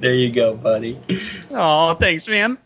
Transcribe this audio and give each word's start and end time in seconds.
There 0.00 0.14
you 0.14 0.30
go, 0.30 0.54
buddy. 0.54 1.00
Oh, 1.50 1.94
thanks, 1.94 2.28
man. 2.28 2.58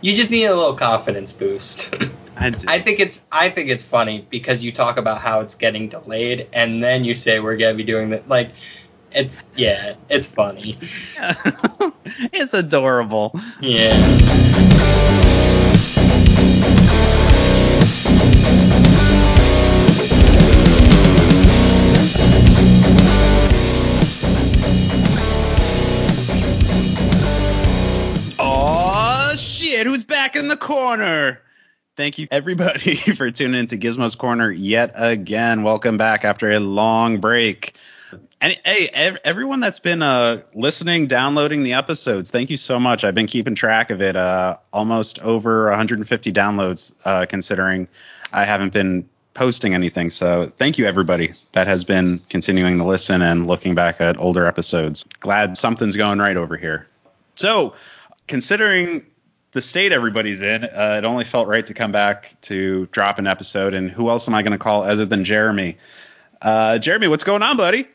You 0.00 0.14
just 0.14 0.30
need 0.30 0.44
a 0.44 0.54
little 0.54 0.74
confidence 0.74 1.32
boost. 1.32 1.92
I, 2.36 2.50
do. 2.50 2.64
I 2.68 2.78
think 2.78 3.00
it's 3.00 3.26
I 3.30 3.48
think 3.48 3.68
it's 3.68 3.84
funny 3.84 4.26
because 4.30 4.62
you 4.62 4.72
talk 4.72 4.96
about 4.98 5.20
how 5.20 5.40
it's 5.40 5.54
getting 5.54 5.88
delayed 5.88 6.48
and 6.52 6.82
then 6.82 7.04
you 7.04 7.14
say 7.14 7.40
we're 7.40 7.56
gonna 7.56 7.74
be 7.74 7.84
doing 7.84 8.10
that 8.10 8.28
like 8.28 8.50
it's 9.12 9.42
yeah, 9.54 9.94
it's 10.08 10.26
funny. 10.26 10.78
it's 12.32 12.54
adorable. 12.54 13.34
Yeah. 13.60 14.48
Corner? 30.72 31.38
Thank 31.96 32.18
you, 32.18 32.26
everybody, 32.30 32.94
for 33.16 33.30
tuning 33.30 33.60
into 33.60 33.76
Gizmo's 33.76 34.14
Corner 34.14 34.50
yet 34.50 34.90
again. 34.94 35.64
Welcome 35.64 35.98
back 35.98 36.24
after 36.24 36.50
a 36.50 36.60
long 36.60 37.20
break. 37.20 37.76
And 38.40 38.58
hey, 38.64 38.88
ev- 38.94 39.18
everyone 39.24 39.60
that's 39.60 39.78
been 39.78 40.00
uh, 40.00 40.40
listening, 40.54 41.06
downloading 41.06 41.62
the 41.62 41.74
episodes, 41.74 42.30
thank 42.30 42.48
you 42.48 42.56
so 42.56 42.80
much. 42.80 43.04
I've 43.04 43.14
been 43.14 43.26
keeping 43.26 43.54
track 43.54 43.90
of 43.90 44.00
it. 44.00 44.16
Uh, 44.16 44.56
almost 44.72 45.18
over 45.18 45.68
150 45.68 46.32
downloads, 46.32 46.94
uh, 47.04 47.26
considering 47.28 47.86
I 48.32 48.46
haven't 48.46 48.72
been 48.72 49.06
posting 49.34 49.74
anything. 49.74 50.08
So 50.08 50.50
thank 50.56 50.78
you, 50.78 50.86
everybody 50.86 51.34
that 51.52 51.66
has 51.66 51.84
been 51.84 52.18
continuing 52.30 52.78
to 52.78 52.84
listen 52.84 53.20
and 53.20 53.46
looking 53.46 53.74
back 53.74 54.00
at 54.00 54.18
older 54.18 54.46
episodes. 54.46 55.04
Glad 55.20 55.58
something's 55.58 55.96
going 55.96 56.18
right 56.18 56.38
over 56.38 56.56
here. 56.56 56.86
So, 57.34 57.74
considering 58.26 59.04
the 59.52 59.60
state 59.60 59.92
everybody's 59.92 60.42
in, 60.42 60.64
uh, 60.64 60.96
it 60.98 61.04
only 61.04 61.24
felt 61.24 61.46
right 61.46 61.64
to 61.66 61.74
come 61.74 61.92
back 61.92 62.34
to 62.42 62.86
drop 62.86 63.18
an 63.18 63.26
episode. 63.26 63.74
And 63.74 63.90
who 63.90 64.08
else 64.08 64.26
am 64.26 64.34
I 64.34 64.42
going 64.42 64.52
to 64.52 64.58
call 64.58 64.82
other 64.82 65.04
than 65.04 65.24
Jeremy? 65.24 65.76
Uh, 66.40 66.78
Jeremy, 66.78 67.08
what's 67.08 67.24
going 67.24 67.42
on, 67.42 67.56
buddy? 67.56 67.86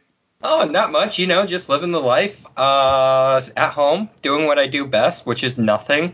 Oh, 0.44 0.66
not 0.66 0.92
much, 0.92 1.18
you 1.18 1.26
know, 1.26 1.48
just 1.48 1.68
living 1.68 1.92
the 1.92 2.00
life. 2.00 2.46
Uh, 2.58 3.42
at 3.58 3.72
home, 3.74 4.08
doing 4.22 4.46
what 4.46 4.60
I 4.60 4.68
do 4.68 4.86
best, 4.86 5.26
which 5.26 5.44
is 5.44 5.58
nothing. 5.58 6.14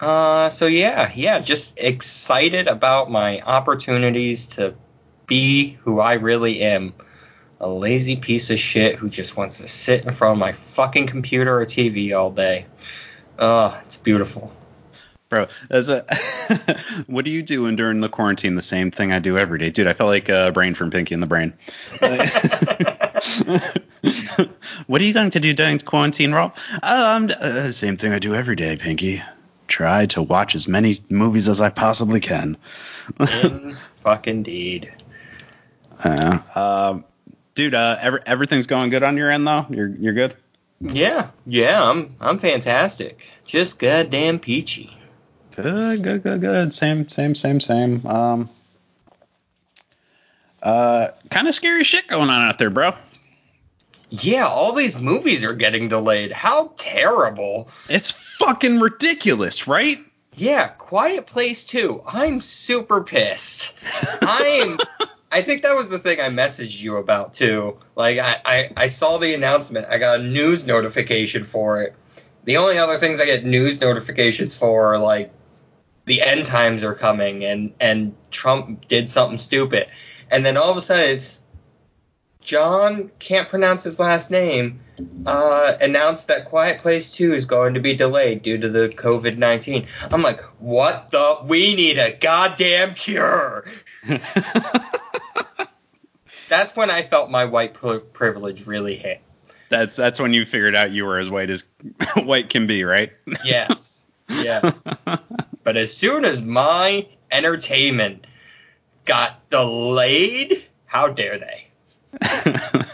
Uh, 0.00 0.48
so 0.48 0.66
yeah, 0.66 1.12
yeah, 1.14 1.38
just 1.38 1.78
excited 1.78 2.66
about 2.66 3.10
my 3.10 3.40
opportunities 3.42 4.46
to 4.46 4.74
be 5.26 5.74
who 5.82 6.00
I 6.00 6.14
really 6.14 6.60
am. 6.62 6.94
A 7.60 7.68
lazy 7.68 8.16
piece 8.16 8.50
of 8.50 8.58
shit 8.58 8.96
who 8.96 9.08
just 9.08 9.36
wants 9.36 9.58
to 9.58 9.68
sit 9.68 10.04
in 10.04 10.10
front 10.10 10.32
of 10.32 10.38
my 10.38 10.52
fucking 10.52 11.06
computer 11.06 11.60
or 11.60 11.64
TV 11.64 12.16
all 12.18 12.30
day. 12.30 12.66
Oh, 13.38 13.78
it's 13.84 13.96
beautiful. 13.96 14.50
Bro, 15.32 15.48
as 15.70 15.88
a, 15.88 16.04
what 17.06 17.24
are 17.26 17.30
you 17.30 17.42
doing 17.42 17.74
during 17.74 18.00
the 18.00 18.08
quarantine? 18.10 18.54
The 18.54 18.60
same 18.60 18.90
thing 18.90 19.12
I 19.12 19.18
do 19.18 19.38
every 19.38 19.58
day, 19.58 19.70
dude. 19.70 19.86
I 19.86 19.94
felt 19.94 20.08
like 20.08 20.28
a 20.28 20.52
brain 20.52 20.74
from 20.74 20.90
Pinky 20.90 21.14
and 21.14 21.22
the 21.22 21.26
Brain. 21.26 21.54
what 24.88 25.00
are 25.00 25.04
you 25.04 25.14
going 25.14 25.30
to 25.30 25.40
do 25.40 25.54
during 25.54 25.78
quarantine, 25.78 26.32
Rob? 26.32 26.54
Um, 26.82 27.30
uh, 27.40 27.72
same 27.72 27.96
thing 27.96 28.12
I 28.12 28.18
do 28.18 28.34
every 28.34 28.56
day, 28.56 28.76
Pinky. 28.76 29.22
Try 29.68 30.04
to 30.04 30.20
watch 30.20 30.54
as 30.54 30.68
many 30.68 30.98
movies 31.08 31.48
as 31.48 31.62
I 31.62 31.70
possibly 31.70 32.20
can. 32.20 32.58
In 33.18 33.74
fucking 34.02 34.42
deed. 34.42 34.92
Uh, 36.04 36.40
um, 36.54 37.06
dude, 37.54 37.74
uh, 37.74 37.96
every, 38.02 38.20
everything's 38.26 38.66
going 38.66 38.90
good 38.90 39.02
on 39.02 39.16
your 39.16 39.30
end, 39.30 39.46
though. 39.46 39.64
You're 39.70 39.96
you're 39.96 40.12
good. 40.12 40.36
Yeah, 40.82 41.30
yeah, 41.46 41.82
I'm 41.82 42.14
I'm 42.20 42.36
fantastic. 42.36 43.26
Just 43.46 43.78
goddamn 43.78 44.38
peachy. 44.38 44.94
Good, 45.56 46.02
good, 46.02 46.22
good, 46.22 46.40
good. 46.40 46.74
Same, 46.74 47.08
same, 47.08 47.34
same, 47.34 47.60
same. 47.60 48.06
Um, 48.06 48.50
uh, 50.62 51.08
kind 51.30 51.48
of 51.48 51.54
scary 51.54 51.84
shit 51.84 52.06
going 52.08 52.30
on 52.30 52.42
out 52.42 52.58
there, 52.58 52.70
bro. 52.70 52.92
Yeah, 54.10 54.46
all 54.46 54.72
these 54.74 54.98
movies 54.98 55.42
are 55.44 55.54
getting 55.54 55.88
delayed. 55.88 56.32
How 56.32 56.72
terrible. 56.76 57.68
It's 57.88 58.10
fucking 58.10 58.78
ridiculous, 58.78 59.66
right? 59.66 59.98
Yeah, 60.34 60.68
Quiet 60.68 61.26
Place 61.26 61.64
2. 61.64 62.02
I'm 62.06 62.40
super 62.40 63.02
pissed. 63.02 63.74
I'm 64.22 64.78
I 65.32 65.40
think 65.40 65.62
that 65.62 65.74
was 65.74 65.88
the 65.88 65.98
thing 65.98 66.20
I 66.20 66.28
messaged 66.28 66.82
you 66.82 66.96
about 66.96 67.32
too. 67.32 67.78
Like 67.96 68.18
I, 68.18 68.36
I, 68.44 68.70
I 68.76 68.86
saw 68.86 69.16
the 69.16 69.32
announcement. 69.32 69.86
I 69.88 69.96
got 69.96 70.20
a 70.20 70.22
news 70.22 70.66
notification 70.66 71.42
for 71.42 71.82
it. 71.82 71.94
The 72.44 72.58
only 72.58 72.76
other 72.76 72.98
things 72.98 73.18
I 73.18 73.24
get 73.24 73.44
news 73.44 73.80
notifications 73.80 74.54
for 74.54 74.92
are 74.92 74.98
like 74.98 75.32
the 76.04 76.20
end 76.20 76.44
times 76.44 76.82
are 76.82 76.94
coming 76.94 77.44
and 77.44 77.72
and 77.80 78.14
Trump 78.30 78.88
did 78.88 79.08
something 79.08 79.38
stupid. 79.38 79.86
And 80.30 80.44
then 80.44 80.56
all 80.56 80.70
of 80.70 80.76
a 80.76 80.82
sudden 80.82 81.10
it's 81.10 81.40
John 82.42 83.10
can't 83.20 83.48
pronounce 83.48 83.84
his 83.84 83.98
last 83.98 84.30
name. 84.30 84.80
Uh, 85.26 85.76
announced 85.80 86.28
that 86.28 86.44
Quiet 86.44 86.80
Place 86.80 87.12
2 87.12 87.32
is 87.32 87.44
going 87.44 87.74
to 87.74 87.80
be 87.80 87.94
delayed 87.94 88.42
due 88.42 88.58
to 88.58 88.68
the 88.68 88.88
COVID 88.90 89.38
19. 89.38 89.86
I'm 90.10 90.22
like, 90.22 90.40
what 90.58 91.10
the? 91.10 91.38
We 91.44 91.74
need 91.74 91.98
a 91.98 92.12
goddamn 92.12 92.94
cure. 92.94 93.64
That's 96.48 96.76
when 96.76 96.90
I 96.90 97.02
felt 97.02 97.30
my 97.30 97.44
white 97.46 97.72
pri- 97.74 98.00
privilege 98.12 98.66
really 98.66 98.96
hit. 98.96 99.22
That's 99.70 99.96
that's 99.96 100.20
when 100.20 100.34
you 100.34 100.44
figured 100.44 100.74
out 100.74 100.90
you 100.90 101.06
were 101.06 101.18
as 101.18 101.30
white 101.30 101.48
as 101.48 101.64
white 102.24 102.50
can 102.50 102.66
be, 102.66 102.84
right? 102.84 103.10
Yes. 103.44 103.90
Yes. 104.28 104.72
But 105.64 105.76
as 105.76 105.96
soon 105.96 106.24
as 106.24 106.40
my 106.40 107.06
entertainment 107.30 108.26
got 109.04 109.48
delayed, 109.48 110.64
how 110.86 111.08
dare 111.08 111.38
they? 111.38 111.66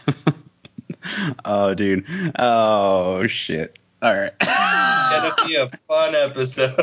oh, 1.45 1.75
dude. 1.75 2.05
Oh 2.39 3.27
shit. 3.27 3.79
All 4.01 4.15
right. 4.17 4.33
It's 4.41 5.37
gonna 5.37 5.49
be 5.49 5.57
a 5.57 5.71
fun 5.89 6.15
episode. 6.15 6.75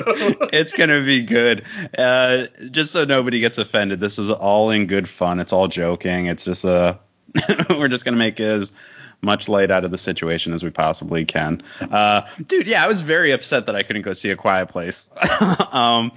it's 0.51 0.73
gonna 0.73 1.01
be 1.01 1.21
good. 1.21 1.65
Uh, 1.97 2.47
just 2.71 2.91
so 2.91 3.05
nobody 3.05 3.39
gets 3.39 3.57
offended, 3.57 3.99
this 4.01 4.19
is 4.19 4.29
all 4.29 4.69
in 4.71 4.87
good 4.87 5.07
fun. 5.07 5.39
It's 5.39 5.53
all 5.53 5.67
joking. 5.67 6.25
It's 6.25 6.43
just 6.43 6.65
uh, 6.65 6.95
we're 7.69 7.87
just 7.87 8.03
gonna 8.03 8.17
make 8.17 8.39
as 8.39 8.73
much 9.21 9.49
light 9.49 9.71
out 9.71 9.83
of 9.83 9.91
the 9.91 9.97
situation 9.97 10.53
as 10.53 10.63
we 10.63 10.69
possibly 10.69 11.25
can. 11.25 11.61
Uh, 11.91 12.21
dude, 12.47 12.67
yeah, 12.67 12.83
I 12.83 12.87
was 12.87 13.01
very 13.01 13.31
upset 13.31 13.65
that 13.65 13.75
I 13.75 13.83
couldn't 13.83 14.03
go 14.03 14.13
see 14.13 14.29
a 14.29 14.35
quiet 14.35 14.67
place. 14.69 15.09
um, 15.71 16.11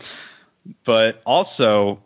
but 0.84 1.22
also, 1.24 2.02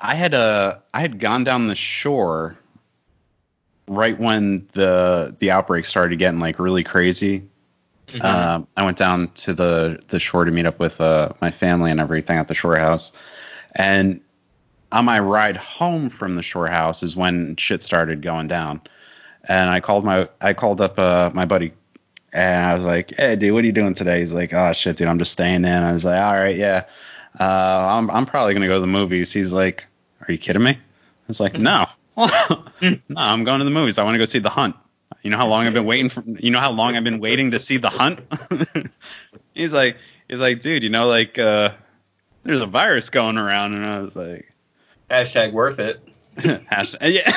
I 0.00 0.14
had 0.14 0.34
uh, 0.34 0.76
I 0.94 1.00
had 1.00 1.20
gone 1.20 1.44
down 1.44 1.68
the 1.68 1.74
shore 1.74 2.56
right 3.88 4.18
when 4.18 4.66
the 4.72 5.34
the 5.38 5.50
outbreak 5.50 5.84
started 5.84 6.18
getting 6.18 6.40
like 6.40 6.58
really 6.58 6.84
crazy. 6.84 7.46
Um, 8.20 8.66
I 8.76 8.84
went 8.84 8.96
down 8.96 9.28
to 9.32 9.52
the 9.52 10.00
the 10.08 10.20
shore 10.20 10.44
to 10.44 10.50
meet 10.50 10.66
up 10.66 10.78
with 10.78 11.00
uh, 11.00 11.30
my 11.40 11.50
family 11.50 11.90
and 11.90 12.00
everything 12.00 12.38
at 12.38 12.48
the 12.48 12.54
shore 12.54 12.76
house, 12.76 13.12
and 13.74 14.20
on 14.92 15.04
my 15.04 15.18
ride 15.18 15.56
home 15.56 16.08
from 16.08 16.36
the 16.36 16.42
shore 16.42 16.68
house 16.68 17.02
is 17.02 17.16
when 17.16 17.56
shit 17.56 17.82
started 17.82 18.22
going 18.22 18.48
down. 18.48 18.80
And 19.48 19.70
I 19.70 19.80
called 19.80 20.04
my 20.04 20.28
I 20.40 20.54
called 20.54 20.80
up 20.80 20.98
uh, 20.98 21.30
my 21.32 21.44
buddy, 21.44 21.72
and 22.32 22.66
I 22.66 22.74
was 22.74 22.84
like, 22.84 23.14
"Hey, 23.16 23.36
dude, 23.36 23.54
what 23.54 23.62
are 23.62 23.66
you 23.66 23.72
doing 23.72 23.94
today?" 23.94 24.20
He's 24.20 24.32
like, 24.32 24.52
"Oh 24.52 24.72
shit, 24.72 24.96
dude, 24.96 25.08
I'm 25.08 25.18
just 25.18 25.32
staying 25.32 25.64
in." 25.64 25.66
I 25.66 25.92
was 25.92 26.04
like, 26.04 26.20
"All 26.20 26.34
right, 26.34 26.56
yeah, 26.56 26.84
uh, 27.38 27.86
I'm 27.88 28.10
I'm 28.10 28.26
probably 28.26 28.54
gonna 28.54 28.66
go 28.66 28.74
to 28.74 28.80
the 28.80 28.86
movies." 28.86 29.32
He's 29.32 29.52
like, 29.52 29.86
"Are 30.22 30.32
you 30.32 30.38
kidding 30.38 30.62
me?" 30.62 30.72
I 30.72 31.28
was 31.28 31.40
like, 31.40 31.58
"No, 31.58 31.86
no, 32.16 32.98
I'm 33.16 33.44
going 33.44 33.58
to 33.60 33.64
the 33.64 33.70
movies. 33.70 33.98
I 33.98 34.04
want 34.04 34.14
to 34.14 34.18
go 34.18 34.24
see 34.24 34.40
The 34.40 34.50
Hunt." 34.50 34.74
You 35.26 35.30
know 35.30 35.38
how 35.38 35.48
long 35.48 35.66
I've 35.66 35.74
been 35.74 35.86
waiting 35.86 36.08
for 36.08 36.22
you 36.24 36.52
know 36.52 36.60
how 36.60 36.70
long 36.70 36.96
I've 36.96 37.02
been 37.02 37.18
waiting 37.18 37.50
to 37.50 37.58
see 37.58 37.78
the 37.78 37.90
hunt? 37.90 38.20
he's 39.54 39.72
like 39.72 39.96
he's 40.28 40.38
like, 40.38 40.60
dude, 40.60 40.84
you 40.84 40.88
know, 40.88 41.08
like 41.08 41.36
uh 41.36 41.70
there's 42.44 42.60
a 42.60 42.66
virus 42.66 43.10
going 43.10 43.36
around 43.36 43.74
and 43.74 43.84
I 43.84 43.98
was 43.98 44.14
like 44.14 44.54
Hashtag 45.10 45.52
worth 45.52 45.80
it. 45.80 46.00
hashtag 46.36 47.12
yeah. 47.12 47.32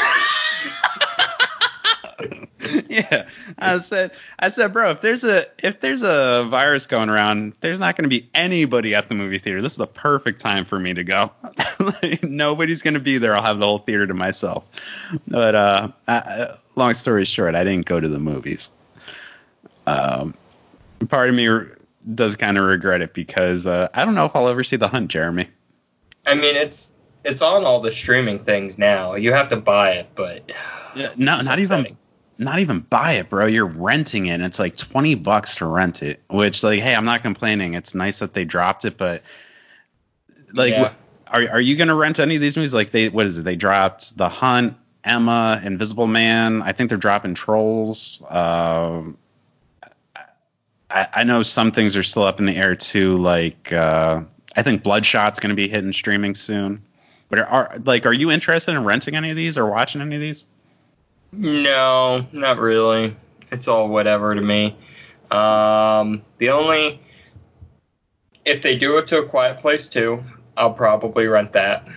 yeah. 2.90 3.28
I 3.60 3.78
said 3.78 4.12
I 4.40 4.50
said, 4.50 4.74
bro, 4.74 4.92
if 4.92 5.02
there's 5.02 5.24
a 5.24 5.46
if 5.64 5.80
there's 5.82 6.04
a 6.04 6.48
virus 6.50 6.86
going 6.86 7.10
around, 7.10 7.54
there's 7.62 7.80
not 7.80 7.96
gonna 7.96 8.10
be 8.10 8.30
anybody 8.34 8.94
at 8.94 9.10
the 9.10 9.16
movie 9.16 9.40
theater. 9.40 9.62
This 9.62 9.74
is 9.74 9.78
the 9.78 9.88
perfect 9.88 10.40
time 10.40 10.66
for 10.66 10.80
me 10.80 10.94
to 10.94 11.04
go. 11.04 11.32
like, 11.80 12.24
nobody's 12.24 12.82
gonna 12.82 13.00
be 13.00 13.18
there. 13.18 13.36
I'll 13.36 13.44
have 13.44 13.60
the 13.60 13.66
whole 13.66 13.80
theater 13.80 14.08
to 14.08 14.14
myself. 14.14 14.66
But 15.28 15.56
uh 15.56 15.90
I, 16.08 16.54
long 16.76 16.94
story 16.94 17.26
short, 17.26 17.56
I 17.56 17.64
didn't 17.64 17.86
go 17.86 18.00
to 18.00 18.10
the 18.10 18.20
movies. 18.20 18.72
Um, 19.88 20.34
part 21.08 21.30
of 21.30 21.36
me 21.36 21.48
does 22.16 22.36
kind 22.36 22.58
of 22.58 22.66
regret 22.66 23.02
it 23.02 23.14
because 23.14 23.68
uh, 23.68 23.88
I 23.94 24.06
don't 24.06 24.16
know 24.16 24.26
if 24.26 24.36
I'll 24.36 24.48
ever 24.48 24.64
see 24.64 24.76
The 24.76 24.88
Hunt, 24.88 25.10
Jeremy. 25.10 25.48
I 26.26 26.36
mean, 26.36 26.56
it's 26.56 26.92
it's 27.26 27.42
on 27.42 27.66
all 27.66 27.80
the 27.80 27.92
streaming 27.92 28.40
things 28.40 28.78
now. 28.78 29.16
You 29.16 29.34
have 29.34 29.50
to 29.50 29.58
buy 29.58 29.92
it, 29.92 30.10
but 30.16 30.50
Yeah, 30.96 31.10
no, 31.18 31.42
not 31.42 31.60
even 31.60 31.80
upsetting. 31.80 31.98
Not 32.40 32.60
even 32.60 32.80
buy 32.80 33.12
it, 33.14 33.30
bro. 33.30 33.46
You're 33.46 33.66
renting 33.66 34.28
it, 34.28 34.32
and 34.32 34.44
it's 34.44 34.60
like 34.60 34.78
twenty 34.78 35.14
bucks 35.14 35.56
to 35.58 35.66
rent 35.66 36.02
it. 36.02 36.22
Which, 36.30 36.64
like, 36.64 36.80
hey, 36.80 36.96
I'm 36.96 37.06
not 37.06 37.22
complaining. 37.22 37.74
It's 37.74 37.94
nice 37.94 38.20
that 38.20 38.34
they 38.34 38.46
dropped 38.46 38.86
it, 38.86 38.98
but 38.98 39.22
like, 40.54 40.72
Yeah. 40.72 40.94
are 41.28 41.48
are 41.50 41.62
you 41.62 41.76
gonna 41.76 41.96
rent 41.96 42.18
any 42.18 42.36
of 42.36 42.42
these 42.42 42.56
movies? 42.58 42.74
Like, 42.74 42.92
they 42.92 43.10
what 43.10 43.26
is 43.26 43.38
it? 43.38 43.44
They 43.44 43.56
dropped 43.58 44.18
The 44.18 44.30
Hunt, 44.30 44.76
Emma, 45.04 45.62
Invisible 45.64 46.08
Man. 46.08 46.62
I 46.62 46.72
think 46.72 46.90
they're 46.90 46.98
dropping 46.98 47.36
Trolls. 47.36 48.24
Um, 48.30 49.18
I, 50.92 51.08
I 51.14 51.24
know 51.24 51.44
some 51.44 51.72
things 51.72 51.96
are 51.96 52.04
still 52.04 52.24
up 52.24 52.40
in 52.40 52.46
the 52.46 52.56
air 52.56 52.76
too. 52.76 53.18
Like, 53.18 53.72
uh, 53.74 54.22
I 54.56 54.64
think 54.64 54.82
Bloodshot's 54.84 55.40
going 55.40 55.52
to 55.52 55.56
be 55.56 55.68
hitting 55.68 55.94
streaming 55.94 56.34
soon. 56.34 56.82
But 57.30 57.40
are, 57.40 57.46
are 57.46 57.78
like, 57.86 58.08
are 58.08 58.14
you 58.14 58.32
interested 58.32 58.72
in 58.72 58.84
renting 58.84 59.16
any 59.16 59.30
of 59.30 59.38
these 59.38 59.56
or 59.56 59.68
watching 59.68 60.02
any 60.02 60.16
of 60.16 60.22
these? 60.22 60.46
No, 61.32 62.26
not 62.32 62.58
really. 62.60 63.16
It's 63.52 63.68
all 63.68 63.88
whatever 63.90 64.36
to 64.36 64.42
me. 64.42 64.76
Um, 65.32 66.24
the 66.38 66.50
only 66.50 67.00
if 68.46 68.62
they 68.62 68.76
do 68.76 68.98
it 68.98 69.08
to 69.08 69.20
a 69.20 69.26
quiet 69.26 69.60
place 69.60 69.88
too, 69.88 70.24
I'll 70.58 70.74
probably 70.74 71.28
rent 71.28 71.54
that. 71.54 71.88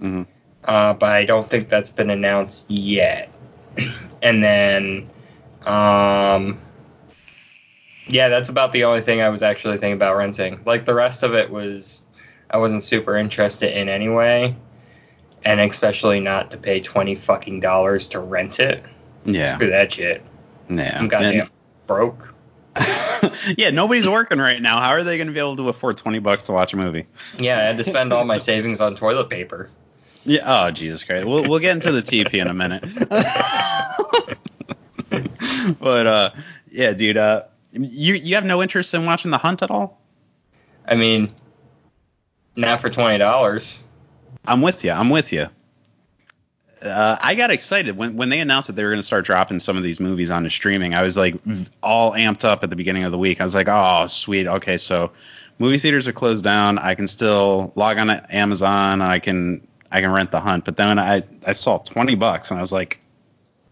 hmm 0.00 0.22
Uh, 0.64 0.94
but 0.94 1.10
I 1.10 1.24
don't 1.24 1.48
think 1.48 1.68
that's 1.68 1.90
been 1.90 2.10
announced 2.10 2.68
yet. 2.70 3.30
and 4.22 4.42
then, 4.42 5.08
um, 5.64 6.58
yeah, 8.08 8.28
that's 8.28 8.48
about 8.48 8.72
the 8.72 8.84
only 8.84 9.00
thing 9.00 9.20
I 9.20 9.28
was 9.28 9.42
actually 9.42 9.76
thinking 9.78 9.94
about 9.94 10.16
renting. 10.16 10.60
Like 10.64 10.84
the 10.86 10.94
rest 10.94 11.22
of 11.22 11.34
it 11.34 11.50
was, 11.50 12.02
I 12.50 12.58
wasn't 12.58 12.84
super 12.84 13.16
interested 13.16 13.76
in 13.78 13.88
anyway, 13.88 14.56
and 15.46 15.60
especially 15.60 16.20
not 16.20 16.50
to 16.50 16.56
pay 16.56 16.80
twenty 16.80 17.14
fucking 17.14 17.60
dollars 17.60 18.08
to 18.08 18.18
rent 18.18 18.60
it. 18.60 18.82
Yeah, 19.24 19.54
Screw 19.54 19.70
that 19.70 19.92
shit. 19.92 20.22
yeah. 20.68 20.98
I'm 20.98 21.08
goddamn 21.08 21.48
broke. 21.86 22.34
Yeah, 23.56 23.70
nobody's 23.70 24.06
working 24.06 24.38
right 24.38 24.60
now. 24.60 24.78
How 24.78 24.90
are 24.90 25.02
they 25.02 25.16
going 25.16 25.28
to 25.28 25.32
be 25.32 25.40
able 25.40 25.56
to 25.56 25.68
afford 25.68 25.96
twenty 25.96 26.18
bucks 26.18 26.42
to 26.44 26.52
watch 26.52 26.74
a 26.74 26.76
movie? 26.76 27.06
Yeah, 27.38 27.58
I 27.58 27.62
had 27.62 27.78
to 27.78 27.84
spend 27.84 28.12
all 28.12 28.26
my 28.26 28.38
savings 28.38 28.80
on 28.80 28.94
toilet 28.94 29.30
paper. 29.30 29.70
Yeah. 30.24 30.42
Oh, 30.44 30.70
Jesus 30.70 31.02
Christ. 31.02 31.26
We'll 31.26 31.48
we'll 31.48 31.58
get 31.58 31.72
into 31.72 31.90
the 31.90 32.02
TP 32.02 32.34
in 32.34 32.48
a 32.48 32.54
minute. 32.54 32.84
but 35.80 36.06
uh, 36.06 36.30
yeah, 36.70 36.92
dude. 36.92 37.16
Uh, 37.16 37.44
you 37.72 38.14
you 38.14 38.34
have 38.34 38.44
no 38.44 38.62
interest 38.62 38.92
in 38.94 39.06
watching 39.06 39.30
The 39.30 39.38
Hunt 39.38 39.62
at 39.62 39.70
all? 39.70 40.00
I 40.86 40.94
mean, 40.94 41.32
not 42.56 42.80
for 42.80 42.90
twenty 42.90 43.18
dollars. 43.18 43.80
I'm 44.44 44.62
with 44.62 44.84
you. 44.84 44.92
I'm 44.92 45.10
with 45.10 45.32
you. 45.32 45.48
Uh, 46.82 47.16
I 47.20 47.34
got 47.34 47.50
excited 47.50 47.96
when 47.96 48.16
when 48.16 48.28
they 48.28 48.38
announced 48.38 48.66
that 48.66 48.74
they 48.74 48.84
were 48.84 48.90
going 48.90 48.98
to 49.00 49.06
start 49.06 49.24
dropping 49.24 49.58
some 49.58 49.76
of 49.76 49.82
these 49.82 49.98
movies 49.98 50.30
onto 50.30 50.50
streaming. 50.50 50.94
I 50.94 51.02
was 51.02 51.16
like 51.16 51.34
all 51.82 52.12
amped 52.12 52.44
up 52.44 52.62
at 52.62 52.70
the 52.70 52.76
beginning 52.76 53.04
of 53.04 53.12
the 53.12 53.18
week. 53.18 53.40
I 53.40 53.44
was 53.44 53.54
like, 53.54 53.68
"Oh, 53.68 54.06
sweet. 54.06 54.46
Okay, 54.46 54.76
so 54.76 55.10
movie 55.58 55.78
theaters 55.78 56.06
are 56.06 56.12
closed 56.12 56.44
down. 56.44 56.78
I 56.78 56.94
can 56.94 57.06
still 57.06 57.72
log 57.76 57.98
on 57.98 58.08
to 58.08 58.26
Amazon. 58.34 59.00
I 59.00 59.18
can 59.18 59.66
I 59.90 60.00
can 60.02 60.12
rent 60.12 60.30
The 60.30 60.40
Hunt." 60.40 60.64
But 60.64 60.76
then 60.76 60.98
I 60.98 61.22
I 61.46 61.52
saw 61.52 61.78
20 61.78 62.14
bucks 62.14 62.50
and 62.50 62.58
I 62.58 62.60
was 62.60 62.72
like, 62.72 63.00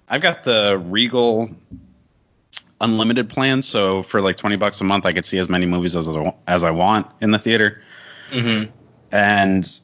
"I've 0.09 0.23
got 0.23 0.45
the 0.45 0.83
Regal 0.87 1.51
unlimited 2.81 3.29
plan, 3.29 3.63
so 3.63 4.03
for 4.05 4.23
like 4.23 4.37
20 4.37 4.57
bucks 4.57 4.81
a 4.81 4.85
month 4.85 5.07
I 5.07 5.13
could 5.13 5.25
see 5.25 5.39
as 5.39 5.49
many 5.49 5.67
movies 5.67 5.95
as 5.95 6.09
I 6.09 6.35
as 6.49 6.65
I 6.65 6.71
want 6.71 7.07
in 7.21 7.33
the 7.33 7.39
theater." 7.39 7.83
Mm-hmm. 8.31 8.71
and 9.13 9.81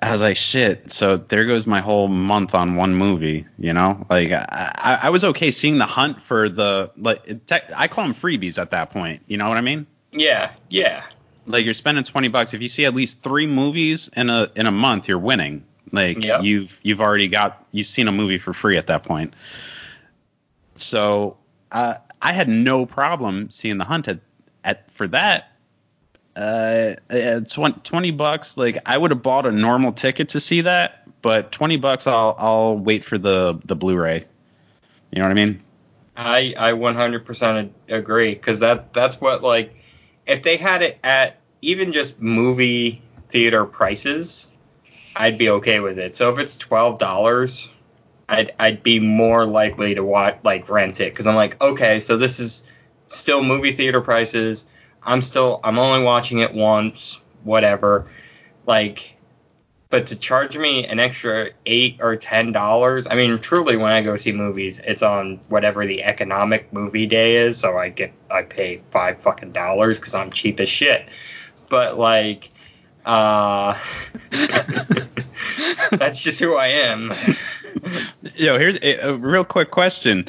I 0.00 0.12
was 0.12 0.20
like, 0.20 0.36
shit. 0.36 0.92
So 0.92 1.16
there 1.16 1.44
goes 1.44 1.66
my 1.66 1.80
whole 1.80 2.06
month 2.08 2.54
on 2.54 2.76
one 2.76 2.94
movie. 2.94 3.44
You 3.58 3.72
know, 3.72 4.06
like 4.10 4.30
I, 4.30 5.00
I, 5.02 5.10
was 5.10 5.24
okay 5.24 5.50
seeing 5.50 5.78
the 5.78 5.86
hunt 5.86 6.22
for 6.22 6.48
the 6.48 6.90
like. 6.96 7.46
tech 7.46 7.70
I 7.74 7.88
call 7.88 8.04
them 8.04 8.14
freebies 8.14 8.60
at 8.60 8.70
that 8.70 8.90
point. 8.90 9.22
You 9.26 9.36
know 9.36 9.48
what 9.48 9.58
I 9.58 9.60
mean? 9.60 9.86
Yeah, 10.12 10.52
yeah, 10.70 11.02
Like 11.46 11.64
you're 11.64 11.74
spending 11.74 12.04
twenty 12.04 12.28
bucks. 12.28 12.54
If 12.54 12.62
you 12.62 12.68
see 12.68 12.84
at 12.84 12.94
least 12.94 13.22
three 13.22 13.46
movies 13.46 14.08
in 14.16 14.30
a 14.30 14.48
in 14.54 14.66
a 14.66 14.70
month, 14.70 15.08
you're 15.08 15.18
winning. 15.18 15.64
Like 15.90 16.22
Yep. 16.22 16.42
you've 16.42 16.78
you've 16.82 17.00
already 17.00 17.28
got 17.28 17.64
you've 17.72 17.88
seen 17.88 18.06
a 18.08 18.12
movie 18.12 18.38
for 18.38 18.52
free 18.52 18.76
at 18.76 18.86
that 18.86 19.02
point. 19.02 19.34
So 20.76 21.36
uh, 21.72 21.94
I 22.22 22.32
had 22.32 22.48
no 22.48 22.86
problem 22.86 23.50
seeing 23.50 23.78
the 23.78 23.84
hunt 23.84 24.06
at, 24.08 24.20
at 24.64 24.90
for 24.92 25.08
that. 25.08 25.52
Uh, 26.38 26.94
uh, 27.10 27.40
twen- 27.40 27.80
20 27.82 28.12
bucks. 28.12 28.56
Like 28.56 28.78
I 28.86 28.96
would 28.96 29.10
have 29.10 29.22
bought 29.22 29.44
a 29.44 29.50
normal 29.50 29.92
ticket 29.92 30.28
to 30.30 30.40
see 30.40 30.60
that, 30.60 31.02
but 31.20 31.50
20 31.50 31.76
bucks, 31.78 32.06
I'll, 32.06 32.36
I'll 32.38 32.78
wait 32.78 33.04
for 33.04 33.18
the, 33.18 33.60
the 33.64 33.74
Blu-ray. 33.74 34.24
You 35.10 35.18
know 35.18 35.24
what 35.24 35.32
I 35.32 35.34
mean? 35.34 35.60
I 36.16 36.54
I 36.56 36.72
100% 36.72 37.70
agree 37.88 38.34
because 38.34 38.58
that 38.60 38.92
that's 38.92 39.20
what 39.20 39.42
like 39.42 39.74
if 40.26 40.42
they 40.42 40.56
had 40.56 40.82
it 40.82 40.98
at 41.04 41.38
even 41.62 41.92
just 41.92 42.20
movie 42.20 43.02
theater 43.28 43.64
prices, 43.64 44.48
I'd 45.16 45.38
be 45.38 45.48
okay 45.48 45.80
with 45.80 45.98
it. 45.98 46.16
So 46.16 46.32
if 46.32 46.38
it's 46.38 46.56
twelve 46.56 46.98
dollars, 46.98 47.70
I'd 48.28 48.52
I'd 48.58 48.82
be 48.82 48.98
more 48.98 49.46
likely 49.46 49.94
to 49.94 50.04
watch 50.04 50.38
like 50.42 50.68
rent 50.68 51.00
it 51.00 51.12
because 51.12 51.26
I'm 51.26 51.36
like 51.36 51.60
okay, 51.62 52.00
so 52.00 52.16
this 52.16 52.40
is 52.40 52.64
still 53.06 53.42
movie 53.42 53.72
theater 53.72 54.00
prices. 54.00 54.66
I'm 55.08 55.22
still 55.22 55.60
I'm 55.64 55.78
only 55.78 56.04
watching 56.04 56.38
it 56.38 56.52
once, 56.52 57.24
whatever. 57.42 58.06
Like, 58.66 59.16
but 59.88 60.06
to 60.08 60.16
charge 60.16 60.58
me 60.58 60.86
an 60.86 61.00
extra 61.00 61.48
eight 61.64 61.96
or 62.00 62.14
ten 62.14 62.52
dollars, 62.52 63.06
I 63.10 63.14
mean, 63.14 63.38
truly, 63.38 63.78
when 63.78 63.90
I 63.90 64.02
go 64.02 64.18
see 64.18 64.32
movies, 64.32 64.80
it's 64.84 65.02
on 65.02 65.40
whatever 65.48 65.86
the 65.86 66.04
economic 66.04 66.70
movie 66.74 67.06
day 67.06 67.36
is, 67.36 67.58
so 67.58 67.78
I 67.78 67.88
get 67.88 68.12
I 68.30 68.42
pay 68.42 68.82
five 68.90 69.18
fucking 69.18 69.52
dollars 69.52 69.98
because 69.98 70.14
I'm 70.14 70.30
cheap 70.30 70.60
as 70.60 70.68
shit. 70.68 71.08
But 71.70 71.96
like, 71.96 72.50
uh, 73.06 73.78
that's 75.92 76.20
just 76.20 76.38
who 76.38 76.58
I 76.58 76.66
am. 76.66 77.14
Yo, 78.36 78.58
here's 78.58 78.76
a, 78.82 79.08
a 79.08 79.16
real 79.16 79.44
quick 79.44 79.70
question. 79.70 80.28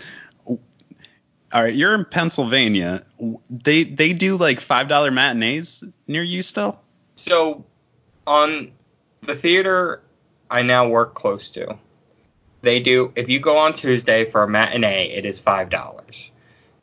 All 1.51 1.63
right, 1.63 1.73
you're 1.73 1.95
in 1.95 2.05
Pennsylvania. 2.05 3.03
They 3.49 3.83
they 3.83 4.13
do 4.13 4.37
like 4.37 4.59
five 4.59 4.87
dollar 4.87 5.09
matinees 5.09 5.83
near 6.07 6.23
you 6.23 6.41
still? 6.41 6.79
So, 7.15 7.65
on 8.27 8.71
the 9.21 9.35
theater 9.35 10.03
I 10.51 10.61
now 10.61 10.87
work 10.87 11.15
close 11.15 11.49
to, 11.51 11.77
they 12.61 12.79
do. 12.79 13.11
If 13.15 13.29
you 13.29 13.39
go 13.39 13.57
on 13.57 13.73
Tuesday 13.73 14.25
for 14.25 14.43
a 14.43 14.47
matinee, 14.47 15.09
it 15.09 15.25
is 15.25 15.39
five 15.39 15.69
dollars 15.69 16.31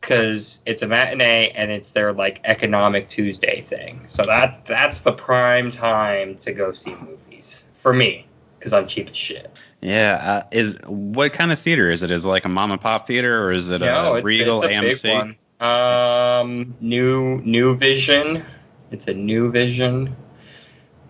because 0.00 0.60
it's 0.66 0.82
a 0.82 0.86
matinee 0.86 1.52
and 1.54 1.70
it's 1.70 1.90
their 1.90 2.12
like 2.12 2.40
economic 2.44 3.08
Tuesday 3.08 3.60
thing. 3.60 4.04
So 4.08 4.24
that's 4.24 4.56
that's 4.68 5.00
the 5.00 5.12
prime 5.12 5.70
time 5.70 6.38
to 6.38 6.52
go 6.52 6.72
see 6.72 6.94
movies 6.96 7.64
for 7.74 7.92
me 7.92 8.26
because 8.58 8.72
I'm 8.72 8.86
cheap 8.86 9.10
as 9.10 9.16
shit. 9.16 9.56
Yeah. 9.86 10.42
Uh, 10.42 10.48
is 10.50 10.76
what 10.86 11.32
kind 11.32 11.52
of 11.52 11.60
theater 11.60 11.90
is 11.90 12.02
it? 12.02 12.10
Is 12.10 12.24
it 12.24 12.28
like 12.28 12.44
a 12.44 12.48
mom 12.48 12.72
and 12.72 12.80
pop 12.80 13.06
theater 13.06 13.44
or 13.44 13.52
is 13.52 13.70
it 13.70 13.82
no, 13.82 14.14
a 14.14 14.16
it's, 14.16 14.24
Regal 14.24 14.60
it's 14.64 15.04
a 15.04 15.12
AMC? 15.12 15.36
Um, 15.64 16.74
new 16.80 17.40
New 17.42 17.76
Vision. 17.76 18.44
It's 18.90 19.06
a 19.06 19.14
New 19.14 19.48
Vision, 19.48 20.14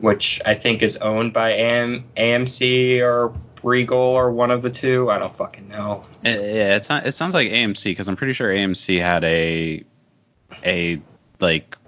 which 0.00 0.42
I 0.44 0.54
think 0.54 0.82
is 0.82 0.98
owned 0.98 1.32
by 1.32 1.52
AM, 1.52 2.04
AMC 2.18 3.00
or 3.00 3.34
Regal 3.62 3.98
or 3.98 4.30
one 4.30 4.50
of 4.50 4.60
the 4.60 4.70
two. 4.70 5.10
I 5.10 5.18
don't 5.18 5.34
fucking 5.34 5.68
know. 5.68 6.02
Uh, 6.24 6.28
Yeah, 6.28 6.76
it's 6.76 6.90
not. 6.90 7.06
It 7.06 7.12
sounds 7.12 7.32
like 7.32 7.48
AMC 7.48 7.84
because 7.84 8.10
I'm 8.10 8.16
pretty 8.16 8.34
sure 8.34 8.52
AMC 8.52 9.00
had 9.00 9.24
a 9.24 9.82
a 10.66 11.00
like 11.40 11.78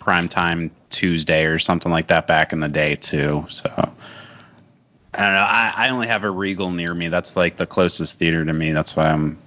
primetime 0.00 0.72
Tuesday 0.90 1.44
or 1.44 1.60
something 1.60 1.92
like 1.92 2.08
that 2.08 2.26
back 2.26 2.52
in 2.52 2.58
the 2.58 2.68
day 2.68 2.96
too. 2.96 3.46
So 3.48 3.92
I 5.14 5.22
don't 5.22 5.32
know. 5.32 5.46
I, 5.48 5.72
I 5.76 5.88
only 5.90 6.06
have 6.06 6.24
a 6.24 6.30
Regal 6.30 6.70
near 6.70 6.94
me. 6.94 7.08
That's 7.08 7.36
like 7.36 7.56
the 7.56 7.66
closest 7.66 8.18
theater 8.18 8.44
to 8.44 8.52
me. 8.52 8.72
That's 8.72 8.94
why 8.94 9.10
I'm. 9.10 9.38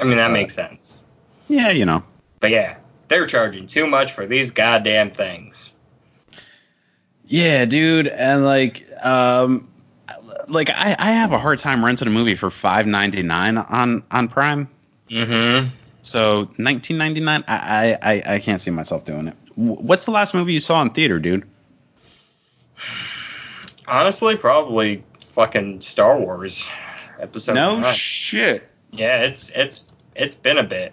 I 0.00 0.04
mean, 0.04 0.16
that 0.16 0.30
makes 0.30 0.54
sense. 0.54 1.02
Yeah, 1.48 1.70
you 1.70 1.84
know. 1.84 2.02
But 2.40 2.50
yeah, 2.50 2.76
they're 3.08 3.26
charging 3.26 3.66
too 3.66 3.86
much 3.86 4.12
for 4.12 4.26
these 4.26 4.50
goddamn 4.50 5.10
things. 5.10 5.72
Yeah, 7.26 7.64
dude, 7.64 8.08
and 8.08 8.44
like, 8.44 8.84
um, 9.04 9.68
like 10.48 10.70
I, 10.70 10.96
I 10.98 11.12
have 11.12 11.32
a 11.32 11.38
hard 11.38 11.58
time 11.58 11.84
renting 11.84 12.08
a 12.08 12.10
movie 12.10 12.34
for 12.34 12.50
five 12.50 12.86
ninety 12.86 13.22
nine 13.22 13.58
on 13.58 14.02
on 14.10 14.28
Prime. 14.28 14.68
Mm-hmm. 15.10 15.68
So 16.02 16.48
nineteen 16.58 16.98
ninety 16.98 17.20
nine, 17.20 17.44
I, 17.48 17.98
I 18.02 18.12
I 18.12 18.34
I 18.34 18.38
can't 18.38 18.60
see 18.60 18.70
myself 18.70 19.04
doing 19.04 19.28
it. 19.28 19.36
What's 19.56 20.04
the 20.06 20.10
last 20.10 20.34
movie 20.34 20.52
you 20.52 20.60
saw 20.60 20.80
in 20.82 20.90
theater, 20.90 21.18
dude? 21.18 21.46
Honestly, 23.88 24.36
probably 24.36 25.02
fucking 25.20 25.80
Star 25.80 26.18
Wars 26.18 26.68
episode. 27.18 27.54
no 27.54 27.78
nine. 27.78 27.94
shit. 27.94 28.68
yeah, 28.90 29.22
it's 29.22 29.50
it's 29.50 29.84
it's 30.14 30.34
been 30.34 30.58
a 30.58 30.62
bit. 30.62 30.92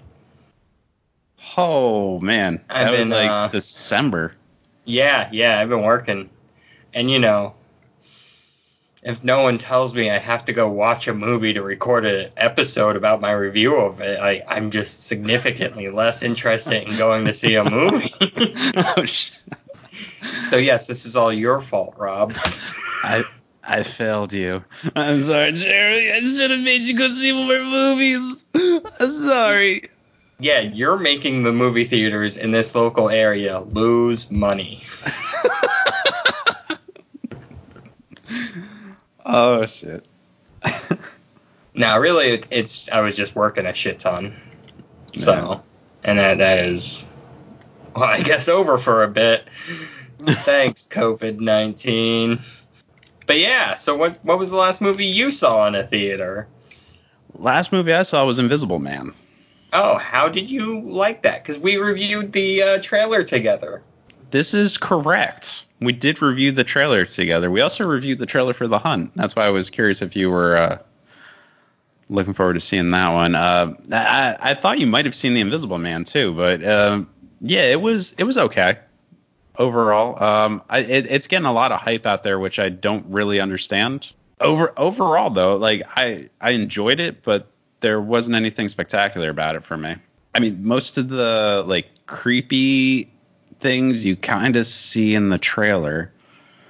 Oh 1.58 2.20
man, 2.20 2.64
I've 2.70 2.92
that 2.92 3.00
was 3.00 3.10
like 3.10 3.30
uh, 3.30 3.48
December. 3.48 4.36
Yeah, 4.86 5.30
yeah, 5.32 5.60
I've 5.60 5.70
been 5.70 5.84
working, 5.84 6.30
and 6.94 7.12
you 7.12 7.20
know, 7.20 7.54
if 9.04 9.24
no 9.24 9.42
one 9.42 9.58
tells 9.58 9.94
me 9.94 10.10
I 10.10 10.18
have 10.18 10.44
to 10.46 10.54
go 10.54 10.70
watch 10.70 11.08
a 11.08 11.14
movie 11.14 11.54
to 11.54 11.64
record 11.64 12.06
an 12.06 12.32
episode 12.38 12.96
about 12.96 13.22
my 13.22 13.32
review 13.32 13.76
of 13.76 14.02
it, 14.02 14.20
I, 14.20 14.44
I'm 14.48 14.72
just 14.72 15.04
significantly 15.04 15.90
less 15.90 16.22
interested 16.22 16.88
in 16.88 16.98
going 16.98 17.26
to 17.26 17.34
see 17.34 17.56
a 17.56 17.64
movie. 17.64 18.14
oh, 18.76 19.06
shit. 19.06 19.39
So 20.50 20.58
yes, 20.58 20.88
this 20.88 21.06
is 21.06 21.16
all 21.16 21.32
your 21.32 21.62
fault, 21.62 21.94
Rob. 21.98 22.34
I 23.04 23.24
I 23.64 23.84
failed 23.84 24.34
you. 24.34 24.64
I'm 24.96 25.20
sorry, 25.22 25.54
Jeremy. 25.54 26.12
I 26.12 26.20
should 26.22 26.50
have 26.52 26.62
made 26.62 26.82
you 26.82 26.98
go 26.98 27.08
see 27.08 27.34
more 27.34 27.64
movies. 27.64 28.46
I'm 29.00 29.12
sorry. 29.12 29.84
Yeah, 30.40 30.62
you're 30.62 30.98
making 30.98 31.44
the 31.44 31.52
movie 31.52 31.84
theaters 31.84 32.38
in 32.38 32.52
this 32.52 32.74
local 32.74 33.10
area 33.10 33.60
lose 33.60 34.32
money. 34.32 34.86
oh 39.26 39.66
shit. 39.66 40.06
now, 41.74 42.00
really, 42.00 42.42
it's 42.50 42.88
I 42.90 43.02
was 43.02 43.18
just 43.18 43.36
working 43.36 43.66
a 43.66 43.74
shit 43.74 44.00
ton, 44.00 44.34
so 45.18 45.62
and 46.06 46.18
that 46.18 46.38
that 46.38 46.66
is, 46.66 47.06
well, 48.00 48.10
I 48.10 48.22
guess 48.22 48.48
over 48.48 48.78
for 48.78 49.04
a 49.04 49.08
bit. 49.08 49.48
Thanks, 50.22 50.88
COVID 50.90 51.40
nineteen. 51.40 52.40
But 53.26 53.40
yeah, 53.40 53.76
so 53.76 53.96
what 53.96 54.24
what 54.24 54.40
was 54.40 54.50
the 54.50 54.56
last 54.56 54.82
movie 54.82 55.06
you 55.06 55.32
saw 55.32 55.68
in 55.68 55.76
a 55.76 55.84
theater? 55.84 56.48
Last 57.36 57.72
movie 57.72 57.94
I 57.94 58.04
saw 58.04 58.26
was 58.26 58.40
Invisible 58.40 58.80
Man. 58.80 59.14
Oh, 59.74 59.98
how 59.98 60.30
did 60.30 60.50
you 60.50 60.82
like 60.82 61.22
that? 61.24 61.44
Because 61.44 61.60
we 61.60 61.78
reviewed 61.78 62.34
the 62.34 62.64
uh, 62.64 62.80
trailer 62.82 63.24
together. 63.24 63.84
This 64.32 64.54
is 64.54 64.78
correct. 64.78 65.66
We 65.80 65.94
did 65.94 66.22
review 66.22 66.52
the 66.52 66.64
trailer 66.64 67.06
together. 67.06 67.52
We 67.52 67.62
also 67.62 67.86
reviewed 67.86 68.20
the 68.20 68.26
trailer 68.26 68.54
for 68.54 68.68
The 68.68 68.80
Hunt. 68.80 69.12
That's 69.16 69.36
why 69.36 69.46
I 69.46 69.50
was 69.50 69.70
curious 69.70 70.02
if 70.02 70.16
you 70.16 70.30
were 70.30 70.58
uh, 70.58 70.78
looking 72.10 72.34
forward 72.34 72.54
to 72.54 72.60
seeing 72.60 72.92
that 72.92 73.10
one. 73.10 73.36
Uh, 73.36 73.74
I, 73.92 74.38
I 74.40 74.54
thought 74.56 74.80
you 74.80 74.88
might 74.88 75.06
have 75.06 75.16
seen 75.16 75.34
The 75.34 75.42
Invisible 75.42 75.78
Man 75.78 76.04
too, 76.04 76.34
but 76.34 76.64
uh, 76.64 77.04
yeah, 77.42 77.64
it 77.64 77.82
was 77.82 78.14
it 78.18 78.24
was 78.24 78.38
okay 78.38 78.80
overall. 79.58 80.22
Um, 80.24 80.64
I, 80.70 80.80
it, 80.80 81.08
it's 81.12 81.28
getting 81.28 81.46
a 81.46 81.54
lot 81.54 81.72
of 81.72 81.80
hype 81.80 82.06
out 82.06 82.24
there, 82.24 82.40
which 82.40 82.60
I 82.60 82.70
don't 82.70 83.06
really 83.08 83.40
understand. 83.40 84.12
Over 84.42 84.74
overall 84.78 85.30
though, 85.30 85.56
like 85.56 85.84
I 85.98 86.30
I 86.40 86.52
enjoyed 86.52 87.00
it, 87.00 87.24
but 87.24 87.48
there 87.82 88.00
wasn't 88.02 88.36
anything 88.36 88.70
spectacular 88.70 89.30
about 89.30 89.56
it 89.56 89.64
for 89.64 89.78
me. 89.78 89.96
I 90.36 90.40
mean, 90.40 90.64
most 90.64 90.98
of 90.98 91.10
the 91.10 91.64
like 91.68 91.88
creepy 92.06 93.12
things 93.60 94.06
you 94.06 94.16
kind 94.16 94.56
of 94.56 94.66
see 94.66 95.14
in 95.16 95.30
the 95.30 95.38
trailer. 95.38 96.12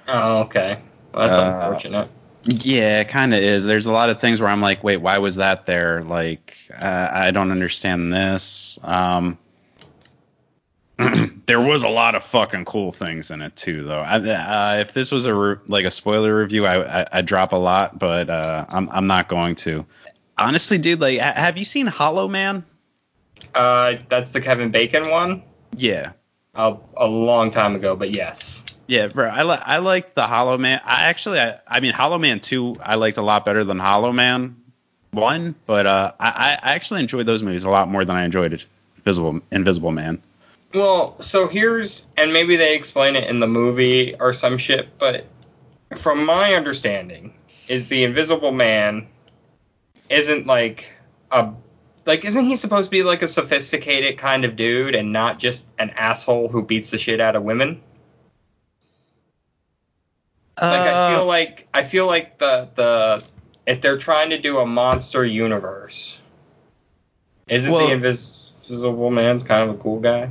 Oh, 0.08 0.40
okay. 0.40 0.80
Well, 1.12 1.28
that's 1.28 1.38
Uh, 1.38 1.66
unfortunate. 1.68 2.08
Yeah, 2.44 3.00
it 3.00 3.08
kind 3.08 3.34
of 3.34 3.40
is. 3.40 3.66
There's 3.66 3.86
a 3.86 3.92
lot 3.92 4.08
of 4.10 4.20
things 4.20 4.40
where 4.40 4.48
I'm 4.48 4.62
like, 4.62 4.82
wait, 4.82 4.96
why 4.96 5.18
was 5.18 5.36
that 5.36 5.66
there? 5.66 6.02
Like, 6.02 6.56
uh, 6.74 7.08
I 7.12 7.30
don't 7.30 7.50
understand 7.50 8.12
this. 8.12 8.78
Um, 8.82 9.38
there 11.46 11.60
was 11.60 11.82
a 11.82 11.88
lot 11.88 12.14
of 12.14 12.22
fucking 12.22 12.64
cool 12.64 12.92
things 12.92 13.30
in 13.30 13.42
it 13.42 13.54
too, 13.56 13.84
though. 13.84 14.00
I, 14.00 14.16
uh, 14.16 14.80
if 14.80 14.92
this 14.92 15.10
was 15.10 15.26
a 15.26 15.34
re- 15.34 15.56
like 15.66 15.84
a 15.84 15.90
spoiler 15.90 16.36
review, 16.38 16.66
I, 16.66 17.02
I 17.02 17.06
I'd 17.12 17.26
drop 17.26 17.52
a 17.52 17.56
lot, 17.56 17.98
but 17.98 18.28
uh, 18.28 18.66
I'm 18.68 18.88
I'm 18.90 19.06
not 19.06 19.28
going 19.28 19.54
to. 19.56 19.84
Honestly, 20.38 20.78
dude, 20.78 21.00
like, 21.00 21.18
ha- 21.20 21.34
have 21.36 21.58
you 21.58 21.64
seen 21.64 21.86
Hollow 21.86 22.28
Man? 22.28 22.64
Uh, 23.54 23.96
that's 24.08 24.30
the 24.30 24.40
Kevin 24.40 24.70
Bacon 24.70 25.10
one. 25.10 25.42
Yeah, 25.76 26.12
A, 26.54 26.76
a 26.96 27.06
long 27.06 27.50
time 27.50 27.74
ago, 27.74 27.94
but 27.96 28.10
yes. 28.10 28.62
Yeah, 28.86 29.06
bro. 29.06 29.28
I 29.28 29.42
like 29.42 29.60
I 29.64 29.78
like 29.78 30.14
the 30.14 30.26
Hollow 30.26 30.58
Man. 30.58 30.80
I 30.84 31.04
actually, 31.04 31.40
I, 31.40 31.58
I 31.68 31.80
mean, 31.80 31.92
Hollow 31.92 32.18
Man 32.18 32.40
two, 32.40 32.76
I 32.82 32.96
liked 32.96 33.16
a 33.18 33.22
lot 33.22 33.44
better 33.44 33.62
than 33.64 33.78
Hollow 33.78 34.12
Man 34.12 34.56
one. 35.12 35.54
But 35.66 35.86
uh, 35.86 36.12
I, 36.18 36.58
I 36.60 36.74
actually 36.74 37.00
enjoyed 37.00 37.26
those 37.26 37.42
movies 37.42 37.64
a 37.64 37.70
lot 37.70 37.88
more 37.88 38.04
than 38.04 38.16
I 38.16 38.24
enjoyed 38.24 38.64
Invisible 38.96 39.40
Invisible 39.52 39.92
Man. 39.92 40.20
Well, 40.72 41.20
so 41.20 41.48
here's, 41.48 42.06
and 42.16 42.32
maybe 42.32 42.56
they 42.56 42.76
explain 42.76 43.16
it 43.16 43.28
in 43.28 43.40
the 43.40 43.48
movie 43.48 44.14
or 44.20 44.32
some 44.32 44.56
shit, 44.56 44.88
but 44.98 45.26
from 45.96 46.24
my 46.24 46.54
understanding, 46.54 47.34
is 47.68 47.86
the 47.88 48.04
Invisible 48.04 48.52
Man 48.52 49.06
isn't 50.08 50.46
like 50.46 50.90
a 51.30 51.52
like 52.06 52.24
isn't 52.24 52.44
he 52.44 52.56
supposed 52.56 52.86
to 52.86 52.90
be 52.90 53.02
like 53.02 53.22
a 53.22 53.28
sophisticated 53.28 54.18
kind 54.18 54.44
of 54.44 54.56
dude 54.56 54.94
and 54.94 55.12
not 55.12 55.38
just 55.38 55.66
an 55.78 55.90
asshole 55.90 56.48
who 56.48 56.64
beats 56.64 56.90
the 56.90 56.98
shit 56.98 57.20
out 57.20 57.36
of 57.36 57.42
women? 57.42 57.80
Like 60.60 60.80
I 60.80 61.14
feel 61.14 61.22
uh. 61.22 61.26
like 61.26 61.68
I 61.72 61.82
feel 61.84 62.06
like 62.06 62.38
the 62.38 62.68
the 62.74 63.24
if 63.66 63.80
they're 63.80 63.98
trying 63.98 64.30
to 64.30 64.38
do 64.38 64.58
a 64.58 64.66
monster 64.66 65.24
universe, 65.24 66.20
isn't 67.48 67.72
Well- 67.72 67.86
the 67.86 67.92
Invisible 67.92 69.10
Man's 69.10 69.42
kind 69.42 69.68
of 69.68 69.76
a 69.76 69.82
cool 69.82 70.00
guy? 70.00 70.30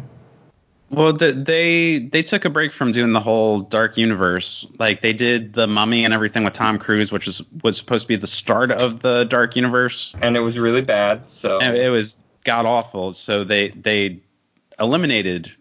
Well, 0.91 1.13
the, 1.13 1.33
they 1.33 1.99
they 1.99 2.23
took 2.23 2.45
a 2.45 2.49
break 2.49 2.73
from 2.73 2.91
doing 2.91 3.13
the 3.13 3.19
whole 3.19 3.59
dark 3.59 3.97
universe. 3.97 4.65
Like 4.79 5.01
they 5.01 5.13
did 5.13 5.53
the 5.53 5.67
Mummy 5.67 6.03
and 6.03 6.13
everything 6.13 6.43
with 6.43 6.53
Tom 6.53 6.79
Cruise, 6.79 7.11
which 7.11 7.27
was 7.27 7.43
was 7.63 7.77
supposed 7.77 8.03
to 8.03 8.07
be 8.07 8.15
the 8.15 8.27
start 8.27 8.71
of 8.71 9.01
the 9.01 9.25
dark 9.25 9.55
universe. 9.55 10.15
and 10.21 10.35
it 10.35 10.41
was 10.41 10.57
really 10.57 10.81
bad. 10.81 11.29
So 11.29 11.59
And 11.59 11.77
it 11.77 11.89
was 11.89 12.17
god 12.43 12.65
awful. 12.65 13.13
So 13.13 13.43
they 13.43 13.69
they 13.69 14.19
eliminated 14.79 15.51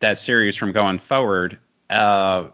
that 0.00 0.18
series 0.18 0.54
from 0.56 0.72
going 0.72 0.98
forward. 0.98 1.58
Uh, 1.90 2.48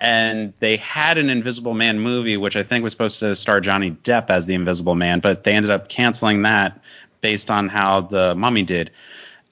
and 0.00 0.52
they 0.58 0.76
had 0.78 1.16
an 1.16 1.30
Invisible 1.30 1.74
Man 1.74 2.00
movie, 2.00 2.36
which 2.36 2.56
I 2.56 2.64
think 2.64 2.82
was 2.82 2.92
supposed 2.92 3.20
to 3.20 3.36
star 3.36 3.60
Johnny 3.60 3.92
Depp 4.02 4.30
as 4.30 4.46
the 4.46 4.54
Invisible 4.54 4.96
Man, 4.96 5.20
but 5.20 5.44
they 5.44 5.52
ended 5.52 5.70
up 5.70 5.88
canceling 5.88 6.42
that 6.42 6.80
based 7.20 7.50
on 7.50 7.68
how 7.68 8.00
the 8.00 8.34
Mummy 8.34 8.64
did. 8.64 8.90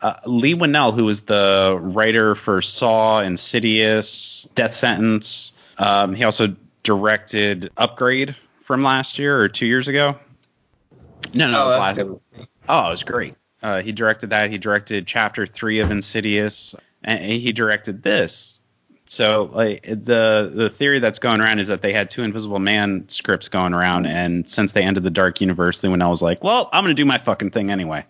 Uh, 0.02 0.14
Leigh 0.26 0.54
Whannell, 0.54 0.95
who 0.95 1.04
was 1.04 1.23
the 1.23 1.78
writer 1.80 2.35
for 2.35 2.62
Saw, 2.62 3.21
Insidious, 3.21 4.49
Death 4.54 4.73
Sentence, 4.73 5.52
um, 5.78 6.14
he 6.14 6.25
also 6.25 6.54
directed 6.83 7.71
Upgrade 7.76 8.35
from 8.62 8.83
last 8.83 9.19
year 9.19 9.38
or 9.40 9.49
two 9.49 9.66
years 9.66 9.88
ago. 9.88 10.16
No, 11.35 11.50
no, 11.50 11.59
it 11.59 11.62
oh, 11.62 11.66
was 11.66 11.76
last. 11.76 11.97
good. 11.97 12.21
Oh, 12.69 12.87
it 12.87 12.90
was 12.90 13.02
great. 13.02 13.35
Uh, 13.62 13.83
he 13.83 13.92
directed 13.92 14.30
that. 14.30 14.50
He 14.50 14.59
directed 14.59 15.07
Chapter 15.07 15.47
Three 15.47 15.80
of 15.80 15.90
Insidious, 15.90 16.75
and 17.04 17.23
he 17.23 17.52
directed 17.52 18.02
this. 18.02 18.59
So, 19.07 19.50
like 19.52 19.83
the 19.83 20.50
the 20.54 20.71
theory 20.71 20.99
that's 20.99 21.19
going 21.19 21.40
around 21.40 21.59
is 21.59 21.69
that 21.69 21.83
they 21.83 21.92
had 21.92 22.09
two 22.09 22.23
Invisible 22.23 22.61
Man 22.61 23.09
scripts 23.09 23.49
going 23.49 23.75
around, 23.75 24.07
and 24.07 24.49
since 24.49 24.73
they 24.73 24.83
ended 24.83 25.02
the 25.02 25.11
Dark 25.11 25.40
Universe, 25.40 25.83
Leigh 25.83 25.90
Whannell 25.90 26.11
was 26.11 26.23
like, 26.23 26.45
"Well, 26.45 26.71
I'm 26.73 26.85
going 26.85 26.95
to 26.95 27.00
do 27.00 27.04
my 27.04 27.19
fucking 27.19 27.50
thing 27.50 27.71
anyway." 27.71 28.04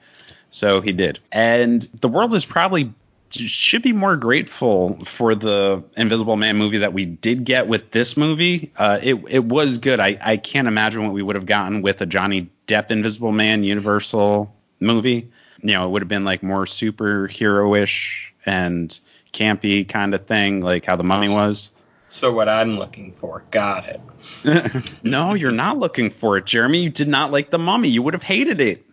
So 0.50 0.80
he 0.80 0.92
did, 0.92 1.20
and 1.32 1.82
the 2.00 2.08
world 2.08 2.34
is 2.34 2.44
probably 2.44 2.92
should 3.30 3.82
be 3.82 3.92
more 3.92 4.16
grateful 4.16 5.02
for 5.04 5.34
the 5.34 5.82
Invisible 5.96 6.36
Man 6.36 6.56
movie 6.56 6.78
that 6.78 6.92
we 6.92 7.04
did 7.04 7.44
get 7.44 7.68
with 7.68 7.92
this 7.92 8.16
movie. 8.16 8.72
Uh, 8.76 8.98
it 9.02 9.14
it 9.28 9.44
was 9.44 9.78
good. 9.78 10.00
I 10.00 10.18
I 10.22 10.36
can't 10.36 10.68
imagine 10.68 11.04
what 11.04 11.12
we 11.12 11.22
would 11.22 11.36
have 11.36 11.46
gotten 11.46 11.82
with 11.82 12.00
a 12.00 12.06
Johnny 12.06 12.50
Depp 12.66 12.90
Invisible 12.90 13.32
Man 13.32 13.64
Universal 13.64 14.52
movie. 14.80 15.30
You 15.62 15.74
know, 15.74 15.86
it 15.86 15.90
would 15.90 16.02
have 16.02 16.08
been 16.08 16.24
like 16.24 16.42
more 16.42 16.64
superhero-ish 16.64 18.34
and 18.46 18.98
campy 19.32 19.86
kind 19.86 20.14
of 20.14 20.26
thing, 20.26 20.60
like 20.60 20.84
how 20.84 20.96
the 20.96 21.04
Mummy 21.04 21.28
was. 21.28 21.72
So 22.08 22.32
what 22.32 22.48
I'm 22.48 22.74
looking 22.74 23.12
for, 23.12 23.44
got 23.50 23.86
it. 23.86 24.90
no, 25.04 25.34
you're 25.34 25.52
not 25.52 25.78
looking 25.78 26.10
for 26.10 26.36
it, 26.36 26.46
Jeremy. 26.46 26.82
You 26.82 26.90
did 26.90 27.08
not 27.08 27.30
like 27.30 27.50
the 27.50 27.58
Mummy. 27.58 27.88
You 27.88 28.02
would 28.02 28.14
have 28.14 28.22
hated 28.22 28.60
it. 28.60 28.84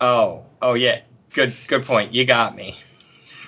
Oh, 0.00 0.44
oh 0.64 0.74
yeah, 0.74 1.00
good, 1.32 1.54
good 1.68 1.84
point. 1.84 2.12
You 2.12 2.24
got 2.24 2.56
me. 2.56 2.76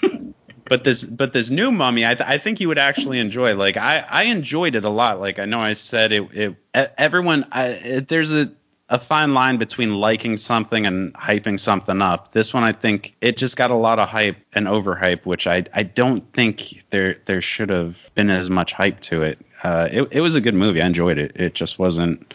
but 0.68 0.84
this 0.84 1.02
but 1.02 1.32
this 1.32 1.50
new 1.50 1.72
mummy 1.72 2.04
I, 2.06 2.14
th- 2.14 2.28
I 2.28 2.38
think 2.38 2.60
you 2.60 2.68
would 2.68 2.78
actually 2.78 3.18
enjoy. 3.18 3.54
Like 3.56 3.76
i 3.76 4.00
i 4.10 4.24
enjoyed 4.24 4.74
it 4.74 4.84
a 4.84 4.90
lot. 4.90 5.18
Like 5.18 5.38
i 5.38 5.44
know 5.44 5.60
i 5.60 5.72
said 5.72 6.12
it, 6.12 6.28
it 6.32 6.56
everyone 6.98 7.46
I, 7.50 7.68
it, 7.68 8.08
there's 8.08 8.32
a 8.32 8.52
a 8.88 9.00
fine 9.00 9.34
line 9.34 9.56
between 9.56 9.94
liking 9.94 10.36
something 10.36 10.86
and 10.86 11.12
hyping 11.14 11.58
something 11.58 12.02
up. 12.02 12.32
This 12.32 12.52
one 12.52 12.62
i 12.62 12.72
think 12.72 13.16
it 13.20 13.36
just 13.36 13.56
got 13.56 13.70
a 13.70 13.74
lot 13.74 13.98
of 13.98 14.08
hype 14.08 14.36
and 14.52 14.66
overhype 14.66 15.24
which 15.24 15.46
i 15.46 15.64
i 15.72 15.82
don't 15.82 16.30
think 16.34 16.84
there 16.90 17.16
there 17.24 17.40
should 17.40 17.70
have 17.70 17.96
been 18.14 18.30
as 18.30 18.50
much 18.50 18.72
hype 18.72 19.00
to 19.00 19.22
it. 19.22 19.38
Uh 19.62 19.88
it, 19.90 20.08
it 20.10 20.20
was 20.20 20.34
a 20.34 20.40
good 20.40 20.54
movie. 20.54 20.82
I 20.82 20.86
enjoyed 20.86 21.18
it. 21.18 21.32
It 21.34 21.54
just 21.54 21.78
wasn't 21.78 22.34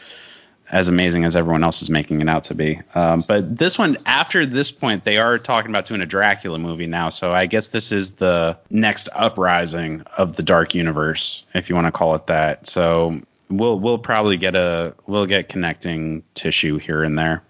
as 0.72 0.88
amazing 0.88 1.26
as 1.26 1.36
everyone 1.36 1.64
else 1.64 1.82
is 1.82 1.90
making 1.90 2.22
it 2.22 2.30
out 2.30 2.44
to 2.46 2.56
be. 2.56 2.80
Um, 2.96 3.24
but 3.28 3.58
this 3.58 3.78
one, 3.78 3.98
after 4.06 4.46
this 4.46 4.72
point, 4.72 5.04
they 5.04 5.18
are 5.18 5.38
talking 5.38 5.70
about 5.70 5.86
doing 5.86 6.02
a 6.02 6.06
Dracula 6.06 6.58
movie 6.58 6.88
now. 6.88 7.10
So 7.10 7.34
I 7.34 7.46
guess 7.46 7.70
this 7.70 7.92
is 7.92 8.12
the 8.12 8.58
next 8.70 9.10
uprising 9.14 10.02
of 10.18 10.38
the 10.38 10.44
Dark 10.44 10.74
Universe, 10.74 11.46
if 11.54 11.70
you 11.70 11.76
want 11.76 11.88
to 11.88 11.92
call 11.92 12.16
it 12.16 12.26
that. 12.28 12.66
So 12.66 13.20
we'll 13.50 13.80
we'll 13.80 14.00
probably 14.00 14.38
get 14.38 14.56
a 14.56 14.96
we'll 15.08 15.26
get 15.26 15.50
connecting 15.50 16.24
tissue 16.36 16.78
here 16.78 17.04
and 17.04 17.18
there. 17.20 17.44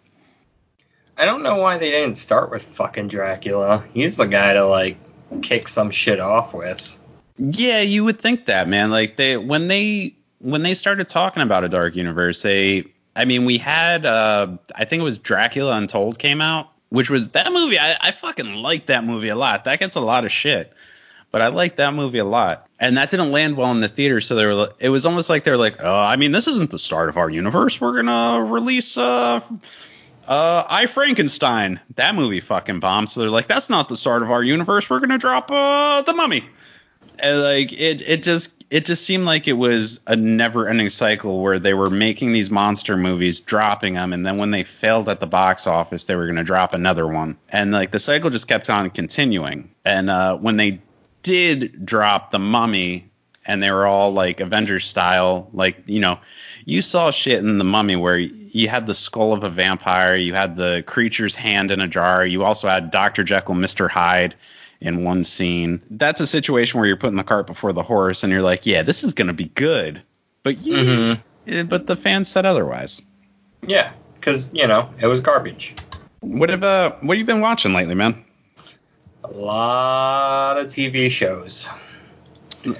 I 1.17 1.25
don't 1.25 1.43
know 1.43 1.57
why 1.57 1.77
they 1.77 1.91
didn't 1.91 2.17
start 2.17 2.49
with 2.49 2.63
fucking 2.63 3.07
Dracula. 3.09 3.83
He's 3.93 4.15
the 4.15 4.25
guy 4.25 4.53
to 4.53 4.65
like 4.65 4.97
kick 5.43 5.67
some 5.67 5.91
shit 5.91 6.19
off 6.19 6.55
with. 6.55 6.97
Yeah, 7.37 7.81
you 7.81 8.03
would 8.03 8.19
think 8.19 8.47
that, 8.47 8.67
man. 8.67 8.89
Like 8.89 9.17
they 9.17 9.37
when 9.37 9.67
they 9.67 10.15
when 10.39 10.63
they 10.63 10.73
started 10.73 11.07
talking 11.07 11.43
about 11.43 11.63
a 11.63 11.69
dark 11.69 11.95
universe, 11.95 12.41
they 12.41 12.85
I 13.15 13.25
mean, 13.25 13.45
we 13.45 13.57
had 13.57 14.05
uh 14.05 14.47
I 14.75 14.85
think 14.85 15.01
it 15.01 15.03
was 15.03 15.17
Dracula 15.17 15.75
Untold 15.75 16.19
came 16.19 16.41
out, 16.41 16.69
which 16.89 17.09
was 17.09 17.29
that 17.31 17.51
movie. 17.51 17.79
I, 17.79 17.97
I 18.01 18.11
fucking 18.11 18.55
like 18.55 18.85
that 18.87 19.03
movie 19.03 19.29
a 19.29 19.35
lot. 19.35 19.65
That 19.65 19.79
gets 19.79 19.95
a 19.95 20.01
lot 20.01 20.25
of 20.25 20.31
shit. 20.31 20.73
But 21.31 21.41
I 21.41 21.47
like 21.47 21.77
that 21.77 21.93
movie 21.93 22.17
a 22.17 22.25
lot. 22.25 22.67
And 22.79 22.97
that 22.97 23.09
didn't 23.09 23.31
land 23.31 23.55
well 23.55 23.71
in 23.71 23.79
the 23.79 23.87
theater, 23.87 24.19
so 24.19 24.35
they 24.35 24.45
were 24.45 24.69
it 24.79 24.89
was 24.89 25.05
almost 25.05 25.29
like 25.29 25.43
they're 25.43 25.57
like, 25.57 25.77
oh, 25.79 25.99
I 25.99 26.15
mean, 26.15 26.31
this 26.31 26.47
isn't 26.47 26.71
the 26.71 26.79
start 26.79 27.09
of 27.09 27.17
our 27.17 27.29
universe. 27.29 27.79
We're 27.79 27.95
gonna 27.95 28.43
release 28.43 28.97
uh 28.97 29.41
uh, 30.27 30.63
I 30.69 30.85
Frankenstein. 30.85 31.79
That 31.95 32.15
movie 32.15 32.39
fucking 32.39 32.79
bombed. 32.79 33.09
So 33.09 33.19
they're 33.19 33.29
like, 33.29 33.47
that's 33.47 33.69
not 33.69 33.89
the 33.89 33.97
start 33.97 34.23
of 34.23 34.31
our 34.31 34.43
universe. 34.43 34.89
We're 34.89 34.99
gonna 34.99 35.17
drop 35.17 35.51
uh 35.51 36.01
the 36.03 36.13
Mummy. 36.13 36.45
And 37.21 37.41
like 37.41 37.71
it, 37.73 38.01
it 38.01 38.23
just 38.23 38.65
it 38.71 38.85
just 38.85 39.05
seemed 39.05 39.25
like 39.25 39.47
it 39.47 39.53
was 39.53 39.99
a 40.07 40.15
never-ending 40.15 40.89
cycle 40.89 41.41
where 41.41 41.59
they 41.59 41.73
were 41.73 41.89
making 41.89 42.33
these 42.33 42.49
monster 42.49 42.97
movies, 42.97 43.39
dropping 43.39 43.93
them, 43.93 44.11
and 44.11 44.25
then 44.25 44.37
when 44.37 44.51
they 44.51 44.63
failed 44.63 45.07
at 45.07 45.19
the 45.19 45.27
box 45.27 45.67
office, 45.67 46.05
they 46.05 46.15
were 46.15 46.25
gonna 46.25 46.43
drop 46.43 46.73
another 46.73 47.07
one. 47.07 47.37
And 47.49 47.71
like 47.71 47.91
the 47.91 47.99
cycle 47.99 48.29
just 48.29 48.47
kept 48.47 48.69
on 48.69 48.89
continuing. 48.89 49.69
And 49.85 50.09
uh, 50.09 50.37
when 50.37 50.57
they 50.57 50.81
did 51.21 51.85
drop 51.85 52.31
the 52.31 52.39
Mummy, 52.39 53.11
and 53.45 53.61
they 53.61 53.71
were 53.71 53.85
all 53.85 54.11
like 54.11 54.39
Avengers 54.39 54.85
style, 54.85 55.49
like 55.53 55.77
you 55.85 55.99
know 55.99 56.19
you 56.65 56.81
saw 56.81 57.11
shit 57.11 57.39
in 57.39 57.57
the 57.57 57.63
mummy 57.63 57.95
where 57.95 58.17
you 58.17 58.67
had 58.67 58.87
the 58.87 58.93
skull 58.93 59.33
of 59.33 59.43
a 59.43 59.49
vampire, 59.49 60.15
you 60.15 60.33
had 60.33 60.55
the 60.55 60.83
creature's 60.87 61.35
hand 61.35 61.71
in 61.71 61.81
a 61.81 61.87
jar, 61.87 62.25
you 62.25 62.43
also 62.43 62.67
had 62.67 62.91
Dr. 62.91 63.23
Jekyll, 63.23 63.55
Mr. 63.55 63.89
Hyde 63.89 64.35
in 64.81 65.03
one 65.03 65.23
scene. 65.23 65.81
That's 65.91 66.19
a 66.19 66.27
situation 66.27 66.79
where 66.79 66.87
you're 66.87 66.97
putting 66.97 67.17
the 67.17 67.23
cart 67.23 67.47
before 67.47 67.71
the 67.71 67.83
horse 67.83 68.23
and 68.23 68.33
you're 68.33 68.41
like, 68.41 68.65
yeah, 68.65 68.81
this 68.81 69.03
is 69.03 69.13
going 69.13 69.27
to 69.27 69.33
be 69.33 69.45
good. 69.45 70.01
But 70.43 70.63
you, 70.63 70.75
mm-hmm. 70.75 71.67
but 71.67 71.87
the 71.87 71.95
fans 71.95 72.27
said 72.27 72.45
otherwise. 72.45 73.01
Yeah, 73.65 73.93
cuz 74.21 74.51
you 74.53 74.65
know, 74.65 74.89
it 74.99 75.07
was 75.07 75.19
garbage. 75.19 75.75
What 76.21 76.49
have 76.49 76.63
uh 76.63 76.93
what 77.01 77.15
have 77.15 77.19
you 77.19 77.25
been 77.25 77.41
watching 77.41 77.73
lately, 77.73 77.95
man? 77.95 78.25
A 79.23 79.31
lot 79.33 80.57
of 80.57 80.67
TV 80.67 81.11
shows. 81.11 81.67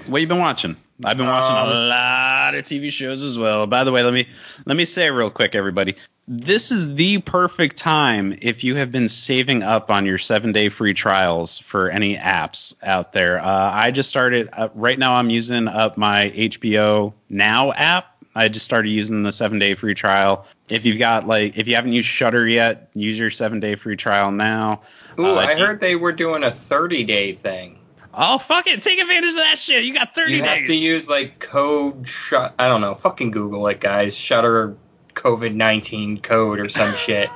What 0.08 0.22
you 0.22 0.27
been 0.27 0.39
watching? 0.39 0.75
I've 1.03 1.17
been 1.17 1.27
watching 1.27 1.55
um, 1.55 1.70
a 1.70 1.88
lot 1.88 2.55
of 2.55 2.63
TV 2.63 2.91
shows 2.91 3.24
as 3.24 3.38
well. 3.38 3.65
By 3.65 3.84
the 3.84 3.91
way, 3.91 4.03
let 4.03 4.13
me 4.13 4.27
let 4.65 4.77
me 4.77 4.86
say 4.86 5.10
real 5.12 5.29
quick, 5.29 5.55
everybody. 5.55 5.96
This 6.33 6.71
is 6.71 6.95
the 6.95 7.17
perfect 7.17 7.75
time 7.75 8.38
if 8.41 8.63
you 8.63 8.75
have 8.75 8.89
been 8.89 9.09
saving 9.09 9.63
up 9.63 9.91
on 9.91 10.05
your 10.05 10.17
seven 10.17 10.53
day 10.53 10.69
free 10.69 10.93
trials 10.93 11.57
for 11.57 11.89
any 11.89 12.15
apps 12.15 12.73
out 12.83 13.11
there. 13.11 13.41
Uh, 13.41 13.69
I 13.73 13.91
just 13.91 14.07
started 14.07 14.47
uh, 14.53 14.69
right 14.73 14.97
now. 14.97 15.15
I'm 15.15 15.29
using 15.29 15.67
up 15.67 15.97
my 15.97 16.29
HBO 16.29 17.11
Now 17.27 17.73
app. 17.73 18.15
I 18.33 18.47
just 18.47 18.63
started 18.63 18.91
using 18.91 19.23
the 19.23 19.33
seven 19.33 19.59
day 19.59 19.75
free 19.75 19.93
trial. 19.93 20.45
If 20.69 20.85
you've 20.85 21.00
got 21.00 21.27
like, 21.27 21.57
if 21.57 21.67
you 21.67 21.75
haven't 21.75 21.91
used 21.91 22.07
Shudder 22.07 22.47
yet, 22.47 22.89
use 22.93 23.19
your 23.19 23.29
seven 23.29 23.59
day 23.59 23.75
free 23.75 23.97
trial 23.97 24.31
now. 24.31 24.83
Ooh, 25.19 25.25
uh, 25.25 25.35
I 25.35 25.55
heard 25.55 25.81
they 25.81 25.97
were 25.97 26.13
doing 26.13 26.45
a 26.45 26.51
30 26.51 27.03
day 27.03 27.33
thing. 27.33 27.77
Oh 28.13 28.38
fuck 28.38 28.67
it, 28.67 28.81
take 28.81 29.00
advantage 29.00 29.31
of 29.31 29.35
that 29.35 29.57
shit. 29.57 29.83
You 29.83 29.93
got 29.93 30.15
thirty 30.15 30.35
you 30.35 30.41
days. 30.41 30.47
You 30.47 30.59
have 30.59 30.67
to 30.67 30.75
use 30.75 31.09
like 31.09 31.39
code 31.39 32.07
shut. 32.07 32.53
I 32.57 32.69
don't 32.69 32.79
know. 32.79 32.93
Fucking 32.93 33.31
Google 33.31 33.67
it, 33.67 33.81
guys. 33.81 34.17
Shudder 34.17 34.77
COVID 35.15 35.53
nineteen 35.56 36.20
code 36.20 36.60
or 36.60 36.70
some 36.70 36.94
shit. 36.96 37.30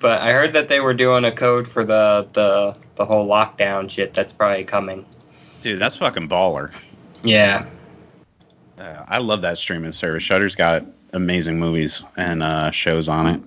But 0.00 0.20
I 0.20 0.32
heard 0.32 0.52
that 0.52 0.68
they 0.68 0.80
were 0.80 0.94
doing 0.94 1.24
a 1.24 1.32
code 1.32 1.66
for 1.66 1.84
the 1.84 2.28
the 2.34 2.76
the 2.96 3.04
whole 3.04 3.26
lockdown 3.26 3.88
shit. 3.88 4.14
That's 4.14 4.32
probably 4.32 4.64
coming. 4.64 5.06
Dude, 5.62 5.80
that's 5.80 5.96
fucking 5.96 6.28
baller. 6.28 6.70
Yeah. 7.22 7.66
Uh, 8.78 9.04
I 9.08 9.18
love 9.18 9.40
that 9.42 9.56
streaming 9.56 9.92
service. 9.92 10.22
Shudder's 10.22 10.54
got 10.54 10.84
amazing 11.12 11.58
movies 11.58 12.02
and 12.16 12.42
uh, 12.42 12.70
shows 12.70 13.08
on 13.08 13.26
it. 13.26 13.40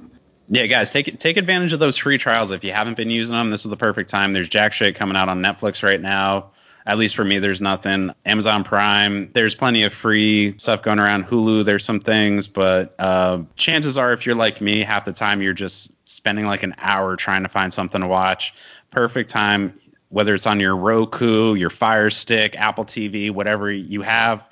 Yeah, 0.49 0.65
guys, 0.65 0.89
take 0.89 1.19
take 1.19 1.37
advantage 1.37 1.73
of 1.73 1.79
those 1.79 1.97
free 1.97 2.17
trials 2.17 2.51
if 2.51 2.63
you 2.63 2.71
haven't 2.71 2.95
been 2.95 3.09
using 3.09 3.35
them. 3.35 3.49
This 3.49 3.65
is 3.65 3.69
the 3.69 3.77
perfect 3.77 4.09
time. 4.09 4.33
There's 4.33 4.49
jack 4.49 4.71
shit 4.73 4.95
coming 4.95 5.17
out 5.17 5.27
on 5.29 5.41
Netflix 5.41 5.83
right 5.83 6.01
now. 6.01 6.51
At 6.87 6.97
least 6.97 7.17
for 7.17 7.25
me, 7.25 7.37
there's 7.37 7.59
nothing. 7.59 8.11
Amazon 8.25 8.63
Prime, 8.63 9.29
there's 9.33 9.53
plenty 9.53 9.83
of 9.83 9.93
free 9.93 10.57
stuff 10.57 10.81
going 10.81 10.99
around. 10.99 11.25
Hulu, 11.25 11.65
there's 11.65 11.83
some 11.83 11.99
things, 11.99 12.47
but 12.47 12.95
uh, 12.97 13.41
chances 13.57 13.97
are, 13.97 14.13
if 14.13 14.25
you're 14.25 14.35
like 14.35 14.61
me, 14.61 14.79
half 14.79 15.03
the 15.03 15.11
time 15.11 15.41
you're 15.41 15.53
just 15.53 15.91
spending 16.05 16.45
like 16.45 16.63
an 16.63 16.73
hour 16.77 17.17
trying 17.17 17.43
to 17.43 17.49
find 17.49 17.73
something 17.73 17.99
to 17.99 18.07
watch. 18.07 18.53
Perfect 18.89 19.29
time, 19.29 19.77
whether 20.09 20.33
it's 20.33 20.47
on 20.47 20.61
your 20.61 20.77
Roku, 20.77 21.55
your 21.55 21.69
Fire 21.69 22.09
Stick, 22.09 22.55
Apple 22.55 22.85
TV, 22.85 23.31
whatever 23.31 23.69
you 23.69 24.01
have. 24.01 24.47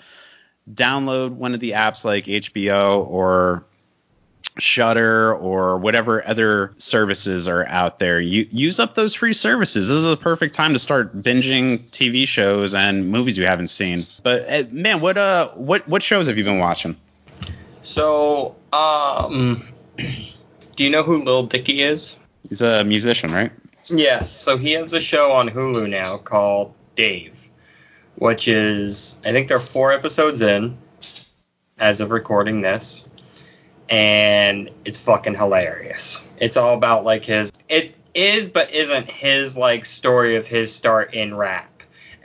Download 0.73 1.31
one 1.31 1.53
of 1.53 1.62
the 1.62 1.71
apps 1.71 2.03
like 2.03 2.25
HBO 2.25 3.07
or 3.07 3.65
Shudder 4.57 5.35
or 5.35 5.77
whatever 5.77 6.25
other 6.27 6.73
services 6.77 7.47
are 7.47 7.65
out 7.67 7.99
there. 7.99 8.21
You 8.21 8.47
use 8.51 8.79
up 8.79 8.95
those 8.95 9.13
free 9.13 9.33
services. 9.33 9.89
This 9.89 9.97
is 9.97 10.05
a 10.05 10.15
perfect 10.15 10.53
time 10.53 10.73
to 10.73 10.79
start 10.79 11.21
binging 11.21 11.83
TV 11.89 12.27
shows 12.27 12.73
and 12.73 13.09
movies 13.09 13.37
you 13.37 13.45
haven't 13.45 13.67
seen. 13.67 14.05
But 14.23 14.49
uh, 14.49 14.63
man, 14.71 15.01
what 15.01 15.17
uh 15.17 15.49
what 15.55 15.87
what 15.87 16.01
shows 16.01 16.27
have 16.27 16.37
you 16.37 16.43
been 16.43 16.59
watching? 16.59 16.95
So, 17.81 18.55
um 18.71 19.67
do 19.97 20.83
you 20.83 20.89
know 20.89 21.03
who 21.03 21.23
Lil 21.23 21.43
Dicky 21.43 21.81
is? 21.81 22.15
He's 22.47 22.61
a 22.61 22.83
musician, 22.83 23.33
right? 23.33 23.51
Yes. 23.87 24.31
So 24.31 24.57
he 24.57 24.71
has 24.71 24.93
a 24.93 24.99
show 24.99 25.31
on 25.31 25.49
Hulu 25.49 25.89
now 25.89 26.17
called 26.17 26.73
Dave, 26.95 27.49
which 28.15 28.47
is 28.47 29.17
I 29.25 29.31
think 29.31 29.47
there 29.47 29.57
are 29.57 29.61
four 29.61 29.91
episodes 29.91 30.41
in 30.41 30.77
as 31.77 31.99
of 31.99 32.11
recording 32.11 32.61
this 32.61 33.04
and 33.89 34.69
it's 34.86 34.98
fucking 34.98 35.36
hilarious. 35.36 36.24
It's 36.39 36.58
all 36.58 36.74
about 36.74 37.04
like 37.04 37.26
his 37.26 37.52
it 37.69 37.95
is 38.13 38.50
but 38.50 38.71
isn't 38.71 39.10
his 39.10 39.58
like 39.58 39.86
story 39.86 40.36
of 40.36 40.48
his 40.48 40.74
start 40.74 41.13
in 41.13 41.36
rap 41.36 41.76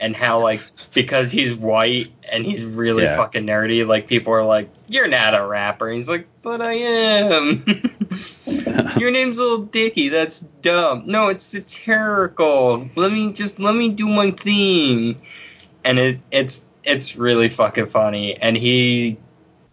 and 0.01 0.15
how 0.15 0.41
like 0.41 0.61
because 0.93 1.31
he's 1.31 1.53
white 1.53 2.11
and 2.31 2.43
he's 2.43 2.65
really 2.65 3.03
yeah. 3.03 3.15
fucking 3.15 3.45
nerdy, 3.45 3.85
like 3.87 4.07
people 4.07 4.33
are 4.33 4.43
like, 4.43 4.69
You're 4.87 5.07
not 5.07 5.39
a 5.39 5.45
rapper. 5.45 5.89
he's 5.89 6.09
like, 6.09 6.27
But 6.41 6.61
I 6.61 6.73
am. 6.73 7.63
Your 8.97 9.11
name's 9.11 9.37
Little 9.37 9.65
Dicky, 9.65 10.09
that's 10.09 10.41
dumb. 10.61 11.03
No, 11.05 11.27
it's 11.27 11.45
satirical. 11.45 12.89
Let 12.95 13.11
me 13.11 13.31
just 13.31 13.59
let 13.59 13.75
me 13.75 13.89
do 13.89 14.09
my 14.09 14.31
thing. 14.31 15.21
And 15.85 15.99
it 15.99 16.19
it's 16.31 16.67
it's 16.83 17.15
really 17.15 17.47
fucking 17.47 17.85
funny. 17.85 18.35
And 18.37 18.57
he 18.57 19.17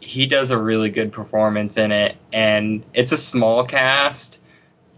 he 0.00 0.26
does 0.26 0.50
a 0.50 0.58
really 0.58 0.90
good 0.90 1.12
performance 1.12 1.76
in 1.76 1.92
it, 1.92 2.16
and 2.32 2.84
it's 2.94 3.12
a 3.12 3.16
small 3.16 3.64
cast, 3.64 4.38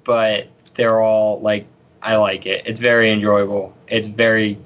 but 0.05 0.49
they're 0.75 1.01
all 1.01 1.41
like 1.41 1.67
I 2.03 2.17
like 2.17 2.47
it. 2.47 2.67
It's 2.67 2.81
very 2.81 3.11
enjoyable. 3.11 3.75
It's 3.89 4.07
very 4.07 4.59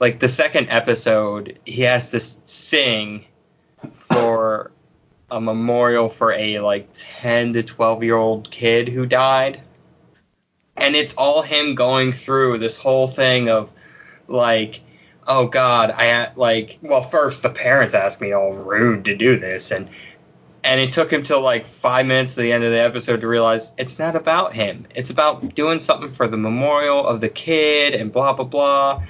like 0.00 0.20
the 0.20 0.28
second 0.28 0.68
episode, 0.68 1.58
he 1.64 1.82
has 1.82 2.10
to 2.10 2.20
sing 2.20 3.24
for 3.92 4.72
a 5.30 5.40
memorial 5.40 6.08
for 6.08 6.32
a 6.32 6.58
like 6.58 6.88
10 6.92 7.52
to 7.54 7.62
12 7.62 8.02
year 8.02 8.16
old 8.16 8.50
kid 8.50 8.88
who 8.88 9.06
died. 9.06 9.60
And 10.76 10.96
it's 10.96 11.14
all 11.14 11.42
him 11.42 11.74
going 11.74 12.12
through 12.12 12.58
this 12.58 12.76
whole 12.76 13.06
thing 13.06 13.48
of 13.48 13.72
like 14.28 14.80
oh 15.26 15.46
god 15.46 15.90
i 15.92 16.04
had 16.04 16.36
like 16.36 16.78
well 16.82 17.02
first 17.02 17.42
the 17.42 17.50
parents 17.50 17.94
asked 17.94 18.20
me 18.20 18.32
all 18.32 18.52
rude 18.52 19.04
to 19.04 19.16
do 19.16 19.38
this 19.38 19.70
and 19.70 19.88
and 20.64 20.80
it 20.80 20.92
took 20.92 21.12
him 21.12 21.22
till 21.22 21.42
like 21.42 21.66
five 21.66 22.06
minutes 22.06 22.34
to 22.34 22.40
the 22.40 22.52
end 22.52 22.64
of 22.64 22.70
the 22.70 22.80
episode 22.80 23.20
to 23.20 23.28
realize 23.28 23.72
it's 23.78 23.98
not 23.98 24.14
about 24.14 24.52
him. 24.52 24.86
It's 24.94 25.10
about 25.10 25.54
doing 25.54 25.80
something 25.80 26.08
for 26.08 26.28
the 26.28 26.36
memorial 26.36 27.04
of 27.06 27.20
the 27.20 27.28
kid 27.28 27.94
and 27.94 28.12
blah 28.12 28.32
blah 28.32 28.44
blah. 28.44 29.02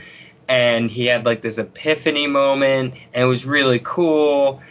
And 0.49 0.91
he 0.91 1.07
had 1.07 1.27
like 1.27 1.43
this 1.43 1.59
epiphany 1.59 2.27
moment 2.27 2.95
and 3.13 3.25
it 3.25 3.27
was 3.27 3.45
really 3.45 3.81
cool. 3.85 4.63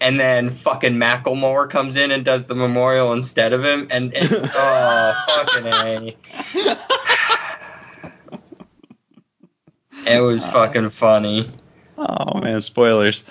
And 0.00 0.20
then 0.20 0.50
fucking 0.50 0.94
Macklemore 0.94 1.68
comes 1.68 1.96
in 1.96 2.12
and 2.12 2.24
does 2.24 2.44
the 2.44 2.54
memorial 2.54 3.12
instead 3.12 3.52
of 3.52 3.64
him, 3.64 3.88
and, 3.90 4.14
and 4.14 4.28
oh 4.32 5.24
fucking 5.26 5.66
a. 5.66 6.16
It 10.08 10.20
was 10.20 10.44
uh, 10.44 10.52
fucking 10.52 10.90
funny. 10.90 11.50
Oh 11.96 12.40
man, 12.40 12.60
spoilers. 12.60 13.24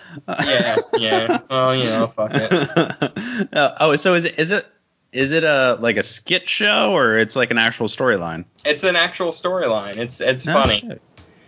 yeah, 0.46 0.76
yeah. 0.98 1.40
Well, 1.50 1.76
you 1.76 1.86
know, 1.86 2.08
fuck 2.08 2.32
it. 2.34 3.14
Uh, 3.54 3.76
oh, 3.80 3.96
so 3.96 4.16
is 4.16 4.26
it 4.26 4.38
is 4.40 4.50
it 4.50 4.66
is 5.12 5.32
it 5.32 5.44
a 5.44 5.78
like 5.80 5.96
a 5.96 6.04
skit 6.04 6.50
show 6.50 6.92
or 6.92 7.18
it's 7.18 7.36
like 7.36 7.52
an 7.52 7.58
actual 7.58 7.88
storyline? 7.88 8.46
It's 8.66 8.84
an 8.84 8.96
actual 8.96 9.32
storyline. 9.32 9.96
It's 9.96 10.20
it's 10.20 10.48
oh, 10.48 10.54
funny. 10.54 10.82
Shit. 10.82 11.02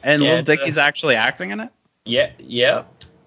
And 0.04 0.22
yeah, 0.24 0.36
Lil 0.36 0.44
Dicky's 0.44 0.78
a, 0.78 0.82
actually 0.82 1.16
acting 1.16 1.50
in 1.50 1.60
it. 1.60 1.70
Yeah, 2.06 2.32
yeah, 2.38 2.84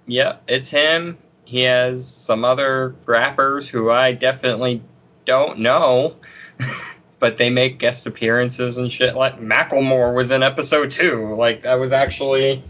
yeah. 0.07 0.37
It's 0.49 0.71
him. 0.71 1.19
He 1.45 1.63
has 1.63 2.07
some 2.07 2.45
other 2.45 2.95
rappers 3.05 3.69
who 3.69 3.91
I 3.91 4.13
definitely 4.13 4.83
don't 5.25 5.59
know. 5.59 6.17
but 7.23 7.39
they 7.39 7.49
make 7.49 7.79
guest 7.79 8.05
appearances 8.05 8.77
and 8.79 8.91
shit. 8.91 9.15
Like 9.15 9.39
Macklemore 9.39 10.13
was 10.13 10.33
in 10.33 10.43
episode 10.43 10.91
two. 10.91 11.33
Like 11.37 11.63
that 11.63 11.77
was 11.77 11.93
actually 11.93 12.65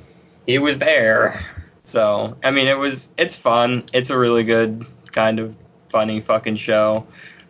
he 0.46 0.58
was 0.58 0.78
there. 0.78 1.42
So 1.84 2.36
I 2.44 2.50
mean, 2.50 2.66
it 2.68 2.76
was 2.76 3.08
it's 3.16 3.34
fun. 3.34 3.84
It's 3.94 4.10
a 4.10 4.18
really 4.18 4.44
good 4.44 4.84
kind 5.10 5.40
of 5.40 5.56
funny 5.88 6.20
fucking 6.20 6.56
show. 6.56 7.06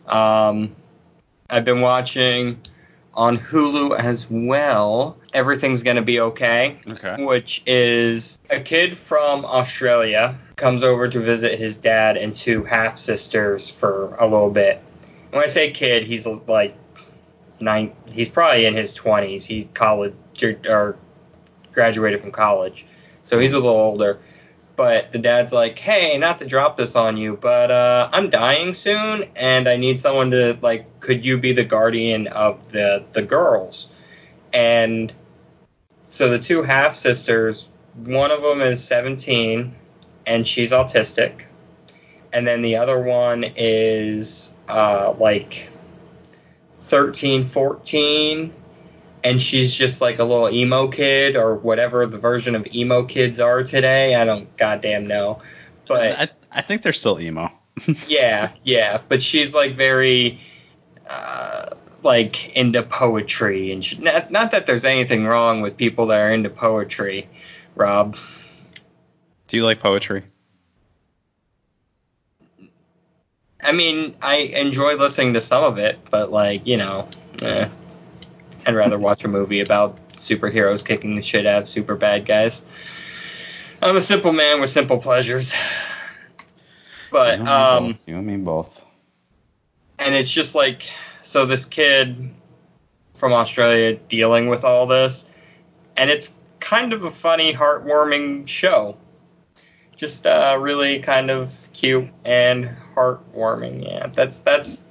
Um, 0.06 0.76
I've 1.50 1.64
been 1.64 1.80
watching 1.80 2.60
on 3.14 3.36
Hulu 3.36 3.98
as 3.98 4.28
well. 4.30 5.18
Everything's 5.32 5.82
gonna 5.82 6.02
be 6.02 6.20
okay 6.20 6.78
Okay. 6.88 7.24
which 7.24 7.64
is 7.66 8.38
a 8.50 8.60
kid 8.60 8.96
from 8.96 9.44
Australia 9.44 10.38
comes 10.54 10.84
over 10.84 11.08
to 11.08 11.18
visit 11.18 11.58
his 11.58 11.76
dad 11.76 12.16
and 12.16 12.32
two 12.32 12.62
half 12.62 12.96
sisters 12.96 13.68
for 13.68 14.14
a 14.20 14.24
little 14.24 14.50
bit. 14.50 14.80
When 15.30 15.42
I 15.42 15.48
say 15.48 15.72
kid, 15.72 16.04
he's 16.04 16.26
like 16.46 16.76
nine. 17.62 17.92
He's 18.06 18.28
probably 18.28 18.66
in 18.66 18.74
his 18.74 18.92
twenties. 18.92 19.44
He's 19.44 19.68
college 19.74 20.14
or, 20.66 20.96
graduated 21.72 22.20
from 22.20 22.32
college, 22.32 22.86
so 23.24 23.38
he's 23.38 23.52
a 23.52 23.58
little 23.58 23.70
older. 23.70 24.18
But 24.76 25.12
the 25.12 25.18
dad's 25.18 25.52
like, 25.52 25.78
"Hey, 25.78 26.18
not 26.18 26.38
to 26.40 26.46
drop 26.46 26.76
this 26.76 26.96
on 26.96 27.16
you, 27.16 27.38
but 27.40 27.70
uh, 27.70 28.08
I'm 28.12 28.30
dying 28.30 28.74
soon, 28.74 29.24
and 29.36 29.68
I 29.68 29.76
need 29.76 30.00
someone 30.00 30.30
to 30.32 30.58
like. 30.62 31.00
Could 31.00 31.24
you 31.24 31.38
be 31.38 31.52
the 31.52 31.64
guardian 31.64 32.26
of 32.28 32.58
the 32.72 33.04
the 33.12 33.22
girls?" 33.22 33.88
And 34.52 35.12
so 36.08 36.28
the 36.28 36.38
two 36.38 36.62
half 36.62 36.94
sisters, 36.96 37.70
one 38.04 38.30
of 38.30 38.42
them 38.42 38.60
is 38.60 38.84
17 38.84 39.74
and 40.26 40.46
she's 40.46 40.70
autistic. 40.70 41.42
And 42.32 42.46
then 42.46 42.62
the 42.62 42.76
other 42.76 43.00
one 43.00 43.44
is 43.56 44.52
uh, 44.68 45.14
like 45.18 45.68
13, 46.92 47.42
14 47.42 48.52
and 49.24 49.40
she's 49.40 49.74
just 49.74 50.02
like 50.02 50.18
a 50.18 50.24
little 50.24 50.50
emo 50.50 50.88
kid 50.88 51.36
or 51.36 51.54
whatever 51.54 52.04
the 52.04 52.18
version 52.18 52.54
of 52.54 52.66
emo 52.66 53.02
kids 53.02 53.40
are 53.40 53.62
today. 53.62 54.14
I 54.14 54.26
don't 54.26 54.54
goddamn 54.58 55.06
know. 55.06 55.40
But 55.88 56.18
I, 56.18 56.28
I 56.50 56.60
think 56.60 56.82
they're 56.82 56.92
still 56.92 57.18
emo. 57.18 57.50
yeah, 58.08 58.52
yeah, 58.62 59.00
but 59.08 59.22
she's 59.22 59.54
like 59.54 59.74
very 59.74 60.38
uh, 61.08 61.66
like 62.02 62.54
into 62.56 62.82
poetry 62.82 63.72
and 63.72 63.82
sh- 63.82 63.96
not, 63.98 64.30
not 64.30 64.50
that 64.50 64.66
there's 64.66 64.84
anything 64.84 65.24
wrong 65.24 65.62
with 65.62 65.78
people 65.78 66.04
that 66.08 66.20
are 66.20 66.30
into 66.30 66.50
poetry, 66.50 67.26
Rob. 67.74 68.18
Do 69.48 69.56
you 69.56 69.64
like 69.64 69.80
poetry? 69.80 70.24
I 73.62 73.72
mean, 73.72 74.14
I 74.22 74.36
enjoy 74.36 74.96
listening 74.96 75.34
to 75.34 75.40
some 75.40 75.62
of 75.62 75.78
it, 75.78 75.98
but 76.10 76.32
like, 76.32 76.66
you 76.66 76.76
know, 76.76 77.08
eh. 77.42 77.68
I'd 78.66 78.74
rather 78.74 78.98
watch 79.08 79.24
a 79.24 79.28
movie 79.28 79.60
about 79.60 79.98
superheroes 80.16 80.84
kicking 80.84 81.16
the 81.16 81.22
shit 81.22 81.46
out 81.46 81.62
of 81.62 81.68
super 81.68 81.94
bad 81.94 82.26
guys. 82.26 82.64
I'm 83.82 83.96
a 83.96 84.02
simple 84.02 84.32
man 84.32 84.60
with 84.60 84.70
simple 84.70 84.98
pleasures. 84.98 85.52
But 87.10 87.40
you 87.40 87.46
um 87.46 87.92
both. 87.92 88.08
you 88.08 88.16
and 88.16 88.26
me 88.26 88.36
both. 88.36 88.82
and 89.98 90.14
it's 90.14 90.30
just 90.30 90.54
like 90.54 90.84
so 91.22 91.44
this 91.44 91.64
kid 91.64 92.30
from 93.14 93.32
Australia 93.32 93.94
dealing 94.08 94.48
with 94.48 94.64
all 94.64 94.86
this 94.86 95.26
and 95.96 96.08
it's 96.08 96.34
kind 96.60 96.92
of 96.92 97.04
a 97.04 97.10
funny 97.10 97.52
heartwarming 97.52 98.46
show 98.48 98.96
just 99.96 100.26
uh, 100.26 100.56
really 100.58 100.98
kind 101.00 101.30
of 101.30 101.68
cute 101.72 102.08
and 102.24 102.70
heartwarming 102.94 103.84
yeah. 103.84 104.08
That's 104.08 104.40
that's 104.40 104.82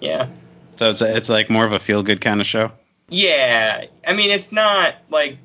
yeah. 0.00 0.28
So 0.76 0.90
it's 0.90 1.02
it's 1.02 1.28
like 1.28 1.50
more 1.50 1.64
of 1.64 1.72
a 1.72 1.78
feel 1.78 2.02
good 2.02 2.20
kind 2.20 2.40
of 2.40 2.46
show. 2.46 2.72
yeah. 3.08 3.86
I 4.06 4.12
mean 4.12 4.30
it's 4.30 4.52
not 4.52 4.96
like 5.10 5.38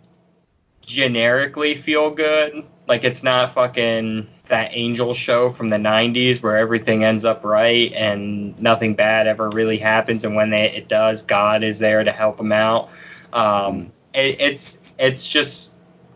generically 0.81 1.75
feel 1.75 2.09
good 2.09 2.63
like 2.87 3.03
it's 3.03 3.21
not 3.21 3.53
fucking 3.53 4.27
that 4.47 4.71
angel 4.73 5.13
show 5.13 5.51
from 5.51 5.69
the 5.69 5.77
90s 5.77 6.41
where 6.41 6.57
everything 6.57 7.03
ends 7.03 7.23
up 7.23 7.45
right 7.45 7.93
and 7.93 8.59
nothing 8.59 8.95
bad 8.95 9.27
ever 9.27 9.49
really 9.51 9.77
happens. 9.77 10.23
And 10.23 10.35
when 10.35 10.49
they, 10.49 10.71
it 10.71 10.89
does 10.89 11.21
god 11.21 11.63
is 11.63 11.79
there 11.79 12.03
to 12.03 12.11
help 12.11 12.37
them 12.37 12.51
out. 12.51 12.89
Um, 13.31 13.91
it, 14.13 14.41
it's 14.41 14.81
it's 14.97 15.27
just 15.27 15.71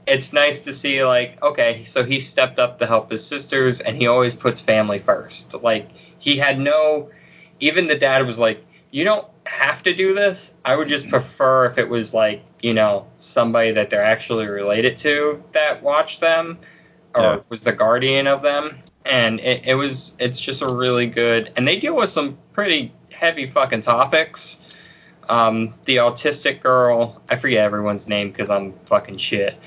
it's 0.08 0.34
nice 0.34 0.60
to 0.62 0.74
see 0.74 1.04
like 1.04 1.42
okay 1.42 1.86
so 1.86 2.04
he 2.04 2.20
stepped 2.20 2.60
up 2.60 2.78
to 2.80 2.86
help 2.86 3.10
his 3.12 3.26
sisters 3.26 3.80
and 3.82 3.98
he 3.98 4.08
always 4.08 4.36
puts 4.36 4.60
family 4.60 5.00
first. 5.00 5.54
Like 5.64 5.90
he 6.20 6.38
had 6.38 6.60
no 6.60 7.10
even 7.60 7.88
the 7.88 7.96
dad 7.98 8.26
was 8.26 8.38
like 8.40 8.64
you 8.92 9.04
don't 9.04 9.28
have 9.48 9.82
to 9.84 9.94
do 9.94 10.14
this. 10.14 10.54
I 10.66 10.76
would 10.76 10.88
just 10.88 11.08
prefer 11.10 11.66
if 11.66 11.78
it 11.78 11.90
was 11.90 12.14
like 12.14 12.44
you 12.62 12.74
know 12.74 13.08
somebody 13.20 13.72
that 13.72 13.90
they're 13.90 14.04
actually 14.04 14.48
related 14.48 14.98
to 15.00 15.42
that 15.54 15.82
watched 15.82 16.22
them 16.22 16.60
or 17.16 17.22
Yeah. 17.22 17.40
was 17.50 17.64
the 17.64 17.72
guardian 17.72 18.28
of 18.28 18.42
them. 18.42 18.80
And 19.06 19.40
it, 19.40 19.66
it 19.66 19.76
was 19.76 20.16
it's 20.20 20.40
just 20.40 20.62
a 20.62 20.68
really 20.68 21.08
good 21.08 21.52
and 21.56 21.68
they 21.68 21.80
deal 21.80 21.96
with 21.96 22.10
some 22.10 22.38
pretty 22.54 22.94
heavy 23.12 23.46
fucking 23.46 23.82
topics. 23.82 24.58
Um, 25.30 25.74
the 25.86 25.98
autistic 25.98 26.62
girl 26.62 27.22
i 27.30 27.38
forget 27.38 27.60
everyone's 27.60 28.10
name 28.10 28.30
because 28.30 28.50
i'm 28.50 28.74
fucking 28.88 29.16
shit 29.16 29.58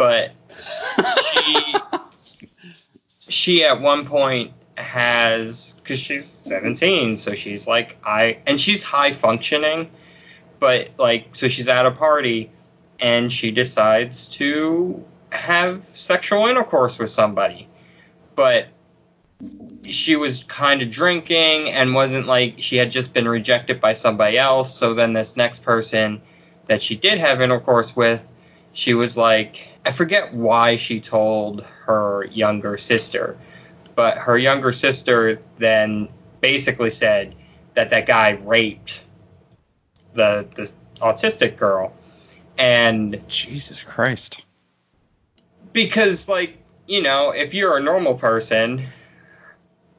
but 0.00 0.32
she 1.34 1.74
she 3.28 3.64
at 3.64 3.80
one 3.80 4.04
point 4.04 4.50
has 4.78 5.76
because 5.76 6.00
she's 6.00 6.26
17 6.26 7.16
so 7.16 7.34
she's 7.34 7.66
like 7.66 7.98
i 8.04 8.38
and 8.46 8.58
she's 8.58 8.82
high 8.82 9.12
functioning 9.12 9.90
but 10.58 10.90
like 10.98 11.36
so 11.36 11.48
she's 11.48 11.68
at 11.68 11.84
a 11.84 11.90
party 11.90 12.50
and 13.00 13.32
she 13.32 13.50
decides 13.50 14.26
to 14.26 15.04
have 15.32 15.82
sexual 15.84 16.46
intercourse 16.46 16.98
with 16.98 17.10
somebody. 17.10 17.68
But 18.36 18.68
she 19.84 20.16
was 20.16 20.44
kind 20.44 20.82
of 20.82 20.90
drinking 20.90 21.70
and 21.70 21.94
wasn't 21.94 22.26
like 22.26 22.54
she 22.58 22.76
had 22.76 22.90
just 22.90 23.14
been 23.14 23.26
rejected 23.26 23.80
by 23.80 23.94
somebody 23.94 24.36
else 24.36 24.74
so 24.74 24.92
then 24.92 25.14
this 25.14 25.34
next 25.34 25.62
person 25.62 26.20
that 26.66 26.82
she 26.82 26.94
did 26.94 27.18
have 27.18 27.40
intercourse 27.40 27.96
with 27.96 28.30
she 28.72 28.92
was 28.92 29.16
like 29.16 29.69
i 29.86 29.90
forget 29.92 30.32
why 30.34 30.76
she 30.76 31.00
told 31.00 31.62
her 31.62 32.24
younger 32.26 32.76
sister 32.76 33.36
but 33.94 34.16
her 34.18 34.38
younger 34.38 34.72
sister 34.72 35.40
then 35.58 36.08
basically 36.40 36.90
said 36.90 37.34
that 37.74 37.90
that 37.90 38.06
guy 38.06 38.30
raped 38.44 39.04
the 40.14 40.46
the 40.54 40.70
autistic 41.00 41.56
girl 41.56 41.92
and 42.58 43.20
Jesus 43.28 43.82
Christ. 43.82 44.42
because 45.72 46.28
like 46.28 46.58
you 46.86 47.00
know 47.00 47.30
if 47.30 47.54
you're 47.54 47.76
a 47.76 47.80
normal 47.82 48.14
person 48.14 48.86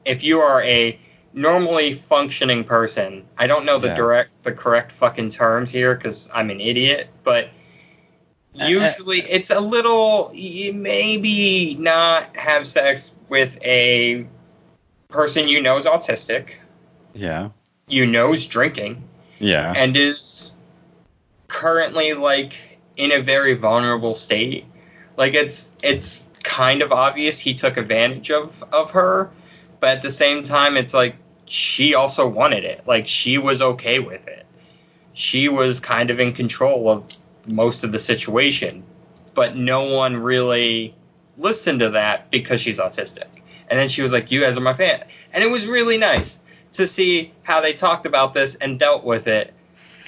if 0.04 0.22
you 0.22 0.38
are 0.40 0.62
a 0.62 0.98
normally 1.32 1.92
functioning 1.94 2.62
person 2.62 3.24
i 3.38 3.46
don't 3.46 3.64
know 3.64 3.78
the 3.78 3.88
Yeah. 3.88 3.94
direct 3.94 4.30
the 4.44 4.52
correct 4.52 4.92
fucking 4.92 5.30
terms 5.30 5.70
here 5.70 5.94
because 5.94 6.28
i'm 6.34 6.50
an 6.50 6.60
idiot 6.60 7.08
but 7.24 7.48
usually 8.54 9.20
it's 9.30 9.50
a 9.50 9.60
little 9.60 10.30
you 10.34 10.72
maybe 10.72 11.74
not 11.78 12.34
have 12.36 12.66
sex 12.66 13.14
with 13.28 13.58
a 13.64 14.26
person 15.08 15.48
you 15.48 15.60
know 15.60 15.76
is 15.78 15.84
autistic 15.86 16.50
Yeah. 17.14 17.50
you 17.88 18.06
know 18.06 18.32
is 18.32 18.46
drinking 18.46 19.02
Yeah. 19.38 19.72
and 19.76 19.96
is 19.96 20.52
currently 21.48 22.14
like 22.14 22.54
in 22.96 23.12
a 23.12 23.20
very 23.20 23.54
vulnerable 23.54 24.14
state. 24.14 24.64
Like 25.16 25.34
it's 25.34 25.70
it's 25.82 26.30
kind 26.42 26.82
of 26.82 26.92
obvious 26.92 27.38
he 27.38 27.54
took 27.54 27.76
advantage 27.76 28.30
of 28.30 28.64
of 28.72 28.90
her, 28.90 29.30
but 29.80 29.90
at 29.90 30.02
the 30.02 30.10
same 30.12 30.44
time 30.44 30.76
it's 30.76 30.94
like 30.94 31.16
she 31.46 31.94
also 31.94 32.26
wanted 32.26 32.64
it. 32.64 32.86
Like 32.86 33.06
she 33.06 33.38
was 33.38 33.60
okay 33.60 33.98
with 33.98 34.26
it. 34.26 34.46
She 35.14 35.48
was 35.48 35.78
kind 35.80 36.10
of 36.10 36.18
in 36.20 36.32
control 36.32 36.88
of 36.88 37.12
most 37.46 37.84
of 37.84 37.92
the 37.92 37.98
situation, 37.98 38.82
but 39.34 39.56
no 39.56 39.82
one 39.82 40.16
really 40.16 40.94
listened 41.38 41.80
to 41.80 41.90
that 41.90 42.30
because 42.30 42.60
she's 42.60 42.78
autistic. 42.78 43.26
And 43.68 43.78
then 43.78 43.88
she 43.88 44.02
was 44.02 44.12
like, 44.12 44.30
"You 44.30 44.40
guys 44.40 44.56
are 44.56 44.60
my 44.60 44.74
fan," 44.74 45.04
and 45.32 45.42
it 45.42 45.50
was 45.50 45.66
really 45.66 45.96
nice 45.96 46.40
to 46.72 46.86
see 46.86 47.32
how 47.42 47.60
they 47.60 47.72
talked 47.72 48.06
about 48.06 48.34
this 48.34 48.54
and 48.56 48.78
dealt 48.78 49.04
with 49.04 49.26
it 49.26 49.54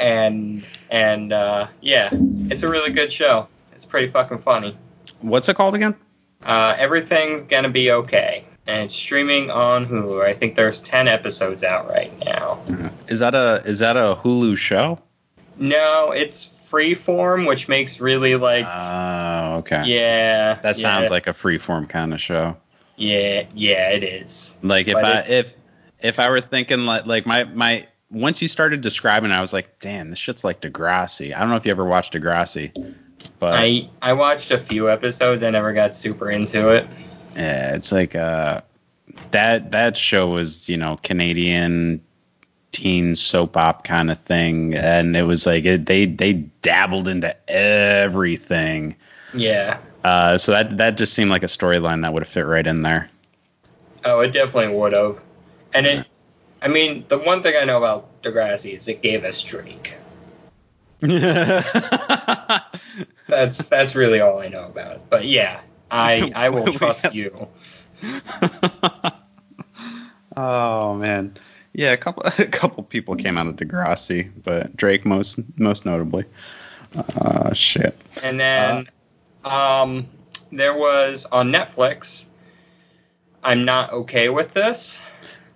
and 0.01 0.65
and 0.91 1.33
uh, 1.33 1.67
yeah, 1.81 2.11
it's 2.51 2.63
a 2.63 2.69
really 2.69 2.91
good 2.91 3.13
show. 3.13 3.49
It's 3.75 3.85
pretty 3.85 4.09
fucking 4.09 4.39
funny. 4.39 4.77
What's 5.21 5.49
it 5.49 5.57
called 5.57 5.75
again? 5.75 5.95
Uh, 6.43 6.75
everything's 6.79 7.43
gonna 7.43 7.71
be 7.71 7.91
okay, 7.91 8.45
and 8.67 8.83
it's 8.85 8.95
streaming 8.95 9.51
on 9.51 9.87
Hulu. 9.87 10.25
I 10.25 10.35
think 10.35 10.57
there's 10.57 10.81
ten 10.81 11.09
episodes 11.09 11.65
out 11.65 11.89
right 11.89 12.13
now. 12.25 12.61
Is 13.09 13.19
that 13.19 13.35
a 13.35 13.63
is 13.65 13.79
that 13.79 13.97
a 13.97 14.19
Hulu 14.23 14.57
show? 14.57 14.99
No, 15.57 16.11
it's 16.11 16.45
Freeform, 16.75 17.47
which 17.47 17.69
makes 17.69 18.01
really 18.01 18.35
like 18.37 18.65
Oh, 18.69 19.59
okay. 19.59 19.85
yeah. 19.87 20.55
That 20.63 20.77
sounds 20.77 21.05
yeah, 21.05 21.11
like 21.11 21.27
a 21.27 21.33
freeform 21.33 21.89
kind 21.89 22.13
of 22.13 22.21
show. 22.21 22.57
yeah, 22.97 23.45
yeah. 23.55 23.91
It 23.91 24.03
is. 24.03 24.57
Like 24.63 24.89
if 24.89 24.95
But 24.95 25.05
I 25.05 25.33
if 25.33 25.55
if 26.01 26.19
I 26.19 26.29
were 26.29 26.41
thinking 26.41 26.85
like 26.87 27.07
like 27.07 27.27
my 27.27 27.45
my 27.45 27.87
once 28.11 28.43
you 28.43 28.49
started 28.49 28.81
describing, 28.81 29.31
it, 29.31 29.35
I 29.35 29.41
was 29.41 29.53
like, 29.53 29.81
damn, 29.81 30.11
this 30.11 30.19
shit's 30.19 30.45
like 30.45 30.61
Degrassi. 30.61 31.35
I 31.35 31.41
don't 31.41 31.49
know 31.51 31.57
if 31.57 31.65
you 31.65 31.71
ever 31.71 31.85
watched 31.85 32.13
Degrassi, 32.13 32.73
But 33.39 33.55
I 33.55 33.89
I 34.03 34.13
watched 34.13 34.51
a 34.51 34.59
few 34.59 34.91
episodes. 34.91 35.43
I 35.43 35.51
never 35.51 35.73
got 35.73 35.95
super 35.97 36.31
into 36.31 36.69
it. 36.71 36.87
yeah, 37.37 37.75
it's 37.75 37.91
like 37.93 38.15
uh, 38.15 38.61
that 39.31 39.71
that 39.71 39.97
show 39.97 40.29
was 40.29 40.69
you 40.69 40.77
know 40.77 40.99
Canadian 41.03 42.01
teen 42.75 43.17
soap 43.17 43.57
op 43.57 43.85
kind 43.85 44.11
of 44.11 44.21
thing, 44.21 44.75
and 44.75 45.17
it 45.17 45.23
was 45.23 45.47
like 45.47 45.65
it, 45.65 45.87
they 45.87 46.05
they 46.05 46.35
dabbled 46.63 47.09
into 47.09 47.35
everything. 47.51 48.95
Yeah. 49.33 49.79
Uh, 50.05 50.37
so 50.37 50.53
that 50.53 50.77
that 50.77 50.99
just 50.99 51.15
seemed 51.15 51.31
like 51.31 51.43
a 51.43 51.47
storyline 51.47 52.03
that 52.03 52.13
would 52.13 52.23
have 52.23 52.29
fit 52.29 52.43
right 52.43 52.67
in 52.67 52.83
there. 52.83 53.09
Oh, 54.05 54.21
it 54.21 54.33
definitely 54.33 54.77
would 54.77 54.93
have. 54.93 55.23
And 55.73 55.87
it, 55.87 56.07
I 56.61 56.69
mean, 56.69 57.07
the 57.09 57.19
one 57.19 57.43
thing 57.43 57.55
I 57.59 57.65
know 57.65 57.79
about 57.79 58.23
Degrassi 58.23 58.77
is 58.77 58.87
it 58.87 59.01
gave 59.01 59.25
us 59.25 59.43
Drake. 59.43 59.95
That's 63.29 63.67
that's 63.67 63.95
really 63.95 64.21
all 64.21 64.41
I 64.41 64.49
know 64.49 64.65
about 64.65 64.97
it. 64.97 65.03
But 65.11 65.27
yeah, 65.27 65.61
I 65.91 66.33
I 66.35 66.49
will 66.51 66.73
trust 66.73 67.15
you. 67.15 67.49
oh 70.37 70.95
man, 70.95 71.37
yeah, 71.75 71.93
a 71.93 71.97
couple 71.97 72.23
a 72.39 72.47
couple 72.47 72.83
people 72.85 73.15
came 73.17 73.37
out 73.37 73.47
of 73.47 73.57
Degrassi, 73.57 74.31
but 74.43 74.75
Drake 74.77 75.05
most 75.05 75.39
most 75.59 75.85
notably. 75.85 76.25
Uh, 76.97 77.53
shit. 77.53 78.01
And 78.23 78.39
then, 78.39 78.89
um, 79.45 80.07
there 80.53 80.77
was 80.77 81.27
on 81.33 81.51
Netflix. 81.51 82.27
I'm 83.43 83.65
not 83.65 83.93
okay 83.93 84.29
with 84.29 84.55
this. 84.55 84.99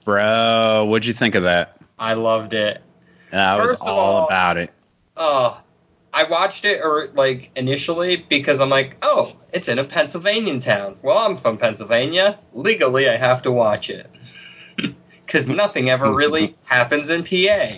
Bro, 0.05 0.87
what'd 0.89 1.07
you 1.07 1.15
think 1.15 1.37
of 1.37 1.45
that? 1.45 1.81
I 1.99 2.15
loved 2.15 2.55
it. 2.55 2.83
I 3.33 3.57
was 3.57 3.71
First 3.71 3.83
of 3.83 3.89
all 3.89 3.99
all- 3.99 4.27
about 4.27 4.57
it. 4.57 4.73
Oh, 5.17 5.61
I 6.13 6.25
watched 6.25 6.65
it 6.65 6.81
or 6.83 7.11
like 7.15 7.51
initially 7.57 8.17
because 8.17 8.61
I'm 8.61 8.71
like, 8.71 8.97
oh, 9.03 9.37
it's 9.53 9.69
in 9.69 9.79
a 9.79 9.85
Pennsylvania 9.85 10.59
town. 10.61 10.97
Well, 11.03 11.19
I'm 11.19 11.37
from 11.37 11.57
Pennsylvania. 11.59 12.39
Legally, 12.53 13.09
I 13.09 13.17
have 13.17 13.43
to 13.43 13.53
watch 13.53 13.91
it 13.91 14.11
because 15.29 15.47
nothing 15.47 15.91
ever 15.91 16.13
really 16.13 16.57
happens 16.65 17.11
in 17.11 17.23
PA. 17.23 17.77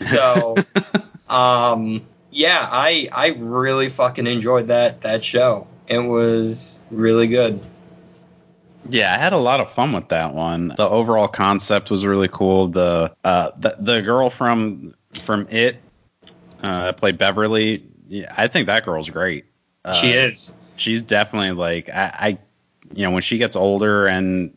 So, 0.00 0.56
um, 1.34 2.04
yeah, 2.30 2.68
I 2.70 3.08
I 3.12 3.28
really 3.38 3.88
fucking 3.88 4.26
enjoyed 4.26 4.68
that 4.68 5.00
that 5.02 5.24
show. 5.24 5.66
It 5.86 6.00
was 6.00 6.80
really 6.90 7.28
good. 7.28 7.60
Yeah, 8.90 9.14
I 9.14 9.18
had 9.18 9.32
a 9.32 9.38
lot 9.38 9.60
of 9.60 9.70
fun 9.70 9.92
with 9.92 10.08
that 10.08 10.34
one. 10.34 10.74
The 10.76 10.88
overall 10.88 11.28
concept 11.28 11.90
was 11.90 12.04
really 12.04 12.28
cool. 12.28 12.68
The 12.68 13.14
uh, 13.24 13.52
the, 13.58 13.76
the 13.78 14.02
girl 14.02 14.28
from 14.28 14.94
from 15.22 15.46
it 15.50 15.76
uh, 16.62 16.92
played 16.92 17.16
Beverly. 17.16 17.84
Yeah, 18.08 18.32
I 18.36 18.48
think 18.48 18.66
that 18.66 18.84
girl's 18.84 19.08
great. 19.08 19.44
Uh, 19.84 19.92
she 19.92 20.10
is. 20.10 20.52
She's 20.76 21.02
definitely 21.02 21.52
like 21.52 21.88
I, 21.90 22.12
I, 22.18 22.38
you 22.94 23.04
know, 23.04 23.12
when 23.12 23.22
she 23.22 23.38
gets 23.38 23.56
older 23.56 24.06
and. 24.06 24.52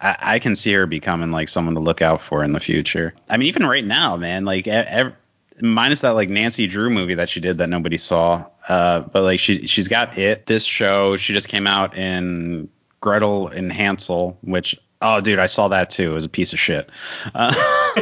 I, 0.00 0.16
I 0.20 0.38
can 0.38 0.56
see 0.56 0.72
her 0.72 0.86
becoming 0.86 1.30
like 1.30 1.48
someone 1.48 1.74
to 1.74 1.80
look 1.80 2.02
out 2.02 2.20
for 2.20 2.42
in 2.42 2.52
the 2.52 2.60
future. 2.60 3.14
I 3.28 3.36
mean, 3.36 3.48
even 3.48 3.66
right 3.66 3.84
now, 3.84 4.16
man. 4.16 4.44
Like, 4.44 4.66
ev- 4.66 5.14
minus 5.60 6.00
that 6.00 6.10
like 6.10 6.28
Nancy 6.28 6.66
Drew 6.66 6.90
movie 6.90 7.14
that 7.14 7.28
she 7.28 7.40
did 7.40 7.58
that 7.58 7.68
nobody 7.68 7.96
saw. 7.96 8.44
Uh, 8.68 9.00
but 9.00 9.22
like 9.22 9.40
she 9.40 9.66
she's 9.66 9.88
got 9.88 10.16
it. 10.16 10.46
This 10.46 10.64
show 10.64 11.16
she 11.16 11.32
just 11.32 11.48
came 11.48 11.66
out 11.66 11.96
in 11.96 12.68
Gretel 13.00 13.48
and 13.48 13.72
Hansel, 13.72 14.38
which 14.42 14.78
oh 15.02 15.20
dude, 15.20 15.38
I 15.38 15.46
saw 15.46 15.68
that 15.68 15.90
too. 15.90 16.12
It 16.12 16.14
was 16.14 16.24
a 16.24 16.28
piece 16.30 16.52
of 16.52 16.60
shit. 16.60 16.88
Uh, 17.34 17.52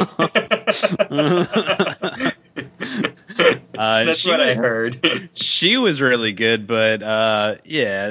uh, 3.77 4.03
That's 4.03 4.25
what 4.25 4.41
I 4.41 4.53
heard. 4.53 5.29
She 5.33 5.77
was 5.77 6.01
really 6.01 6.33
good, 6.33 6.67
but 6.67 7.01
uh, 7.01 7.55
yeah, 7.65 8.09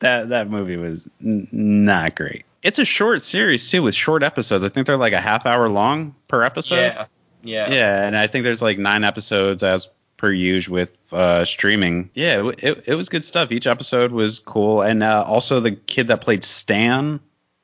that 0.00 0.28
that 0.28 0.50
movie 0.50 0.76
was 0.76 1.08
n- 1.24 1.48
not 1.52 2.16
great. 2.16 2.44
It's 2.64 2.78
a 2.78 2.84
short 2.84 3.22
series 3.22 3.70
too, 3.70 3.82
with 3.82 3.94
short 3.94 4.22
episodes. 4.22 4.64
I 4.64 4.70
think 4.70 4.86
they're 4.86 4.96
like 4.96 5.12
a 5.12 5.20
half 5.20 5.44
hour 5.44 5.68
long 5.68 6.14
per 6.28 6.42
episode. 6.42 6.76
yeah, 6.76 7.06
yeah, 7.42 7.70
Yeah, 7.70 8.06
and 8.06 8.16
I 8.16 8.26
think 8.26 8.44
there's 8.44 8.62
like 8.62 8.78
nine 8.78 9.04
episodes 9.04 9.62
as 9.62 9.88
per 10.16 10.32
usual 10.32 10.74
with 10.74 10.88
uh, 11.12 11.44
streaming. 11.44 12.10
Yeah, 12.14 12.48
it, 12.48 12.64
it, 12.64 12.84
it 12.88 12.94
was 12.94 13.10
good 13.10 13.22
stuff. 13.22 13.52
Each 13.52 13.66
episode 13.66 14.12
was 14.12 14.38
cool, 14.38 14.80
and 14.80 15.02
uh, 15.02 15.24
also 15.26 15.60
the 15.60 15.72
kid 15.72 16.08
that 16.08 16.22
played 16.22 16.42
Stan 16.42 17.20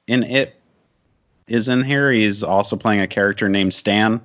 in 0.07 0.23
it 0.25 0.61
is 1.49 1.69
in 1.69 1.83
here. 1.83 2.13
He's 2.13 2.43
also 2.43 2.77
playing 2.77 3.01
a 3.01 3.09
character 3.09 3.49
named 3.49 3.73
Stan. 3.73 4.21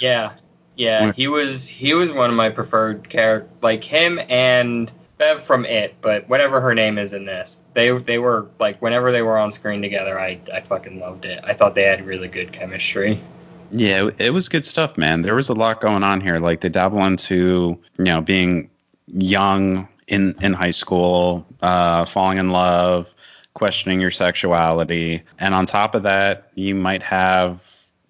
Yeah, 0.00 0.32
yeah. 0.74 1.12
He 1.12 1.28
was 1.28 1.68
he 1.68 1.94
was 1.94 2.12
one 2.12 2.30
of 2.30 2.36
my 2.36 2.50
preferred 2.50 3.08
characters, 3.08 3.50
like 3.62 3.84
him 3.84 4.18
and 4.28 4.90
Bev 5.18 5.42
from 5.42 5.64
It, 5.64 5.94
but 6.02 6.28
whatever 6.28 6.60
her 6.60 6.74
name 6.74 6.98
is 6.98 7.12
in 7.12 7.24
this, 7.24 7.58
they 7.74 7.90
they 7.90 8.18
were 8.18 8.48
like 8.58 8.80
whenever 8.82 9.12
they 9.12 9.22
were 9.22 9.38
on 9.38 9.50
screen 9.50 9.80
together, 9.80 10.20
I 10.20 10.38
I 10.52 10.60
fucking 10.60 11.00
loved 11.00 11.24
it. 11.24 11.40
I 11.44 11.54
thought 11.54 11.74
they 11.74 11.84
had 11.84 12.04
really 12.04 12.28
good 12.28 12.52
chemistry. 12.52 13.22
Yeah, 13.70 14.10
it, 14.18 14.30
was 14.30 14.48
good 14.48 14.64
stuff, 14.64 14.96
man. 14.96 15.22
There 15.22 15.34
was 15.34 15.48
a 15.48 15.54
lot 15.54 15.80
going 15.80 16.04
on 16.04 16.20
here. 16.20 16.38
Like 16.38 16.60
they 16.60 16.68
dabble 16.68 17.04
into 17.04 17.78
you 17.98 18.04
know 18.04 18.20
being 18.20 18.70
young 19.06 19.88
in 20.06 20.34
in 20.42 20.52
high 20.52 20.70
school, 20.70 21.46
uh, 21.62 22.04
falling 22.04 22.38
in 22.38 22.50
love, 22.50 23.14
questioning 23.54 24.00
your 24.00 24.10
sexuality, 24.10 25.22
and 25.38 25.54
on 25.54 25.66
top 25.66 25.94
of 25.94 26.02
that, 26.02 26.50
you 26.54 26.74
might 26.74 27.02
have 27.02 27.62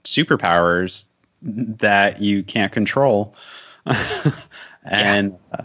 superpowers 0.05 1.05
that 1.43 2.21
you 2.21 2.43
can't 2.43 2.73
control. 2.73 3.35
and 4.85 5.37
uh, 5.53 5.63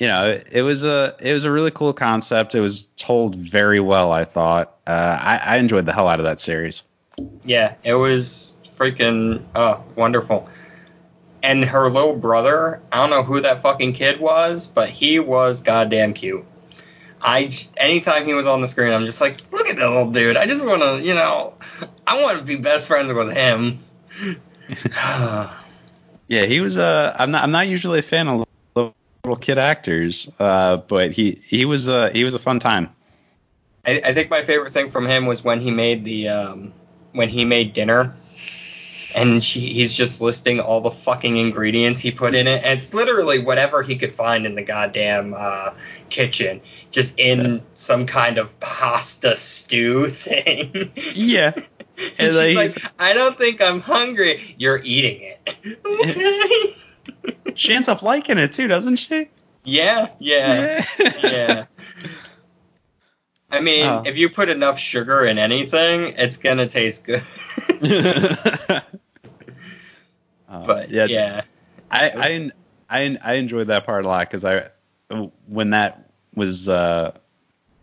you 0.00 0.06
know, 0.06 0.38
it, 0.52 0.62
was 0.62 0.84
a 0.84 1.16
it 1.20 1.32
was 1.32 1.44
a 1.44 1.50
really 1.50 1.70
cool 1.70 1.92
concept. 1.92 2.54
It 2.54 2.60
was 2.60 2.86
told 2.96 3.36
very 3.36 3.80
well, 3.80 4.12
I 4.12 4.24
thought. 4.24 4.76
Uh, 4.86 5.18
I, 5.20 5.36
I 5.38 5.56
enjoyed 5.56 5.86
the 5.86 5.92
hell 5.92 6.08
out 6.08 6.20
of 6.20 6.24
that 6.24 6.38
series. 6.38 6.84
Yeah, 7.44 7.74
it 7.82 7.94
was 7.94 8.56
freaking 8.64 9.42
uh 9.54 9.78
wonderful. 9.94 10.48
And 11.42 11.64
her 11.64 11.88
little 11.88 12.16
brother, 12.16 12.80
I 12.92 12.96
don't 12.96 13.10
know 13.10 13.22
who 13.22 13.40
that 13.40 13.62
fucking 13.62 13.92
kid 13.94 14.20
was, 14.20 14.66
but 14.66 14.90
he 14.90 15.18
was 15.18 15.60
goddamn 15.60 16.12
cute. 16.12 16.44
I 17.22 17.50
anytime 17.78 18.26
he 18.26 18.34
was 18.34 18.46
on 18.46 18.60
the 18.60 18.68
screen, 18.68 18.92
I'm 18.92 19.06
just 19.06 19.20
like, 19.20 19.40
look 19.52 19.68
at 19.68 19.76
that 19.76 19.88
little 19.88 20.10
dude. 20.10 20.36
I 20.36 20.46
just 20.46 20.64
want 20.64 20.82
to, 20.82 21.00
you 21.02 21.14
know, 21.14 21.54
I 22.06 22.22
want 22.22 22.38
to 22.38 22.44
be 22.44 22.56
best 22.56 22.86
friends 22.86 23.12
with 23.12 23.32
him. 23.32 23.82
Yeah, 26.28 26.44
he 26.44 26.60
was. 26.60 26.76
Uh, 26.76 27.14
I'm 27.18 27.30
not. 27.30 27.44
I'm 27.44 27.52
not 27.52 27.68
usually 27.68 28.00
a 28.00 28.02
fan 28.02 28.26
of 28.26 28.45
little, 29.26 29.40
kid 29.40 29.58
actors, 29.58 30.30
uh, 30.38 30.78
but 30.78 31.12
he 31.12 31.32
he 31.44 31.64
was. 31.64 31.88
Uh, 31.88 32.10
he 32.10 32.24
was 32.24 32.34
a 32.34 32.38
fun 32.38 32.58
time. 32.58 32.88
I, 33.84 34.00
I 34.04 34.12
think 34.12 34.30
my 34.30 34.42
favorite 34.42 34.72
thing 34.72 34.90
from 34.90 35.06
him 35.06 35.26
was 35.26 35.44
when 35.44 35.60
he 35.60 35.70
made 35.70 36.04
the 36.04 36.28
um, 36.28 36.72
when 37.12 37.28
he 37.28 37.44
made 37.44 37.72
dinner, 37.72 38.14
and 39.14 39.42
she, 39.42 39.72
he's 39.72 39.94
just 39.94 40.20
listing 40.20 40.60
all 40.60 40.80
the 40.80 40.90
fucking 40.90 41.36
ingredients 41.36 42.00
he 42.00 42.10
put 42.10 42.34
in 42.34 42.46
it, 42.46 42.62
and 42.64 42.78
it's 42.78 42.92
literally 42.94 43.38
whatever 43.38 43.82
he 43.82 43.96
could 43.96 44.12
find 44.12 44.46
in 44.46 44.54
the 44.54 44.62
goddamn 44.62 45.34
uh, 45.36 45.72
kitchen, 46.10 46.60
just 46.90 47.18
in 47.18 47.62
some 47.74 48.06
kind 48.06 48.38
of 48.38 48.58
pasta 48.60 49.36
stew 49.36 50.06
thing. 50.10 50.92
Yeah, 51.14 51.52
and 51.56 51.64
And, 52.18 52.32
she's 52.32 52.54
like, 52.54 52.76
like, 52.76 52.92
"I 52.98 53.12
don't 53.12 53.36
think 53.36 53.60
I'm 53.60 53.80
hungry. 53.80 54.54
You're 54.58 54.80
eating 54.84 55.34
it." 55.44 56.76
she 57.54 57.74
ends 57.74 57.88
up 57.88 58.02
liking 58.02 58.38
it 58.38 58.52
too, 58.52 58.66
doesn't 58.68 58.96
she? 58.96 59.28
Yeah, 59.64 60.10
yeah. 60.18 60.84
yeah. 61.22 61.66
I 63.50 63.60
mean, 63.60 63.86
Oh. 63.86 64.02
if 64.04 64.16
you 64.16 64.28
put 64.28 64.48
enough 64.48 64.78
sugar 64.78 65.24
in 65.24 65.38
anything, 65.38 66.14
it's 66.16 66.36
gonna 66.36 66.68
taste 66.68 67.04
good. 67.04 67.22
Uh, 67.80 68.80
but 70.64 70.90
yeah, 70.90 71.42
I, 71.90 72.10
I 72.10 72.50
I 72.90 73.18
I 73.22 73.32
enjoyed 73.34 73.68
that 73.68 73.86
part 73.86 74.04
a 74.04 74.08
lot 74.08 74.28
because 74.28 74.44
I 74.44 74.68
when 75.46 75.70
that 75.70 76.10
was 76.34 76.68
uh, 76.68 77.12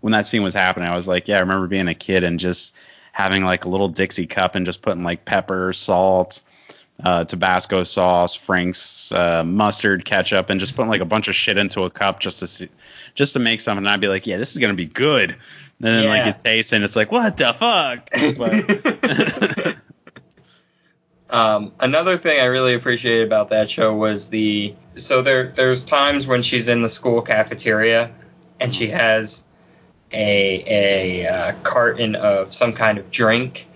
when 0.02 0.12
that 0.12 0.28
scene 0.28 0.44
was 0.44 0.54
happening, 0.54 0.90
I 0.90 0.96
was 0.96 1.08
like, 1.08 1.28
yeah, 1.28 1.38
I 1.38 1.40
remember 1.40 1.68
being 1.68 1.88
a 1.88 1.96
kid 1.96 2.24
and 2.24 2.40
just 2.40 2.76
having 3.14 3.44
like 3.44 3.66
a 3.66 3.70
little 3.70 3.88
Dixie 3.90 4.28
cup 4.28 4.56
and 4.56 4.66
just 4.66 4.82
putting 4.82 5.04
like 5.04 5.26
pepper, 5.26 5.72
salt, 5.74 6.44
uh, 7.04 7.24
Tabasco 7.26 7.84
sauce, 7.84 8.36
Frank's 8.36 9.12
uh, 9.12 9.44
mustard, 9.46 10.06
ketchup, 10.06 10.50
and 10.50 10.60
just 10.60 10.76
putting 10.76 10.90
like 10.90 11.02
a 11.02 11.06
bunch 11.06 11.28
of 11.28 11.36
shit 11.36 11.58
into 11.58 11.84
a 11.84 11.90
cup 11.90 12.20
just 12.20 12.40
to 12.40 12.48
see, 12.48 12.70
just 13.16 13.34
to 13.34 13.40
make 13.40 13.62
something. 13.62 13.86
And 13.86 13.90
I'd 13.90 14.00
be 14.02 14.08
like, 14.08 14.28
yeah, 14.28 14.38
this 14.38 14.52
is 14.52 14.58
gonna 14.60 14.74
be 14.74 14.86
good. 14.86 15.32
And 15.32 15.38
then 15.80 16.04
Yeah. 16.04 16.10
like 16.10 16.36
it 16.36 16.44
tastes, 16.44 16.72
and 16.72 16.84
it's 16.84 16.96
like, 16.96 17.12
what 17.12 17.36
the 17.38 17.54
fuck? 17.54 18.10
Um, 21.30 21.72
another 21.80 22.16
thing 22.16 22.40
I 22.40 22.46
really 22.46 22.76
appreciated 22.76 23.26
about 23.26 23.50
that 23.50 23.68
show 23.68 23.92
was 23.96 24.28
the 24.28 24.76
so 24.98 25.24
there 25.24 25.52
there's 25.56 25.84
times 25.84 26.28
when 26.28 26.44
she's 26.44 26.68
in 26.68 26.84
the 26.84 26.90
school 26.90 27.24
cafeteria 27.24 28.12
and 28.60 28.76
she 28.76 28.88
has 28.90 29.44
a 30.12 30.64
a 30.68 31.28
uh, 31.28 31.54
carton 31.64 32.16
of 32.18 32.54
some 32.54 32.72
kind 32.72 33.00
of 33.00 33.10
drink, 33.10 33.68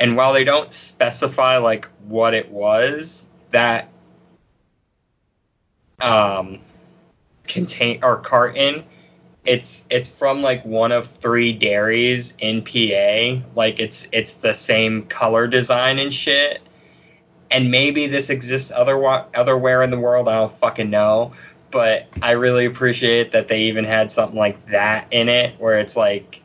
and 0.00 0.16
while 0.16 0.32
they 0.32 0.44
don't 0.44 0.72
specify 0.72 1.56
like 1.58 1.86
what 2.06 2.34
it 2.34 2.50
was, 2.50 3.28
that 3.50 3.88
um 6.00 6.58
contain 7.46 8.00
or 8.02 8.16
carton. 8.18 8.84
It's 9.44 9.84
it's 9.90 10.08
from 10.08 10.42
like 10.42 10.64
one 10.64 10.90
of 10.90 11.06
three 11.06 11.52
dairies 11.52 12.34
in 12.38 12.62
PA. 12.62 13.42
Like 13.54 13.78
it's 13.78 14.08
it's 14.12 14.34
the 14.34 14.54
same 14.54 15.04
color 15.06 15.46
design 15.46 15.98
and 15.98 16.12
shit. 16.12 16.60
And 17.50 17.70
maybe 17.70 18.06
this 18.06 18.30
exists 18.30 18.72
other 18.72 19.02
otherwhere 19.34 19.82
in 19.82 19.90
the 19.90 19.98
world. 19.98 20.28
I 20.28 20.36
don't 20.36 20.52
fucking 20.52 20.90
know. 20.90 21.32
But 21.70 22.06
I 22.22 22.32
really 22.32 22.66
appreciate 22.66 23.32
that 23.32 23.48
they 23.48 23.62
even 23.62 23.84
had 23.84 24.10
something 24.10 24.38
like 24.38 24.64
that 24.70 25.08
in 25.10 25.28
it, 25.28 25.58
where 25.58 25.78
it's 25.78 25.96
like 25.96 26.40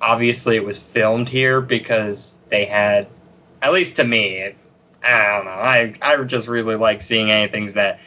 obviously 0.00 0.56
it 0.56 0.64
was 0.64 0.82
filmed 0.82 1.28
here 1.28 1.60
because 1.60 2.38
they 2.50 2.64
had, 2.64 3.08
at 3.62 3.72
least 3.72 3.96
to 3.96 4.04
me, 4.04 4.36
it, 4.36 4.56
I 5.04 5.36
don't 5.36 5.44
know. 5.44 5.50
I 5.50 5.94
I 6.02 6.22
just 6.24 6.48
really 6.48 6.76
like 6.76 7.02
seeing 7.02 7.30
anything 7.30 7.66
that 7.74 8.00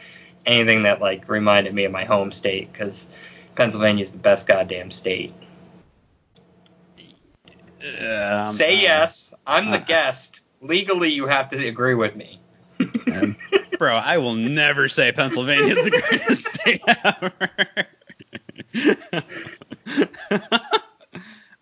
anything 0.46 0.82
that 0.82 1.00
like 1.00 1.28
reminded 1.28 1.74
me 1.74 1.84
of 1.84 1.92
my 1.92 2.04
home 2.04 2.32
state 2.32 2.72
because 2.72 3.06
Pennsylvania's 3.54 4.10
the 4.10 4.18
best 4.18 4.46
goddamn 4.46 4.90
state. 4.90 5.32
Um, 8.00 8.46
Say 8.46 8.78
uh, 8.78 8.82
yes. 8.82 9.34
I'm 9.46 9.70
the 9.70 9.78
uh, 9.78 9.84
guest. 9.84 10.42
Legally, 10.60 11.10
you 11.10 11.26
have 11.26 11.48
to 11.50 11.68
agree 11.68 11.94
with 11.94 12.16
me. 12.16 12.40
bro, 13.78 13.96
I 13.96 14.18
will 14.18 14.34
never 14.34 14.88
say 14.88 15.12
Pennsylvania 15.12 15.76
is 15.76 15.84
the 15.84 15.90
greatest 15.90 16.54
state 16.54 16.82
ever. 17.04 17.32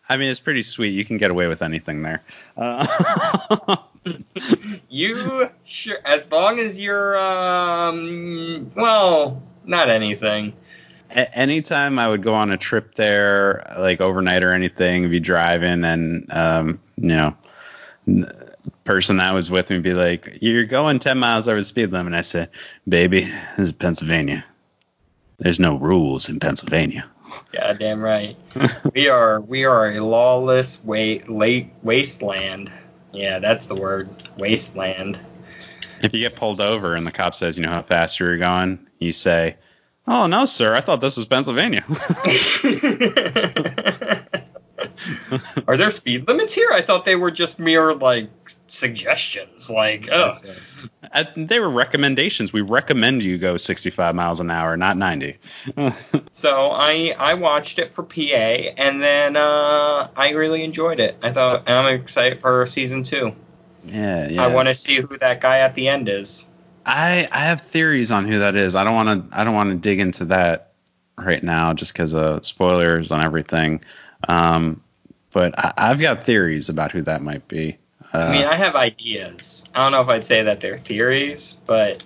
I 0.08 0.16
mean, 0.16 0.28
it's 0.28 0.40
pretty 0.40 0.62
sweet. 0.62 0.90
You 0.90 1.04
can 1.04 1.18
get 1.18 1.30
away 1.30 1.48
with 1.48 1.62
anything 1.62 2.02
there. 2.02 2.22
Uh, 2.56 3.76
you 4.88 5.50
sure? 5.64 5.98
As 6.04 6.30
long 6.30 6.60
as 6.60 6.78
you're, 6.80 7.18
um, 7.18 8.70
well, 8.74 9.42
not 9.64 9.88
anything. 9.88 10.52
A- 11.10 11.36
anytime 11.36 11.98
I 11.98 12.08
would 12.08 12.22
go 12.22 12.34
on 12.34 12.50
a 12.52 12.56
trip 12.56 12.94
there, 12.94 13.64
like 13.78 14.00
overnight 14.00 14.44
or 14.44 14.52
anything, 14.52 15.10
be 15.10 15.20
driving, 15.20 15.84
and 15.84 16.26
um, 16.32 16.80
you 16.96 17.16
know, 17.16 17.36
person 18.84 19.16
that 19.16 19.32
was 19.32 19.50
with 19.50 19.70
me 19.70 19.78
be 19.80 19.92
like, 19.94 20.38
"You're 20.40 20.64
going 20.64 20.98
ten 20.98 21.18
miles 21.18 21.48
over 21.48 21.60
the 21.60 21.64
speed 21.64 21.90
limit." 21.92 22.14
I 22.14 22.22
said, 22.22 22.48
"Baby, 22.88 23.22
this 23.56 23.68
is 23.68 23.72
Pennsylvania. 23.72 24.44
There's 25.38 25.60
no 25.60 25.76
rules 25.76 26.28
in 26.28 26.38
Pennsylvania." 26.38 27.08
Goddamn 27.52 28.00
right. 28.00 28.36
we 28.94 29.08
are 29.08 29.40
we 29.40 29.64
are 29.64 29.90
a 29.90 30.00
lawless 30.00 30.82
wa- 30.84 31.18
late 31.28 31.72
wasteland. 31.82 32.70
Yeah, 33.12 33.38
that's 33.38 33.66
the 33.66 33.74
word. 33.74 34.10
Wasteland. 34.36 35.18
If 36.02 36.12
you 36.12 36.20
get 36.20 36.36
pulled 36.36 36.60
over 36.60 36.94
and 36.94 37.06
the 37.06 37.12
cop 37.12 37.34
says, 37.34 37.56
"You 37.56 37.64
know 37.64 37.70
how 37.70 37.82
fast 37.82 38.20
you're 38.20 38.36
going," 38.36 38.86
you 38.98 39.12
say, 39.12 39.56
"Oh 40.06 40.26
no, 40.26 40.44
sir. 40.44 40.74
I 40.74 40.80
thought 40.80 41.00
this 41.00 41.16
was 41.16 41.26
Pennsylvania." 41.26 41.84
Are 45.68 45.76
there 45.76 45.90
speed 45.90 46.26
limits 46.28 46.54
here? 46.54 46.68
I 46.72 46.80
thought 46.80 47.04
they 47.04 47.16
were 47.16 47.30
just 47.30 47.58
mere 47.58 47.94
like 47.94 48.30
suggestions. 48.66 49.70
Like, 49.70 50.08
oh, 50.10 50.34
they 51.36 51.60
were 51.60 51.70
recommendations. 51.70 52.52
We 52.52 52.60
recommend 52.60 53.22
you 53.22 53.38
go 53.38 53.56
65 53.56 54.14
miles 54.14 54.40
an 54.40 54.50
hour, 54.50 54.76
not 54.76 54.96
90. 54.96 55.38
so 56.32 56.70
I 56.70 57.14
I 57.18 57.34
watched 57.34 57.78
it 57.78 57.90
for 57.90 58.02
PA, 58.02 58.72
and 58.76 59.02
then 59.02 59.36
uh, 59.36 60.08
I 60.16 60.30
really 60.30 60.64
enjoyed 60.64 61.00
it. 61.00 61.16
I 61.22 61.32
thought 61.32 61.68
I'm 61.68 61.92
excited 61.94 62.38
for 62.38 62.64
season 62.66 63.02
two. 63.02 63.34
Yeah, 63.84 64.28
yeah. 64.28 64.42
I 64.42 64.48
want 64.48 64.68
to 64.68 64.74
see 64.74 64.96
who 64.96 65.16
that 65.18 65.40
guy 65.40 65.58
at 65.58 65.74
the 65.74 65.88
end 65.88 66.08
is. 66.08 66.46
I 66.84 67.28
I 67.32 67.40
have 67.40 67.60
theories 67.60 68.10
on 68.10 68.26
who 68.26 68.38
that 68.38 68.56
is. 68.56 68.74
I 68.74 68.84
don't 68.84 68.94
want 68.94 69.30
to 69.30 69.38
I 69.38 69.44
don't 69.44 69.54
want 69.54 69.70
to 69.70 69.76
dig 69.76 70.00
into 70.00 70.24
that 70.26 70.72
right 71.18 71.42
now, 71.42 71.72
just 71.72 71.92
because 71.92 72.14
of 72.14 72.44
spoilers 72.44 73.10
on 73.10 73.22
everything. 73.22 73.82
Um, 74.28 74.82
but 75.36 75.52
I, 75.78 75.88
have 75.88 76.00
got 76.00 76.24
theories 76.24 76.70
about 76.70 76.92
who 76.92 77.02
that 77.02 77.20
might 77.20 77.46
be. 77.46 77.76
Uh, 78.14 78.20
I 78.20 78.32
mean, 78.32 78.46
I 78.46 78.54
have 78.54 78.74
ideas. 78.74 79.66
I 79.74 79.82
don't 79.82 79.92
know 79.92 80.00
if 80.00 80.08
I'd 80.08 80.24
say 80.24 80.42
that 80.42 80.60
they're 80.60 80.78
theories, 80.78 81.58
but 81.66 82.02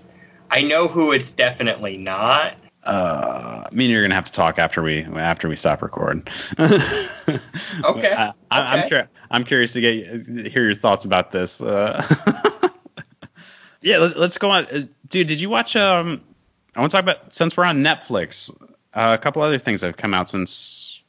I 0.50 0.62
know 0.62 0.88
who 0.88 1.12
it's 1.12 1.30
definitely 1.30 1.96
not. 1.96 2.56
Uh, 2.86 3.68
I 3.70 3.72
mean, 3.72 3.88
you're 3.88 4.02
gonna 4.02 4.16
have 4.16 4.24
to 4.24 4.32
talk 4.32 4.58
after 4.58 4.82
we 4.82 5.04
after 5.04 5.48
we 5.48 5.54
stop 5.54 5.80
recording. 5.80 6.26
okay. 6.58 8.32
I, 8.50 8.78
am 8.78 8.84
okay. 8.86 9.04
I'm 9.30 9.44
curious 9.44 9.74
to 9.74 9.80
get 9.80 10.26
hear 10.50 10.64
your 10.64 10.74
thoughts 10.74 11.04
about 11.04 11.30
this. 11.30 11.60
Uh, 11.60 12.04
yeah, 13.80 13.98
let, 13.98 14.16
us 14.16 14.38
go 14.38 14.50
on, 14.50 14.66
uh, 14.72 14.82
dude. 15.08 15.28
Did 15.28 15.40
you 15.40 15.50
watch? 15.50 15.76
Um, 15.76 16.20
I 16.74 16.80
want 16.80 16.90
to 16.90 16.96
talk 16.96 17.04
about 17.04 17.32
since 17.32 17.56
we're 17.56 17.62
on 17.62 17.78
Netflix. 17.84 18.50
Uh, 18.94 19.16
a 19.16 19.22
couple 19.22 19.40
other 19.40 19.58
things 19.58 19.82
that 19.82 19.86
have 19.86 19.98
come 19.98 20.14
out 20.14 20.28
since 20.28 20.99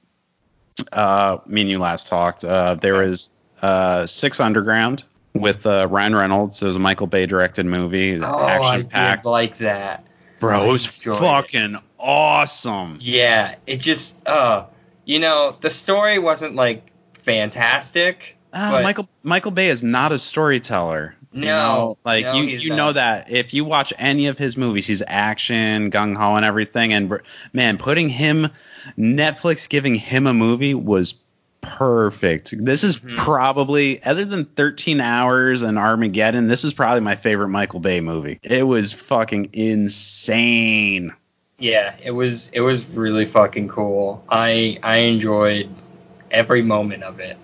uh, 0.92 1.38
me 1.46 1.62
and 1.62 1.70
you 1.70 1.80
last 1.80 2.08
talked, 2.08 2.44
uh, 2.44 2.76
there 2.76 3.06
was 3.06 3.30
uh, 3.62 4.06
Six 4.06 4.40
Underground 4.40 5.04
with 5.34 5.66
uh, 5.66 5.88
Ryan 5.90 6.16
Reynolds. 6.16 6.62
It 6.62 6.68
was 6.68 6.76
a 6.76 6.80
Michael 6.80 7.08
Bay 7.08 7.26
directed 7.26 7.66
movie. 7.66 8.20
Oh, 8.22 8.48
action 8.48 8.88
packed. 8.88 9.26
like 9.26 9.58
that. 9.58 10.06
Bro, 10.40 10.66
it 10.68 10.72
was 10.72 10.86
fucking 10.88 11.76
it. 11.76 11.82
awesome. 12.00 12.98
Yeah, 13.00 13.56
it 13.68 13.80
just, 13.80 14.28
uh, 14.28 14.66
you 15.06 15.20
know, 15.20 15.56
the 15.62 15.70
story 15.70 16.18
wasn't 16.18 16.56
like 16.56 16.92
fantastic. 17.14 18.38
Uh, 18.54 18.82
Michael 18.84 19.08
Michael 19.24 19.52
Bay 19.52 19.70
is 19.70 19.84
not 19.84 20.12
a 20.12 20.20
storyteller. 20.20 21.16
No, 21.34 21.40
you 21.40 21.46
know, 21.46 21.98
like 22.04 22.26
no, 22.26 22.34
you 22.34 22.58
you 22.58 22.70
not. 22.70 22.76
know 22.76 22.94
that 22.94 23.32
if 23.32 23.54
you 23.54 23.64
watch 23.64 23.94
any 23.98 24.28
of 24.28 24.38
his 24.38 24.58
movies, 24.58 24.86
he's 24.86 25.02
action, 25.08 25.90
gung 25.90 26.18
ho, 26.18 26.36
and 26.36 26.44
everything. 26.44 26.92
And 26.92 27.22
man, 27.54 27.78
putting 27.78 28.10
him 28.10 28.50
Netflix 28.98 29.67
giving 29.67 29.96
him 29.96 30.28
a 30.28 30.34
movie 30.34 30.74
was 30.74 31.15
perfect. 31.62 32.54
This 32.58 32.84
is 32.84 33.00
mm-hmm. 33.00 33.15
probably 33.15 34.04
other 34.04 34.26
than 34.26 34.46
13 34.46 35.00
hours 35.00 35.62
and 35.62 35.78
Armageddon, 35.78 36.48
this 36.48 36.63
is 36.63 36.74
probably 36.74 37.02
my 37.02 37.15
favorite 37.15 37.50
Michael 37.50 37.80
Bay 37.80 38.02
movie. 38.02 38.39
It 38.44 38.67
was 38.67 38.91
fucking 38.91 39.50
insane. 39.54 41.13
Yeah, 41.60 41.96
it 42.04 42.12
was 42.12 42.50
it 42.50 42.62
was 42.62 42.98
really 42.98 43.26
fucking 43.26 43.67
cool. 43.67 44.24
I 44.30 44.80
I 44.84 44.98
enjoyed 44.98 45.70
every 46.32 46.63
moment 46.63 47.04
of 47.04 47.20
it. 47.20 47.38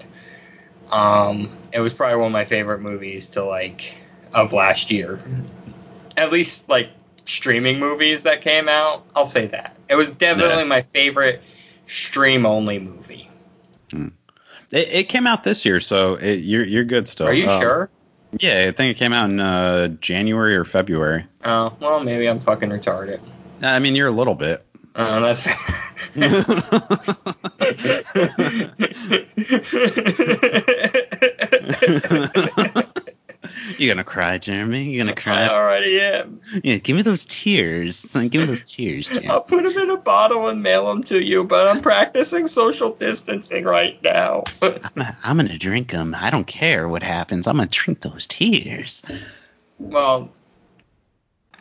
Um 0.92 1.56
it 1.72 1.80
was 1.80 1.94
probably 1.94 2.18
one 2.18 2.28
of 2.28 2.32
my 2.32 2.46
favorite 2.46 2.82
movies 2.82 3.30
to 3.30 3.44
like 3.44 3.94
of 4.34 4.54
last 4.54 4.90
year. 4.90 5.22
At 6.18 6.32
least 6.32 6.68
like 6.68 6.90
streaming 7.28 7.80
movies 7.80 8.24
that 8.24 8.42
came 8.42 8.68
out. 8.68 9.06
I'll 9.16 9.28
say 9.28 9.46
that. 9.48 9.76
It 9.90 9.96
was 9.96 10.14
definitely 10.16 10.64
yeah. 10.64 10.70
my 10.70 10.82
favorite 10.82 11.42
stream 11.86 12.46
only 12.46 12.80
movie. 12.80 13.30
Hmm. 13.92 14.10
It, 14.72 14.92
it, 14.92 15.10
came 15.10 15.28
out 15.28 15.44
this 15.44 15.66
year, 15.66 15.80
so 15.80 16.16
it, 16.16 16.42
you're 16.42 16.66
you're 16.66 16.84
good 16.84 17.08
still. 17.08 17.28
Are 17.28 17.34
you 17.34 17.48
um, 17.48 17.62
sure? 17.62 17.90
Yeah, 18.40 18.66
I 18.68 18.72
think 18.72 18.96
it 18.96 19.00
came 19.00 19.14
out 19.14 19.30
in 19.30 19.40
uh, 19.40 19.88
January 20.00 20.56
or 20.56 20.66
February. 20.66 21.26
Oh 21.46 21.76
well, 21.80 22.02
maybe 22.02 22.28
I'm 22.28 22.42
fucking 22.42 22.70
retarded. 22.70 23.22
I 23.62 23.80
mean, 23.80 23.96
you're 23.96 24.10
a 24.10 24.12
little 24.12 24.36
bit. 24.36 24.66
Oh, 24.96 25.22
that's 25.22 25.42
fair. 25.42 25.56
You 33.78 33.90
gonna 33.90 34.04
cry, 34.04 34.38
Jeremy? 34.38 34.84
You're 34.84 35.06
gonna 35.06 35.16
cry? 35.16 35.46
Uh, 35.46 35.50
I 35.50 35.54
already 35.54 36.00
am. 36.00 36.40
Yeah, 36.64 36.78
give 36.78 36.96
me 36.96 37.02
those 37.02 37.26
tears. 37.26 38.06
Give 38.14 38.34
me 38.34 38.46
those 38.46 38.64
tears, 38.64 39.08
Jeremy. 39.08 39.28
I'll 39.28 39.42
put 39.42 39.64
them 39.64 39.78
in 39.78 39.90
a 39.90 39.98
bottle 39.98 40.48
and 40.48 40.64
mail 40.64 40.88
them 40.88 41.04
to 41.06 41.24
you, 41.24 41.44
but 41.44 41.68
I'm 41.68 41.82
practicing 41.82 42.48
social 42.48 42.94
distancing 42.94 43.66
right 43.66 44.02
now. 44.04 44.44
I'm, 44.62 44.82
I'm 45.24 45.38
gonna 45.38 45.58
drink 45.58 45.92
them. 45.92 46.16
I 46.18 46.30
don't 46.30 46.48
care 46.48 46.88
what 46.88 47.04
happens. 47.04 47.48
I'm 47.48 47.58
gonna 47.58 47.68
drink 47.70 48.02
those 48.02 48.28
tears. 48.28 49.04
Well, 49.80 50.30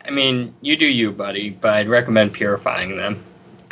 I 0.05 0.11
mean, 0.11 0.55
you 0.61 0.77
do 0.77 0.87
you, 0.87 1.11
buddy, 1.11 1.49
but 1.49 1.73
I'd 1.73 1.89
recommend 1.89 2.33
purifying 2.33 2.95
them. 2.95 3.21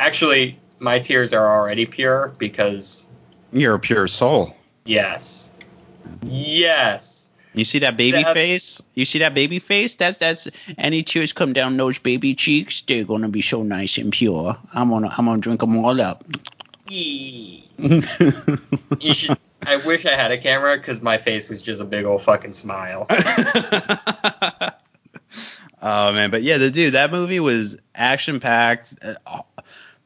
Actually, 0.00 0.58
my 0.78 0.98
tears 0.98 1.32
are 1.32 1.56
already 1.56 1.86
pure 1.86 2.34
because 2.38 3.06
you're 3.52 3.74
a 3.74 3.78
pure 3.78 4.06
soul. 4.06 4.54
Yes. 4.84 5.50
Yes. 6.22 7.25
You 7.56 7.64
see 7.64 7.78
that 7.78 7.96
baby 7.96 8.22
that's, 8.22 8.34
face? 8.34 8.82
You 8.94 9.06
see 9.06 9.18
that 9.20 9.32
baby 9.32 9.58
face? 9.58 9.94
That's 9.94 10.18
that's 10.18 10.46
any 10.76 11.02
tears 11.02 11.32
come 11.32 11.54
down 11.54 11.78
those 11.78 11.98
baby 11.98 12.34
cheeks. 12.34 12.82
They're 12.82 13.02
gonna 13.02 13.30
be 13.30 13.40
so 13.40 13.62
nice 13.62 13.96
and 13.96 14.12
pure. 14.12 14.58
I'm 14.74 14.90
gonna 14.90 15.08
I'm 15.16 15.24
gonna 15.24 15.40
drink 15.40 15.60
them 15.60 15.82
all 15.82 15.98
up. 16.02 16.22
you 16.90 17.62
should. 19.14 19.38
I 19.64 19.76
wish 19.86 20.04
I 20.04 20.12
had 20.12 20.32
a 20.32 20.38
camera 20.38 20.76
because 20.76 21.00
my 21.00 21.16
face 21.16 21.48
was 21.48 21.62
just 21.62 21.80
a 21.80 21.84
big 21.84 22.04
old 22.04 22.20
fucking 22.20 22.52
smile. 22.52 23.06
oh 23.10 23.16
man, 26.12 26.30
but 26.30 26.42
yeah, 26.42 26.58
the 26.58 26.70
dude, 26.70 26.92
that 26.92 27.10
movie 27.10 27.40
was 27.40 27.78
action 27.94 28.38
packed. 28.38 28.92
Uh, 29.00 29.14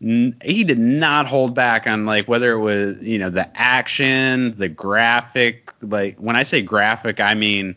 He 0.00 0.64
did 0.64 0.78
not 0.78 1.26
hold 1.26 1.54
back 1.54 1.86
on 1.86 2.06
like 2.06 2.26
whether 2.26 2.52
it 2.52 2.60
was 2.60 2.96
you 3.02 3.18
know 3.18 3.28
the 3.28 3.48
action 3.60 4.56
the 4.56 4.68
graphic 4.68 5.74
like 5.82 6.16
when 6.16 6.36
i 6.36 6.42
say 6.42 6.62
graphic 6.62 7.20
i 7.20 7.34
mean 7.34 7.76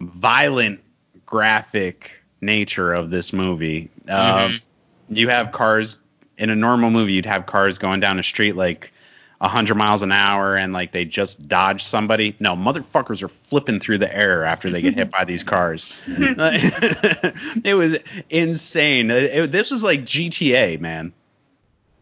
violent 0.00 0.80
graphic 1.26 2.12
nature 2.40 2.94
of 2.94 3.10
this 3.10 3.32
movie 3.32 3.90
mm-hmm. 4.06 4.54
um, 4.54 4.60
you 5.08 5.28
have 5.28 5.50
cars 5.50 5.98
in 6.38 6.48
a 6.48 6.54
normal 6.54 6.90
movie 6.90 7.12
you'd 7.14 7.26
have 7.26 7.46
cars 7.46 7.76
going 7.76 7.98
down 7.98 8.20
a 8.20 8.22
street 8.22 8.54
like 8.54 8.92
100 9.40 9.74
miles 9.74 10.02
an 10.02 10.12
hour 10.12 10.56
and 10.56 10.72
like 10.72 10.92
they 10.92 11.04
just 11.04 11.46
dodge 11.48 11.84
somebody. 11.84 12.34
No, 12.40 12.56
motherfuckers 12.56 13.22
are 13.22 13.28
flipping 13.28 13.78
through 13.78 13.98
the 13.98 14.14
air 14.16 14.44
after 14.44 14.70
they 14.70 14.80
get 14.80 14.94
hit 14.94 15.10
by 15.10 15.24
these 15.24 15.42
cars. 15.42 15.92
it 16.06 17.76
was 17.76 17.98
insane. 18.30 19.10
It- 19.10 19.24
it- 19.34 19.52
this 19.52 19.70
was 19.70 19.82
like 19.82 20.02
GTA, 20.02 20.80
man. 20.80 21.12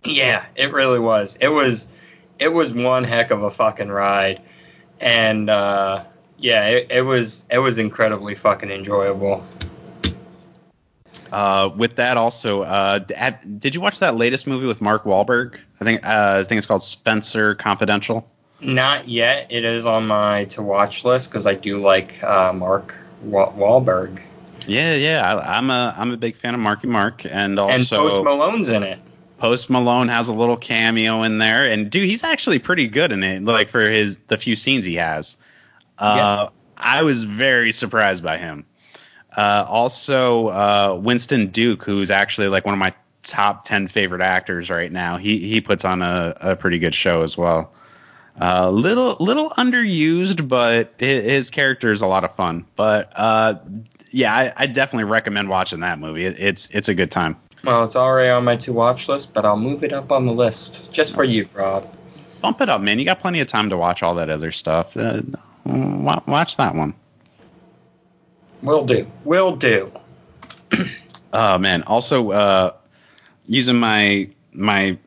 Yeah, 0.05 0.45
it 0.57 0.73
really 0.73 0.99
was. 0.99 1.37
It 1.41 1.49
was 1.49 1.89
it 2.39 2.53
was 2.53 2.73
one 2.73 3.05
heck 3.05 3.31
of 3.31 3.43
a 3.43 3.51
fucking 3.51 3.89
ride. 3.89 4.41
And 5.01 5.49
uh 5.51 6.05
yeah, 6.39 6.67
it, 6.67 6.91
it 6.91 7.03
was 7.03 7.47
it 7.51 7.59
was 7.59 7.79
incredibly 7.79 8.35
fucking 8.35 8.71
enjoyable. 8.71 9.45
Uh, 11.31 11.71
with 11.77 11.97
that, 11.97 12.19
also, 12.19 12.61
uh, 12.63 12.99
did 13.59 13.75
you 13.75 13.81
watch 13.81 13.99
that 14.01 14.17
latest 14.17 14.47
movie 14.47 14.67
with 14.67 14.83
Mark 14.83 15.05
Wahlberg? 15.05 15.59
I 15.81 15.85
think 15.85 16.05
uh, 16.05 16.41
I 16.41 16.43
think 16.43 16.59
it's 16.59 16.67
called 16.67 16.83
Spenser 16.83 17.55
Confidential. 17.55 18.29
Not 18.61 19.09
yet. 19.09 19.47
It 19.51 19.65
is 19.65 19.87
on 19.87 20.07
my 20.07 20.45
to 20.47 20.63
watch 20.63 21.05
list 21.05 21.31
because 21.31 21.47
I 21.47 21.55
do 21.55 21.81
like 21.81 22.23
uh, 22.23 22.53
Mark 22.53 22.95
Wa- 23.23 23.51
Wahlberg 23.53 24.21
Yeah, 24.67 24.95
yeah, 24.95 25.35
I, 25.35 25.57
I'm 25.57 25.71
a 25.71 25.95
I'm 25.97 26.13
a 26.13 26.17
big 26.17 26.37
fan 26.37 26.55
of 26.55 26.61
Marky 26.61 26.87
Mark, 26.87 27.25
and 27.25 27.59
also 27.59 27.75
and 27.75 27.89
Post 27.89 28.25
Malone's 28.25 28.69
in 28.69 28.83
it. 28.83 28.99
Post 29.43 29.69
Malone 29.71 30.07
has 30.07 30.29
a 30.29 30.33
little 30.33 30.57
cameo 30.57 31.25
in 31.25 31.39
there, 31.39 31.67
and 31.67 31.91
dude, 31.91 32.09
he's 32.09 32.23
actually 32.23 32.61
pretty 32.61 32.87
good 32.87 33.11
in 33.11 33.25
it. 33.25 33.43
Like 33.43 33.69
for 33.69 33.91
his 33.91 34.17
the 34.29 34.39
few 34.39 34.55
scenes 34.55 34.85
he 34.85 34.95
has, 34.95 35.37
uh, 35.99 36.49
I 36.77 37.03
was 37.03 37.25
very 37.25 37.73
surprised 37.73 38.23
by 38.23 38.39
him. 38.39 38.65
Uh, 39.37 39.65
also, 39.67 40.47
uh, 40.47 40.97
Winston 41.03 41.49
Duke, 41.49 41.83
who's 41.83 42.09
actually 42.09 42.47
like 42.47 42.65
one 42.65 42.73
of 42.73 42.79
my 42.79 42.95
top 43.25 43.65
ten 43.65 43.89
favorite 43.89 44.21
actors 44.21 44.71
right 44.71 44.93
now, 44.93 45.17
he 45.17 45.39
he 45.39 45.61
puts 45.61 45.85
on 45.85 46.03
a, 46.03 46.37
a 46.41 46.55
pretty 46.55 46.79
good 46.79 46.95
show 46.95 47.23
as 47.23 47.37
well. 47.37 47.73
Uh, 48.41 48.71
little 48.71 49.17
little 49.19 49.51
underused, 49.59 50.47
but 50.47 50.95
his, 50.99 51.25
his 51.25 51.51
character 51.51 51.91
is 51.91 52.01
a 52.01 52.07
lot 52.07 52.23
of 52.23 52.33
fun. 52.37 52.65
But 52.77 53.13
uh, 53.17 53.57
yeah, 54.13 54.33
I, 54.33 54.53
I 54.57 54.67
definitely 54.69 55.11
recommend 55.11 55.49
watching 55.49 55.81
that 55.81 55.99
movie. 55.99 56.27
It, 56.27 56.39
it's 56.39 56.69
it's 56.69 56.89
a 56.89 56.95
good 56.95 57.11
time. 57.11 57.37
Well, 57.65 57.85
it's 57.85 57.95
already 57.97 58.31
on 58.31 58.45
my 58.45 58.57
to 58.57 58.73
watch 58.73 59.09
list, 59.09 59.33
but 59.33 59.45
I'll 59.45 59.57
move 59.57 59.85
it 59.85 59.93
up 59.93 60.11
on 60.11 60.27
the 60.27 60.33
list 60.33 60.91
just 60.93 61.15
for 61.15 61.23
you, 61.25 61.49
Rob. 61.55 61.89
bump 62.41 62.61
it 62.61 62.69
up, 62.69 62.81
man. 62.81 62.99
You 62.99 63.05
got 63.05 63.21
plenty 63.21 63.39
of 63.41 63.47
time 63.47 63.71
to 63.71 63.77
watch 63.77 64.03
all 64.03 64.15
that 64.17 64.29
other 64.29 64.51
stuff. 64.51 64.97
Uh, 64.97 65.23
watch 65.65 66.57
that 66.57 66.75
one. 66.75 66.95
Will 68.63 68.85
do. 68.85 69.11
Will 69.25 69.57
do. 69.57 69.93
Oh 71.35 71.57
man. 71.57 71.83
Also, 71.85 72.31
uh, 72.31 72.73
using 73.47 73.77
my 73.77 74.29
my 74.53 74.99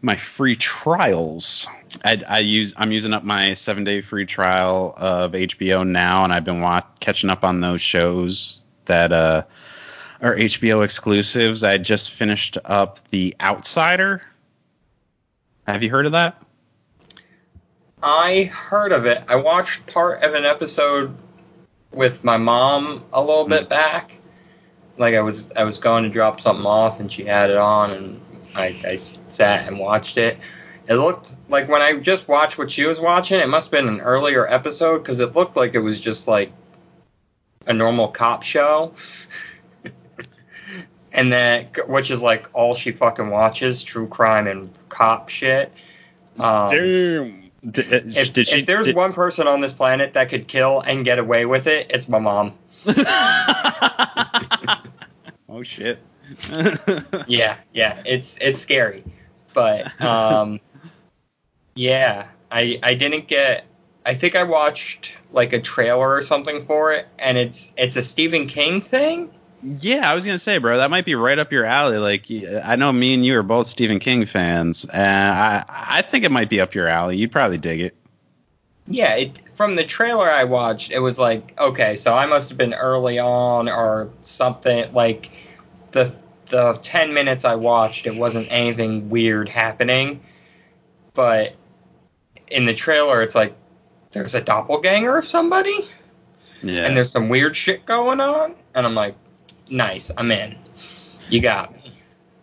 my 0.00 0.14
free 0.14 0.54
trials. 0.54 1.66
I, 2.04 2.22
I 2.28 2.38
use 2.38 2.72
I'm 2.76 2.92
using 2.92 3.12
up 3.12 3.24
my 3.24 3.52
seven 3.52 3.82
day 3.82 4.02
free 4.02 4.24
trial 4.24 4.94
of 4.96 5.32
HBO 5.32 5.84
now, 5.84 6.22
and 6.22 6.32
I've 6.32 6.44
been 6.44 6.60
wa- 6.60 6.82
catching 7.00 7.28
up 7.28 7.42
on 7.42 7.60
those 7.60 7.80
shows 7.80 8.62
that 8.84 9.12
uh, 9.12 9.42
are 10.22 10.36
HBO 10.36 10.84
exclusives. 10.84 11.64
I 11.64 11.78
just 11.78 12.12
finished 12.12 12.56
up 12.64 13.00
The 13.08 13.34
Outsider. 13.40 14.22
Have 15.66 15.82
you 15.82 15.90
heard 15.90 16.06
of 16.06 16.12
that? 16.12 16.40
I 18.02 18.44
heard 18.44 18.92
of 18.92 19.04
it. 19.06 19.22
I 19.28 19.36
watched 19.36 19.86
part 19.86 20.22
of 20.22 20.34
an 20.34 20.44
episode 20.44 21.14
with 21.92 22.24
my 22.24 22.36
mom 22.36 23.04
a 23.12 23.20
little 23.20 23.46
bit 23.46 23.66
mm. 23.66 23.70
back. 23.70 24.16
Like 24.98 25.14
I 25.14 25.20
was 25.20 25.50
I 25.52 25.64
was 25.64 25.78
going 25.78 26.04
to 26.04 26.10
drop 26.10 26.40
something 26.40 26.66
off 26.66 27.00
and 27.00 27.10
she 27.10 27.24
had 27.24 27.50
it 27.50 27.56
on 27.56 27.90
and 27.92 28.20
I, 28.54 28.80
I 28.84 28.96
sat 28.96 29.66
and 29.66 29.78
watched 29.78 30.18
it. 30.18 30.38
It 30.88 30.94
looked 30.94 31.34
like 31.48 31.68
when 31.68 31.80
I 31.80 31.94
just 31.94 32.28
watched 32.28 32.58
what 32.58 32.70
she 32.70 32.84
was 32.84 33.00
watching, 33.00 33.40
it 33.40 33.48
must 33.48 33.70
have 33.70 33.72
been 33.72 33.88
an 33.88 34.00
earlier 34.00 34.46
episode 34.48 34.98
because 34.98 35.20
it 35.20 35.34
looked 35.34 35.56
like 35.56 35.74
it 35.74 35.80
was 35.80 36.00
just 36.00 36.28
like 36.28 36.52
a 37.66 37.72
normal 37.72 38.08
cop 38.08 38.42
show. 38.42 38.92
and 41.12 41.32
that 41.32 41.88
which 41.88 42.10
is 42.10 42.22
like 42.22 42.48
all 42.52 42.74
she 42.74 42.90
fucking 42.92 43.30
watches, 43.30 43.82
true 43.82 44.06
crime 44.08 44.46
and 44.46 44.70
cop 44.88 45.28
shit. 45.28 45.72
Um, 46.38 46.68
Damn. 46.68 47.50
D- 47.70 47.82
uh, 47.82 48.00
if, 48.04 48.34
she? 48.34 48.40
if 48.60 48.66
there's 48.66 48.86
did- 48.86 48.96
one 48.96 49.12
person 49.12 49.46
on 49.46 49.60
this 49.60 49.72
planet 49.72 50.14
that 50.14 50.28
could 50.28 50.48
kill 50.48 50.80
and 50.80 51.04
get 51.04 51.18
away 51.18 51.46
with 51.46 51.66
it, 51.66 51.86
it's 51.90 52.08
my 52.08 52.18
mom. 52.18 52.54
oh 55.48 55.62
shit. 55.62 55.98
Yeah, 57.28 57.58
yeah, 57.74 58.02
it's 58.06 58.38
it's 58.40 58.58
scary, 58.58 59.04
but 59.52 60.00
um, 60.00 60.60
yeah, 61.74 62.26
I 62.50 62.78
I 62.82 62.94
didn't 62.94 63.28
get. 63.28 63.66
I 64.06 64.14
think 64.14 64.34
I 64.34 64.42
watched 64.42 65.12
like 65.32 65.52
a 65.52 65.60
trailer 65.60 66.10
or 66.12 66.22
something 66.22 66.62
for 66.62 66.90
it, 66.92 67.06
and 67.18 67.36
it's 67.36 67.72
it's 67.76 67.96
a 67.96 68.02
Stephen 68.02 68.46
King 68.46 68.80
thing. 68.80 69.30
Yeah, 69.62 70.10
I 70.10 70.14
was 70.14 70.26
gonna 70.26 70.38
say, 70.38 70.58
bro, 70.58 70.76
that 70.76 70.90
might 70.90 71.04
be 71.04 71.14
right 71.14 71.38
up 71.38 71.52
your 71.52 71.64
alley. 71.64 71.98
Like, 71.98 72.26
I 72.64 72.74
know 72.76 72.92
me 72.92 73.14
and 73.14 73.24
you 73.24 73.38
are 73.38 73.42
both 73.44 73.66
Stephen 73.68 73.98
King 74.00 74.26
fans, 74.26 74.84
and 74.92 75.34
I 75.34 75.64
I 75.68 76.02
think 76.02 76.24
it 76.24 76.30
might 76.32 76.48
be 76.50 76.60
up 76.60 76.74
your 76.74 76.88
alley. 76.88 77.16
You'd 77.16 77.30
probably 77.32 77.58
dig 77.58 77.80
it. 77.80 77.94
Yeah, 78.88 79.14
it, 79.14 79.38
from 79.52 79.74
the 79.74 79.84
trailer 79.84 80.28
I 80.28 80.42
watched, 80.42 80.90
it 80.90 80.98
was 80.98 81.18
like 81.18 81.58
okay, 81.60 81.96
so 81.96 82.14
I 82.14 82.26
must 82.26 82.48
have 82.48 82.58
been 82.58 82.74
early 82.74 83.18
on 83.20 83.68
or 83.68 84.10
something. 84.22 84.92
Like 84.92 85.30
the 85.92 86.12
the 86.46 86.72
ten 86.82 87.14
minutes 87.14 87.44
I 87.44 87.54
watched, 87.54 88.06
it 88.06 88.16
wasn't 88.16 88.48
anything 88.50 89.08
weird 89.08 89.48
happening, 89.48 90.20
but 91.14 91.54
in 92.48 92.66
the 92.66 92.74
trailer, 92.74 93.22
it's 93.22 93.36
like 93.36 93.54
there's 94.10 94.34
a 94.34 94.40
doppelganger 94.40 95.16
of 95.16 95.24
somebody, 95.24 95.88
Yeah. 96.62 96.84
and 96.84 96.96
there's 96.96 97.10
some 97.12 97.28
weird 97.28 97.54
shit 97.56 97.86
going 97.86 98.20
on, 98.20 98.54
and 98.74 98.84
I'm 98.84 98.94
like, 98.96 99.14
nice, 99.72 100.10
I'm 100.16 100.30
in. 100.30 100.56
You 101.28 101.40
got 101.40 101.74
me. 101.74 101.92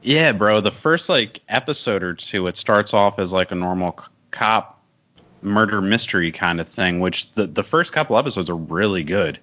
Yeah, 0.02 0.32
bro. 0.32 0.62
The 0.62 0.72
first 0.72 1.10
like 1.10 1.42
episode 1.50 2.04
or 2.04 2.14
two, 2.14 2.48
it 2.48 2.58
starts 2.58 2.94
off 2.94 3.20
as 3.20 3.34
like 3.34 3.52
a 3.52 3.56
normal 3.56 4.00
cop 4.32 4.82
murder 5.42 5.82
mystery 5.82 6.32
kind 6.32 6.60
of 6.60 6.68
thing, 6.68 7.00
which 7.00 7.32
the 7.34 7.48
the 7.48 7.64
first 7.64 7.94
couple 7.94 8.18
episodes 8.18 8.50
are 8.50 8.56
really 8.56 9.04
good, 9.04 9.40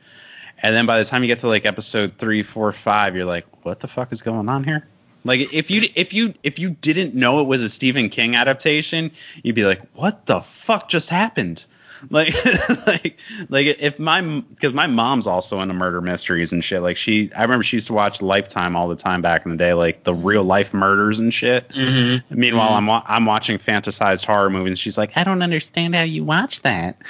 and 0.63 0.75
then 0.75 0.87
by 0.87 0.99
the 0.99 1.05
time 1.05 1.23
you 1.23 1.29
get 1.29 1.39
to 1.41 1.49
like 1.49 1.67
episode 1.67 2.13
three, 2.19 2.43
four, 2.43 2.73
five, 2.73 3.15
you're 3.15 3.25
like, 3.25 3.47
what 3.65 3.81
the 3.81 3.89
fuck 3.89 4.13
is 4.13 4.23
going 4.23 4.49
on 4.49 4.65
here? 4.65 4.87
Like 5.25 5.53
if 5.53 5.71
you 5.71 5.89
if 5.95 6.13
you 6.13 6.35
if 6.43 6.59
you 6.59 6.71
didn't 6.71 7.15
know 7.15 7.41
it 7.41 7.45
was 7.45 7.63
a 7.63 7.69
Stephen 7.69 8.09
King 8.09 8.37
adaptation, 8.37 9.11
you'd 9.43 9.57
be 9.57 9.65
like, 9.65 9.83
what 9.95 10.27
the 10.27 10.41
fuck 10.41 10.89
just 10.89 11.11
happened? 11.11 11.67
Like, 12.11 12.35
like, 12.87 13.19
like 13.49 13.67
if 13.81 13.99
my 13.99 14.21
because 14.51 14.73
my 14.73 14.87
mom's 14.87 15.27
also 15.27 15.61
into 15.61 15.75
murder 15.75 16.01
mysteries 16.01 16.53
and 16.53 16.63
shit. 16.63 16.83
Like 16.83 16.97
she, 16.97 17.33
I 17.35 17.43
remember 17.43 17.63
she 17.63 17.77
used 17.77 17.87
to 17.89 17.93
watch 17.93 18.23
Lifetime 18.23 18.77
all 18.77 18.89
the 18.89 18.97
time 18.97 19.23
back 19.23 19.45
in 19.45 19.51
the 19.51 19.57
day, 19.57 19.73
like 19.75 20.05
the 20.05 20.15
real 20.15 20.45
life 20.45 20.73
murders 20.75 21.19
and 21.19 21.33
shit. 21.33 21.69
Mm-hmm. 21.71 22.39
Meanwhile, 22.39 22.75
I'm 22.75 22.87
wa- 22.87 23.03
I'm 23.07 23.27
watching 23.27 23.59
fantasized 23.59 24.25
horror 24.25 24.51
movies. 24.51 24.71
and 24.73 24.79
She's 24.79 24.99
like, 24.99 25.17
I 25.17 25.25
don't 25.25 25.43
understand 25.43 25.95
how 25.95 26.03
you 26.03 26.25
watch 26.25 26.63
that. 26.63 27.01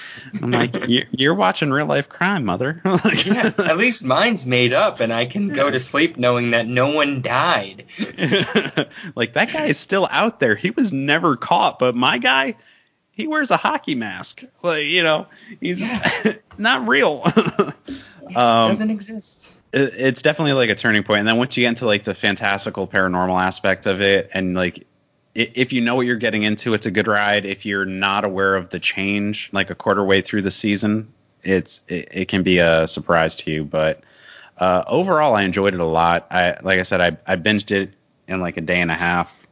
I'm 0.43 0.51
like, 0.51 0.75
you're, 0.89 1.05
you're 1.11 1.35
watching 1.35 1.71
real 1.71 1.87
life 1.87 2.09
crime, 2.09 2.45
mother. 2.45 2.81
Like- 3.05 3.27
Yeah, 3.27 3.53
at 3.59 3.77
least 3.79 4.05
mine's 4.05 4.47
made 4.47 4.73
up, 4.73 5.01
and 5.01 5.13
I 5.13 5.27
can 5.27 5.49
go 5.49 5.71
to 5.71 5.79
sleep 5.81 6.17
knowing 6.17 6.51
that 6.53 6.67
no 6.67 6.89
one 6.93 7.21
died. 7.23 7.85
like 9.15 9.33
that 9.35 9.53
guy 9.53 9.67
is 9.67 9.79
still 9.79 10.09
out 10.11 10.41
there. 10.41 10.55
He 10.55 10.71
was 10.71 10.93
never 10.93 11.37
caught, 11.37 11.79
but 11.79 11.95
my 11.95 12.19
guy, 12.19 12.55
he 13.17 13.27
wears 13.27 13.51
a 13.51 13.57
hockey 13.57 13.97
mask. 13.97 14.45
Like 14.63 14.85
you 14.85 15.03
know, 15.03 15.27
he's 15.61 15.83
not 16.59 16.87
real. 16.87 17.25
It 18.29 18.37
um, 18.37 18.71
doesn't 18.71 18.91
exist. 18.91 19.53
it- 19.73 19.95
it's 19.97 20.21
definitely 20.21 20.53
like 20.55 20.69
a 20.69 20.75
turning 20.75 21.05
point. 21.05 21.21
And 21.21 21.29
then 21.29 21.37
once 21.37 21.57
you 21.57 21.63
get 21.63 21.69
into 21.69 21.87
like 21.87 22.03
the 22.03 22.13
fantastical 22.15 22.89
paranormal 22.89 23.41
aspect 23.41 23.87
of 23.87 24.01
it, 24.01 24.29
and 24.35 24.55
like 24.57 24.85
if 25.37 25.73
you 25.73 25.81
know 25.81 25.95
what 25.95 26.07
you're 26.07 26.17
getting 26.17 26.43
into, 26.43 26.75
it's 26.75 26.87
a 26.87 26.91
good 26.91 27.07
ride. 27.07 27.47
If 27.47 27.65
you're 27.65 27.85
not 27.85 28.25
aware 28.25 28.57
of 28.57 28.71
the 28.71 28.81
change, 28.81 29.49
like 29.53 29.71
a 29.71 29.77
quarter 29.77 30.03
way 30.03 30.23
through 30.23 30.43
the 30.43 30.51
season, 30.51 31.07
it's 31.45 31.83
it, 31.87 32.09
it 32.11 32.25
can 32.27 32.43
be 32.43 32.59
a 32.59 32.89
surprise 32.89 33.37
to 33.37 33.51
you. 33.53 33.63
But 33.65 34.01
uh, 34.59 34.83
overall, 34.89 35.37
I 35.37 35.43
enjoyed 35.43 35.73
it 35.75 35.79
a 35.81 35.85
lot. 35.87 36.27
I 36.33 36.57
like 36.65 36.81
I 36.81 36.83
said, 36.83 37.01
I 37.01 37.17
I 37.33 37.37
binged 37.37 37.71
it 37.71 37.95
in 38.27 38.41
like 38.41 38.57
a 38.57 38.61
day 38.61 38.81
and 38.81 38.91
a 38.91 38.95
half. 38.95 39.46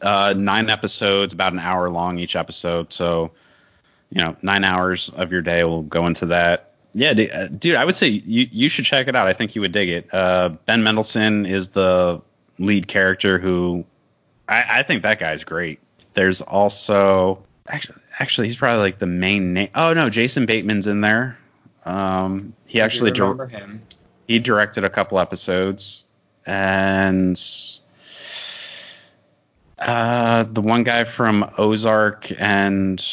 Uh, 0.00 0.34
nine 0.36 0.70
episodes, 0.70 1.32
about 1.32 1.52
an 1.52 1.58
hour 1.58 1.90
long 1.90 2.18
each 2.18 2.34
episode. 2.36 2.92
So, 2.92 3.30
you 4.10 4.22
know, 4.22 4.36
nine 4.42 4.64
hours 4.64 5.10
of 5.10 5.30
your 5.30 5.42
day 5.42 5.64
will 5.64 5.82
go 5.82 6.06
into 6.06 6.26
that. 6.26 6.72
Yeah, 6.94 7.14
dude, 7.14 7.30
uh, 7.30 7.48
dude, 7.48 7.76
I 7.76 7.84
would 7.84 7.96
say 7.96 8.08
you 8.08 8.48
you 8.50 8.68
should 8.68 8.84
check 8.84 9.08
it 9.08 9.16
out. 9.16 9.26
I 9.26 9.32
think 9.32 9.54
you 9.54 9.60
would 9.60 9.72
dig 9.72 9.88
it. 9.88 10.12
Uh, 10.12 10.50
ben 10.66 10.82
Mendelsohn 10.82 11.46
is 11.46 11.68
the 11.68 12.20
lead 12.58 12.86
character 12.88 13.38
who 13.38 13.84
I, 14.48 14.64
I 14.68 14.82
think 14.82 15.02
that 15.02 15.18
guy's 15.18 15.44
great. 15.44 15.80
There's 16.14 16.42
also 16.42 17.42
actually 17.68 17.98
actually 18.18 18.46
he's 18.48 18.56
probably 18.56 18.80
like 18.80 18.98
the 18.98 19.06
main 19.06 19.52
name. 19.54 19.70
Oh 19.74 19.94
no, 19.94 20.10
Jason 20.10 20.44
Bateman's 20.46 20.86
in 20.86 21.00
there. 21.00 21.38
Um, 21.84 22.52
he 22.66 22.80
I 22.80 22.84
actually 22.84 23.10
remember 23.12 23.46
him. 23.46 23.82
he 24.28 24.38
directed 24.38 24.84
a 24.84 24.90
couple 24.90 25.18
episodes 25.18 26.04
and 26.46 27.40
Uh, 29.86 30.44
the 30.44 30.60
one 30.60 30.84
guy 30.84 31.04
from 31.04 31.50
Ozark 31.58 32.30
and 32.40 33.04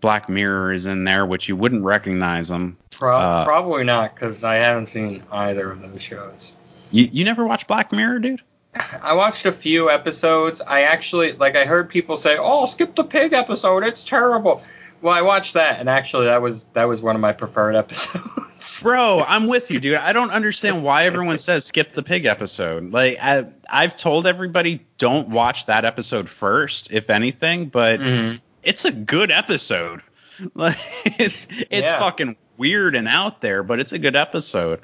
Black 0.00 0.28
Mirror 0.28 0.72
is 0.74 0.86
in 0.86 1.04
there, 1.04 1.24
which 1.26 1.48
you 1.48 1.56
wouldn't 1.56 1.84
recognize 1.84 2.50
him. 2.50 2.76
Pro- 2.90 3.16
Uh, 3.16 3.44
probably 3.44 3.84
not 3.84 4.14
because 4.14 4.44
I 4.44 4.56
haven't 4.56 4.86
seen 4.86 5.22
either 5.32 5.70
of 5.70 5.80
those 5.80 6.02
shows. 6.02 6.52
You 6.90 7.08
you 7.10 7.24
never 7.24 7.46
watched 7.46 7.66
Black 7.66 7.90
Mirror, 7.92 8.18
dude? 8.20 8.42
I 9.02 9.14
watched 9.14 9.46
a 9.46 9.52
few 9.52 9.90
episodes. 9.90 10.60
I 10.66 10.82
actually 10.82 11.32
like. 11.32 11.56
I 11.56 11.64
heard 11.64 11.88
people 11.88 12.16
say, 12.16 12.36
"Oh, 12.38 12.66
skip 12.66 12.94
the 12.94 13.04
pig 13.04 13.32
episode. 13.32 13.82
It's 13.82 14.04
terrible." 14.04 14.62
Well, 15.02 15.12
I 15.12 15.20
watched 15.20 15.54
that, 15.54 15.80
and 15.80 15.88
actually, 15.88 16.26
that 16.26 16.40
was 16.40 16.64
that 16.74 16.84
was 16.88 17.02
one 17.02 17.14
of 17.16 17.20
my 17.20 17.32
preferred 17.32 17.74
episodes. 17.76 18.82
Bro, 18.82 19.24
I'm 19.26 19.48
with 19.48 19.70
you, 19.70 19.80
dude. 19.80 19.96
I 19.96 20.12
don't 20.12 20.30
understand 20.30 20.84
why 20.84 21.04
everyone 21.04 21.36
says 21.38 21.64
skip 21.64 21.92
the 21.94 22.02
pig 22.02 22.24
episode. 22.24 22.92
Like 22.92 23.18
I 23.20 23.44
I've 23.72 23.96
told 23.96 24.26
everybody 24.26 24.80
don't 24.98 25.28
watch 25.28 25.66
that 25.66 25.84
episode 25.84 26.28
first, 26.28 26.92
if 26.92 27.10
anything, 27.10 27.66
but 27.66 27.98
Mhm. 28.00 28.40
it's 28.62 28.84
a 28.84 28.92
good 28.92 29.30
episode. 29.30 30.00
Like 30.54 30.76
it's 31.20 31.46
it's 31.70 31.70
Yeah. 31.88 31.98
fucking 31.98 32.36
weird 32.56 32.94
and 32.96 33.06
out 33.06 33.42
there, 33.42 33.62
but 33.62 33.78
it's 33.80 33.92
a 33.92 33.98
good 33.98 34.16
episode. 34.16 34.80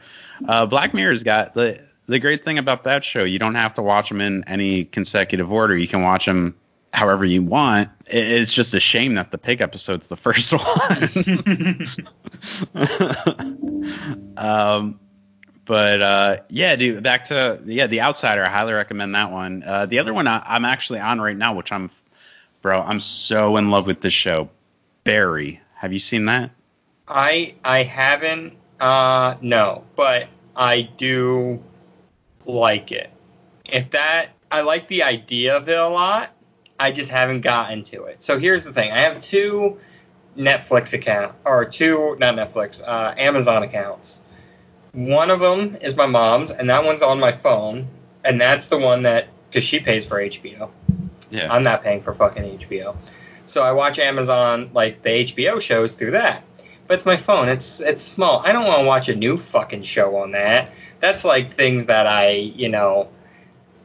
Uh, 0.47 0.66
Black 0.66 0.93
Mirror's 0.95 1.23
got 1.23 1.55
the 1.55 1.81
the 2.07 2.19
great 2.19 2.45
thing 2.45 2.59
about 2.59 2.85
that 2.85 3.05
show. 3.05 3.25
You 3.25 3.39
don't 3.39 3.55
have 3.55 3.73
to 3.75 3.83
watch 3.83 4.09
them 4.09 4.21
in 4.21 4.43
any 4.47 4.85
consecutive 4.85 5.51
order. 5.53 5.77
You 5.77 5.89
can 5.89 6.03
watch 6.03 6.27
them 6.27 6.55
however 6.93 7.24
you 7.24 7.43
want. 7.43 7.89
It's 8.07 8.53
just 8.53 8.74
a 8.74 8.80
shame 8.80 9.14
that 9.14 9.30
the 9.30 9.39
pig 9.39 9.61
episode's 9.61 10.09
the 10.09 10.16
first 10.16 10.53
one. 10.53 10.59
um, 14.36 14.99
but 15.64 16.01
uh, 16.01 16.36
yeah, 16.49 16.74
dude. 16.76 17.03
Back 17.03 17.24
to 17.24 17.61
yeah, 17.64 17.86
The 17.86 18.01
Outsider. 18.01 18.43
I 18.43 18.49
highly 18.49 18.72
recommend 18.72 19.14
that 19.14 19.30
one. 19.30 19.62
Uh, 19.66 19.84
the 19.84 19.99
other 19.99 20.14
one 20.14 20.26
I, 20.26 20.43
I'm 20.47 20.64
actually 20.64 20.99
on 20.99 21.20
right 21.20 21.36
now, 21.36 21.55
which 21.55 21.70
I'm, 21.70 21.91
bro. 22.62 22.80
I'm 22.80 23.01
so 23.01 23.57
in 23.59 23.70
love 23.70 23.86
with 23.86 24.01
this 24.01 24.14
show. 24.14 24.49
Barry. 25.05 25.61
Have 25.74 25.93
you 25.93 25.99
seen 25.99 26.24
that? 26.24 26.51
I 27.07 27.55
I 27.64 27.82
haven't. 27.82 28.55
Uh, 28.80 29.34
no, 29.43 29.84
but 29.95 30.28
I 30.57 30.82
do 30.97 31.62
like 32.47 32.91
it. 32.91 33.11
If 33.68 33.91
that, 33.91 34.30
I 34.51 34.62
like 34.62 34.89
the 34.89 35.03
idea 35.03 35.57
of 35.57 35.68
it 35.68 35.78
a 35.78 35.89
lot. 35.89 36.32
I 36.81 36.93
just 36.93 37.11
haven't 37.11 37.41
gotten 37.41 37.83
to 37.85 38.05
it. 38.05 38.22
So 38.22 38.39
here's 38.39 38.64
the 38.64 38.72
thing: 38.72 38.93
I 38.93 38.99
have 38.99 39.20
two 39.20 39.79
Netflix 40.37 40.93
account 40.93 41.35
or 41.45 41.64
two 41.64 42.16
not 42.18 42.35
Netflix, 42.37 42.83
uh, 42.87 43.14
Amazon 43.16 43.62
accounts. 43.62 44.20
One 44.93 45.31
of 45.31 45.41
them 45.41 45.76
is 45.81 45.97
my 45.97 46.07
mom's, 46.07 46.51
and 46.51 46.68
that 46.70 46.85
one's 46.85 47.03
on 47.03 47.20
my 47.20 47.33
phone, 47.33 47.87
and 48.24 48.41
that's 48.41 48.66
the 48.66 48.79
one 48.79 49.03
that 49.03 49.29
because 49.51 49.64
she 49.64 49.81
pays 49.81 50.05
for 50.07 50.20
HBO. 50.20 50.70
Yeah. 51.31 51.53
I'm 51.53 51.62
not 51.62 51.83
paying 51.83 52.03
for 52.03 52.14
fucking 52.14 52.59
HBO. 52.59 52.97
So 53.47 53.62
I 53.62 53.72
watch 53.72 53.99
Amazon 53.99 54.70
like 54.72 55.03
the 55.03 55.11
HBO 55.11 55.61
shows 55.61 55.95
through 55.95 56.12
that. 56.12 56.45
But 56.87 56.95
it's 56.95 57.07
my 57.07 57.16
phone. 57.16 57.49
It's 57.49 57.81
it's 57.81 58.03
small. 58.03 58.41
I 58.47 58.53
don't 58.53 58.66
want 58.66 58.81
to 58.81 58.87
watch 58.87 59.09
a 59.09 59.14
new 59.14 59.37
fucking 59.37 59.83
show 59.83 60.16
on 60.16 60.33
that. 60.33 60.72
That's 61.01 61.24
like 61.24 61.53
things 61.53 61.85
that 61.87 62.07
I, 62.07 62.31
you 62.31 62.68
know, 62.68 63.09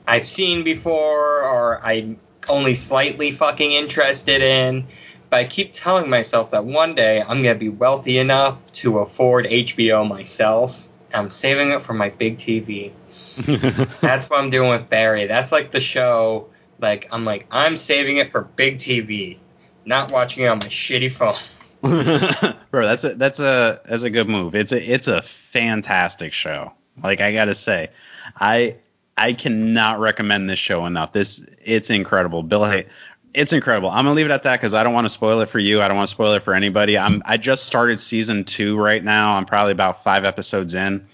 I've 0.08 0.26
seen 0.26 0.64
before 0.64 1.44
or 1.44 1.80
I'm 1.84 2.18
only 2.50 2.76
slightly 2.76 3.32
fucking 3.32 3.72
interested 3.72 4.42
in. 4.42 4.86
But 5.30 5.40
I 5.40 5.44
keep 5.46 5.72
telling 5.74 6.10
myself 6.10 6.52
that 6.52 6.66
one 6.66 6.94
day 6.96 7.22
I'm 7.22 7.42
going 7.42 7.56
to 7.56 7.60
be 7.60 7.70
wealthy 7.70 8.20
enough 8.20 8.72
to 8.74 9.00
afford 9.00 9.46
HBO 9.46 10.08
myself. 10.08 10.88
I'm 11.14 11.32
saving 11.32 11.72
it 11.72 11.82
for 11.82 11.94
my 11.94 12.10
big 12.10 12.38
TV. 12.38 12.92
That's 14.02 14.30
what 14.30 14.40
I'm 14.40 14.50
doing 14.50 14.70
with 14.70 14.90
Barry. 14.90 15.26
That's 15.26 15.52
like 15.52 15.72
the 15.72 15.80
show. 15.80 16.50
Like 16.80 17.08
I'm 17.12 17.26
like 17.26 17.48
I'm 17.50 17.78
saving 17.78 18.18
it 18.18 18.32
for 18.32 18.42
big 18.42 18.78
TV, 18.78 19.38
not 19.86 20.12
watching 20.12 20.44
it 20.44 20.48
on 20.48 20.60
my 20.60 20.68
shitty 20.68 21.12
phone. 21.12 21.36
Bro, 22.72 22.86
that's 22.86 23.04
a 23.04 23.16
that's 23.16 23.40
a 23.40 23.82
that's 23.86 24.04
a 24.04 24.10
good 24.10 24.30
move. 24.30 24.56
It's 24.56 24.72
a 24.72 24.92
it's 24.92 25.08
a 25.08 25.22
fantastic 25.22 26.34
show. 26.34 26.72
Like 27.02 27.22
I 27.22 27.32
gotta 27.32 27.54
say, 27.54 27.90
I 28.38 28.76
I 29.18 29.34
cannot 29.34 30.00
recommend 30.00 30.50
this 30.50 30.60
show 30.60 30.86
enough. 30.86 31.14
This 31.14 31.46
it's 31.64 31.90
incredible. 31.90 32.44
Bill 32.44 32.66
Hay, 32.66 32.86
it's 33.34 33.54
incredible. 33.54 33.90
I'm 33.90 34.06
gonna 34.06 34.16
leave 34.16 34.26
it 34.26 34.32
at 34.32 34.44
that 34.44 34.60
because 34.60 34.74
I 34.74 34.84
don't 34.84 34.94
want 34.94 35.06
to 35.06 35.10
spoil 35.10 35.40
it 35.42 35.50
for 35.50 35.60
you. 35.60 35.82
I 35.82 35.88
don't 35.88 35.98
want 35.98 36.08
to 36.10 36.16
spoil 36.16 36.34
it 36.34 36.44
for 36.44 36.54
anybody. 36.54 36.98
I'm 36.98 37.22
I 37.26 37.38
just 37.38 37.66
started 37.66 38.00
season 38.00 38.44
two 38.44 38.78
right 38.78 39.04
now. 39.04 39.36
I'm 39.36 39.46
probably 39.46 39.72
about 39.72 40.04
five 40.04 40.26
episodes 40.26 40.74
in. 40.74 41.06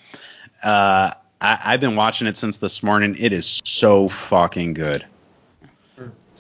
Uh, 0.64 1.12
I, 1.42 1.60
I've 1.66 1.80
been 1.80 1.96
watching 1.96 2.28
it 2.28 2.38
since 2.38 2.58
this 2.58 2.84
morning. 2.84 3.16
It 3.18 3.34
is 3.34 3.62
so 3.64 4.10
fucking 4.10 4.74
good. 4.74 5.06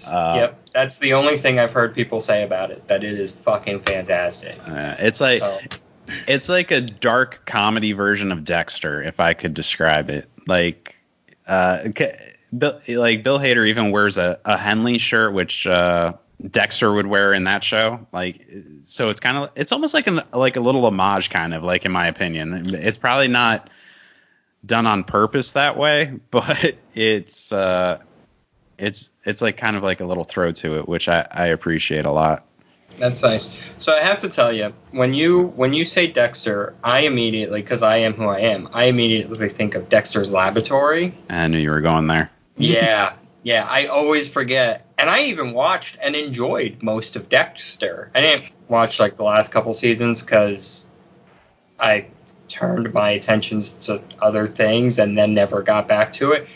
Uh, 0.09 0.33
yep, 0.35 0.69
that's 0.73 0.99
the 0.99 1.13
only 1.13 1.37
thing 1.37 1.59
I've 1.59 1.73
heard 1.73 1.93
people 1.93 2.21
say 2.21 2.43
about 2.43 2.71
it. 2.71 2.87
That 2.87 3.03
it 3.03 3.19
is 3.19 3.31
fucking 3.31 3.81
fantastic. 3.81 4.57
Uh, 4.65 4.95
it's 4.97 5.19
like 5.19 5.39
So, 5.39 5.59
It's 6.27 6.47
like 6.49 6.71
a 6.71 6.81
dark 6.81 7.41
comedy 7.45 7.91
version 7.91 8.31
of 8.31 8.43
Dexter, 8.45 9.03
if 9.03 9.19
I 9.19 9.33
could 9.33 9.53
describe 9.53 10.09
it. 10.09 10.29
Like, 10.47 10.95
uh, 11.49 11.89
Bill, 12.57 12.79
like 12.87 13.23
Bill 13.23 13.39
Hader 13.39 13.67
even 13.67 13.91
wears 13.91 14.17
a, 14.17 14.39
a 14.45 14.57
Henley 14.57 14.97
shirt, 14.97 15.33
which 15.33 15.67
uh, 15.67 16.13
Dexter 16.49 16.93
would 16.93 17.07
wear 17.07 17.33
in 17.33 17.43
that 17.43 17.63
show. 17.63 18.05
Like, 18.11 18.47
so 18.85 19.09
it's 19.09 19.19
kind 19.19 19.37
of 19.37 19.51
it's 19.55 19.71
almost 19.71 19.93
like 19.93 20.07
an 20.07 20.21
like 20.33 20.55
a 20.55 20.61
little 20.61 20.85
homage, 20.85 21.29
kind 21.29 21.53
of 21.53 21.63
like 21.63 21.85
in 21.85 21.91
my 21.91 22.07
opinion. 22.07 22.73
It's 22.73 22.97
probably 22.97 23.27
not 23.27 23.69
done 24.65 24.87
on 24.87 25.03
purpose 25.03 25.51
that 25.51 25.77
way, 25.77 26.13
but 26.31 26.75
it's 26.93 27.51
uh, 27.51 27.99
it's 28.77 29.09
it's 29.25 29.41
like 29.41 29.57
kind 29.57 29.75
of 29.75 29.83
like 29.83 29.99
a 29.99 30.05
little 30.05 30.23
throw 30.23 30.51
to 30.53 30.77
it, 30.79 30.87
which 30.87 31.09
I, 31.09 31.27
I 31.31 31.47
appreciate 31.47 32.05
a 32.05 32.11
lot. 32.11 32.45
That's 32.99 33.21
nice. 33.23 33.57
So 33.77 33.93
I 33.95 34.01
have 34.01 34.19
to 34.19 34.29
tell 34.29 34.51
you, 34.51 34.73
when 34.91 35.13
you 35.13 35.47
when 35.55 35.73
you 35.73 35.85
say 35.85 36.07
Dexter, 36.07 36.75
I 36.83 36.99
immediately, 37.01 37.61
because 37.61 37.81
I 37.81 37.97
am 37.97 38.13
who 38.13 38.25
I 38.27 38.39
am, 38.39 38.67
I 38.73 38.85
immediately 38.85 39.49
think 39.49 39.73
of 39.75 39.89
Dexter's 39.89 40.31
Laboratory. 40.31 41.13
I 41.29 41.47
knew 41.47 41.57
you 41.57 41.69
were 41.71 41.81
going 41.81 42.07
there. 42.07 42.29
Yeah, 42.57 43.13
yeah. 43.43 43.65
I 43.69 43.85
always 43.87 44.27
forget, 44.27 44.85
and 44.97 45.09
I 45.09 45.23
even 45.23 45.53
watched 45.53 45.97
and 46.03 46.15
enjoyed 46.15 46.77
most 46.83 47.15
of 47.15 47.29
Dexter. 47.29 48.11
I 48.13 48.21
didn't 48.21 48.51
watch 48.67 48.99
like 48.99 49.15
the 49.15 49.23
last 49.23 49.51
couple 49.51 49.73
seasons 49.73 50.21
because 50.21 50.87
I 51.79 52.05
turned 52.49 52.93
my 52.93 53.11
attentions 53.11 53.73
to 53.73 54.01
other 54.21 54.45
things 54.47 54.99
and 54.99 55.17
then 55.17 55.33
never 55.33 55.61
got 55.61 55.87
back 55.87 56.11
to 56.13 56.31
it. 56.33 56.47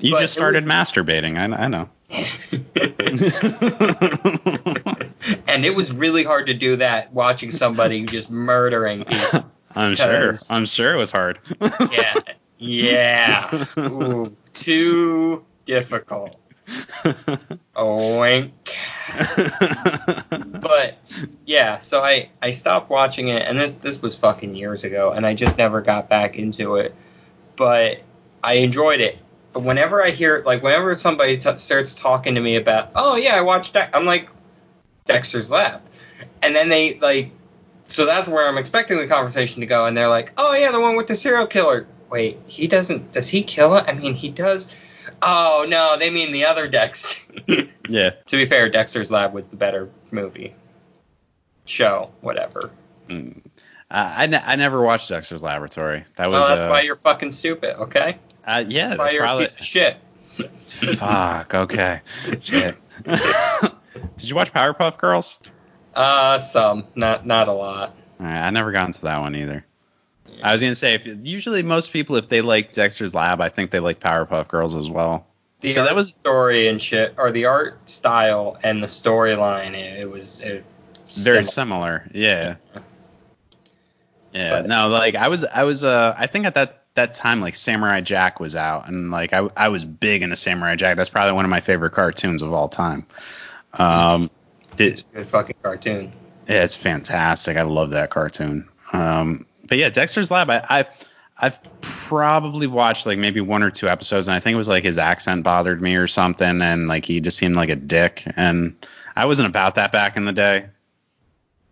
You 0.00 0.12
But 0.12 0.20
just 0.20 0.34
started 0.34 0.64
was- 0.66 0.72
masturbating. 0.72 1.38
I, 1.38 1.64
I 1.64 1.68
know. 1.68 1.88
and 5.48 5.64
it 5.64 5.74
was 5.74 5.96
really 5.96 6.22
hard 6.22 6.46
to 6.46 6.54
do 6.54 6.76
that 6.76 7.12
watching 7.12 7.50
somebody 7.50 8.04
just 8.04 8.30
murdering 8.30 9.04
people. 9.04 9.44
I'm 9.74 9.96
sure. 9.96 10.34
I'm 10.50 10.66
sure 10.66 10.94
it 10.94 10.96
was 10.96 11.10
hard. 11.10 11.38
Yeah. 11.90 12.14
Yeah. 12.58 13.66
Ooh, 13.78 14.34
too 14.54 15.44
difficult. 15.66 16.36
Wink. 17.76 18.52
But 20.60 20.98
yeah, 21.44 21.78
so 21.78 22.02
I 22.02 22.30
I 22.42 22.50
stopped 22.50 22.90
watching 22.90 23.28
it, 23.28 23.42
and 23.42 23.58
this 23.58 23.72
this 23.72 24.02
was 24.02 24.16
fucking 24.16 24.54
years 24.54 24.84
ago, 24.84 25.12
and 25.12 25.26
I 25.26 25.34
just 25.34 25.58
never 25.58 25.80
got 25.80 26.08
back 26.08 26.36
into 26.36 26.76
it. 26.76 26.94
But 27.56 28.02
I 28.42 28.54
enjoyed 28.54 29.00
it. 29.00 29.18
Whenever 29.56 30.02
I 30.04 30.10
hear 30.10 30.42
like 30.44 30.62
whenever 30.62 30.94
somebody 30.94 31.36
t- 31.36 31.58
starts 31.58 31.94
talking 31.94 32.34
to 32.34 32.40
me 32.40 32.56
about, 32.56 32.90
oh 32.94 33.16
yeah, 33.16 33.36
I 33.36 33.40
watched 33.40 33.72
that, 33.72 33.90
I'm 33.94 34.04
like 34.04 34.28
Dexter's 35.06 35.50
Lab, 35.50 35.80
and 36.42 36.54
then 36.54 36.68
they 36.68 36.98
like, 37.00 37.30
so 37.86 38.04
that's 38.04 38.28
where 38.28 38.46
I'm 38.46 38.58
expecting 38.58 38.98
the 38.98 39.06
conversation 39.06 39.60
to 39.60 39.66
go, 39.66 39.86
and 39.86 39.96
they're 39.96 40.08
like, 40.08 40.32
oh 40.36 40.54
yeah, 40.54 40.70
the 40.72 40.80
one 40.80 40.96
with 40.96 41.06
the 41.06 41.16
serial 41.16 41.46
killer. 41.46 41.86
Wait, 42.10 42.38
he 42.46 42.66
doesn't? 42.66 43.12
Does 43.12 43.28
he 43.28 43.42
kill 43.42 43.76
it? 43.76 43.84
I 43.88 43.92
mean, 43.92 44.14
he 44.14 44.28
does. 44.28 44.74
Oh 45.22 45.66
no, 45.68 45.96
they 45.98 46.10
mean 46.10 46.32
the 46.32 46.44
other 46.44 46.68
Dexter. 46.68 47.20
yeah. 47.88 48.10
To 48.10 48.36
be 48.36 48.44
fair, 48.44 48.68
Dexter's 48.68 49.10
Lab 49.10 49.32
was 49.32 49.48
the 49.48 49.56
better 49.56 49.90
movie. 50.10 50.54
Show, 51.64 52.10
whatever. 52.20 52.70
Mm. 53.08 53.40
Uh, 53.90 54.12
I, 54.16 54.26
ne- 54.26 54.42
I 54.44 54.56
never 54.56 54.82
watched 54.82 55.08
Dexter's 55.08 55.42
Laboratory. 55.42 56.04
That 56.16 56.28
was 56.28 56.40
Well, 56.40 56.48
that's 56.48 56.62
uh, 56.62 56.68
why 56.68 56.80
you're 56.82 56.96
fucking 56.96 57.32
stupid, 57.32 57.76
okay? 57.80 58.18
Uh, 58.46 58.64
yeah. 58.66 58.94
That's 58.96 59.12
you're 59.12 59.22
probably 59.22 59.44
piece 59.44 59.60
of 59.60 59.66
shit. 59.66 59.96
fuck. 60.98 61.54
Okay. 61.54 62.00
Shit. 62.40 62.76
Did 63.04 64.28
you 64.28 64.34
watch 64.34 64.52
Powerpuff 64.52 64.98
Girls? 64.98 65.40
Uh, 65.94 66.38
some, 66.38 66.84
not 66.94 67.26
not 67.26 67.48
a 67.48 67.52
lot. 67.52 67.94
Right, 68.18 68.46
I 68.46 68.50
never 68.50 68.70
got 68.72 68.86
into 68.86 69.00
that 69.02 69.18
one 69.20 69.34
either. 69.34 69.64
I 70.42 70.52
was 70.52 70.60
gonna 70.60 70.74
say, 70.74 70.94
if 70.94 71.06
usually 71.22 71.62
most 71.62 71.92
people, 71.92 72.16
if 72.16 72.28
they 72.28 72.42
like 72.42 72.72
Dexter's 72.72 73.14
Lab, 73.14 73.40
I 73.40 73.48
think 73.48 73.70
they 73.70 73.80
like 73.80 74.00
Powerpuff 74.00 74.48
Girls 74.48 74.76
as 74.76 74.90
well. 74.90 75.26
The 75.62 75.70
Yeah, 75.70 75.84
that 75.84 75.94
was- 75.94 76.10
story 76.10 76.68
and 76.68 76.80
shit, 76.80 77.14
or 77.16 77.30
the 77.30 77.46
art 77.46 77.78
style 77.88 78.58
and 78.62 78.82
the 78.82 78.86
storyline, 78.86 79.72
it, 79.72 80.00
it 80.00 80.10
was 80.10 80.40
it, 80.40 80.64
Very 81.24 81.44
similar. 81.46 82.04
similar. 82.04 82.10
Yeah. 82.12 82.56
Yeah. 84.32 84.50
But- 84.60 84.66
no, 84.68 84.88
like 84.88 85.14
I 85.14 85.28
was, 85.28 85.44
I 85.44 85.64
was, 85.64 85.84
uh, 85.84 86.14
I 86.18 86.26
think 86.26 86.44
at 86.44 86.54
that 86.54 86.84
that 86.96 87.14
time 87.14 87.40
like 87.40 87.54
Samurai 87.54 88.00
Jack 88.00 88.40
was 88.40 88.56
out, 88.56 88.88
and 88.88 89.10
like 89.10 89.32
I 89.32 89.48
I 89.56 89.68
was 89.68 89.84
big 89.84 90.22
into 90.22 90.36
Samurai 90.36 90.74
Jack. 90.74 90.96
That's 90.96 91.08
probably 91.08 91.32
one 91.32 91.44
of 91.44 91.50
my 91.50 91.60
favorite 91.60 91.92
cartoons 91.92 92.42
of 92.42 92.52
all 92.52 92.68
time. 92.68 93.06
Um, 93.74 94.30
did, 94.76 94.94
It's 94.94 95.02
a 95.12 95.16
good 95.16 95.26
fucking 95.26 95.56
cartoon. 95.62 96.12
yeah, 96.48 96.64
it's 96.64 96.76
fantastic. 96.76 97.56
I 97.56 97.62
love 97.62 97.90
that 97.90 98.10
cartoon. 98.10 98.68
Um, 98.92 99.46
but 99.68 99.78
yeah, 99.78 99.88
Dexter's 99.90 100.30
Lab. 100.30 100.50
I, 100.50 100.64
I 100.68 100.86
I've 101.38 101.58
probably 101.80 102.66
watched 102.66 103.04
like 103.06 103.18
maybe 103.18 103.40
one 103.40 103.62
or 103.62 103.70
two 103.70 103.88
episodes, 103.88 104.26
and 104.26 104.34
I 104.34 104.40
think 104.40 104.54
it 104.54 104.58
was 104.58 104.68
like 104.68 104.84
his 104.84 104.98
accent 104.98 105.44
bothered 105.44 105.82
me 105.82 105.94
or 105.96 106.06
something, 106.06 106.62
and 106.62 106.88
like 106.88 107.04
he 107.04 107.20
just 107.20 107.38
seemed 107.38 107.56
like 107.56 107.68
a 107.68 107.76
dick, 107.76 108.22
and 108.36 108.74
I 109.16 109.26
wasn't 109.26 109.48
about 109.48 109.74
that 109.76 109.92
back 109.92 110.16
in 110.16 110.24
the 110.24 110.32
day. 110.32 110.66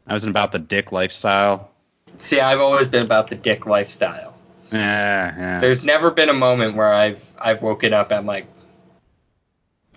I 0.06 0.12
wasn't 0.12 0.30
about 0.32 0.52
the 0.52 0.58
dick 0.58 0.92
lifestyle. 0.92 1.70
See, 2.18 2.40
I've 2.40 2.60
always 2.60 2.88
been 2.88 3.02
about 3.04 3.28
the 3.28 3.36
dick 3.36 3.64
lifestyle. 3.66 4.33
Yeah, 4.72 5.34
yeah. 5.36 5.60
There's 5.60 5.82
never 5.84 6.10
been 6.10 6.28
a 6.28 6.34
moment 6.34 6.74
where 6.76 6.92
I've 6.92 7.28
I've 7.40 7.62
woken 7.62 7.92
up 7.92 8.10
and 8.10 8.18
I'm 8.18 8.26
like, 8.26 8.46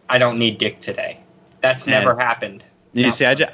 I 0.10 0.18
don't 0.18 0.38
need 0.38 0.58
dick 0.58 0.80
today. 0.80 1.20
That's 1.62 1.88
Yeah. 1.88 2.00
never 2.00 2.18
happened. 2.20 2.64
You 2.94 3.06
Not 3.06 3.16
see, 3.16 3.26
I 3.26 3.36
just, 3.36 3.52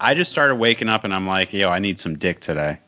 I 0.00 0.14
just 0.14 0.30
started 0.30 0.56
waking 0.56 0.88
up 0.88 1.04
and 1.04 1.14
I'm 1.14 1.26
like, 1.26 1.52
yo, 1.52 1.68
I 1.70 1.78
need 1.78 2.00
some 2.00 2.16
dick 2.18 2.40
today. 2.40 2.78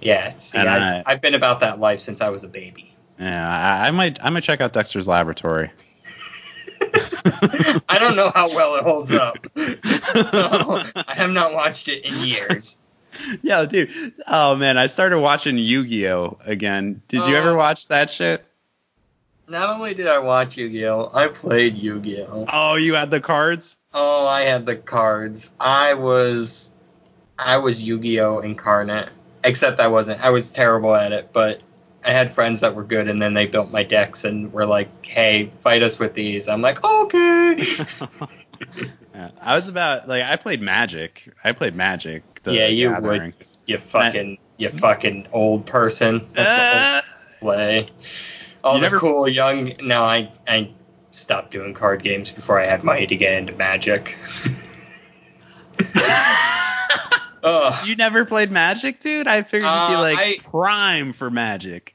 Yeah, 0.00 0.28
see, 0.30 0.58
And 0.58 0.68
I, 0.68 0.98
I- 0.98 1.02
I've 1.06 1.20
been 1.20 1.34
about 1.34 1.60
that 1.60 1.80
life 1.80 2.00
since 2.00 2.20
I 2.20 2.28
was 2.28 2.42
a 2.44 2.48
baby. 2.48 2.94
Yeah, 3.18 3.48
I, 3.48 3.88
I 3.88 3.90
might, 3.92 4.22
I 4.22 4.28
might 4.30 4.42
check 4.42 4.60
out 4.60 4.72
Dexter's 4.74 5.08
Laboratory. 5.08 5.70
I 7.88 7.96
don't 7.98 8.14
know 8.16 8.30
how 8.34 8.48
well 8.48 8.76
it 8.76 8.82
holds 8.82 9.12
up. 9.12 9.46
So, 10.30 10.82
I 10.96 11.14
have 11.14 11.30
not 11.30 11.52
watched 11.52 11.88
it 11.88 12.04
in 12.04 12.14
years. 12.26 12.78
yeah, 13.42 13.64
dude. 13.64 13.90
Oh 14.26 14.54
man, 14.56 14.76
I 14.78 14.86
started 14.86 15.20
watching 15.20 15.58
Yu-Gi-Oh 15.58 16.38
again. 16.44 17.00
Did 17.08 17.26
you 17.26 17.34
Oh. 17.34 17.38
ever 17.38 17.50
uh, 17.52 17.56
watch 17.56 17.88
that 17.88 18.10
shit? 18.10 18.44
Not 19.48 19.70
only 19.70 19.94
did 19.94 20.06
I 20.08 20.18
watch 20.18 20.56
Yu-Gi-Oh, 20.56 21.10
I 21.14 21.28
played 21.28 21.76
Yu-Gi-Oh. 21.76 22.46
Oh, 22.52 22.74
you 22.74 22.94
had 22.94 23.10
the 23.10 23.20
cards. 23.20 23.78
Oh, 23.94 24.26
I 24.26 24.42
had 24.42 24.66
the 24.66 24.74
cards. 24.76 25.54
I 25.60 25.94
was, 25.94 26.72
I 27.38 27.56
was 27.56 27.82
Yu-Gi-Oh 27.82 28.40
incarnate. 28.40 29.10
Except 29.44 29.78
I 29.78 29.86
wasn't. 29.86 30.22
I 30.24 30.30
was 30.30 30.50
terrible 30.50 30.94
at 30.96 31.12
it, 31.12 31.30
but 31.32 31.60
I 32.04 32.10
had 32.10 32.32
friends 32.32 32.58
that 32.60 32.74
were 32.74 32.82
good, 32.82 33.08
and 33.08 33.22
then 33.22 33.34
they 33.34 33.46
built 33.46 33.70
my 33.70 33.84
decks 33.84 34.24
and 34.24 34.52
were 34.52 34.66
like, 34.66 34.88
"Hey, 35.06 35.52
fight 35.60 35.84
us 35.84 36.00
with 36.00 36.14
these." 36.14 36.48
I'm 36.48 36.62
like, 36.62 36.84
"Okay." 36.84 37.56
Yeah, 39.16 39.30
I 39.40 39.56
was 39.56 39.66
about 39.66 40.08
like 40.08 40.22
I 40.24 40.36
played 40.36 40.60
Magic. 40.60 41.32
I 41.42 41.52
played 41.52 41.74
Magic. 41.74 42.22
the 42.42 42.52
yeah, 42.52 42.66
you 42.66 42.90
Gathering. 42.90 43.32
would. 43.38 43.46
You 43.64 43.78
fucking, 43.78 44.36
you 44.58 44.68
fucking 44.68 45.26
old 45.32 45.64
person. 45.64 46.28
That's 46.34 47.02
the 47.02 47.08
Uh, 47.08 47.40
play. 47.40 47.88
All 48.62 48.74
the 48.74 48.80
never- 48.80 48.98
cool 48.98 49.26
young. 49.26 49.72
No, 49.80 50.04
I, 50.04 50.30
I 50.46 50.70
stopped 51.12 51.50
doing 51.50 51.72
card 51.72 52.02
games 52.02 52.30
before 52.30 52.60
I 52.60 52.66
had 52.66 52.84
money 52.84 53.06
to 53.06 53.16
get 53.16 53.32
into 53.34 53.54
Magic. 53.54 54.16
You 57.84 57.94
never 57.94 58.24
played 58.24 58.50
Magic, 58.50 58.98
dude? 58.98 59.28
I 59.28 59.42
figured 59.42 59.70
you'd 59.70 59.88
be 59.88 59.94
Uh, 59.94 60.00
like 60.00 60.18
I- 60.18 60.38
prime 60.42 61.12
for 61.12 61.30
Magic. 61.30 61.94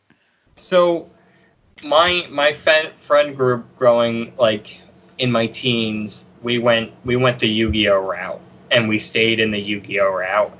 So, 0.56 1.10
my 1.84 2.26
my 2.30 2.54
fe- 2.54 2.94
friend 2.96 3.36
group 3.36 3.66
growing 3.78 4.34
like 4.38 4.80
in 5.18 5.30
my 5.30 5.48
teens, 5.48 6.24
we 6.42 6.58
went 6.58 6.92
we 7.06 7.16
went 7.16 7.40
the 7.40 7.48
Yu-Gi-Oh 7.48 8.00
route, 8.00 8.42
and 8.72 8.88
we 8.88 9.00
stayed 9.00 9.40
in 9.40 9.52
the 9.52 9.60
Yu-Gi-Oh 9.60 10.12
route, 10.12 10.58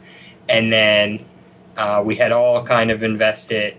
and 0.50 0.72
then 0.72 1.24
uh, 1.78 2.02
we 2.06 2.16
had 2.16 2.32
all 2.32 2.64
kind 2.64 2.92
of 2.92 3.04
invested 3.04 3.76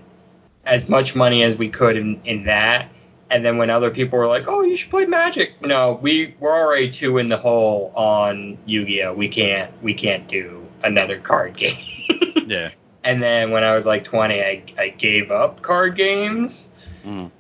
as 0.64 0.88
much 0.88 1.14
money 1.14 1.42
as 1.42 1.56
we 1.56 1.68
could 1.68 1.96
in, 1.96 2.20
in 2.24 2.44
that. 2.44 2.88
And 3.30 3.44
then 3.44 3.56
when 3.56 3.70
other 3.70 3.90
people 3.90 4.18
were 4.18 4.28
like, 4.28 4.46
"Oh, 4.46 4.62
you 4.62 4.76
should 4.76 4.90
play 4.90 5.06
Magic," 5.06 5.60
no, 5.62 5.98
we 6.02 6.34
we're 6.38 6.52
already 6.52 6.90
two 6.90 7.18
in 7.18 7.28
the 7.28 7.36
hole 7.38 7.92
on 7.94 8.58
Yu-Gi-Oh. 8.66 9.14
We 9.14 9.28
can't 9.28 9.70
we 9.82 9.94
can't 9.94 10.28
do 10.28 10.66
another 10.84 11.18
card 11.18 11.56
game. 11.56 11.78
Yeah. 12.46 12.70
And 13.04 13.22
then 13.22 13.50
when 13.50 13.64
I 13.64 13.74
was 13.74 13.84
like 13.86 14.04
20, 14.04 14.40
I, 14.40 14.62
I 14.78 14.90
gave 14.90 15.30
up 15.30 15.62
card 15.62 15.96
games. 15.96 16.68
Mm. 17.04 17.30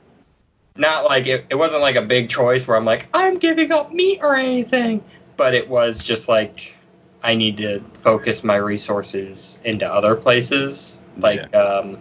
Not 0.76 1.04
like 1.04 1.26
it, 1.26 1.46
it 1.50 1.54
wasn't 1.56 1.82
like 1.82 1.96
a 1.96 2.02
big 2.02 2.28
choice 2.28 2.66
where 2.66 2.76
I'm 2.76 2.84
like, 2.84 3.08
I'm 3.14 3.38
giving 3.38 3.72
up 3.72 3.92
meat 3.92 4.20
or 4.22 4.36
anything. 4.36 5.02
But 5.36 5.54
it 5.54 5.68
was 5.68 6.02
just 6.02 6.28
like, 6.28 6.74
I 7.22 7.34
need 7.34 7.56
to 7.58 7.80
focus 7.94 8.42
my 8.42 8.56
resources 8.56 9.58
into 9.64 9.90
other 9.90 10.14
places, 10.14 10.98
like 11.18 11.54
um, 11.54 11.98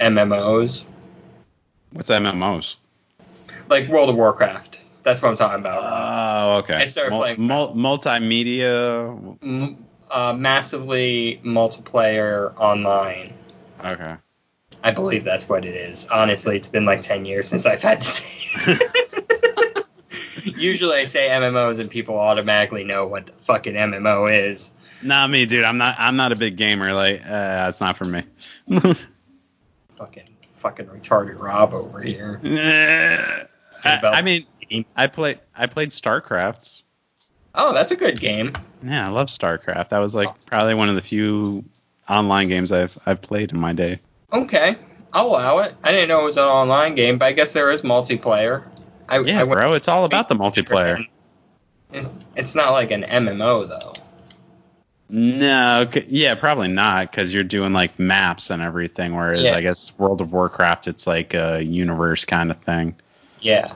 MMOs, 0.00 0.84
What's 1.92 2.10
MMOs? 2.10 2.76
like 3.68 3.88
World 3.88 4.10
of 4.10 4.16
Warcraft. 4.16 4.80
That's 5.02 5.22
what 5.22 5.30
I'm 5.30 5.36
talking 5.36 5.60
about. 5.60 5.80
Oh, 5.82 6.58
okay. 6.58 6.74
I 6.74 6.84
started 6.84 7.16
playing- 7.16 7.40
mul- 7.46 7.74
multimedia. 7.74 9.38
M- 9.42 9.84
uh, 10.10 10.32
massively 10.34 11.40
multiplayer 11.44 12.54
online. 12.58 13.32
Okay. 13.84 14.16
I 14.82 14.90
believe 14.90 15.24
that's 15.24 15.48
what 15.48 15.64
it 15.64 15.74
is. 15.74 16.06
Honestly, 16.08 16.56
it's 16.56 16.68
been 16.68 16.84
like 16.84 17.00
10 17.00 17.24
years 17.24 17.48
since 17.48 17.66
I've 17.66 17.82
had 17.82 18.00
to 18.00 18.06
say 18.06 18.24
it. 18.66 19.84
Usually 20.56 20.96
I 20.96 21.04
say 21.04 21.28
MMOs 21.28 21.78
and 21.78 21.90
people 21.90 22.18
automatically 22.18 22.84
know 22.84 23.06
what 23.06 23.26
the 23.26 23.32
fucking 23.32 23.74
MMO 23.74 24.32
is. 24.32 24.72
Not 25.02 25.30
me, 25.30 25.46
dude. 25.46 25.64
I'm 25.64 25.78
not. 25.78 25.94
I'm 25.98 26.16
not 26.16 26.32
a 26.32 26.36
big 26.36 26.56
gamer. 26.56 26.92
Like, 26.92 27.20
uh, 27.24 27.28
that's 27.28 27.80
not 27.80 27.96
for 27.96 28.04
me. 28.04 28.24
Fucking 29.96 30.28
fucking 30.52 30.86
retarded 30.86 31.38
Rob 31.40 31.72
over 31.72 32.00
here. 32.00 32.40
I, 33.84 34.00
I 34.02 34.22
mean, 34.22 34.44
I 34.96 35.06
played. 35.06 35.38
I 35.56 35.66
played 35.66 35.90
StarCraft. 35.90 36.82
Oh, 37.54 37.72
that's 37.72 37.92
a 37.92 37.96
good 37.96 38.20
game. 38.20 38.52
Yeah, 38.82 39.06
I 39.06 39.10
love 39.10 39.28
StarCraft. 39.28 39.90
That 39.90 39.98
was 39.98 40.14
like 40.14 40.28
probably 40.46 40.74
one 40.74 40.88
of 40.88 40.94
the 40.94 41.02
few 41.02 41.64
online 42.08 42.48
games 42.48 42.72
I've 42.72 42.98
I've 43.06 43.20
played 43.20 43.52
in 43.52 43.58
my 43.58 43.72
day. 43.72 44.00
Okay, 44.32 44.76
I'll 45.12 45.28
allow 45.28 45.58
it. 45.58 45.74
I 45.82 45.92
didn't 45.92 46.08
know 46.08 46.20
it 46.20 46.24
was 46.24 46.36
an 46.36 46.44
online 46.44 46.94
game, 46.94 47.18
but 47.18 47.26
I 47.26 47.32
guess 47.32 47.52
there 47.52 47.70
is 47.70 47.82
multiplayer. 47.82 48.64
I, 49.08 49.20
Yeah, 49.20 49.40
I 49.40 49.44
bro. 49.44 49.72
It's 49.72 49.88
all 49.88 50.04
about 50.04 50.28
the 50.28 50.34
multiplayer. 50.34 51.06
It's 52.36 52.54
not 52.54 52.72
like 52.72 52.90
an 52.90 53.04
MMO 53.04 53.66
though. 53.66 53.94
No, 55.10 55.88
yeah, 56.06 56.34
probably 56.34 56.68
not 56.68 57.10
because 57.10 57.32
you're 57.32 57.42
doing 57.42 57.72
like 57.72 57.98
maps 57.98 58.50
and 58.50 58.60
everything. 58.60 59.16
Whereas 59.16 59.44
Yeah. 59.44 59.56
I 59.56 59.62
guess 59.62 59.98
World 59.98 60.20
of 60.20 60.32
Warcraft, 60.32 60.86
it's 60.86 61.06
like 61.06 61.32
a 61.32 61.62
universe 61.62 62.26
kind 62.26 62.50
of 62.50 62.58
thing. 62.58 62.94
Yeah. 63.40 63.74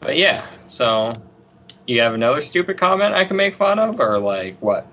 But 0.00 0.16
yeah, 0.16 0.46
so 0.68 1.20
you 1.88 2.00
have 2.00 2.14
another 2.14 2.40
stupid 2.40 2.78
comment 2.78 3.14
I 3.14 3.24
can 3.24 3.36
make 3.36 3.56
fun 3.56 3.80
of, 3.80 3.98
or 3.98 4.20
like 4.20 4.56
what? 4.60 4.86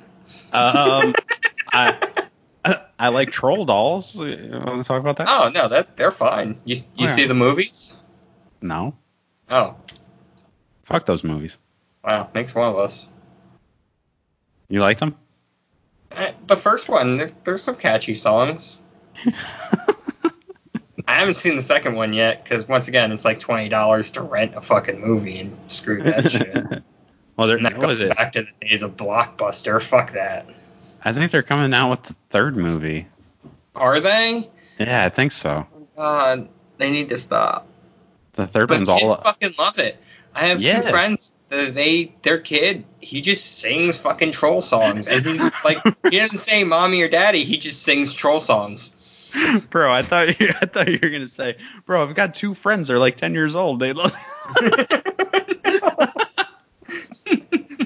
Um, 0.52 1.14
I 1.74 1.96
I 3.00 3.10
like 3.10 3.32
troll 3.32 3.66
dolls. 3.66 4.16
You 4.16 4.62
want 4.66 4.82
to 4.82 4.88
talk 4.88 5.00
about 5.00 5.18
that? 5.18 5.28
Oh 5.30 5.50
no, 5.54 5.68
that 5.68 5.98
they're 5.98 6.12
fine. 6.12 6.60
You 6.66 6.76
you 6.96 7.06
Yeah. 7.08 7.16
see 7.16 7.26
the 7.26 7.34
movies? 7.34 7.96
No, 8.62 8.96
Oh 9.50 9.76
fuck 10.84 11.06
those 11.06 11.24
movies. 11.24 11.58
wow, 12.04 12.30
makes 12.34 12.54
one 12.56 12.70
of 12.70 12.78
us. 12.78 13.10
You 14.70 14.80
liked 14.82 15.00
them? 15.00 15.16
Eh, 16.12 16.32
The 16.48 16.56
first 16.56 16.90
one, 16.90 17.18
there, 17.18 17.30
there's 17.44 17.62
some 17.64 17.76
catchy 17.76 18.16
songs. 18.16 18.80
I 21.08 21.20
haven't 21.20 21.38
seen 21.38 21.56
the 21.56 21.62
second 21.62 21.94
one 21.96 22.14
yet 22.14 22.44
because 22.44 22.68
once 22.68 22.88
again, 22.88 23.12
it's 23.12 23.26
like 23.26 23.40
twenty 23.40 23.70
dollars 23.70 24.10
to 24.12 24.22
rent 24.24 24.56
a 24.56 24.62
fucking 24.62 25.00
movie 25.00 25.40
and 25.40 25.56
screw 25.70 26.02
that 26.04 26.32
shit. 26.32 26.84
well, 27.38 27.48
there 27.48 27.58
And 27.58 27.66
that 27.66 27.78
what 27.78 27.88
was 27.88 28.00
goes 28.00 28.14
back 28.14 28.34
to 28.34 28.42
the 28.44 28.52
days 28.66 28.82
of 28.82 28.96
Blockbuster. 28.98 29.82
Fuck 29.82 30.14
that. 30.14 30.48
I 31.04 31.14
think 31.14 31.32
they're 31.32 31.44
coming 31.44 31.74
out 31.74 31.90
with 31.92 32.04
the 32.04 32.16
third 32.30 32.56
movie. 32.58 33.08
Are 33.76 34.00
they? 34.00 34.50
Yeah, 34.80 35.06
I 35.06 35.10
think 35.10 35.32
so. 35.32 35.66
God, 35.96 36.48
they 36.78 36.90
need 36.92 37.10
to 37.10 37.18
stop. 37.18 37.68
The 38.34 38.48
third 38.48 38.68
But 38.70 38.80
one's 38.80 38.90
kids 38.90 39.04
all. 39.04 39.16
fucking 39.18 39.54
love 39.58 39.80
it. 39.80 39.98
I 40.34 40.48
have 40.48 40.62
Yeah. 40.62 40.82
two 40.82 40.90
friends. 40.90 41.34
uh, 41.52 41.70
They 41.70 42.14
their 42.24 42.40
kid. 42.40 42.84
He 43.00 43.22
just 43.22 43.60
sings 43.60 43.98
fucking 43.98 44.32
troll 44.32 44.62
songs, 44.62 45.08
and 45.08 45.26
he's 45.26 45.52
like, 45.64 45.78
he 46.10 46.18
doesn't 46.18 46.40
say 46.40 46.64
mommy 46.64 47.02
or 47.02 47.08
daddy. 47.08 47.44
He 47.46 47.58
just 47.58 47.84
sings 47.84 48.14
troll 48.14 48.40
songs. 48.42 48.92
bro, 49.70 49.94
I 49.94 50.02
thought 50.02 50.40
you, 50.40 50.50
I 50.62 50.66
thought 50.66 50.88
you 50.88 51.00
were 51.02 51.10
gonna 51.10 51.28
say, 51.28 51.56
bro, 51.86 52.02
I've 52.04 52.16
got 52.16 52.34
two 52.34 52.54
friends. 52.54 52.88
They're 52.88 53.00
like 53.00 53.16
ten 53.18 53.34
years 53.34 53.56
old. 53.56 53.80
They 53.80 53.94
love. 53.94 54.14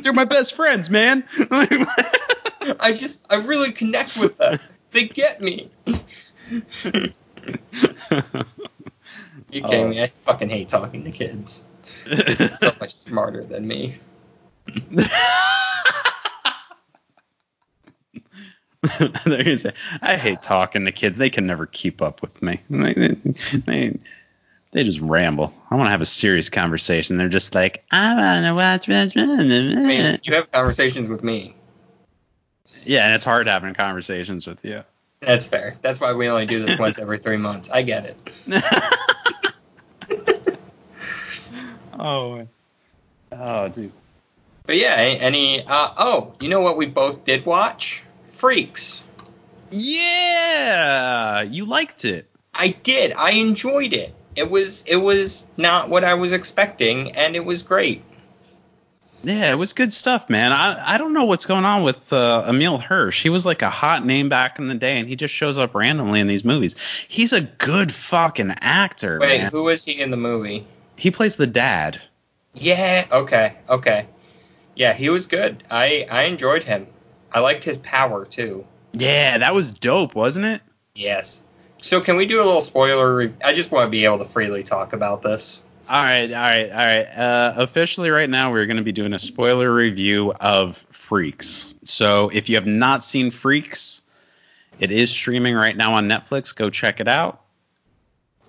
They're 0.02 0.14
my 0.14 0.26
best 0.26 0.56
friends, 0.56 0.90
man. 0.90 1.24
I 2.80 2.94
just 2.94 3.22
I 3.30 3.36
really 3.36 3.72
connect 3.72 4.18
with 4.18 4.38
them. 4.38 4.60
They 4.92 5.08
get 5.08 5.42
me. 5.42 5.70
You 9.52 9.62
kidding 9.62 9.86
Oh. 9.86 9.88
me? 9.90 10.02
I 10.04 10.08
fucking 10.08 10.50
hate 10.50 10.70
talking 10.70 11.04
to 11.04 11.12
kids. 11.12 11.64
They're 12.06 12.36
So 12.58 12.72
much 12.80 12.94
smarter 12.94 13.44
than 13.44 13.68
me. 13.68 13.98
I 20.02 20.18
hate 20.20 20.42
talking 20.42 20.86
to 20.86 20.92
kids. 20.92 21.18
They 21.18 21.30
can 21.30 21.46
never 21.46 21.66
keep 21.66 22.02
up 22.02 22.22
with 22.22 22.42
me. 22.42 22.62
They, 22.70 22.94
they, 22.94 23.08
they, 23.66 24.00
they 24.72 24.84
just 24.84 25.00
ramble. 25.02 25.54
I 25.72 25.76
want 25.76 25.88
to 25.88 25.92
have 25.92 26.02
a 26.02 26.06
serious 26.06 26.50
conversation. 26.50 27.18
They're 27.18 27.30
just 27.30 27.56
like, 27.56 27.84
I 27.92 28.16
want 28.16 28.46
to 28.46 28.54
watch. 28.56 28.90
I 28.90 29.44
mean, 29.44 30.20
you 30.24 30.34
have 30.34 30.52
conversations 30.52 31.10
with 31.10 31.24
me. 31.24 31.56
Yeah, 32.86 33.06
and 33.06 33.14
it's 33.14 33.26
hard 33.26 33.48
having 33.48 33.74
conversations 33.74 34.48
with 34.48 34.64
you. 34.64 34.84
That's 35.22 35.46
fair. 35.46 35.76
That's 35.82 36.00
why 36.00 36.14
we 36.14 36.30
only 36.30 36.46
do 36.46 36.64
this 36.64 36.80
once 36.80 36.98
every 36.98 37.18
three 37.20 37.38
months. 37.38 37.70
I 37.70 37.82
get 37.82 38.06
it. 38.06 38.18
oh, 42.00 42.48
oh, 43.32 43.68
dude. 43.70 43.92
But 44.66 44.78
yeah, 44.78 44.96
any. 44.96 45.66
Uh, 45.66 45.94
oh, 45.98 46.36
you 46.40 46.48
know 46.48 46.62
what 46.62 46.78
we 46.78 46.86
both 46.86 47.26
did 47.26 47.46
watch? 47.46 48.04
Freaks. 48.26 49.04
Yeah, 49.72 51.42
you 51.42 51.66
liked 51.66 52.06
it. 52.06 52.30
I 52.54 52.70
did. 52.84 53.14
I 53.14 53.32
enjoyed 53.32 53.94
it. 53.94 54.14
It 54.36 54.50
was 54.50 54.84
it 54.88 54.98
was 54.98 55.48
not 55.58 55.90
what 55.90 56.04
I 56.04 56.14
was 56.14 56.32
expecting, 56.32 57.12
and 57.12 57.36
it 57.36 57.44
was 57.44 57.62
great. 57.62 58.04
Yeah, 59.24 59.52
it 59.52 59.56
was 59.56 59.74
good 59.74 59.94
stuff, 59.94 60.30
man. 60.30 60.52
I, 60.54 60.96
I 60.96 60.98
don't 60.98 61.14
know 61.14 61.26
what's 61.26 61.46
going 61.46 61.66
on 61.66 61.84
with 61.84 62.12
uh, 62.14 62.46
Emile 62.48 62.78
Hirsch. 62.78 63.22
He 63.22 63.30
was 63.30 63.46
like 63.46 63.62
a 63.62 63.70
hot 63.70 64.06
name 64.06 64.30
back 64.30 64.60
in 64.60 64.68
the 64.68 64.76
day, 64.76 64.98
and 64.98 65.10
he 65.10 65.16
just 65.16 65.34
shows 65.34 65.58
up 65.58 65.76
randomly 65.76 66.20
in 66.20 66.28
these 66.28 66.46
movies. 66.46 66.76
He's 67.08 67.34
a 67.34 67.42
good 67.42 67.94
fucking 67.94 68.52
actor. 68.62 69.20
Wait, 69.20 69.42
man. 69.42 69.52
who 69.52 69.68
is 69.68 69.84
he 69.84 70.00
in 70.00 70.12
the 70.12 70.18
movie? 70.18 70.66
He 70.96 71.12
plays 71.12 71.36
the 71.36 71.48
dad. 71.48 72.00
Yeah. 72.54 73.06
Okay. 73.12 73.56
Okay. 73.70 74.06
Yeah, 74.76 74.94
he 74.94 75.10
was 75.10 75.28
good. 75.28 75.64
I 75.70 76.08
I 76.10 76.24
enjoyed 76.24 76.64
him. 76.64 76.88
I 77.34 77.42
liked 77.42 77.64
his 77.64 77.78
power 77.80 78.26
too. 78.26 78.66
Yeah, 78.94 79.38
that 79.38 79.54
was 79.54 79.72
dope, 79.72 80.16
wasn't 80.16 80.46
it? 80.46 80.62
Yes. 80.96 81.44
So 81.82 82.02
can 82.02 82.16
we 82.16 82.26
do 82.26 82.42
a 82.42 82.46
little 82.46 82.62
spoiler? 82.62 83.16
Re- 83.16 83.34
I 83.44 83.54
just 83.54 83.72
want 83.72 83.86
to 83.86 83.90
be 83.90 84.04
able 84.06 84.18
to 84.18 84.26
freely 84.26 84.64
talk 84.64 84.94
about 84.94 85.22
this. 85.22 85.62
All 85.90 86.04
right, 86.04 86.32
all 86.32 86.40
right, 86.40 86.70
all 86.70 86.78
right. 86.78 87.06
Uh, 87.18 87.54
officially, 87.58 88.12
right 88.12 88.30
now, 88.30 88.52
we're 88.52 88.68
going 88.68 88.78
to 88.78 88.84
be 88.84 88.92
doing 88.92 89.12
a 89.14 89.18
spoiler 89.18 89.74
review 89.74 90.32
of 90.40 90.86
Freaks. 90.92 91.74
So, 91.84 92.30
if 92.32 92.48
you 92.48 92.56
have 92.58 92.68
not 92.68 93.04
seen 93.04 93.32
Freaks, 93.32 94.02
it 94.78 94.92
is 94.92 95.10
streaming 95.10 95.56
right 95.56 95.76
now 95.76 95.92
on 95.96 96.08
Netflix. 96.08 96.56
Go 96.56 96.70
check 96.70 97.00
it 97.00 97.08
out, 97.08 97.42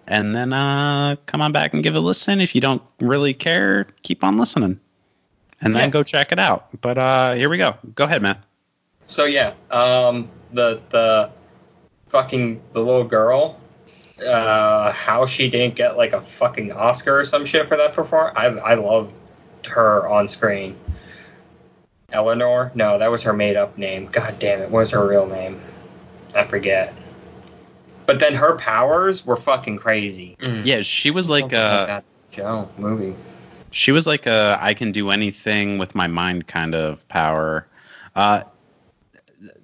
and 0.06 0.36
then 0.36 0.52
uh, 0.52 1.16
come 1.24 1.40
on 1.40 1.50
back 1.50 1.72
and 1.72 1.82
give 1.82 1.94
it 1.94 1.98
a 1.98 2.02
listen. 2.02 2.42
If 2.42 2.54
you 2.54 2.60
don't 2.60 2.82
really 3.00 3.32
care, 3.32 3.86
keep 4.02 4.22
on 4.22 4.36
listening, 4.36 4.78
and 5.62 5.74
then 5.74 5.84
Yeah. 5.84 5.92
go 5.92 6.02
check 6.02 6.32
it 6.32 6.38
out. 6.38 6.68
But 6.82 6.98
uh, 6.98 7.32
here 7.32 7.48
we 7.48 7.56
go. 7.56 7.74
Go 7.94 8.04
ahead, 8.04 8.20
Matt. 8.20 8.42
So 9.06 9.24
yeah, 9.24 9.54
um, 9.70 10.28
the 10.52 10.82
the 10.90 11.30
fucking 12.06 12.60
the 12.74 12.80
little 12.80 13.04
girl, 13.04 13.58
uh, 14.26 14.92
how 14.92 15.26
she 15.26 15.48
didn't 15.48 15.74
get 15.74 15.96
like 15.96 16.12
a 16.12 16.20
fucking 16.20 16.72
Oscar 16.72 17.20
or 17.20 17.24
some 17.24 17.44
shit 17.44 17.66
for 17.66 17.76
that 17.76 17.94
performance. 17.94 18.36
I 18.38 18.46
I 18.46 18.74
loved 18.74 19.14
her 19.66 20.08
on 20.08 20.28
screen. 20.28 20.76
Eleanor? 22.12 22.72
No, 22.74 22.98
that 22.98 23.10
was 23.10 23.22
her 23.22 23.32
made 23.32 23.56
up 23.56 23.78
name. 23.78 24.08
God 24.10 24.38
damn 24.38 24.60
it, 24.60 24.70
what 24.70 24.80
was 24.80 24.90
her 24.90 25.06
real 25.06 25.26
name? 25.26 25.60
I 26.34 26.44
forget. 26.44 26.94
But 28.06 28.18
then 28.18 28.34
her 28.34 28.56
powers 28.56 29.24
were 29.24 29.36
fucking 29.36 29.78
crazy. 29.78 30.36
Yeah, 30.64 30.80
she 30.80 31.10
was 31.10 31.28
like 31.28 31.42
Something 31.42 31.58
uh, 31.58 31.86
that 31.86 32.04
Joe 32.32 32.68
movie. 32.78 33.14
she 33.70 33.92
was 33.92 34.06
like 34.06 34.26
a 34.26 34.58
I 34.60 34.74
can 34.74 34.90
do 34.90 35.10
anything 35.10 35.78
with 35.78 35.94
my 35.94 36.08
mind 36.08 36.48
kind 36.48 36.74
of 36.74 37.06
power. 37.08 37.66
Uh, 38.16 38.42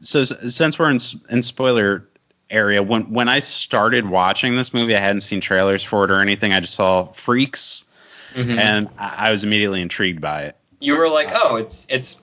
so 0.00 0.24
since 0.24 0.78
we're 0.78 0.90
in 0.90 0.98
in 1.30 1.42
spoiler 1.42 2.08
area, 2.50 2.82
when 2.82 3.10
when 3.12 3.28
I 3.28 3.38
started 3.40 4.06
watching 4.08 4.56
this 4.56 4.72
movie, 4.74 4.94
I 4.96 5.00
hadn't 5.00 5.20
seen 5.22 5.40
trailers 5.40 5.82
for 5.82 6.04
it 6.04 6.10
or 6.10 6.20
anything. 6.20 6.52
I 6.52 6.60
just 6.60 6.74
saw 6.74 7.06
freaks, 7.12 7.84
Mhm. 8.34 8.56
and 8.58 8.88
I, 8.98 9.28
I 9.28 9.30
was 9.30 9.44
immediately 9.44 9.80
intrigued 9.82 10.20
by 10.20 10.42
it. 10.42 10.56
you 10.80 10.96
were 10.98 11.08
like, 11.08 11.28
oh, 11.32 11.56
it's 11.56 11.86
it's 11.88 12.16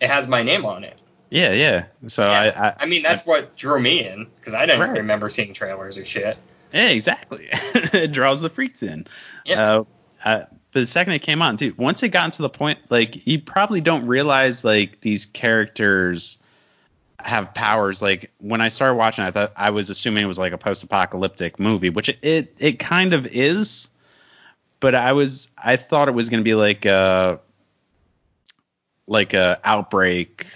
it 0.00 0.08
has 0.10 0.26
my 0.28 0.42
name 0.42 0.64
on 0.66 0.84
it. 0.84 0.98
Yeah, 1.30 1.52
yeah. 1.52 1.84
So 2.08 2.26
Yeah. 2.26 2.52
I, 2.56 2.68
I 2.68 2.74
I 2.80 2.86
mean, 2.86 3.02
that's 3.02 3.24
what 3.24 3.56
drew 3.56 3.80
me 3.80 4.04
in 4.06 4.26
because 4.40 4.52
I 4.54 4.66
didn't 4.66 4.80
Right. 4.80 4.96
remember 4.98 5.28
seeing 5.28 5.54
trailers 5.54 5.96
or 5.96 6.04
shit. 6.04 6.36
Yeah, 6.72 6.88
exactly. 6.88 7.48
it 7.52 8.12
draws 8.12 8.40
the 8.40 8.50
freaks 8.50 8.82
in. 8.82 9.06
Yeah. 9.44 9.60
Uh, 9.62 9.84
uh, 10.24 10.44
but 10.72 10.80
the 10.80 10.86
second 10.86 11.12
it 11.14 11.20
came 11.20 11.40
on, 11.42 11.56
dude, 11.56 11.76
once 11.78 12.02
it 12.02 12.08
got 12.10 12.32
to 12.34 12.42
the 12.42 12.48
point, 12.48 12.78
like 12.90 13.26
you 13.26 13.40
probably 13.40 13.80
don't 13.80 14.04
realize 14.06 14.64
like 14.64 15.00
these 15.02 15.26
characters 15.26 16.38
have 17.26 17.52
powers. 17.54 18.02
Like 18.02 18.30
when 18.38 18.60
I 18.60 18.68
started 18.68 18.94
watching, 18.94 19.24
I 19.24 19.30
thought 19.30 19.52
I 19.56 19.70
was 19.70 19.90
assuming 19.90 20.24
it 20.24 20.26
was 20.26 20.38
like 20.38 20.52
a 20.52 20.58
post-apocalyptic 20.58 21.58
movie, 21.58 21.90
which 21.90 22.08
it 22.08 22.18
it, 22.22 22.54
it 22.58 22.78
kind 22.78 23.12
of 23.12 23.26
is. 23.28 23.88
But 24.80 24.94
I 24.94 25.12
was 25.12 25.48
I 25.58 25.76
thought 25.76 26.08
it 26.08 26.14
was 26.14 26.28
going 26.28 26.40
to 26.40 26.44
be 26.44 26.54
like 26.54 26.84
a 26.84 27.40
like 29.06 29.34
a 29.34 29.60
outbreak 29.64 30.46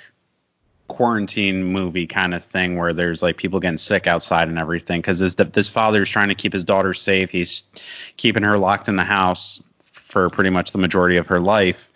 quarantine 0.88 1.64
movie 1.64 2.06
kind 2.06 2.34
of 2.34 2.44
thing 2.44 2.76
where 2.76 2.92
there's 2.92 3.22
like 3.22 3.36
people 3.36 3.58
getting 3.58 3.78
sick 3.78 4.06
outside 4.06 4.48
and 4.48 4.58
everything 4.58 5.00
because 5.00 5.18
this 5.18 5.34
this 5.34 5.68
father's 5.68 6.10
trying 6.10 6.28
to 6.28 6.34
keep 6.34 6.52
his 6.52 6.62
daughter 6.62 6.92
safe 6.92 7.30
he's 7.30 7.64
keeping 8.18 8.42
her 8.42 8.58
locked 8.58 8.86
in 8.86 8.96
the 8.96 9.04
house 9.04 9.62
for 9.92 10.28
pretty 10.28 10.50
much 10.50 10.72
the 10.72 10.78
majority 10.78 11.16
of 11.16 11.26
her 11.26 11.40
life 11.40 11.90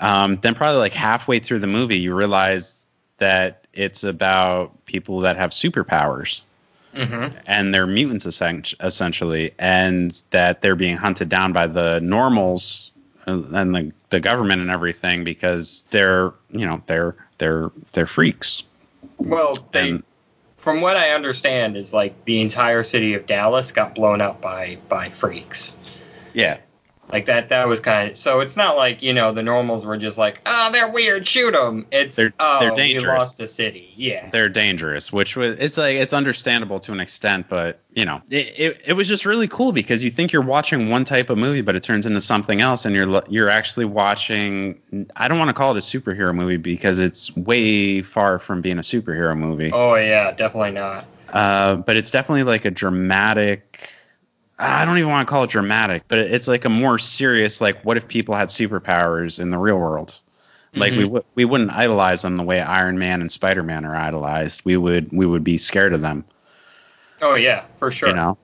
um, 0.00 0.38
then 0.40 0.54
probably 0.54 0.78
like 0.78 0.94
halfway 0.94 1.38
through 1.38 1.58
the 1.58 1.66
movie 1.66 1.98
you 1.98 2.14
realize 2.14 2.86
that 3.18 3.66
it's 3.74 4.02
about 4.04 4.84
people 4.86 5.20
that 5.20 5.36
have 5.36 5.50
superpowers 5.50 6.42
Mm-hmm. 6.94 7.36
and 7.46 7.72
they're 7.72 7.86
mutants 7.86 8.26
essentially, 8.26 9.54
and 9.60 10.20
that 10.30 10.60
they're 10.60 10.74
being 10.74 10.96
hunted 10.96 11.28
down 11.28 11.52
by 11.52 11.68
the 11.68 12.00
normals 12.00 12.90
and 13.26 13.54
the, 13.76 13.92
the 14.08 14.18
government 14.18 14.60
and 14.60 14.72
everything 14.72 15.22
because 15.22 15.84
they're 15.90 16.32
you 16.50 16.66
know 16.66 16.82
they're 16.88 17.14
they're 17.38 17.70
they're 17.92 18.08
freaks. 18.08 18.64
Well, 19.18 19.56
they, 19.70 19.90
And- 19.90 20.02
from 20.56 20.80
what 20.80 20.96
I 20.96 21.10
understand, 21.10 21.76
is 21.76 21.92
like 21.92 22.24
the 22.24 22.40
entire 22.40 22.82
city 22.82 23.14
of 23.14 23.24
Dallas 23.26 23.70
got 23.70 23.94
blown 23.94 24.20
up 24.20 24.40
by 24.40 24.76
by 24.88 25.10
freaks. 25.10 25.76
Yeah, 26.34 26.58
Like 27.12 27.26
that. 27.26 27.48
That 27.48 27.66
was 27.68 27.80
kind 27.80 28.10
of. 28.10 28.16
So 28.18 28.40
it's 28.40 28.56
not 28.56 28.76
like 28.76 29.02
you 29.02 29.12
know 29.12 29.32
the 29.32 29.42
normals 29.42 29.84
were 29.86 29.96
just 29.96 30.18
like, 30.18 30.40
oh, 30.46 30.70
they're 30.72 30.88
weird, 30.90 31.26
shoot 31.26 31.52
them. 31.52 31.86
It's 31.90 32.16
They're- 32.16 32.32
oh, 32.40 32.58
they're 32.60 32.70
we 32.72 32.76
dangerous. 32.76 33.04
lost 33.18 33.38
the 33.38 33.46
city. 33.48 33.92
Yeah. 33.96 34.30
they're 34.30 34.48
dangerous, 34.48 35.12
which 35.12 35.36
was 35.36 35.58
it's 35.58 35.76
like 35.76 35.96
it's 35.96 36.12
understandable 36.12 36.80
to 36.80 36.92
an 36.92 37.00
extent, 37.00 37.46
but 37.48 37.80
you 37.94 38.04
know 38.04 38.22
it, 38.30 38.54
it, 38.58 38.80
it 38.86 38.92
was 38.92 39.08
just 39.08 39.26
really 39.26 39.48
cool 39.48 39.72
because 39.72 40.04
you 40.04 40.10
think 40.10 40.32
you're 40.32 40.42
watching 40.42 40.88
one 40.88 41.04
type 41.04 41.28
of 41.30 41.38
movie, 41.38 41.60
but 41.60 41.74
it 41.76 41.82
turns 41.82 42.06
into 42.06 42.20
something 42.20 42.60
else, 42.60 42.84
and 42.84 42.94
you're 42.94 43.22
you're 43.28 43.48
actually 43.50 43.84
watching. 43.86 44.80
I 45.16 45.28
don't 45.28 45.38
want 45.38 45.48
to 45.48 45.54
call 45.54 45.72
it 45.72 45.76
a 45.76 45.80
superhero 45.80 46.34
movie 46.34 46.56
because 46.56 47.00
it's 47.00 47.34
way 47.36 48.02
far 48.02 48.38
from 48.38 48.60
being 48.60 48.78
a 48.78 48.82
superhero 48.82 49.36
movie. 49.36 49.70
Oh 49.72 49.94
yeah, 49.96 50.30
definitely 50.32 50.72
not. 50.72 51.06
Uh, 51.32 51.76
but 51.76 51.96
it's 51.96 52.10
definitely 52.10 52.42
like 52.44 52.64
a 52.64 52.70
dramatic. 52.70 53.88
I 54.62 54.84
don't 54.84 54.98
even 54.98 55.10
want 55.10 55.26
to 55.26 55.30
call 55.30 55.44
it 55.44 55.50
dramatic, 55.50 56.02
but 56.08 56.18
it's 56.18 56.46
like 56.46 56.64
a 56.64 56.68
more 56.68 56.98
serious. 56.98 57.60
Like, 57.60 57.82
what 57.84 57.96
if 57.96 58.06
people 58.06 58.34
had 58.34 58.48
superpowers 58.48 59.40
in 59.40 59.50
the 59.50 59.58
real 59.58 59.78
world? 59.78 60.20
Like 60.74 60.92
we 60.92 60.98
Mhm. 60.98 61.02
w- 61.04 61.24
we 61.34 61.44
wouldn't 61.44 61.72
idolize 61.72 62.22
them 62.22 62.36
the 62.36 62.44
way 62.44 62.60
Iron 62.60 62.98
Man 62.98 63.20
and 63.20 63.32
Spider 63.32 63.62
Man 63.64 63.84
are 63.84 63.96
idolized. 63.96 64.60
We 64.64 64.76
would 64.76 65.08
we 65.12 65.26
would 65.26 65.42
be 65.42 65.58
scared 65.58 65.92
of 65.92 66.00
them. 66.02 66.24
Oh 67.22 67.34
yeah, 67.34 67.62
for 67.74 67.90
sure. 67.90 68.10
You 68.10 68.14
know. 68.14 68.38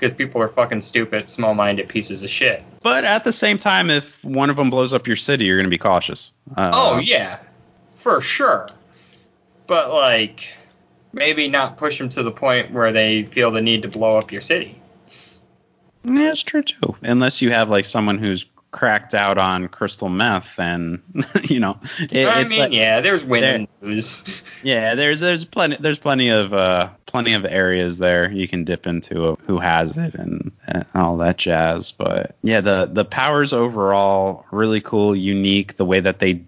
because 0.00 0.16
people 0.16 0.40
are 0.40 0.46
fucking 0.48 0.80
stupid, 0.80 1.28
small-minded 1.28 1.88
pieces 1.88 2.22
of 2.22 2.30
shit. 2.30 2.62
But 2.84 3.02
at 3.02 3.24
the 3.24 3.32
same 3.32 3.58
time, 3.58 3.90
if 3.90 4.22
one 4.24 4.48
of 4.48 4.54
them 4.54 4.70
blows 4.70 4.94
up 4.94 5.08
your 5.08 5.16
city, 5.16 5.44
you're 5.44 5.56
going 5.58 5.66
to 5.66 5.70
be 5.70 5.76
cautious. 5.78 6.32
Uh, 6.56 6.70
oh 6.72 6.98
yeah, 6.98 7.38
for 7.94 8.20
sure. 8.20 8.68
But 9.66 9.92
like, 9.92 10.46
maybe 11.12 11.48
not 11.48 11.76
push 11.76 11.98
them 11.98 12.08
to 12.10 12.22
the 12.22 12.30
point 12.30 12.70
where 12.72 12.92
they 12.92 13.24
feel 13.24 13.50
the 13.50 13.60
need 13.60 13.82
to 13.82 13.88
blow 13.88 14.16
up 14.16 14.30
your 14.30 14.40
city. 14.40 14.77
Yeah, 16.04 16.30
it's 16.30 16.42
true 16.42 16.62
too. 16.62 16.96
Unless 17.02 17.42
you 17.42 17.50
have 17.50 17.68
like 17.68 17.84
someone 17.84 18.18
who's 18.18 18.46
cracked 18.70 19.14
out 19.14 19.38
on 19.38 19.68
crystal 19.68 20.08
meth, 20.08 20.58
and 20.58 21.02
you 21.44 21.58
know, 21.60 21.78
it, 22.10 22.26
I 22.26 22.40
it's 22.40 22.50
mean, 22.50 22.60
like, 22.60 22.72
yeah, 22.72 23.00
there's 23.00 23.24
win 23.24 23.44
and 23.44 23.68
lose. 23.80 24.42
Yeah, 24.62 24.94
there's 24.94 25.20
there's 25.20 25.44
plenty 25.44 25.76
there's 25.80 25.98
plenty 25.98 26.28
of 26.28 26.52
uh 26.52 26.90
plenty 27.06 27.32
of 27.32 27.44
areas 27.46 27.98
there 27.98 28.30
you 28.30 28.46
can 28.46 28.64
dip 28.64 28.86
into 28.86 29.24
of 29.24 29.40
who 29.40 29.58
has 29.58 29.96
it 29.96 30.14
and, 30.14 30.52
and 30.68 30.84
all 30.94 31.16
that 31.18 31.38
jazz. 31.38 31.90
But 31.90 32.36
yeah, 32.42 32.60
the 32.60 32.88
the 32.92 33.04
powers 33.04 33.52
overall 33.52 34.44
really 34.50 34.80
cool, 34.80 35.16
unique. 35.16 35.76
The 35.76 35.84
way 35.84 36.00
that 36.00 36.18
they, 36.18 36.42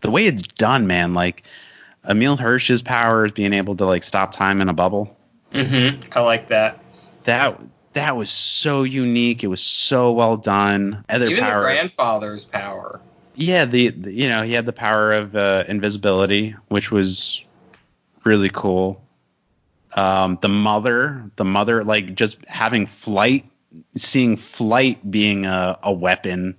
the 0.00 0.10
way 0.10 0.26
it's 0.26 0.42
done, 0.42 0.86
man. 0.86 1.14
Like 1.14 1.44
Emile 2.08 2.36
Hirsch's 2.36 2.82
powers 2.82 3.32
being 3.32 3.52
able 3.52 3.76
to 3.76 3.84
like 3.84 4.02
stop 4.02 4.32
time 4.32 4.60
in 4.60 4.68
a 4.68 4.74
bubble. 4.74 5.16
mm-hmm. 5.52 6.02
I 6.12 6.20
like 6.20 6.48
that. 6.48 6.82
That 7.24 7.60
that 7.94 8.16
was 8.16 8.30
so 8.30 8.82
unique. 8.82 9.42
It 9.44 9.48
was 9.48 9.60
so 9.60 10.12
well 10.12 10.36
done. 10.36 11.04
Other 11.08 11.26
Even 11.26 11.44
power, 11.44 11.62
the 11.62 11.66
grandfather's 11.74 12.44
power. 12.44 13.00
yeah, 13.34 13.64
the, 13.64 13.88
the 13.90 14.12
you 14.12 14.28
know 14.28 14.42
he 14.42 14.52
had 14.52 14.66
the 14.66 14.72
power 14.72 15.12
of 15.12 15.34
uh, 15.36 15.64
invisibility, 15.68 16.54
which 16.68 16.90
was 16.90 17.44
really 18.24 18.50
cool. 18.50 19.02
Um, 19.96 20.38
the 20.40 20.48
mother, 20.48 21.28
the 21.36 21.44
mother, 21.44 21.82
like 21.82 22.14
just 22.14 22.44
having 22.46 22.86
flight, 22.86 23.44
seeing 23.96 24.36
flight 24.36 25.10
being 25.10 25.46
a, 25.46 25.76
a 25.82 25.92
weapon 25.92 26.56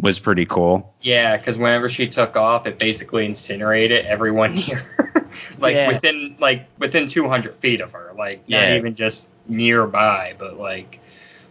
was 0.00 0.18
pretty 0.18 0.44
cool. 0.44 0.92
Yeah, 1.02 1.36
because 1.36 1.56
whenever 1.56 1.88
she 1.88 2.08
took 2.08 2.36
off, 2.36 2.66
it 2.66 2.80
basically 2.80 3.26
incinerated 3.26 4.04
everyone 4.06 4.54
near 4.66 4.78
her. 4.78 5.28
like 5.58 5.74
Yeah. 5.76 5.86
within 5.86 6.34
like 6.40 6.66
within 6.80 7.06
200 7.06 7.54
feet 7.54 7.80
of 7.80 7.92
her. 7.92 8.12
Like 8.18 8.40
not 8.48 8.62
Yeah. 8.62 8.76
even 8.76 8.96
just 8.96 9.28
nearby, 9.48 10.34
but 10.38 10.58
like, 10.58 11.00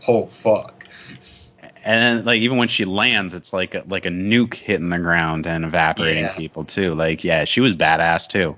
oh 0.07 0.25
fuck. 0.27 0.85
And 1.85 2.19
then, 2.19 2.25
like 2.25 2.39
even 2.41 2.57
when 2.57 2.69
she 2.69 2.85
lands, 2.85 3.33
it's 3.33 3.51
like 3.51 3.75
a, 3.75 3.83
like 3.87 4.05
a 4.05 4.09
nuke 4.09 4.53
hitting 4.53 4.89
the 4.89 4.99
ground 4.99 5.45
and 5.45 5.65
evaporating 5.65 6.23
Yeah. 6.23 6.35
people 6.35 6.63
too. 6.63 6.93
Like 6.93 7.23
yeah, 7.23 7.43
she 7.45 7.59
was 7.61 7.73
badass 7.73 8.27
too. 8.27 8.57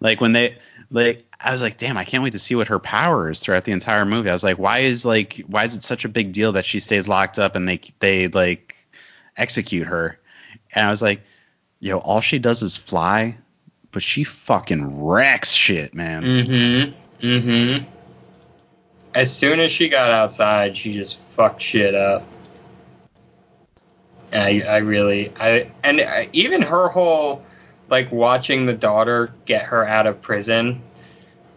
Like 0.00 0.20
when 0.20 0.32
they 0.32 0.56
like 0.90 1.26
I 1.44 1.52
was 1.52 1.60
like, 1.60 1.76
damn, 1.76 1.96
I 1.96 2.04
can't 2.04 2.22
wait 2.22 2.32
to 2.32 2.38
see 2.38 2.54
what 2.54 2.68
her 2.68 2.78
power 2.78 3.28
is 3.28 3.40
throughout 3.40 3.64
the 3.64 3.72
entire 3.72 4.04
movie. 4.04 4.30
I 4.30 4.32
was 4.32 4.44
like, 4.44 4.58
why 4.58 4.78
is 4.78 5.04
like 5.04 5.42
why 5.46 5.64
is 5.64 5.74
it 5.74 5.82
such 5.82 6.04
a 6.04 6.08
big 6.08 6.32
deal 6.32 6.52
that 6.52 6.64
she 6.64 6.80
stays 6.80 7.06
locked 7.08 7.38
up 7.38 7.54
and 7.54 7.68
they 7.68 7.80
they 8.00 8.28
like 8.28 8.76
execute 9.36 9.86
her? 9.86 10.18
And 10.74 10.86
I 10.86 10.90
was 10.90 11.02
like, 11.02 11.20
yo, 11.80 11.98
all 11.98 12.20
she 12.22 12.38
does 12.38 12.62
is 12.62 12.76
fly, 12.78 13.36
but 13.90 14.02
she 14.02 14.24
fucking 14.24 15.04
wrecks 15.04 15.52
shit, 15.52 15.92
man. 15.94 16.22
Mm-hmm. 16.22 17.26
Mm-hmm. 17.26 17.90
As 19.14 19.34
soon 19.34 19.60
as 19.60 19.70
she 19.70 19.88
got 19.88 20.10
outside, 20.10 20.76
she 20.76 20.92
just 20.92 21.16
fucked 21.18 21.60
shit 21.60 21.94
up. 21.94 22.26
I 24.32 24.62
I 24.66 24.76
really 24.78 25.32
I 25.38 25.70
and 25.84 26.00
I, 26.00 26.28
even 26.32 26.62
her 26.62 26.88
whole 26.88 27.44
like 27.90 28.10
watching 28.10 28.64
the 28.64 28.72
daughter 28.72 29.34
get 29.44 29.62
her 29.64 29.86
out 29.86 30.06
of 30.06 30.20
prison 30.20 30.80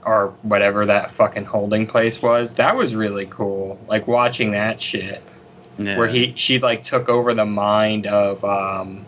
or 0.06 0.28
whatever 0.42 0.86
that 0.86 1.10
fucking 1.10 1.46
holding 1.46 1.88
place 1.88 2.22
was. 2.22 2.54
That 2.56 2.76
was 2.76 2.96
really 2.96 3.28
cool. 3.28 3.80
Like 3.88 4.08
watching 4.08 4.52
that 4.52 4.82
shit 4.82 5.24
Yeah. 5.80 5.98
where 5.98 6.08
he 6.08 6.34
she 6.36 6.60
like 6.60 6.84
took 6.84 7.08
over 7.08 7.34
the 7.34 7.46
mind 7.46 8.06
of 8.08 8.44
um 8.44 9.06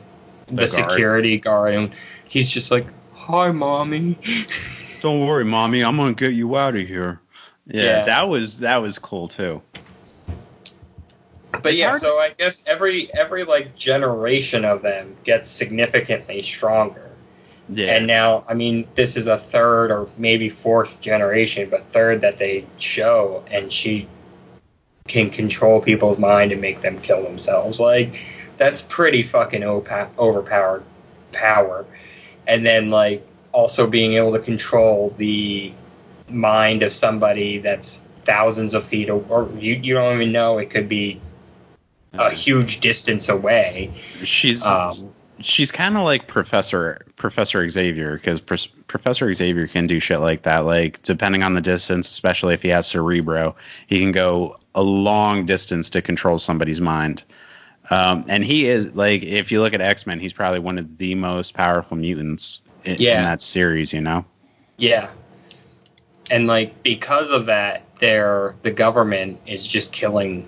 the, 0.47 0.65
The 0.65 0.67
guard. 0.67 0.91
security 0.91 1.37
guard 1.37 1.73
and 1.73 1.93
he's 2.29 2.49
just 2.49 2.71
like, 2.71 2.87
"Hi, 3.13 3.51
mommy." 3.51 4.17
Don't 5.01 5.27
worry, 5.27 5.43
mommy, 5.43 5.83
I'm 5.83 5.97
gonna 5.97 6.13
get 6.13 6.33
you 6.33 6.55
out 6.57 6.75
of 6.77 6.87
here. 6.87 7.19
Yeah, 7.69 7.83
Yeah. 7.83 8.03
that 8.05 8.29
was 8.29 8.59
that 8.59 8.77
was 8.81 8.97
cool 8.99 9.27
too. 9.27 9.61
But 11.51 11.71
It's 11.71 11.79
yeah, 11.79 11.89
hard- 11.89 12.01
so 12.01 12.17
I 12.19 12.29
guess 12.37 12.63
every 12.67 13.09
every 13.13 13.43
like 13.43 13.75
generation 13.75 14.63
of 14.65 14.81
them 14.81 15.15
gets 15.23 15.49
significantly 15.49 16.41
stronger. 16.41 17.01
Yeah, 17.69 17.95
And 17.97 18.07
now, 18.07 18.45
I 18.47 18.53
mean, 18.53 18.87
this 18.95 19.17
is 19.17 19.27
a 19.27 19.37
third 19.37 19.91
or 19.91 20.07
maybe 20.17 20.47
fourth 20.47 21.01
generation, 21.01 21.67
but 21.69 21.83
third 21.91 22.21
that 22.21 22.37
they 22.37 22.65
show, 22.77 23.43
and 23.51 23.69
she 23.69 24.07
can 25.09 25.29
control 25.29 25.81
people's 25.81 26.17
mind 26.17 26.53
and 26.53 26.61
make 26.61 26.79
them 26.81 27.01
kill 27.01 27.23
themselves. 27.23 27.79
Like 27.81 28.23
that's 28.57 28.81
pretty 28.83 29.21
fucking 29.23 29.61
opa- 29.61 30.07
overpowered 30.17 30.83
power. 31.33 31.85
And 32.47 32.65
then 32.65 32.89
like 32.89 33.25
also 33.51 33.85
being 33.87 34.13
able 34.13 34.31
to 34.31 34.39
control 34.39 35.13
the 35.17 35.73
mind 36.29 36.83
of 36.83 36.93
somebody 36.93 37.57
that's 37.59 38.01
thousands 38.17 38.73
of 38.73 38.83
feet 38.85 39.09
or, 39.09 39.23
or 39.29 39.49
you, 39.57 39.75
you 39.75 39.93
don't 39.93 40.13
even 40.15 40.31
know 40.31 40.57
it 40.57 40.69
could 40.69 40.89
be 40.89 41.21
a 42.13 42.29
huge 42.31 42.79
distance 42.79 43.29
away. 43.29 43.93
she's 44.23 44.65
Um, 44.65 45.13
she's 45.39 45.71
kind 45.71 45.95
of 45.97 46.03
like 46.03 46.27
Professor 46.27 47.05
Professor 47.15 47.67
Xavier 47.69 48.15
because 48.15 48.41
Professor 48.41 49.33
Xavier 49.33 49.67
can 49.67 49.87
do 49.87 49.99
shit 49.99 50.19
like 50.19 50.41
that. 50.43 50.59
Like 50.59 51.01
depending 51.03 51.43
on 51.43 51.53
the 51.53 51.61
distance, 51.61 52.09
especially 52.09 52.53
if 52.53 52.61
he 52.61 52.69
has 52.69 52.87
Cerebro, 52.87 53.55
he 53.87 53.99
can 53.99 54.11
go 54.11 54.57
a 54.75 54.81
long 54.81 55.45
distance 55.45 55.89
to 55.91 56.01
control 56.01 56.39
somebody's 56.39 56.81
mind. 56.81 57.23
Um, 57.89 58.25
and 58.27 58.43
he 58.43 58.67
is 58.67 58.93
like, 58.95 59.23
if 59.23 59.51
you 59.51 59.61
look 59.61 59.73
at 59.73 59.79
X 59.79 60.05
Men, 60.05 60.19
he's 60.19 60.33
probably 60.33 60.59
one 60.59 60.77
of 60.77 60.97
the 60.97 61.15
most 61.15 61.53
powerful 61.53 61.95
mutants 61.95 62.61
in, 62.83 62.97
Yeah. 62.99 63.19
in 63.19 63.23
that 63.23 63.41
series. 63.41 63.93
You 63.93 64.01
know? 64.01 64.25
Yeah. 64.77 65.09
And 66.29 66.47
like 66.47 66.83
because 66.83 67.31
of 67.31 67.45
that, 67.45 67.83
they're 67.99 68.55
the 68.63 68.71
government 68.71 69.39
is 69.45 69.65
just 69.65 69.91
killing 69.91 70.47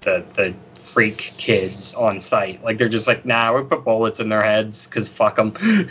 the 0.00 0.24
the 0.34 0.54
freak 0.78 1.32
kids 1.38 1.94
on 1.94 2.20
site. 2.20 2.62
Like 2.62 2.78
they're 2.78 2.88
just 2.88 3.06
like, 3.06 3.24
nah, 3.24 3.56
we 3.56 3.64
put 3.64 3.84
bullets 3.84 4.20
in 4.20 4.28
their 4.28 4.42
heads 4.42 4.86
because 4.86 5.08
fuck 5.08 5.36
them. 5.36 5.54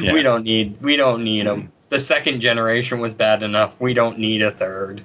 Yeah. 0.00 0.12
We 0.12 0.22
don't 0.22 0.44
need 0.44 0.80
we 0.80 0.96
don't 0.96 1.24
need 1.24 1.46
them. 1.46 1.62
Mm-hmm. 1.62 1.70
The 1.88 2.00
second 2.00 2.40
generation 2.40 3.00
was 3.00 3.14
bad 3.14 3.42
enough. 3.42 3.80
We 3.80 3.92
don't 3.92 4.18
need 4.18 4.42
a 4.42 4.50
third. 4.50 5.02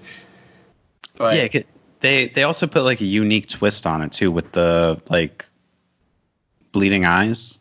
But 1.15 1.35
yeah, 1.53 1.63
they 2.01 2.27
they 2.27 2.43
also 2.43 2.67
put 2.67 2.83
like 2.83 3.01
a 3.01 3.05
unique 3.05 3.47
twist 3.47 3.87
on 3.87 4.01
it 4.01 4.11
too 4.11 4.31
with 4.31 4.51
the 4.51 5.01
like 5.09 5.45
bleeding 6.71 7.05
eyes. 7.05 7.59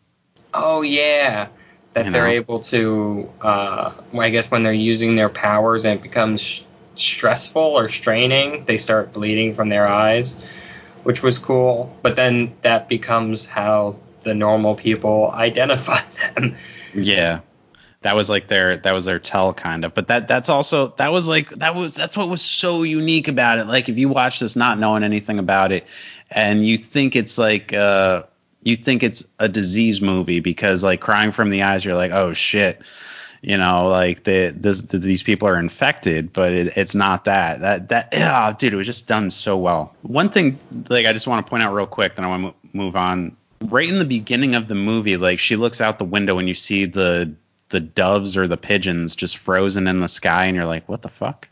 Oh 0.53 0.81
yeah, 0.81 1.47
that 1.95 2.07
You 2.07 2.11
they're 2.11 2.27
know? 2.27 2.29
able 2.29 2.61
to. 2.61 3.31
Uh, 3.41 3.93
I 4.19 4.31
guess 4.31 4.51
when 4.51 4.63
they're 4.63 4.73
using 4.73 5.17
their 5.17 5.29
powers 5.29 5.85
and 5.85 5.99
it 5.99 6.03
becomes 6.03 6.41
sh- 6.41 6.63
stressful 6.95 7.61
or 7.63 7.89
straining, 7.89 8.65
they 8.65 8.77
start 8.77 9.13
bleeding 9.13 9.53
from 9.53 9.69
their 9.69 9.87
eyes, 9.87 10.37
which 11.03 11.23
was 11.23 11.39
cool. 11.39 11.95
But 12.03 12.17
then 12.17 12.53
that 12.63 12.89
becomes 12.89 13.45
how 13.47 13.97
the 14.23 14.35
normal 14.35 14.75
people 14.75 15.31
identify 15.35 16.01
them. 16.35 16.55
Yeah. 16.93 17.41
That 18.01 18.15
was 18.15 18.29
like 18.29 18.49
their 18.49 18.77
that 18.77 18.93
was 18.93 19.05
their 19.05 19.19
tell 19.19 19.53
kind 19.53 19.85
of. 19.85 19.95
But 19.95 20.07
that 20.09 20.27
that's 20.27 20.49
also 20.49 20.89
that 20.97 21.11
was 21.11 21.27
like 21.27 21.49
that 21.51 21.75
was 21.75 21.95
that's 21.95 22.17
what 22.17 22.29
was 22.29 22.41
so 22.43 22.83
unique 22.83 23.27
about 23.27 23.59
it. 23.59 23.65
Like 23.65 23.89
if 23.89 23.97
you 23.97 24.09
watch 24.09 24.39
this 24.39 24.55
not 24.55 24.79
knowing 24.79 25.03
anything 25.03 25.39
about 25.39 25.71
it 25.71 25.87
and 26.31 26.65
you 26.67 26.77
think 26.77 27.15
it's 27.15 27.37
like 27.39 27.73
uh 27.73 28.23
you 28.65 28.75
think 28.75 29.03
it's 29.03 29.25
a 29.39 29.47
disease 29.47 30.01
movie 30.01 30.39
because 30.39 30.83
like 30.83 30.99
crying 30.99 31.31
from 31.31 31.51
the 31.51 31.63
eyes 31.63 31.85
you're 31.85 31.95
like, 31.95 32.11
"Oh 32.11 32.33
shit." 32.33 32.81
You 33.41 33.57
know, 33.57 33.87
like 33.87 34.23
the, 34.23 34.55
this, 34.57 34.81
the 34.81 34.97
these 34.97 35.21
people 35.21 35.47
are 35.47 35.59
infected, 35.59 36.33
but 36.33 36.51
it, 36.51 36.75
it's 36.75 36.95
not 36.95 37.25
that. 37.25 37.61
That 37.61 37.89
that 37.89 38.09
yeah, 38.11 38.51
dude, 38.57 38.73
it 38.73 38.75
was 38.75 38.87
just 38.87 39.07
done 39.07 39.29
so 39.29 39.55
well. 39.55 39.95
One 40.01 40.29
thing, 40.29 40.59
like 40.89 41.05
I 41.05 41.13
just 41.13 41.27
want 41.27 41.45
to 41.45 41.49
point 41.49 41.61
out 41.61 41.71
real 41.71 41.85
quick, 41.85 42.15
then 42.15 42.25
I 42.25 42.27
want 42.27 42.43
to 42.43 42.77
move 42.77 42.95
on. 42.95 43.37
Right 43.61 43.87
in 43.87 43.99
the 43.99 44.05
beginning 44.05 44.55
of 44.55 44.67
the 44.67 44.75
movie, 44.75 45.15
like 45.15 45.37
she 45.39 45.55
looks 45.55 45.79
out 45.79 45.99
the 45.99 46.05
window 46.05 46.39
and 46.39 46.47
you 46.47 46.55
see 46.55 46.85
the 46.85 47.31
the 47.69 47.79
doves 47.79 48.35
or 48.35 48.47
the 48.47 48.57
pigeons 48.57 49.15
just 49.15 49.37
frozen 49.37 49.85
in 49.85 49.99
the 49.99 50.07
sky, 50.07 50.45
and 50.45 50.55
you're 50.55 50.65
like, 50.65 50.89
what 50.89 51.03
the 51.03 51.09
fuck? 51.09 51.47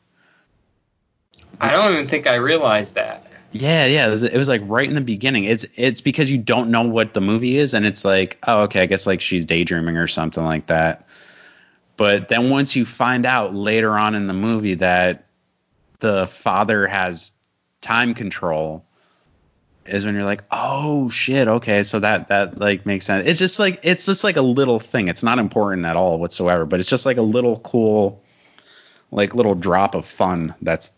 I 1.62 1.72
don't 1.72 1.94
even 1.94 2.08
think 2.08 2.26
I 2.26 2.36
realized 2.36 2.96
that. 2.96 3.28
Yeah, 3.54 3.86
yeah, 3.86 4.08
it 4.08 4.10
was, 4.10 4.24
it 4.24 4.36
was 4.36 4.48
like 4.48 4.62
right 4.66 4.88
in 4.88 4.96
the 4.96 5.02
beginning. 5.02 5.44
It's 5.44 5.64
it's 5.76 6.02
because 6.02 6.32
you 6.32 6.40
don't 6.40 6.72
know 6.72 6.82
what 6.82 7.14
the 7.14 7.22
movie 7.22 7.58
is, 7.58 7.76
and 7.76 7.86
it's 7.86 8.04
like, 8.04 8.40
oh, 8.48 8.62
okay, 8.64 8.82
I 8.82 8.86
guess 8.88 9.06
like 9.06 9.22
she's 9.22 9.46
daydreaming 9.46 9.96
or 9.96 10.08
something 10.08 10.44
like 10.44 10.68
that. 10.68 11.08
But 11.96 12.30
then 12.30 12.50
once 12.50 12.76
you 12.76 12.84
find 12.84 13.26
out 13.28 13.54
later 13.54 13.98
on 13.98 14.16
in 14.16 14.26
the 14.26 14.34
movie 14.34 14.74
that 14.76 15.28
the 16.00 16.26
father 16.28 16.88
has 16.88 17.32
time 17.82 18.16
control, 18.16 18.84
is 19.86 20.04
when 20.04 20.16
you're 20.16 20.26
like, 20.26 20.44
oh 20.52 21.10
shit, 21.10 21.48
okay, 21.48 21.84
so 21.84 22.00
that 22.00 22.30
that 22.30 22.58
like 22.60 22.88
makes 22.88 23.06
sense. 23.06 23.28
It's 23.28 23.40
just 23.40 23.60
like 23.60 23.80
it's 23.84 24.08
just 24.08 24.24
like 24.24 24.38
a 24.38 24.42
little 24.42 24.80
thing. 24.80 25.08
It's 25.08 25.24
not 25.24 25.38
important 25.38 25.86
at 25.86 25.96
all 25.96 26.20
whatsoever, 26.20 26.66
but 26.66 26.80
it's 26.80 26.90
just 26.90 27.06
like 27.06 27.18
a 27.18 27.22
little 27.22 27.60
cool, 27.60 28.24
like 29.12 29.36
little 29.36 29.56
drop 29.56 29.94
of 29.94 30.08
fun 30.08 30.56
that's 30.64 30.94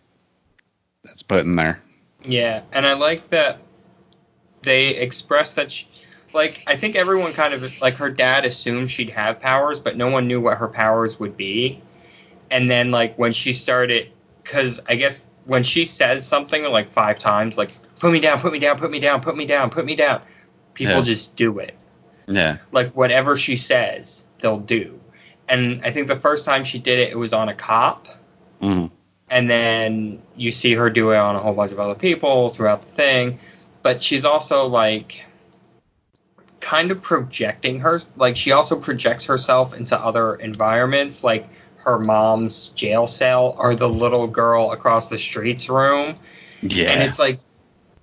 that's 1.03 1.21
put 1.21 1.45
in 1.45 1.57
there. 1.57 1.81
Yeah, 2.27 2.61
and 2.73 2.85
I 2.85 2.93
like 2.93 3.29
that 3.29 3.59
they 4.63 4.89
express 4.95 5.53
that, 5.53 5.71
she, 5.71 5.87
like, 6.33 6.63
I 6.67 6.75
think 6.75 6.95
everyone 6.95 7.33
kind 7.33 7.53
of, 7.53 7.71
like, 7.81 7.93
her 7.95 8.09
dad 8.09 8.45
assumed 8.45 8.91
she'd 8.91 9.11
have 9.11 9.39
powers, 9.39 9.79
but 9.79 9.95
no 9.95 10.09
one 10.09 10.27
knew 10.27 10.41
what 10.41 10.57
her 10.57 10.67
powers 10.67 11.19
would 11.19 11.37
be. 11.37 11.81
And 12.51 12.69
then, 12.69 12.91
like, 12.91 13.17
when 13.17 13.31
she 13.31 13.53
started, 13.53 14.11
because 14.43 14.81
I 14.89 14.95
guess 14.95 15.27
when 15.45 15.63
she 15.63 15.85
says 15.85 16.27
something 16.27 16.63
like 16.65 16.89
five 16.89 17.19
times, 17.19 17.57
like, 17.57 17.71
put 17.99 18.11
me 18.11 18.19
down, 18.19 18.41
put 18.41 18.51
me 18.51 18.59
down, 18.59 18.77
put 18.77 18.91
me 18.91 18.99
down, 18.99 19.21
put 19.21 19.37
me 19.37 19.45
down, 19.45 19.69
put 19.69 19.85
me 19.85 19.95
down, 19.95 20.21
people 20.73 20.95
Yeah. 20.95 21.01
just 21.01 21.35
do 21.35 21.59
it. 21.59 21.75
Yeah. 22.27 22.57
Like, 22.71 22.91
whatever 22.93 23.37
she 23.37 23.55
says, 23.55 24.25
they'll 24.39 24.59
do. 24.59 24.99
And 25.47 25.79
I 25.85 25.91
think 25.91 26.07
the 26.07 26.15
first 26.15 26.43
time 26.43 26.63
she 26.63 26.79
did 26.79 26.97
it, 26.97 27.11
it 27.11 27.17
was 27.17 27.33
on 27.33 27.49
a 27.49 27.53
cop 27.53 28.07
Mhm. 28.61 28.89
And 29.29 29.49
then 29.49 30.21
you 30.35 30.51
see 30.51 30.73
her 30.73 30.89
do 30.89 31.11
it 31.11 31.17
on 31.17 31.35
a 31.35 31.39
whole 31.39 31.53
bunch 31.53 31.71
of 31.71 31.79
other 31.79 31.95
people 31.95 32.49
throughout 32.49 32.85
the 32.85 32.91
thing. 32.91 33.39
But 33.81 34.03
she's 34.03 34.25
also 34.25 34.67
like 34.67 35.23
kind 36.59 36.89
of 36.89 37.01
projecting 37.01 37.79
her 37.79 38.01
like 38.17 38.35
she 38.35 38.51
also 38.51 38.75
projects 38.75 39.25
herself 39.25 39.73
into 39.73 39.97
other 39.97 40.35
environments. 40.35 41.23
Like 41.23 41.47
her 41.77 41.99
mom's 41.99 42.69
jail 42.69 43.07
cell 43.07 43.55
or 43.59 43.75
the 43.75 43.89
little 43.89 44.27
girl 44.27 44.71
across 44.71 45.09
the 45.09 45.17
street's 45.17 45.69
room. 45.69 46.17
Yeah. 46.61 46.91
and 46.91 47.03
it's 47.03 47.19
like 47.19 47.39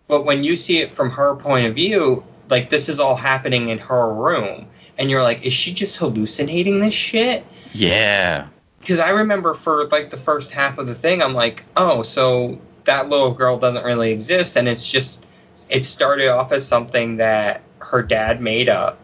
but 0.06 0.24
when 0.24 0.44
you 0.44 0.56
see 0.56 0.78
it 0.78 0.90
from 0.90 1.10
her 1.10 1.34
point 1.34 1.66
of 1.66 1.74
view 1.74 2.24
like 2.48 2.70
this 2.70 2.88
is 2.88 3.00
all 3.00 3.16
happening 3.16 3.70
in 3.70 3.78
her 3.78 4.12
room. 4.12 4.66
And 4.98 5.10
you're 5.10 5.22
like 5.22 5.44
is 5.44 5.52
she 5.52 5.72
just 5.72 5.96
hallucinating 5.96 6.80
this 6.80 6.94
shit? 6.94 7.44
Yeah. 7.72 8.48
Because 8.82 8.98
I 8.98 9.10
remember 9.10 9.54
for 9.54 9.86
like 9.86 10.10
the 10.10 10.16
first 10.16 10.50
half 10.50 10.78
of 10.78 10.88
the 10.88 10.94
thing, 10.94 11.22
I'm 11.22 11.34
like, 11.34 11.64
oh, 11.76 12.02
so 12.02 12.58
that 12.84 13.08
little 13.08 13.30
girl 13.32 13.56
doesn't 13.56 13.84
really 13.84 14.10
exist, 14.10 14.56
and 14.56 14.68
it's 14.68 14.90
just 14.90 15.24
it 15.70 15.84
started 15.86 16.28
off 16.28 16.50
as 16.52 16.66
something 16.66 17.16
that 17.18 17.62
her 17.78 18.02
dad 18.02 18.40
made 18.42 18.68
up, 18.68 18.98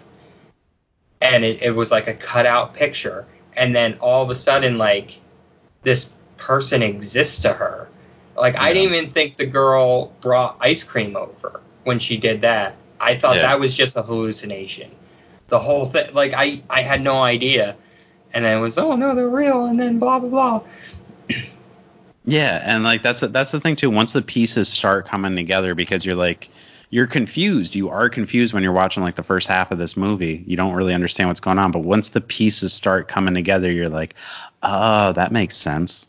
and 1.20 1.45
it, 1.45 1.62
it 1.62 1.70
was 1.70 1.93
like 1.93 2.09
a 2.09 2.14
cutout 2.14 2.74
picture, 2.74 3.24
and 3.57 3.72
then 3.72 3.97
all 4.01 4.22
of 4.24 4.31
a 4.31 4.35
sudden, 4.35 4.79
like 4.79 5.20
this 5.83 6.11
person 6.39 6.83
exists 6.83 7.41
to 7.43 7.53
her. 7.53 7.89
Like 8.37 8.59
I 8.59 8.72
didn't 8.72 8.93
even 8.95 9.11
think 9.12 9.37
the 9.37 9.47
girl 9.47 10.12
brought 10.20 10.57
ice 10.61 10.83
cream 10.83 11.16
over 11.16 11.61
when 11.85 12.01
she 12.01 12.16
did 12.16 12.43
that. 12.43 12.74
I 13.01 13.14
thought 13.14 13.37
Yeah. 13.37 13.43
that 13.43 13.61
was 13.61 13.74
just 13.74 13.97
a 13.97 14.03
hallucination. 14.03 14.91
The 15.49 15.59
whole 15.59 15.87
thing, 15.87 16.12
like 16.14 16.35
I, 16.37 16.62
I 16.68 16.83
had 16.83 17.01
no 17.01 17.22
idea, 17.22 17.76
and 18.35 18.45
then 18.45 18.59
it 18.59 18.61
was, 18.61 18.79
oh 18.79 18.97
no, 18.97 19.14
they're 19.14 19.29
real, 19.29 19.66
and 19.66 19.79
then 19.79 19.99
blah 19.99 20.18
blah 20.18 20.29
blah. 20.29 20.62
Yeah, 22.24 22.61
and 22.62 22.85
like 22.85 23.03
that's 23.03 23.22
that's 23.22 23.53
the 23.53 23.61
thing 23.61 23.74
too. 23.74 23.89
Once 23.89 24.12
the 24.12 24.20
pieces 24.20 24.68
start 24.68 25.09
coming 25.09 25.35
together, 25.35 25.74
because 25.74 26.05
you're 26.05 26.14
like 26.14 26.51
you're 26.91 27.07
confused. 27.07 27.74
You 27.74 27.89
are 27.89 28.09
confused 28.09 28.55
when 28.55 28.62
you're 28.62 28.72
watching 28.72 29.03
like 29.03 29.16
the 29.16 29.22
first 29.22 29.49
half 29.49 29.70
of 29.70 29.79
this 29.79 29.97
movie. 29.97 30.45
You 30.47 30.57
don't 30.57 30.74
really 30.74 30.95
understand 30.95 31.29
what's 31.29 31.41
going 31.41 31.59
on. 31.59 31.70
But 31.70 31.81
once 31.81 32.11
the 32.11 32.20
pieces 32.20 32.72
start 32.72 33.09
coming 33.09 33.35
together, 33.35 33.70
you're 33.70 33.89
like, 33.89 34.14
oh, 34.62 35.12
that 35.12 35.33
makes 35.33 35.57
sense. 35.57 36.09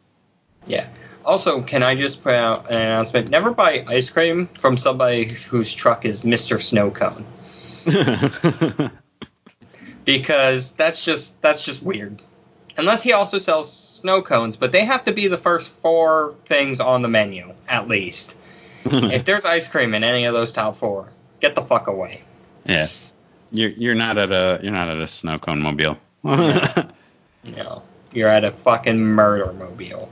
Yeah. 0.67 0.87
Also, 1.25 1.61
can 1.61 1.83
I 1.83 1.95
just 1.95 2.23
put 2.23 2.33
out 2.33 2.69
an 2.71 2.77
announcement? 2.77 3.29
Never 3.29 3.51
buy 3.51 3.83
ice 3.87 4.09
cream 4.09 4.47
from 4.57 4.77
somebody 4.77 5.25
whose 5.25 5.73
truck 5.73 6.05
is 6.05 6.21
Mr. 6.21 6.57
Snowcone 6.57 7.23
because 10.17 10.71
that's 10.71 11.05
just 11.05 11.39
that's 11.43 11.61
just 11.61 11.83
weird. 11.83 12.19
Unless 12.77 13.03
he 13.03 13.13
also 13.13 13.37
sells 13.37 13.71
snow 13.71 14.23
cones, 14.23 14.57
but 14.57 14.71
they 14.71 14.83
have 14.83 15.03
to 15.03 15.13
be 15.13 15.27
the 15.27 15.37
first 15.37 15.69
four 15.69 16.33
things 16.45 16.79
on 16.79 17.03
the 17.03 17.07
menu 17.07 17.53
at 17.67 17.87
least. 17.87 18.35
if 18.85 19.25
there's 19.25 19.45
ice 19.45 19.67
cream 19.67 19.93
in 19.93 20.03
any 20.03 20.25
of 20.25 20.33
those 20.33 20.51
top 20.51 20.75
four, 20.75 21.09
get 21.41 21.53
the 21.53 21.61
fuck 21.61 21.85
away. 21.85 22.23
yeah, 22.65 22.87
you're 23.51 23.69
you're 23.71 23.93
not 23.93 24.17
at 24.17 24.31
a 24.31 24.59
you're 24.63 24.71
not 24.71 24.89
at 24.89 24.97
a 24.97 25.07
snow 25.07 25.37
cone 25.37 25.61
mobile. 25.61 25.95
no. 26.23 27.83
you're 28.11 28.29
at 28.29 28.43
a 28.43 28.51
fucking 28.51 28.99
murder 28.99 29.53
mobile. 29.53 30.09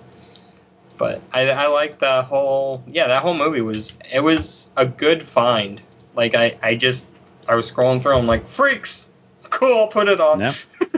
But 0.97 1.21
I, 1.33 1.49
I 1.49 1.67
like 1.67 1.97
the 1.97 2.21
whole 2.21 2.83
yeah 2.85 3.07
that 3.07 3.23
whole 3.23 3.33
movie 3.33 3.61
was 3.61 3.93
it 4.13 4.19
was 4.19 4.69
a 4.77 4.85
good 4.85 5.23
find. 5.23 5.81
Like 6.13 6.35
I, 6.35 6.55
I 6.61 6.75
just 6.75 7.09
I 7.49 7.55
was 7.55 7.71
scrolling 7.71 7.99
through 7.99 8.17
I'm 8.17 8.27
like 8.27 8.47
freaks 8.47 9.07
cool 9.49 9.87
put 9.87 10.07
it 10.07 10.19
on 10.21 10.39
Yep. 10.39 10.55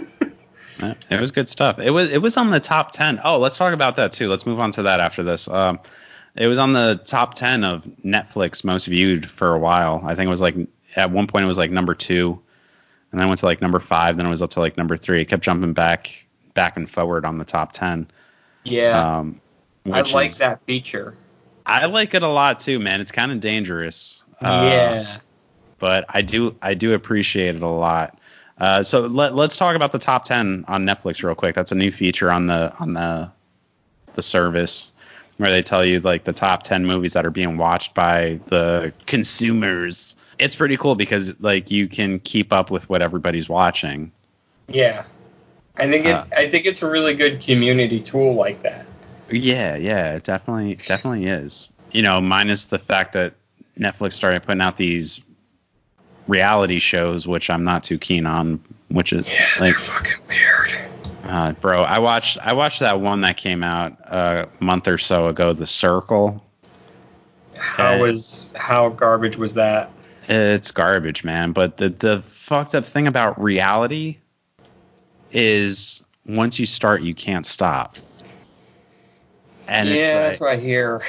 Yeah, 0.81 0.93
it 1.09 1.19
was 1.19 1.31
good 1.31 1.49
stuff. 1.49 1.77
It 1.79 1.91
was 1.91 2.09
it 2.09 2.19
was 2.21 2.37
on 2.37 2.51
the 2.51 2.59
top 2.61 2.91
ten. 2.91 3.19
Oh, 3.25 3.37
let's 3.37 3.57
talk 3.57 3.73
about 3.73 3.97
that 3.97 4.13
too. 4.13 4.29
Let's 4.29 4.45
move 4.45 4.61
on 4.61 4.71
to 4.71 4.83
that 4.83 5.01
after 5.01 5.23
this. 5.23 5.49
Um, 5.49 5.77
it 6.35 6.47
was 6.47 6.57
on 6.57 6.71
the 6.71 7.01
top 7.05 7.33
ten 7.33 7.65
of 7.65 7.83
Netflix 8.05 8.63
most 8.63 8.87
viewed 8.87 9.25
for 9.29 9.53
a 9.53 9.59
while. 9.59 10.01
I 10.05 10.15
think 10.15 10.27
it 10.27 10.29
was 10.29 10.39
like 10.39 10.55
at 10.95 11.11
one 11.11 11.27
point 11.27 11.43
it 11.43 11.49
was 11.49 11.57
like 11.57 11.69
number 11.69 11.93
two, 11.93 12.41
and 13.11 13.19
then 13.19 13.27
went 13.27 13.41
to 13.41 13.45
like 13.45 13.61
number 13.61 13.81
five. 13.81 14.15
Then 14.15 14.25
it 14.25 14.29
was 14.29 14.41
up 14.41 14.51
to 14.51 14.61
like 14.61 14.77
number 14.77 14.95
three. 14.95 15.21
It 15.21 15.25
kept 15.25 15.43
jumping 15.43 15.73
back 15.73 16.25
back 16.53 16.77
and 16.77 16.89
forward 16.89 17.25
on 17.25 17.39
the 17.39 17.45
top 17.45 17.73
ten. 17.73 18.07
yeah 18.63 19.17
Um, 19.17 19.41
I 19.91 20.01
like 20.03 20.29
is- 20.29 20.37
that 20.37 20.61
feature 20.61 21.15
I 21.65 21.87
like 21.87 22.13
it 22.13 22.23
a 22.23 22.27
lot 22.27 22.57
too, 22.59 22.79
man. 22.79 23.01
It's 23.01 23.11
kind 23.11 23.33
of 23.33 23.41
dangerous. 23.41 24.23
Uh, 24.41 24.61
yeah 24.71 25.17
but 25.79 26.05
I 26.09 26.21
do 26.21 26.55
I 26.61 26.73
do 26.73 26.93
appreciate 26.93 27.55
it 27.55 27.61
a 27.61 27.67
lot. 27.67 28.18
Uh, 28.59 28.83
so 28.83 29.01
let, 29.01 29.35
let's 29.35 29.55
talk 29.55 29.75
about 29.75 29.91
the 29.91 29.99
top 29.99 30.25
ten 30.25 30.65
on 30.67 30.85
Netflix 30.85 31.23
real 31.23 31.35
quick. 31.35 31.55
That's 31.55 31.71
a 31.71 31.75
new 31.75 31.91
feature 31.91 32.31
on 32.31 32.47
the 32.47 32.73
on 32.79 32.93
the 32.93 33.31
the 34.15 34.21
service 34.21 34.91
where 35.37 35.49
they 35.49 35.61
tell 35.61 35.85
you 35.85 36.01
like 36.01 36.25
the 36.25 36.33
top 36.33 36.63
ten 36.63 36.85
movies 36.85 37.13
that 37.13 37.25
are 37.25 37.31
being 37.31 37.57
watched 37.57 37.95
by 37.95 38.39
the 38.47 38.91
consumers. 39.05 40.15
It's 40.37 40.55
pretty 40.55 40.75
cool 40.77 40.95
because 40.95 41.39
like 41.39 41.71
you 41.71 41.87
can 41.87 42.19
keep 42.19 42.51
up 42.51 42.69
with 42.71 42.89
what 42.89 43.01
everybody's 43.01 43.47
watching. 43.49 44.11
yeah 44.67 45.03
I 45.77 45.89
think 45.89 46.05
it 46.05 46.15
Uh, 46.15 46.25
I 46.35 46.49
think 46.49 46.65
it's 46.65 46.81
a 46.81 46.89
really 46.89 47.13
good 47.13 47.41
community 47.41 48.01
tool 48.01 48.33
like 48.33 48.61
that 48.63 48.85
Yeah, 49.29 49.75
yeah, 49.77 50.15
it 50.15 50.23
definitely 50.23 50.75
definitely 50.85 51.25
is. 51.25 51.71
You 51.91 52.01
know, 52.01 52.19
minus 52.19 52.65
the 52.65 52.79
fact 52.79 53.13
that 53.13 53.33
Netflix 53.79 54.13
started 54.13 54.43
putting 54.43 54.61
out 54.61 54.75
these 54.75 55.21
reality 56.29 56.79
shows, 56.79 57.27
which 57.27 57.49
I'm 57.49 57.63
not 57.63 57.83
too 57.83 57.97
keen 57.97 58.25
on. 58.25 58.61
Which 58.89 59.13
is 59.13 59.27
yeah, 59.27 59.47
like 59.59 59.75
fucking 59.75 60.17
weird 60.27 60.73
Uh, 61.25 61.51
bro, 61.53 61.83
I 61.83 61.99
watched 61.99 62.37
I 62.41 62.53
watched 62.53 62.79
that 62.79 63.01
one 63.01 63.21
that 63.21 63.37
came 63.37 63.63
out 63.63 63.97
a 64.05 64.47
month 64.59 64.87
or 64.87 64.97
so 64.97 65.27
ago, 65.27 65.53
The 65.53 65.67
Circle. 65.67 66.43
how 67.55 67.95
Okay. 67.95 67.99
was 67.99 68.51
how 68.55 68.89
garbage 68.89 69.37
was 69.37 69.53
that 69.55 69.91
It's 70.27 70.71
garbage, 70.71 71.23
man. 71.23 71.51
But 71.51 71.77
the 71.77 71.89
the 71.89 72.21
fucked 72.21 72.73
up 72.75 72.85
thing 72.85 73.07
about 73.07 73.39
reality 73.41 74.17
is 75.31 76.03
once 76.25 76.59
you 76.59 76.65
start, 76.65 77.01
you 77.01 77.13
can't 77.13 77.45
stop. 77.45 77.97
And 79.67 79.89
yeah 79.89 79.93
it's 79.93 80.13
that's 80.13 80.41
like, 80.41 80.41
what 80.41 80.57
I 80.57 80.57
hear 80.57 81.01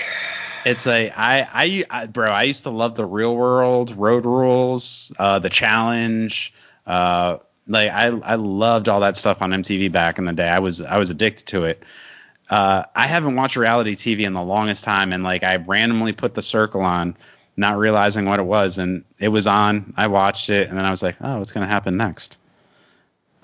it's 0.64 0.86
a 0.86 1.10
I, 1.10 1.40
I 1.52 1.84
I 1.90 2.06
bro, 2.06 2.30
I 2.30 2.42
used 2.44 2.62
to 2.64 2.70
love 2.70 2.94
the 2.94 3.04
Real 3.04 3.36
World, 3.36 3.96
Road 3.96 4.24
Rules, 4.24 5.12
uh, 5.18 5.38
the 5.38 5.50
Challenge. 5.50 6.52
Uh, 6.86 7.38
like 7.66 7.90
I 7.90 8.06
I 8.06 8.34
loved 8.34 8.88
all 8.88 9.00
that 9.00 9.16
stuff 9.16 9.40
on 9.42 9.50
MTV 9.50 9.90
back 9.92 10.18
in 10.18 10.24
the 10.24 10.32
day. 10.32 10.48
I 10.48 10.58
was 10.58 10.80
I 10.80 10.96
was 10.96 11.10
addicted 11.10 11.46
to 11.48 11.64
it. 11.64 11.82
Uh, 12.50 12.84
I 12.96 13.06
haven't 13.06 13.36
watched 13.36 13.56
reality 13.56 13.94
TV 13.94 14.22
in 14.22 14.32
the 14.32 14.42
longest 14.42 14.82
time, 14.82 15.12
and 15.12 15.22
like 15.22 15.44
I 15.44 15.56
randomly 15.56 16.12
put 16.12 16.34
the 16.34 16.42
circle 16.42 16.80
on, 16.80 17.16
not 17.56 17.78
realizing 17.78 18.26
what 18.26 18.40
it 18.40 18.44
was, 18.44 18.76
and 18.76 19.04
it 19.20 19.28
was 19.28 19.46
on. 19.46 19.94
I 19.96 20.08
watched 20.08 20.50
it, 20.50 20.68
and 20.68 20.76
then 20.76 20.84
I 20.84 20.90
was 20.90 21.02
like, 21.02 21.16
oh, 21.20 21.38
what's 21.38 21.52
gonna 21.52 21.68
happen 21.68 21.96
next? 21.96 22.38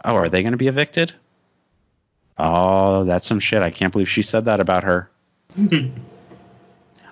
Oh, 0.04 0.16
are 0.16 0.28
they 0.28 0.42
gonna 0.42 0.56
be 0.56 0.68
evicted? 0.68 1.12
Oh, 2.38 3.04
that's 3.04 3.26
some 3.26 3.40
shit. 3.40 3.62
I 3.62 3.70
can't 3.70 3.92
believe 3.92 4.08
she 4.08 4.22
said 4.22 4.44
that 4.46 4.60
about 4.60 4.84
her. 4.84 5.08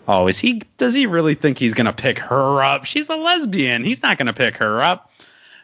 Oh, 0.07 0.27
is 0.27 0.39
he? 0.39 0.61
Does 0.77 0.95
he 0.95 1.07
really 1.07 1.35
think 1.35 1.59
he's 1.59 1.75
gonna 1.75 1.93
pick 1.93 2.19
her 2.19 2.63
up? 2.63 2.85
She's 2.85 3.09
a 3.09 3.17
lesbian. 3.17 3.85
He's 3.85 4.03
not 4.03 4.19
gonna 4.19 4.33
pick 4.33 4.57
her 4.59 4.83
up. 4.83 5.11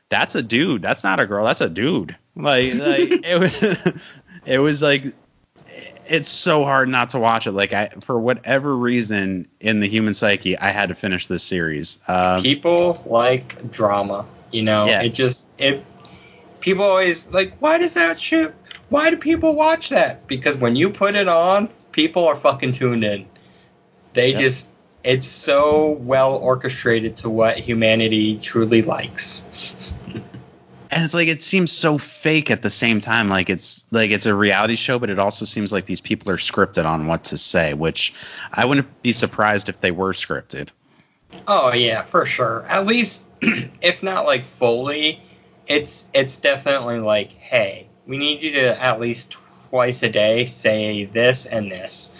That's 0.08 0.34
a 0.34 0.42
dude. 0.42 0.82
That's 0.82 1.04
not 1.04 1.20
a 1.20 1.26
girl. 1.26 1.44
That's 1.44 1.60
a 1.60 1.68
dude. 1.68 2.16
Like, 2.36 2.74
like 2.76 3.10
it 3.24 3.38
was. 3.40 3.94
It 4.46 4.58
was 4.58 4.80
like, 4.80 5.04
it's 6.08 6.28
so 6.28 6.64
hard 6.64 6.88
not 6.88 7.10
to 7.10 7.18
watch 7.18 7.46
it. 7.46 7.52
Like, 7.52 7.74
I 7.74 7.90
for 8.00 8.18
whatever 8.18 8.74
reason 8.74 9.46
in 9.60 9.80
the 9.80 9.86
human 9.86 10.14
psyche, 10.14 10.56
I 10.58 10.70
had 10.70 10.88
to 10.88 10.94
finish 10.94 11.26
this 11.26 11.42
series. 11.42 11.98
Um, 12.08 12.42
people 12.42 13.02
like 13.04 13.70
drama 13.70 14.24
you 14.50 14.62
know 14.64 14.86
Yeah. 14.86 15.02
it 15.02 15.10
just 15.10 15.46
it 15.58 15.84
people 16.60 16.84
always 16.84 17.28
like 17.28 17.54
why 17.60 17.78
does 17.78 17.94
that 17.94 18.18
shit 18.18 18.54
why 18.88 19.10
do 19.10 19.16
people 19.16 19.54
watch 19.54 19.90
that 19.90 20.26
because 20.26 20.56
when 20.56 20.74
you 20.74 20.90
put 20.90 21.14
it 21.14 21.28
on 21.28 21.68
people 21.92 22.26
are 22.26 22.34
fucking 22.34 22.72
tuned 22.72 23.04
in 23.04 23.26
they 24.14 24.30
Yep. 24.30 24.40
just 24.40 24.70
it's 25.02 25.26
so 25.26 25.92
well 26.00 26.36
orchestrated 26.36 27.16
to 27.16 27.30
what 27.30 27.58
humanity 27.58 28.38
truly 28.38 28.82
likes. 28.82 29.42
And 30.92 31.04
it's 31.04 31.14
like 31.14 31.28
it 31.28 31.40
seems 31.40 31.70
so 31.70 31.98
fake 31.98 32.50
at 32.50 32.62
the 32.62 32.70
same 32.70 33.00
time. 33.00 33.28
Like 33.28 33.48
it's 33.48 33.86
like 33.92 34.10
it's 34.10 34.26
a 34.26 34.34
reality 34.34 34.74
show 34.74 34.98
but 34.98 35.08
it 35.08 35.20
also 35.20 35.44
seems 35.44 35.72
like 35.72 35.86
these 35.86 36.00
people 36.00 36.28
are 36.32 36.36
scripted 36.36 36.84
on 36.84 37.06
what 37.06 37.22
to 37.24 37.38
say 37.38 37.74
which 37.74 38.12
i 38.54 38.64
wouldn't 38.64 38.88
be 39.02 39.12
surprised 39.12 39.68
if 39.68 39.80
they 39.82 39.92
were 39.92 40.12
scripted. 40.12 40.70
Oh 41.46 41.72
yeah 41.72 42.02
for 42.02 42.26
sure. 42.26 42.64
At 42.66 42.86
least 42.86 43.24
if 43.40 44.02
not 44.02 44.26
like 44.26 44.44
fully 44.44 45.22
it's 45.68 46.08
it's 46.12 46.36
definitely 46.36 46.98
like 46.98 47.30
hey 47.34 47.86
we 48.06 48.18
need 48.18 48.42
you 48.42 48.50
to 48.50 48.82
at 48.82 48.98
least 48.98 49.36
twice 49.68 50.02
a 50.02 50.08
day 50.08 50.44
say 50.44 51.04
this 51.04 51.46
and 51.46 51.70
this 51.70 52.10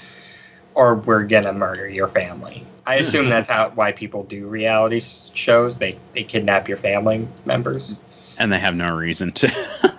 or 0.81 0.97
we're 0.97 1.25
gonna 1.25 1.53
murder 1.53 1.89
your 1.89 2.09
family 2.09 2.67
i 2.87 2.97
assume 2.97 3.29
that's 3.29 3.49
how 3.49 3.71
why 3.71 3.93
people 3.93 4.25
do 4.25 4.47
reality 4.47 5.01
shows 5.01 5.79
they 5.79 5.99
they 6.15 6.25
kidnap 6.25 6.69
your 6.69 6.79
family 6.79 7.27
members 7.45 7.97
and 8.41 8.51
they 8.51 8.59
have 8.59 8.75
no 8.75 8.97
reason 8.97 9.31
to. 9.33 9.53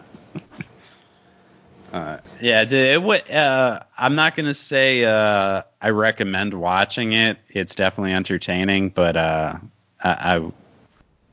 uh, 1.94 2.18
yeah, 2.42 2.64
it, 2.64 2.74
it 2.74 3.04
would. 3.04 3.30
Uh, 3.30 3.82
I'm 3.98 4.16
not 4.16 4.36
gonna 4.36 4.56
say 4.56 5.06
uh, 5.06 5.62
I 5.82 5.90
recommend 5.92 6.56
watching 6.56 7.14
it. 7.14 7.38
It's 7.50 7.76
definitely 7.76 8.14
entertaining, 8.14 8.90
but 8.90 9.16
uh, 9.16 9.58
I, 10.04 10.10
I, 10.10 10.52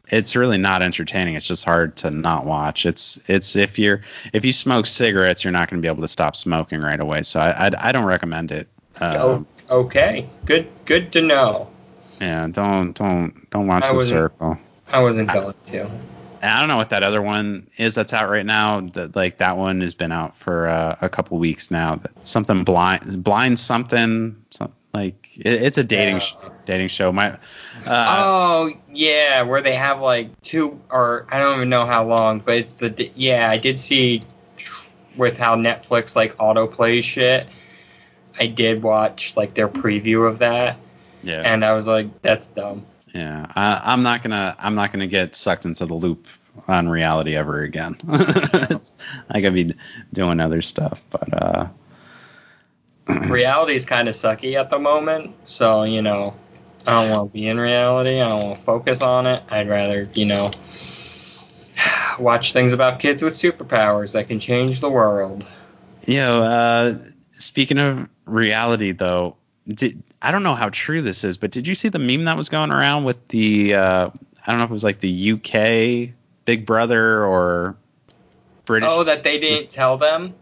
it's 0.08 0.36
really 0.36 0.58
not 0.58 0.82
entertaining. 0.82 1.34
It's 1.34 1.46
just 1.46 1.64
hard 1.64 1.96
to 1.96 2.10
not 2.10 2.44
watch. 2.44 2.84
It's 2.84 3.18
it's 3.26 3.56
if 3.56 3.78
you're 3.78 4.02
if 4.34 4.44
you 4.44 4.52
smoke 4.52 4.84
cigarettes, 4.84 5.42
you're 5.42 5.50
not 5.52 5.70
gonna 5.70 5.80
be 5.80 5.88
able 5.88 6.02
to 6.02 6.08
stop 6.08 6.36
smoking 6.36 6.82
right 6.82 7.00
away. 7.00 7.22
So 7.22 7.40
I 7.40 7.68
I, 7.68 7.88
I 7.88 7.92
don't 7.92 8.04
recommend 8.04 8.52
it. 8.52 8.68
Um, 9.00 9.46
oh, 9.70 9.80
okay 9.80 10.28
good 10.44 10.68
good 10.84 11.12
to 11.12 11.22
know 11.22 11.68
Yeah, 12.20 12.48
don't 12.48 12.92
don't 12.96 13.48
don't 13.50 13.66
watch 13.66 13.84
I 13.84 13.92
the 13.92 14.00
circle. 14.00 14.58
i 14.92 15.00
wasn't 15.00 15.30
going 15.32 15.54
to 15.66 15.82
And 16.40 16.50
I 16.50 16.58
don't 16.60 16.68
know 16.68 16.76
what 16.76 16.90
that 16.90 17.02
other 17.02 17.20
one 17.22 17.68
is 17.78 17.94
that's 17.94 18.12
out 18.12 18.28
right 18.28 18.46
now. 18.46 18.80
That 18.80 19.14
like 19.16 19.38
that 19.38 19.56
one 19.56 19.80
has 19.80 19.94
been 19.94 20.12
out 20.12 20.36
for 20.36 20.68
uh, 20.68 20.96
a 21.00 21.08
couple 21.08 21.38
weeks 21.38 21.70
now. 21.70 21.96
That 21.96 22.10
Something 22.22 22.64
blind, 22.64 23.22
blind 23.24 23.58
something, 23.58 24.36
some, 24.50 24.72
like 24.94 25.30
it, 25.36 25.62
it's 25.62 25.78
a 25.78 25.84
dating 25.84 26.16
Yeah. 26.16 26.20
sh- 26.20 26.36
dating 26.64 26.88
show. 26.88 27.12
My 27.12 27.32
uh, 27.32 27.38
oh 27.86 28.72
yeah, 28.92 29.42
where 29.42 29.60
they 29.60 29.74
have 29.74 30.00
like 30.00 30.28
two 30.42 30.80
or 30.90 31.26
I 31.30 31.38
don't 31.38 31.56
even 31.56 31.68
know 31.68 31.86
how 31.86 32.04
long, 32.04 32.40
but 32.40 32.54
it's 32.56 32.72
the 32.72 33.10
yeah 33.16 33.50
I 33.50 33.58
did 33.58 33.78
see 33.78 34.22
with 35.16 35.36
how 35.38 35.56
Netflix 35.56 36.14
like 36.14 36.36
autoplay 36.36 37.02
shit. 37.02 37.48
I 38.40 38.46
did 38.46 38.82
watch 38.82 39.36
like 39.36 39.54
their 39.54 39.68
preview 39.68 40.28
of 40.28 40.38
that, 40.38 40.78
yeah, 41.22 41.42
and 41.44 41.64
I 41.64 41.72
was 41.72 41.86
like, 41.86 42.22
that's 42.22 42.46
dumb. 42.46 42.84
yeah. 43.14 43.50
I, 43.56 43.80
I'm 43.84 44.02
not 44.02 44.22
gonna 44.22 44.56
I'm 44.58 44.74
not 44.74 44.92
gonna 44.92 45.06
get 45.06 45.34
sucked 45.34 45.64
into 45.64 45.86
the 45.86 45.94
loop 45.94 46.26
on 46.66 46.88
reality 46.88 47.36
ever 47.36 47.62
again. 47.62 47.96
I 49.30 49.40
could 49.40 49.54
be 49.54 49.74
doing 50.12 50.40
other 50.40 50.62
stuff, 50.62 51.02
but 51.10 51.42
uh, 51.42 51.68
reality 53.28 53.74
is 53.74 53.84
kind 53.84 54.08
of 54.08 54.14
sucky 54.14 54.54
at 54.54 54.70
the 54.70 54.78
moment, 54.78 55.34
so 55.46 55.84
you 55.84 56.02
know, 56.02 56.34
I 56.86 57.02
don't 57.02 57.10
want 57.10 57.30
to 57.30 57.38
be 57.38 57.46
in 57.48 57.58
reality. 57.58 58.20
I 58.20 58.28
don't 58.28 58.42
want 58.44 58.58
to 58.58 58.64
focus 58.64 59.02
on 59.02 59.26
it. 59.26 59.42
I'd 59.50 59.68
rather, 59.68 60.08
you 60.14 60.26
know, 60.26 60.50
watch 62.18 62.52
things 62.52 62.72
about 62.72 62.98
kids 62.98 63.22
with 63.22 63.34
superpowers 63.34 64.12
that 64.12 64.28
can 64.28 64.38
change 64.40 64.80
the 64.80 64.90
world. 64.90 65.46
You 66.06 66.16
know, 66.16 66.42
uh, 66.42 66.98
speaking 67.38 67.78
of 67.78 68.08
reality, 68.26 68.92
though, 68.92 69.36
did, 69.68 70.02
I 70.22 70.30
don't 70.30 70.42
know 70.42 70.54
how 70.54 70.68
true 70.70 71.02
this 71.02 71.24
is, 71.24 71.38
but 71.38 71.50
did 71.50 71.66
you 71.66 71.74
see 71.74 71.88
the 71.88 71.98
meme 71.98 72.24
that 72.24 72.36
was 72.36 72.48
going 72.48 72.70
around 72.70 73.04
with 73.04 73.28
the? 73.28 73.74
Uh, 73.74 74.10
I 74.46 74.50
don't 74.50 74.58
know 74.58 74.64
if 74.64 74.70
it 74.70 74.74
was 74.74 74.84
like 74.84 75.00
the 75.00 75.32
UK 75.32 76.14
Big 76.44 76.64
Brother 76.64 77.24
or 77.26 77.76
British. 78.64 78.88
Oh, 78.90 79.04
that 79.04 79.22
they 79.22 79.38
didn't 79.38 79.70
tell 79.70 79.98
them. 79.98 80.34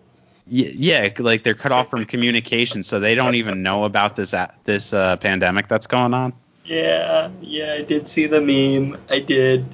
Y- 0.47 0.73
yeah, 0.75 1.09
like 1.19 1.43
they're 1.43 1.55
cut 1.55 1.73
off 1.73 1.91
from 1.91 2.05
communication, 2.05 2.83
so 2.83 3.01
they 3.01 3.15
don't 3.15 3.35
even 3.35 3.63
know 3.63 3.85
about 3.85 4.17
this 4.17 4.33
a- 4.33 4.55
this 4.65 4.93
uh, 4.93 5.17
pandemic 5.17 5.67
that's 5.67 5.87
going 5.87 6.15
on. 6.15 6.33
Yeah, 6.65 7.31
yeah, 7.41 7.75
I 7.79 7.83
did 7.83 8.09
see 8.09 8.27
the 8.27 8.41
meme. 8.41 9.01
I 9.11 9.21
did. 9.21 9.67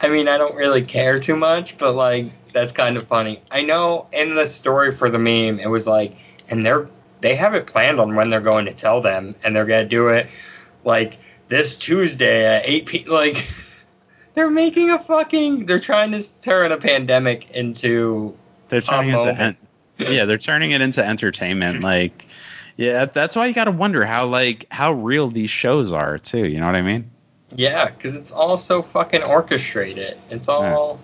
I 0.00 0.08
mean, 0.08 0.28
I 0.28 0.38
don't 0.38 0.54
really 0.54 0.82
care 0.82 1.18
too 1.18 1.36
much, 1.36 1.76
but 1.78 1.94
like 1.94 2.30
that's 2.58 2.72
kind 2.72 2.96
of 2.96 3.06
funny. 3.06 3.40
I 3.50 3.62
know 3.62 4.06
in 4.12 4.34
the 4.34 4.46
story 4.46 4.92
for 4.92 5.08
the 5.08 5.18
meme, 5.18 5.60
it 5.60 5.68
was 5.68 5.86
like, 5.86 6.16
and 6.48 6.66
they're 6.66 6.88
they 7.20 7.34
have 7.34 7.54
it 7.54 7.66
planned 7.66 8.00
on 8.00 8.14
when 8.14 8.30
they're 8.30 8.40
going 8.40 8.66
to 8.66 8.74
tell 8.74 9.00
them, 9.00 9.34
and 9.42 9.54
they're 9.54 9.66
gonna 9.66 9.88
do 9.88 10.08
it 10.08 10.28
like 10.84 11.18
this 11.48 11.76
Tuesday 11.76 12.44
at 12.44 12.62
eight 12.66 12.86
p. 12.86 13.04
Like 13.08 13.48
they're 14.34 14.50
making 14.50 14.90
a 14.90 14.98
fucking. 14.98 15.66
They're 15.66 15.80
trying 15.80 16.12
to 16.12 16.40
turn 16.40 16.72
a 16.72 16.76
pandemic 16.76 17.50
into. 17.52 18.36
They're 18.68 18.80
turning 18.80 19.14
it 19.14 19.26
into 19.26 19.40
en- 19.40 19.56
yeah, 19.98 20.24
they're 20.24 20.38
turning 20.38 20.72
it 20.72 20.80
into 20.80 21.04
entertainment. 21.04 21.82
Like, 21.88 22.26
yeah, 22.76 23.06
that's 23.06 23.34
why 23.34 23.46
you 23.46 23.54
got 23.54 23.64
to 23.64 23.72
wonder 23.72 24.04
how 24.04 24.26
like 24.26 24.66
how 24.70 24.92
real 24.92 25.30
these 25.30 25.50
shows 25.50 25.92
are 25.92 26.18
too. 26.18 26.46
You 26.46 26.60
know 26.60 26.66
what 26.66 26.76
I 26.76 26.82
mean? 26.82 27.10
Yeah, 27.56 27.86
because 27.90 28.16
it's 28.16 28.30
all 28.30 28.58
so 28.58 28.82
fucking 28.82 29.22
orchestrated. 29.22 30.18
It's 30.28 30.48
all, 30.48 31.00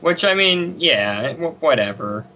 which 0.00 0.24
I 0.24 0.34
mean, 0.34 0.76
yeah, 0.78 1.32
whatever. 1.34 2.26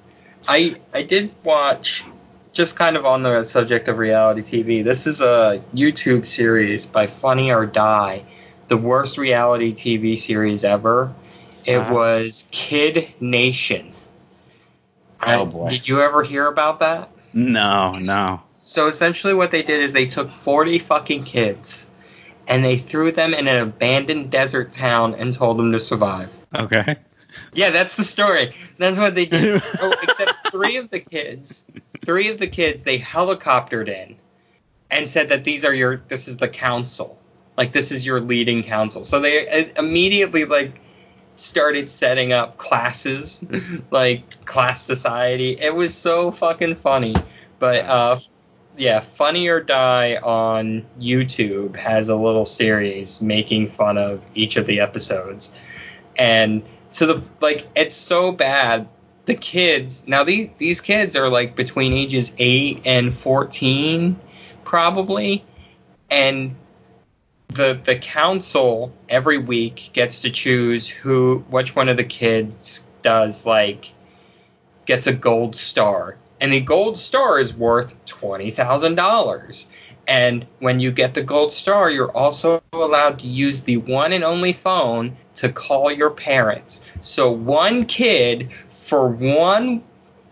I 0.49 0.77
I 0.93 1.03
did 1.03 1.33
watch, 1.45 2.05
just 2.53 2.77
kind 2.77 2.97
of 2.97 3.07
on 3.07 3.23
the 3.23 3.45
subject 3.45 3.89
of 3.89 3.99
reality 3.99 4.43
TV. 4.43 4.85
This 4.85 5.07
is 5.07 5.21
a 5.21 5.63
YouTube 5.75 6.27
series 6.27 6.87
by 6.87 7.07
Funny 7.07 7.53
or 7.53 7.67
Die, 7.67 8.25
the 8.69 8.77
worst 8.77 9.19
reality 9.19 9.73
TV 9.73 10.19
series 10.19 10.65
ever. 10.65 11.13
It 11.65 11.77
Uh-huh. 11.77 11.95
was 11.95 12.45
Kid 12.51 13.09
Nation. 13.21 13.93
Oh, 15.25 15.47
boy. 15.47 15.69
Did 15.69 15.87
you 15.87 16.01
ever 16.01 16.25
hear 16.25 16.49
about 16.49 16.81
that? 16.81 17.09
No, 17.33 17.93
no. 17.99 18.41
So 18.61 18.89
essentially, 18.89 19.35
what 19.35 19.51
they 19.53 19.63
did 19.63 19.81
is 19.81 19.93
they 19.93 20.07
took 20.07 20.31
40 20.31 20.79
fucking 20.79 21.25
kids 21.25 21.87
and 22.49 22.65
they 22.65 22.77
threw 22.77 23.13
them 23.13 23.33
in 23.35 23.47
an 23.47 23.63
abandoned 23.63 24.31
desert 24.31 24.73
town 24.73 25.15
and 25.15 25.33
told 25.33 25.59
them 25.59 25.71
to 25.73 25.79
survive. 25.81 26.37
Okay. 26.55 26.97
Yeah, 27.55 27.71
that's 27.71 27.95
the 27.95 28.05
story. 28.05 28.55
That's 28.79 28.99
what 28.99 29.15
they 29.15 29.27
did. 29.27 29.63
oh, 29.81 29.95
except 30.03 30.33
three 30.51 30.77
of 30.77 30.91
the 30.91 31.01
kids, 31.01 31.65
three 32.05 32.29
of 32.29 32.39
the 32.39 32.47
kids, 32.47 32.83
they 32.83 32.99
helicoptered 32.99 33.89
in 33.89 34.17
and 34.91 35.09
said 35.09 35.29
that 35.29 35.45
these 35.45 35.65
are 35.65 35.75
your, 35.75 36.03
this 36.09 36.29
is 36.29 36.37
the 36.37 36.49
council. 36.49 37.19
Like, 37.57 37.73
this 37.73 37.93
is 37.93 38.07
your 38.07 38.21
leading 38.21 38.63
council. 38.63 39.05
So 39.05 39.21
they 39.21 39.49
uh, 39.49 39.69
immediately, 39.79 40.45
like, 40.45 40.81
started 41.37 41.91
setting 41.91 42.33
up 42.33 42.57
classes, 42.57 43.45
like 43.91 44.45
class 44.45 44.83
society. 44.83 45.53
It 45.61 45.75
was 45.75 45.95
so 45.95 46.31
fucking 46.31 46.77
funny. 46.77 47.15
But 47.59 47.85
uh, 47.85 48.19
yeah, 48.77 49.01
Funny 49.01 49.49
or 49.49 49.61
Die 49.61 50.17
on 50.17 50.87
YouTube 51.01 51.77
has 51.77 52.09
a 52.09 52.17
little 52.17 52.47
series 52.47 53.21
making 53.21 53.69
fun 53.69 53.99
of 53.99 54.27
each 54.35 54.57
of 54.57 54.67
the 54.67 54.81
episodes, 54.81 55.61
and 56.19 56.63
to 56.93 57.07
the 57.07 57.23
like, 57.41 57.69
it's 57.75 57.95
so 57.95 58.33
bad. 58.33 58.89
The 59.27 59.35
kids 59.35 60.03
now 60.07 60.25
these 60.25 60.49
these 60.59 60.81
kids 60.81 61.15
are 61.15 61.29
like 61.29 61.55
between 61.55 61.93
ages 61.93 62.33
eight 62.39 62.83
and 62.85 63.15
fourteen, 63.15 64.19
probably, 64.65 65.45
and 66.11 66.57
the 67.49 67.81
the 67.85 67.97
council 67.97 68.93
every 69.09 69.39
week 69.39 69.91
gets 69.93 70.21
to 70.23 70.31
choose 70.31 70.89
who 70.89 71.45
which 71.51 71.77
one 71.77 71.89
of 71.89 71.97
the 71.97 72.05
kids 72.05 72.83
does 73.03 73.47
like 73.47 73.93
gets 74.87 75.07
a 75.07 75.13
gold 75.13 75.55
star. 75.55 76.17
And 76.41 76.53
the 76.53 76.61
gold 76.61 76.99
star 76.99 77.39
is 77.39 77.55
worth 77.55 77.95
$20,000 78.07 79.67
and 80.09 80.45
when 80.59 80.81
you 80.81 80.91
get 80.91 81.15
the 81.15 81.23
gold 81.23 81.53
star 81.53 81.91
you're 81.91 82.11
also 82.17 82.61
allowed 82.73 83.19
to 83.21 83.29
use 83.29 83.63
the 83.63 83.77
one 83.77 84.13
and 84.13 84.25
only 84.25 84.53
phone 84.53 85.17
to 85.35 85.51
call 85.51 85.91
your 85.91 86.11
parents 86.11 86.91
so 87.01 87.31
one 87.31 87.85
kid 87.87 88.51
for 88.69 89.09
one 89.09 89.83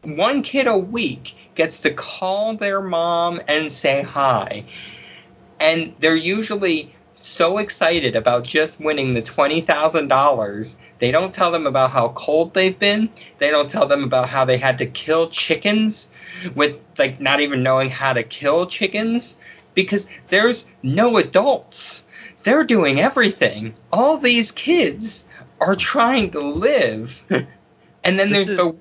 one 0.03 0.43
kid 0.43 0.67
a 0.67 0.77
week 0.77 1.35
gets 1.55 1.81
to 1.81 1.91
call 1.93 2.55
their 2.55 2.81
mom 2.81 3.41
and 3.49 3.71
say 3.71 4.03
hi 4.03 4.65
and 5.61 5.95
they're 6.01 6.17
usually 6.17 6.93
so 7.23 7.59
excited 7.59 8.17
about 8.17 8.45
just 8.45 8.81
winning 8.81 9.13
the 9.15 9.23
$20,000. 9.23 10.77
They 10.99 11.11
don't 11.11 11.35
tell 11.35 11.51
them 11.51 11.67
about 11.67 11.91
how 11.91 12.09
cold 12.11 12.55
they've 12.55 12.79
been. 12.79 13.11
They 13.39 13.51
don't 13.51 13.69
tell 13.69 13.87
them 13.87 14.03
about 14.03 14.29
how 14.29 14.45
they 14.45 14.57
had 14.57 14.79
to 14.79 14.87
kill 14.87 15.29
chickens 15.29 16.09
with 16.55 16.77
like 16.99 17.21
not 17.21 17.41
even 17.41 17.63
knowing 17.63 17.91
how 17.91 18.13
to 18.15 18.23
kill 18.23 18.67
chickens 18.67 19.37
because 19.75 20.09
there's 20.29 20.67
no 20.83 21.19
adults. 21.19 22.05
They're 22.43 22.65
doing 22.65 23.01
everything. 23.01 23.75
All 23.93 24.17
these 24.17 24.51
kids 24.51 25.27
are 25.61 25.77
trying 25.77 26.31
to 26.33 26.41
live. 26.41 27.23
and 28.05 28.19
then 28.19 28.31
This 28.31 28.47
there's 28.47 28.59
the 28.59 28.77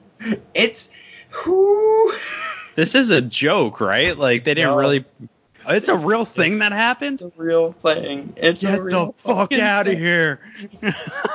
it's 0.53 0.91
who 1.29 2.13
This 2.75 2.95
is 2.95 3.09
a 3.09 3.21
joke, 3.21 3.81
right? 3.81 4.17
Like 4.17 4.43
they 4.45 4.53
didn't 4.53 4.71
No. 4.71 4.77
really. 4.77 5.05
It's 5.67 5.89
a 5.89 5.97
real 5.97 6.23
thing 6.25 6.59
that 6.59 6.71
happened. 6.71 7.21
it's 7.21 7.37
a 7.37 7.41
real 7.41 7.73
thing. 7.73 8.33
It's 8.37 8.63
a 8.63 8.77
Get 8.77 8.89
the 8.89 9.13
fuck 9.17 9.53
out 9.53 9.87
of 9.87 9.97
here. 9.97 10.39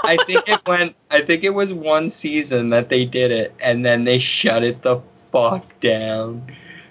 I 0.03 0.17
think 0.27 0.49
it 0.49 0.67
went. 0.67 0.97
I 1.11 1.21
think 1.21 1.45
it 1.45 1.51
was 1.51 1.73
one 1.73 2.09
season 2.09 2.71
that 2.71 2.89
they 2.89 3.05
did 3.05 3.31
it, 3.31 3.55
and 3.63 3.85
then 3.85 4.05
they 4.05 4.19
shut 4.19 4.65
it 4.65 4.83
the 4.83 5.01
fuck 5.31 5.79
down. 5.81 6.43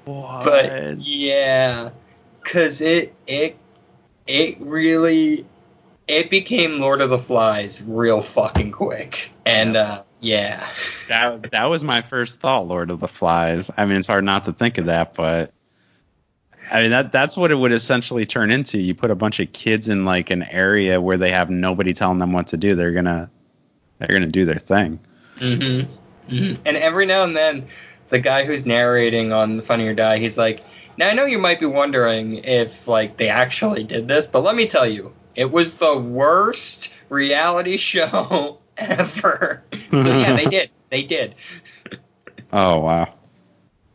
What? 0.06 0.46
But 0.46 1.00
yeah, 1.00 1.90
cause 2.46 2.80
it 2.80 3.14
it 3.28 3.58
it 4.28 4.60
really 4.60 5.46
it 6.08 6.30
became 6.30 6.80
Lord 6.80 7.02
of 7.02 7.10
the 7.10 7.18
Flies 7.18 7.82
real 7.84 8.22
fucking 8.22 8.72
quick, 8.72 9.32
and 9.46 9.78
uh, 9.78 10.04
yeah, 10.22 10.68
that 11.08 11.52
that 11.52 11.66
was 11.66 11.84
my 11.84 12.02
first 12.02 12.40
thought, 12.40 12.68
Lord 12.68 12.92
of 12.92 13.00
the 13.00 13.08
Flies. 13.08 13.72
I 13.78 13.86
mean, 13.86 13.98
it's 13.98 14.08
hard 14.08 14.24
not 14.24 14.44
to 14.46 14.54
think 14.54 14.78
of 14.78 14.86
that, 14.86 15.14
but 15.14 15.54
I 16.72 16.82
mean 16.82 16.92
that 16.92 17.12
that's 17.12 17.38
what 17.38 17.52
it 17.52 17.56
would 17.56 17.72
essentially 17.72 18.26
turn 18.26 18.52
into. 18.52 18.80
You 18.80 18.96
put 18.96 19.12
a 19.12 19.16
bunch 19.16 19.40
of 19.40 19.52
kids 19.54 19.90
in 19.90 20.06
like 20.06 20.30
an 20.30 20.44
area 20.44 21.02
where 21.02 21.18
they 21.18 21.32
have 21.32 21.50
nobody 21.50 21.94
telling 21.94 22.20
them 22.20 22.34
what 22.34 22.48
to 22.48 22.58
do. 22.58 22.76
They're 22.76 22.94
gonna 22.94 23.30
they're 24.00 24.14
gonna 24.14 24.28
do 24.28 24.46
their 24.46 24.60
thing. 24.60 25.00
mm-hmm 25.38 25.92
and 26.30 26.78
every 26.78 27.06
now 27.06 27.24
and 27.24 27.36
then, 27.36 27.68
the 28.10 28.20
guy 28.20 28.46
who's 28.46 28.66
narrating 28.66 29.32
on 29.32 29.62
Funny 29.62 29.88
or 29.88 29.94
Die, 29.94 30.18
he's 30.20 30.38
like, 30.38 30.64
"Now 30.98 31.10
I 31.10 31.14
know 31.14 31.26
you 31.26 31.40
might 31.40 31.60
be 31.60 31.66
wondering 31.66 32.44
if 32.44 32.88
like 32.88 33.18
they 33.18 33.30
actually 33.30 33.84
did 33.84 34.08
this, 34.08 34.28
but 34.28 34.44
let 34.44 34.56
me 34.56 34.68
tell 34.68 34.88
you, 34.88 35.14
it 35.36 35.52
was 35.52 35.76
the 35.76 35.98
worst 35.98 36.92
reality 37.10 37.78
show 37.92 38.60
ever." 38.78 39.64
so 39.92 39.98
yeah, 39.98 40.36
they 40.36 40.46
did. 40.46 40.70
They 40.90 41.04
did. 41.04 41.36
Oh 42.52 42.80
wow. 42.80 43.14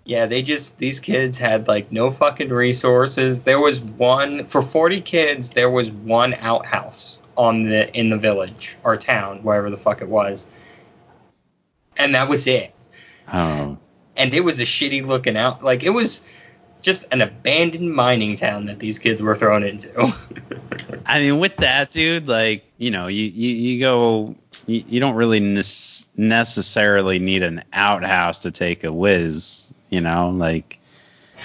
Yeah, 0.05 0.25
they 0.25 0.41
just 0.41 0.79
these 0.79 0.99
kids 0.99 1.37
had 1.37 1.69
like 1.69 1.93
no 1.93 2.11
fucking 2.11 2.49
resources. 2.49 3.43
There 3.43 3.61
was 3.61 3.81
one 3.81 4.47
for 4.47 4.63
40 4.63 5.03
kids, 5.03 5.51
there 5.51 5.69
was 5.69 5.91
one 5.91 6.33
outhouse 6.35 7.21
on 7.37 7.65
the 7.65 7.95
in 7.95 8.09
the 8.09 8.17
village 8.17 8.79
or 8.85 8.97
town, 8.97 9.43
wherever 9.43 9.69
the 9.69 9.77
fuck 9.77 10.01
it 10.01 10.09
was. 10.09 10.47
And 11.99 12.15
that 12.15 12.29
was 12.29 12.47
it. 12.47 12.75
Oh, 13.33 13.77
And 14.17 14.33
it 14.33 14.45
was 14.45 14.59
a 14.61 14.65
shitty 14.65 15.07
looking 15.07 15.37
out 15.37 15.63
like 15.63 15.85
it 15.85 15.91
was 15.91 16.23
just 16.83 17.07
an 17.13 17.21
abandoned 17.21 17.93
mining 17.93 18.37
town 18.37 18.67
that 18.67 18.79
these 18.79 18.99
kids 18.99 19.21
were 19.21 19.35
thrown 19.35 19.63
into. 19.63 20.15
I 21.07 21.21
mean, 21.21 21.39
with 21.39 21.57
that, 21.57 21.91
dude, 21.91 22.29
like 22.29 22.65
you 22.79 22.91
know, 22.91 23.07
you 23.07 23.25
you, 23.25 23.51
you 23.51 23.81
go, 23.81 24.35
you, 24.67 24.85
you 24.87 25.01
don't 25.01 25.15
really 25.15 25.41
nes- 25.41 26.07
necessarily 26.17 27.19
need 27.19 27.43
an 27.43 27.65
outhouse 27.73 28.39
to 28.41 28.51
take 28.51 28.85
a 28.85 28.93
whiz. 28.93 29.73
You 29.91 30.01
know, 30.01 30.31
like 30.31 30.79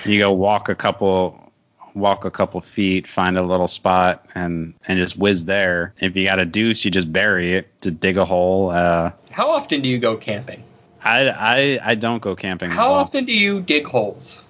you 0.05 0.19
go 0.19 0.31
walk 0.31 0.69
a 0.69 0.75
couple, 0.75 1.51
walk 1.95 2.25
a 2.25 2.31
couple 2.31 2.59
feet, 2.61 3.07
find 3.07 3.37
a 3.37 3.43
little 3.43 3.67
spot, 3.67 4.25
and 4.35 4.73
and 4.87 4.97
just 4.99 5.17
whiz 5.17 5.45
there. 5.45 5.93
If 5.99 6.15
you 6.15 6.25
got 6.25 6.39
a 6.39 6.45
deuce, 6.45 6.83
you 6.85 6.91
just 6.91 7.11
bury 7.11 7.53
it 7.53 7.81
to 7.81 7.91
dig 7.91 8.17
a 8.17 8.25
hole. 8.25 8.69
Uh, 8.69 9.11
How 9.31 9.49
often 9.49 9.81
do 9.81 9.89
you 9.89 9.97
go 9.97 10.15
camping? 10.17 10.63
I 11.03 11.29
I 11.29 11.91
I 11.91 11.95
don't 11.95 12.21
go 12.21 12.35
camping. 12.35 12.69
How 12.69 12.91
often 12.91 13.25
do 13.25 13.33
you 13.33 13.61
dig 13.61 13.87
holes? 13.87 14.42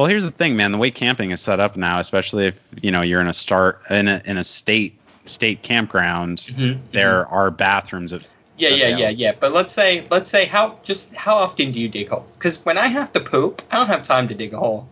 Well, 0.00 0.08
here's 0.08 0.24
the 0.24 0.30
thing, 0.30 0.56
man. 0.56 0.72
The 0.72 0.78
way 0.78 0.90
camping 0.90 1.30
is 1.30 1.42
set 1.42 1.60
up 1.60 1.76
now, 1.76 1.98
especially 1.98 2.46
if 2.46 2.54
you 2.80 2.90
know 2.90 3.02
you're 3.02 3.20
in 3.20 3.26
a 3.26 3.34
start 3.34 3.82
in 3.90 4.08
a 4.08 4.22
in 4.24 4.38
a 4.38 4.44
state 4.44 4.98
state 5.26 5.60
campground, 5.62 6.38
Mm-hmm. 6.56 6.80
there 6.92 7.26
are 7.26 7.50
bathrooms. 7.50 8.14
At, 8.14 8.22
Yeah, 8.56 8.70
yeah, 8.70 8.96
yeah, 8.96 9.10
yeah. 9.10 9.32
But 9.38 9.52
let's 9.52 9.74
say, 9.74 10.06
let's 10.10 10.30
say, 10.30 10.46
how 10.46 10.78
just 10.84 11.14
how 11.14 11.34
often 11.36 11.70
do 11.70 11.78
you 11.78 11.86
dig 11.86 12.08
holes? 12.08 12.34
Because 12.38 12.64
when 12.64 12.78
I 12.78 12.86
have 12.86 13.12
to 13.12 13.20
poop, 13.20 13.60
I 13.72 13.76
don't 13.76 13.88
have 13.88 14.02
time 14.02 14.26
to 14.28 14.34
dig 14.34 14.54
a 14.54 14.58
hole. 14.58 14.88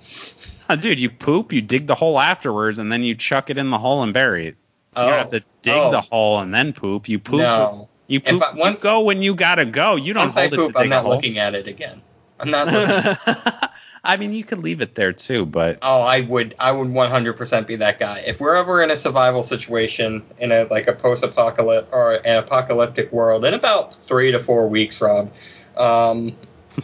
Oh, 0.68 0.76
dude, 0.76 0.98
you 0.98 1.08
poop, 1.08 1.54
you 1.54 1.62
dig 1.62 1.86
the 1.86 1.94
hole 1.94 2.18
afterwards, 2.20 2.78
and 2.78 2.92
then 2.92 3.02
you 3.02 3.14
chuck 3.14 3.48
it 3.48 3.56
in 3.56 3.70
the 3.70 3.78
hole 3.78 4.02
and 4.02 4.12
bury 4.12 4.48
it. 4.48 4.56
You 4.94 5.04
Oh, 5.04 5.06
don't 5.06 5.18
have 5.20 5.28
to 5.30 5.40
dig 5.62 5.72
oh. 5.74 5.90
the 5.90 6.02
hole 6.02 6.40
and 6.40 6.52
then 6.52 6.74
poop. 6.74 7.08
You 7.08 7.18
poop. 7.18 7.38
no. 7.38 7.88
You 8.08 8.20
poop. 8.20 8.42
I- 8.42 8.52
once- 8.52 8.84
you 8.84 8.90
go 8.90 9.00
when 9.00 9.22
you 9.22 9.34
gotta 9.34 9.64
go. 9.64 9.96
You 9.96 10.12
don't 10.12 10.24
Once 10.24 10.36
I 10.36 10.50
poop, 10.50 10.72
I'm 10.76 10.90
not 10.90 11.06
looking 11.06 11.38
at 11.38 11.54
it 11.54 11.66
again. 11.66 12.02
I'm 12.40 12.50
not. 12.50 12.68
I 14.08 14.16
mean, 14.16 14.32
you 14.32 14.42
could 14.42 14.60
leave 14.60 14.80
it 14.80 14.94
there 14.94 15.12
too, 15.12 15.44
but 15.44 15.78
oh, 15.82 16.00
I 16.00 16.22
would, 16.22 16.54
I 16.58 16.72
would 16.72 16.88
100% 16.88 17.66
be 17.66 17.76
that 17.76 17.98
guy. 18.00 18.20
If 18.26 18.40
we're 18.40 18.54
ever 18.54 18.82
in 18.82 18.90
a 18.90 18.96
survival 18.96 19.42
situation 19.42 20.22
in 20.38 20.50
a 20.50 20.64
like 20.70 20.88
a 20.88 20.94
post-apocalyptic 20.94 21.92
or 21.92 22.14
an 22.24 22.36
apocalyptic 22.36 23.12
world 23.12 23.44
in 23.44 23.52
about 23.52 23.94
three 23.96 24.32
to 24.32 24.40
four 24.40 24.66
weeks, 24.66 24.98
Rob, 25.02 25.30
um, 25.76 26.34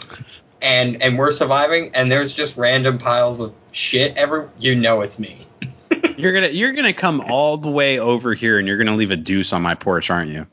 and 0.62 1.00
and 1.00 1.18
we're 1.18 1.32
surviving, 1.32 1.90
and 1.94 2.12
there's 2.12 2.34
just 2.34 2.58
random 2.58 2.98
piles 2.98 3.40
of 3.40 3.54
shit 3.72 4.14
every, 4.18 4.46
you 4.58 4.76
know, 4.76 5.00
it's 5.00 5.18
me. 5.18 5.46
you're 6.18 6.34
gonna 6.34 6.48
you're 6.48 6.74
gonna 6.74 6.92
come 6.92 7.22
all 7.22 7.56
the 7.56 7.70
way 7.70 7.98
over 7.98 8.34
here, 8.34 8.58
and 8.58 8.68
you're 8.68 8.76
gonna 8.76 8.96
leave 8.96 9.10
a 9.10 9.16
deuce 9.16 9.54
on 9.54 9.62
my 9.62 9.74
porch, 9.74 10.10
aren't 10.10 10.30
you? 10.30 10.46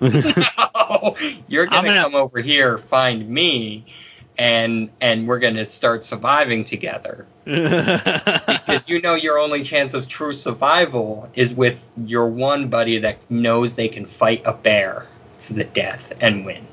No, 0.00 1.16
you're 1.48 1.66
gonna, 1.66 1.88
gonna- 1.88 2.02
come 2.02 2.14
over 2.14 2.40
here, 2.40 2.78
find 2.78 3.28
me, 3.28 3.84
and 4.38 4.90
and 5.00 5.26
we're 5.26 5.38
gonna 5.38 5.64
start 5.64 6.04
surviving 6.04 6.64
together. 6.64 7.26
Because 8.66 8.88
you 8.88 9.00
know 9.02 9.14
your 9.14 9.38
only 9.38 9.62
chance 9.62 9.94
of 9.94 10.08
true 10.08 10.32
survival 10.32 11.30
is 11.34 11.52
with 11.54 11.88
your 12.06 12.26
one 12.26 12.68
buddy 12.68 12.98
that 12.98 13.18
knows 13.30 13.74
they 13.74 13.88
can 13.88 14.06
fight 14.06 14.42
a 14.46 14.54
bear 14.54 15.06
to 15.40 15.52
the 15.52 15.64
death 15.64 16.12
and 16.20 16.44
win. 16.44 16.66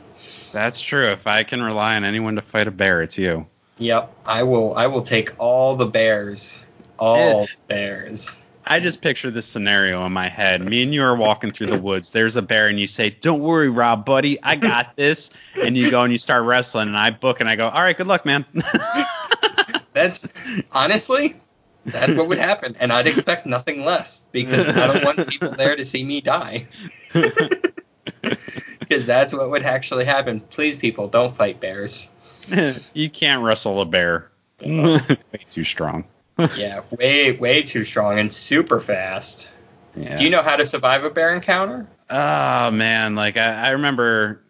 That's 0.52 0.82
true. 0.82 1.12
If 1.12 1.28
I 1.28 1.44
can 1.44 1.62
rely 1.62 1.96
on 1.96 2.04
anyone 2.04 2.36
to 2.36 2.42
fight 2.42 2.68
a 2.68 2.72
bear, 2.72 3.02
it's 3.02 3.18
you. 3.18 3.46
Yep, 3.78 4.14
I 4.26 4.44
will. 4.44 4.76
I 4.76 4.88
will 4.88 5.02
take 5.02 5.34
all 5.38 5.76
the 5.76 5.86
bears, 5.86 6.64
all 6.98 7.44
eh. 7.44 7.48
bears. 7.68 8.41
I 8.66 8.80
just 8.80 9.02
picture 9.02 9.32
this 9.32 9.46
scenario 9.46 10.06
in 10.06 10.12
my 10.12 10.28
head. 10.28 10.64
Me 10.64 10.84
and 10.84 10.94
you 10.94 11.04
are 11.04 11.16
walking 11.16 11.52
through 11.52 11.68
the 11.68 11.80
woods. 11.80 12.12
There's 12.12 12.36
a 12.36 12.42
bear, 12.42 12.68
and 12.68 12.80
you 12.80 12.88
say, 12.88 13.10
"Don't 13.22 13.42
worry, 13.42 13.70
Rob, 13.70 14.06
buddy, 14.06 14.42
I 14.44 14.56
got 14.56 14.96
this." 14.96 15.32
And 15.62 15.78
you 15.78 15.92
go 15.92 16.02
and 16.04 16.14
you 16.14 16.20
start 16.20 16.46
wrestling, 16.46 16.88
and 16.90 16.98
I 16.98 17.12
book, 17.12 17.40
and 17.40 17.50
I 17.50 17.56
go, 17.56 17.70
"All 17.70 17.82
right, 17.82 17.98
good 17.98 18.08
luck, 18.08 18.26
man." 18.26 18.46
That's 19.94 20.28
honestly, 20.72 21.36
that's 21.86 22.14
what 22.14 22.28
would 22.30 22.38
happen, 22.38 22.78
and 22.80 22.94
I'd 22.94 23.08
expect 23.08 23.46
nothing 23.46 23.84
less 23.84 24.24
because 24.32 24.70
I 24.70 24.88
don't 24.88 25.04
want 25.04 25.28
people 25.28 25.50
there 25.50 25.76
to 25.76 25.84
see 25.84 26.04
me 26.04 26.22
die. 26.22 26.68
Because 28.92 29.06
that's 29.06 29.34
what 29.34 29.50
would 29.50 29.64
actually 29.64 30.04
happen. 30.04 30.42
Please, 30.50 30.76
people, 30.76 31.08
don't 31.08 31.34
fight 31.34 31.62
bears. 31.62 32.10
you 32.94 33.10
can't 33.10 33.42
wrestle 33.42 33.80
a 33.80 33.86
bear. 33.86 34.30
Way 34.66 35.00
too 35.50 35.64
strong. 35.64 36.04
Yeah, 36.50 36.82
way, 36.92 37.34
way 37.34 37.62
too 37.64 37.84
strong 37.84 38.20
and 38.20 38.32
super 38.32 38.80
fast. 38.80 39.48
Yeah. 39.96 40.18
Do 40.18 40.24
you 40.24 40.30
know 40.30 40.42
how 40.42 40.56
to 40.56 40.66
survive 40.66 41.04
a 41.04 41.10
bear 41.10 41.34
encounter? 41.34 41.88
Oh 42.10 42.72
man, 42.72 43.16
like 43.16 43.38
I, 43.38 43.68
I 43.68 43.70
remember 43.70 44.42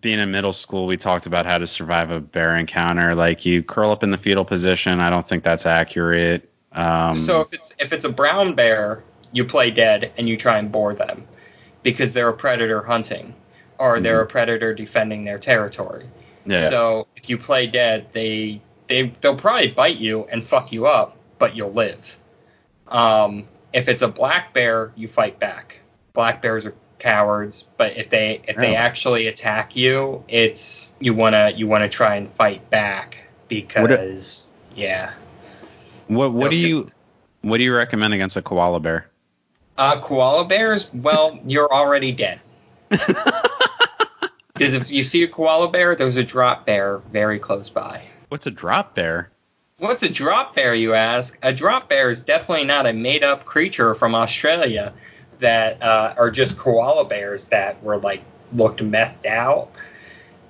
being 0.00 0.18
in 0.18 0.30
middle 0.30 0.52
school, 0.52 0.86
we 0.86 0.96
talked 0.96 1.26
about 1.26 1.46
how 1.46 1.58
to 1.58 1.66
survive 1.66 2.10
a 2.10 2.20
bear 2.20 2.56
encounter. 2.56 3.14
Like 3.14 3.44
you 3.44 3.62
curl 3.62 3.90
up 3.90 4.02
in 4.02 4.10
the 4.10 4.18
fetal 4.18 4.44
position. 4.44 5.00
I 5.00 5.10
don't 5.10 5.26
think 5.26 5.42
that's 5.42 5.66
accurate. 5.66 6.50
Um, 6.72 7.20
So 7.20 7.40
if 7.40 7.52
it's 7.52 7.74
if 7.78 7.92
it's 7.92 8.04
a 8.04 8.08
brown 8.10 8.54
bear, 8.54 9.02
you 9.32 9.44
play 9.44 9.70
dead 9.70 10.12
and 10.16 10.28
you 10.28 10.36
try 10.36 10.58
and 10.58 10.70
bore 10.70 10.94
them 10.94 11.26
because 11.82 12.12
they're 12.12 12.28
a 12.28 12.34
predator 12.36 12.82
hunting 12.82 13.34
or 13.78 14.00
they're 14.00 14.20
a 14.20 14.26
predator 14.26 14.74
defending 14.74 15.24
their 15.24 15.38
territory. 15.38 16.06
yeah, 16.44 16.68
So 16.70 17.06
if 17.16 17.28
you 17.30 17.38
play 17.38 17.66
dead, 17.66 18.06
they 18.12 18.60
they 18.88 19.14
they'll 19.20 19.36
probably 19.36 19.68
bite 19.68 19.98
you 19.98 20.24
and 20.24 20.44
fuck 20.44 20.72
you 20.72 20.86
up, 20.86 21.16
but 21.40 21.56
you'll 21.56 21.72
live. 21.72 22.16
Um, 22.86 23.48
if 23.72 23.88
it's 23.88 24.02
a 24.02 24.08
black 24.08 24.54
bear, 24.54 24.92
you 24.94 25.08
fight 25.08 25.40
back. 25.40 25.80
Black 26.12 26.40
bears 26.40 26.66
are 26.66 26.74
cowards, 27.00 27.64
but 27.76 27.96
if 27.96 28.10
they 28.10 28.40
if 28.46 28.56
they 28.56 28.74
Oh. 28.74 28.78
actually 28.78 29.26
attack 29.26 29.74
you, 29.74 30.22
it's 30.28 30.92
you 31.00 31.14
wanna 31.14 31.52
you 31.56 31.66
wanna 31.66 31.88
try 31.88 32.14
and 32.14 32.30
fight 32.30 32.68
back 32.70 33.16
because 33.48 34.52
yeah. 34.76 35.12
what 36.06 36.32
what 36.32 36.50
do 36.50 36.56
you 36.56 36.90
what 37.40 37.56
do 37.56 37.64
you 37.64 37.74
recommend 37.74 38.14
against 38.14 38.36
a 38.36 38.42
koala 38.42 38.78
bear? 38.78 39.06
Uh, 39.78 39.98
koala 40.00 40.44
bears, 40.44 40.92
well, 40.92 41.40
you're 41.46 41.72
already 41.72 42.12
dead. 42.12 42.38
Because 44.52 44.74
if 44.74 44.90
you 44.90 45.04
see 45.04 45.22
a 45.22 45.26
koala 45.26 45.70
bear, 45.70 45.96
there's 45.96 46.16
a 46.16 46.22
drop 46.22 46.66
bear 46.66 46.98
very 46.98 47.38
close 47.38 47.70
by. 47.70 48.02
What's 48.28 48.44
a 48.46 48.50
drop 48.50 48.94
bear? 48.94 49.30
What's 49.80 50.02
a 50.02 50.10
drop 50.10 50.54
bear, 50.54 50.74
you 50.74 50.92
ask? 50.92 51.38
A 51.42 51.54
drop 51.54 51.88
bear 51.88 52.10
is 52.10 52.20
definitely 52.22 52.64
not 52.66 52.84
a 52.86 52.92
made 52.92 53.24
up 53.24 53.46
creature 53.46 53.94
from 53.94 54.14
Australia 54.14 54.92
that 55.38 55.82
uh, 55.82 56.12
are 56.18 56.30
just 56.30 56.58
koala 56.58 57.06
bears 57.06 57.46
that 57.46 57.82
were 57.82 57.96
like 57.96 58.22
looked 58.52 58.80
methed 58.80 59.24
out. 59.24 59.70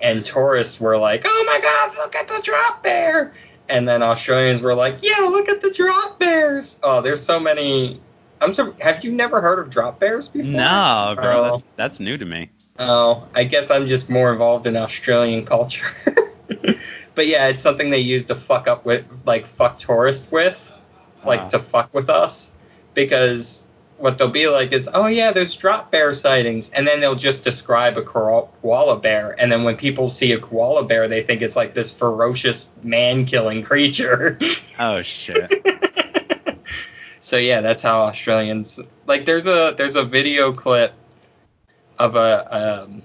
And 0.01 0.25
tourists 0.25 0.81
were 0.81 0.97
like, 0.97 1.21
oh 1.25 1.43
my 1.47 1.59
god, 1.61 1.95
look 1.95 2.13
at 2.13 2.27
the 2.27 2.41
drop 2.43 2.83
bear. 2.83 3.33
And 3.69 3.87
then 3.87 4.03
Australians 4.03 4.61
were 4.61 4.75
like, 4.75 4.97
yeah, 5.01 5.25
look 5.27 5.47
at 5.47 5.61
the 5.61 5.71
drop 5.71 6.19
bears. 6.19 6.77
Oh, 6.83 6.99
there's 6.99 7.23
so 7.23 7.39
many. 7.39 8.01
I'm 8.41 8.53
so. 8.53 8.75
Have 8.81 9.05
you 9.05 9.13
never 9.13 9.39
heard 9.39 9.59
of 9.59 9.69
drop 9.69 9.97
bears 9.97 10.27
before? 10.27 10.51
No, 10.51 11.13
bro, 11.15 11.39
Oh. 11.39 11.43
that's 11.51 11.63
that's 11.77 11.99
new 12.01 12.17
to 12.17 12.25
me. 12.25 12.49
Oh, 12.79 13.25
I 13.33 13.45
guess 13.45 13.71
I'm 13.71 13.87
just 13.87 14.09
more 14.09 14.33
involved 14.33 14.65
in 14.65 14.75
Australian 14.75 15.45
culture. 15.45 15.85
but 17.15 17.27
yeah, 17.27 17.47
it's 17.47 17.61
something 17.61 17.89
they 17.89 17.99
use 17.99 18.25
to 18.25 18.35
fuck 18.35 18.67
up 18.67 18.85
with, 18.85 19.05
like 19.25 19.45
fuck 19.45 19.79
tourists 19.79 20.29
with, 20.31 20.71
like 21.25 21.41
Ah. 21.41 21.49
to 21.49 21.59
fuck 21.59 21.93
with 21.93 22.09
us, 22.09 22.51
because 22.93 23.67
what 23.97 24.17
they'll 24.17 24.29
be 24.29 24.47
like 24.47 24.73
is, 24.73 24.89
oh 24.93 25.05
yeah, 25.05 25.31
there's 25.31 25.55
drop 25.55 25.91
bear 25.91 26.13
sightings, 26.13 26.71
and 26.71 26.87
then 26.87 26.99
they'll 26.99 27.15
just 27.15 27.43
describe 27.43 27.97
a 27.97 28.01
koala 28.01 28.47
koala 28.61 28.99
bear, 28.99 29.35
and 29.39 29.51
then 29.51 29.63
when 29.63 29.77
people 29.77 30.09
see 30.09 30.31
a 30.31 30.39
koala 30.39 30.83
bear, 30.83 31.07
they 31.07 31.21
think 31.21 31.41
it's 31.41 31.55
like 31.55 31.73
this 31.75 31.91
ferocious 31.91 32.67
man-killing 32.83 33.63
creature. 33.63 34.37
Oh 34.79 35.03
shit. 35.03 35.51
so 37.19 37.37
yeah, 37.37 37.61
that's 37.61 37.83
how 37.83 38.01
Australians 38.01 38.79
like. 39.05 39.25
There's 39.25 39.45
a 39.45 39.75
there's 39.77 39.95
a 39.95 40.03
video 40.03 40.51
clip 40.51 40.95
of 41.99 42.15
a 42.15 42.83
um, 42.83 43.03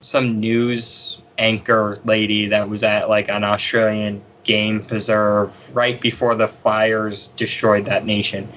some 0.00 0.38
news 0.38 1.22
anchor 1.38 1.98
lady 2.04 2.46
that 2.48 2.68
was 2.68 2.82
at 2.82 3.08
like 3.08 3.28
an 3.28 3.44
Australian 3.44 4.22
game 4.44 4.84
preserve 4.84 5.74
right 5.74 6.00
before 6.00 6.34
the 6.34 6.48
fires 6.48 7.28
destroyed 7.28 7.84
that 7.86 8.04
nation. 8.06 8.48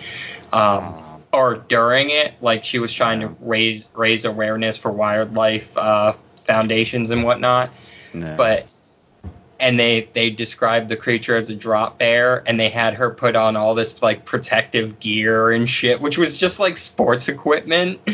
Um, 0.53 1.21
or 1.31 1.55
during 1.67 2.09
it, 2.09 2.33
like 2.41 2.63
she 2.63 2.79
was 2.79 2.91
trying 2.93 3.19
to 3.19 3.27
raise 3.41 3.89
raise 3.95 4.25
awareness 4.25 4.77
for 4.77 4.91
wildlife 4.91 5.77
uh, 5.77 6.13
foundations 6.37 7.09
and 7.11 7.23
whatnot 7.23 7.69
No. 8.13 8.35
but 8.35 8.65
and 9.59 9.77
they 9.79 10.09
they 10.13 10.29
described 10.31 10.89
the 10.89 10.95
creature 10.95 11.35
as 11.35 11.49
a 11.49 11.55
drop 11.55 11.99
bear 11.99 12.41
and 12.47 12.59
they 12.59 12.69
had 12.69 12.93
her 12.95 13.11
put 13.11 13.35
on 13.35 13.55
all 13.55 13.75
this 13.75 14.01
like 14.01 14.25
protective 14.25 14.99
gear 14.99 15.51
and 15.51 15.69
shit 15.69 15.99
which 16.01 16.17
was 16.17 16.37
just 16.37 16.59
like 16.59 16.77
sports 16.77 17.27
equipment 17.27 17.99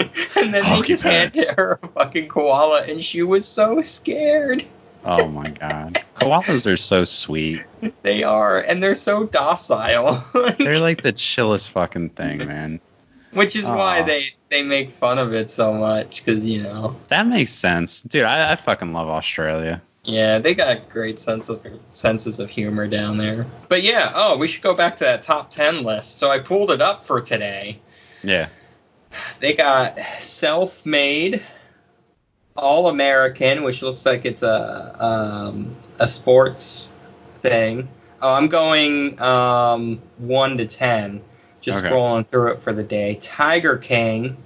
and 0.36 0.52
then 0.52 0.52
they 0.52 0.60
Hockey 0.62 0.88
just 0.88 1.04
handed 1.04 1.46
pads. 1.46 1.50
her 1.56 1.78
a 1.82 1.88
fucking 1.88 2.28
koala 2.28 2.82
and 2.88 3.02
she 3.02 3.22
was 3.22 3.46
so 3.46 3.80
scared 3.82 4.64
Oh 5.08 5.28
my 5.28 5.44
god. 5.44 6.04
Koalas 6.16 6.66
are 6.66 6.76
so 6.76 7.04
sweet. 7.04 7.62
They 8.02 8.24
are, 8.24 8.58
and 8.58 8.82
they're 8.82 8.96
so 8.96 9.26
docile. 9.26 10.24
They're 10.58 10.80
like 10.80 11.02
the 11.02 11.12
chillest 11.12 11.70
fucking 11.70 12.10
thing, 12.10 12.38
man. 12.38 12.80
Which 13.30 13.54
is 13.54 13.66
why 13.68 14.02
they 14.02 14.30
they 14.50 14.64
make 14.64 14.90
fun 14.90 15.18
of 15.18 15.32
it 15.32 15.48
so 15.48 15.72
much, 15.72 16.24
because 16.24 16.44
you 16.44 16.60
know, 16.60 16.96
That 17.06 17.28
makes 17.28 17.52
sense. 17.52 18.00
Dude, 18.00 18.24
I, 18.24 18.52
I 18.52 18.56
fucking 18.56 18.92
love 18.92 19.06
Australia. 19.08 19.80
yeah, 20.02 20.38
they 20.40 20.56
got 20.56 20.88
great 20.88 21.20
sense 21.20 21.48
of 21.48 21.64
senses 21.90 22.40
of 22.40 22.50
humor 22.50 22.88
down 22.88 23.16
there. 23.16 23.46
But 23.68 23.84
yeah, 23.84 24.10
oh, 24.12 24.36
we 24.36 24.48
should 24.48 24.62
go 24.62 24.74
back 24.74 24.96
to 24.96 25.04
that 25.04 25.22
top 25.22 25.52
ten 25.52 25.84
list. 25.84 26.18
So 26.18 26.32
I 26.32 26.40
pulled 26.40 26.72
it 26.72 26.82
up 26.82 27.04
for 27.04 27.20
today. 27.20 27.78
Yeah. 28.24 28.48
They 29.40 29.52
got 29.54 29.98
self-made, 30.20 31.42
all 32.56 32.88
American, 32.88 33.62
which 33.62 33.82
looks 33.82 34.06
like 34.06 34.24
it's 34.24 34.42
a 34.42 34.96
um, 35.04 35.76
a 35.98 36.08
sports 36.08 36.88
thing. 37.42 37.88
Oh, 38.22 38.32
I'm 38.32 38.48
going 38.48 39.20
um, 39.20 40.00
one 40.18 40.56
to 40.58 40.66
ten. 40.66 41.20
Just 41.60 41.84
Okay. 41.84 41.88
scrolling 41.94 42.26
through 42.28 42.52
it 42.52 42.60
for 42.60 42.72
the 42.72 42.82
day. 42.82 43.16
Tiger 43.20 43.76
King. 43.76 44.36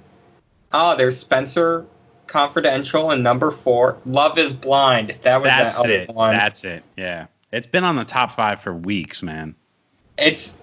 Oh, 0.73 0.95
there's 0.97 1.17
Spenser 1.17 1.85
Confidential 2.27 3.11
and 3.11 3.21
number 3.21 3.51
four. 3.51 3.97
Love 4.05 4.37
is 4.39 4.53
Blind. 4.53 5.13
That 5.21 5.37
was 5.37 5.47
That's 5.49 5.81
that 5.81 5.89
it. 5.89 6.09
one. 6.09 6.33
That's 6.33 6.63
it. 6.63 6.83
Yeah. 6.97 7.27
It's 7.51 7.67
been 7.67 7.83
on 7.83 7.95
the 7.97 8.05
top 8.05 8.31
five 8.31 8.61
for 8.61 8.73
weeks, 8.73 9.21
man. 9.21 9.53
it's 10.17 10.55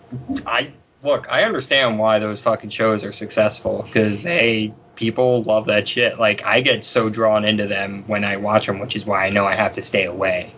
I 0.46 0.72
look. 1.02 1.26
I 1.30 1.44
understand 1.44 1.98
why 1.98 2.18
those 2.18 2.40
fucking 2.40 2.70
shows 2.70 3.04
are 3.04 3.12
successful 3.12 3.82
because 3.82 4.22
they 4.22 4.72
people 4.96 5.42
love 5.44 5.66
that 5.66 5.86
shit. 5.86 6.18
Like 6.18 6.44
I 6.44 6.60
get 6.60 6.84
so 6.84 7.08
drawn 7.08 7.44
into 7.44 7.66
them 7.66 8.04
when 8.06 8.24
I 8.24 8.36
watch 8.36 8.66
them, 8.66 8.78
which 8.80 8.96
is 8.96 9.06
why 9.06 9.26
I 9.26 9.30
know 9.30 9.46
I 9.46 9.54
have 9.54 9.72
to 9.74 9.82
stay 9.82 10.04
away. 10.04 10.52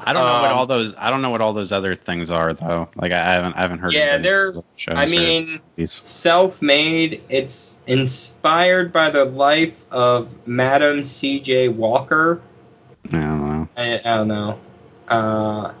I 0.00 0.12
don't 0.12 0.24
know 0.24 0.42
what 0.42 0.50
Um, 0.52 0.58
all 0.58 0.66
those 0.66 0.94
I 0.96 1.10
don't 1.10 1.22
know 1.22 1.30
what 1.30 1.40
all 1.40 1.52
those 1.52 1.72
other 1.72 1.94
things 1.94 2.30
are 2.30 2.54
though. 2.54 2.88
Like 2.96 3.10
I 3.10 3.22
haven't 3.32 3.54
I 3.54 3.60
haven't 3.62 3.78
heard 3.80 3.92
Yeah, 3.92 4.16
they're- 4.18 4.54
I 4.88 5.06
mean, 5.06 5.60
self-made. 5.86 7.20
It's 7.28 7.78
inspired 7.88 8.92
by 8.92 9.10
the 9.10 9.24
life 9.24 9.74
of 9.90 10.28
Madam 10.46 11.02
C.J. 11.02 11.68
Walker. 11.68 12.40
I 13.10 13.16
don't 13.18 13.40
know. 13.40 13.68
I, 13.76 13.94
I 13.98 14.16
don't 14.16 14.28
know. 14.28 14.58
Uh, 15.08 15.72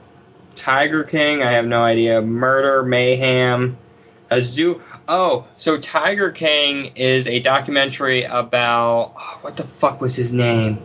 Tiger 0.54 1.04
King. 1.04 1.42
I 1.42 1.52
have 1.52 1.66
no 1.66 1.82
idea. 1.82 2.20
Murder, 2.20 2.82
mayhem, 2.82 3.76
a 4.30 4.42
zoo. 4.42 4.80
Oh, 5.08 5.46
so 5.56 5.78
Tiger 5.78 6.30
King 6.30 6.92
is 6.96 7.26
a 7.26 7.40
documentary 7.40 8.24
about 8.24 9.12
oh, 9.16 9.38
what 9.42 9.56
the 9.56 9.64
fuck 9.64 10.00
was 10.00 10.14
his 10.14 10.32
name? 10.32 10.78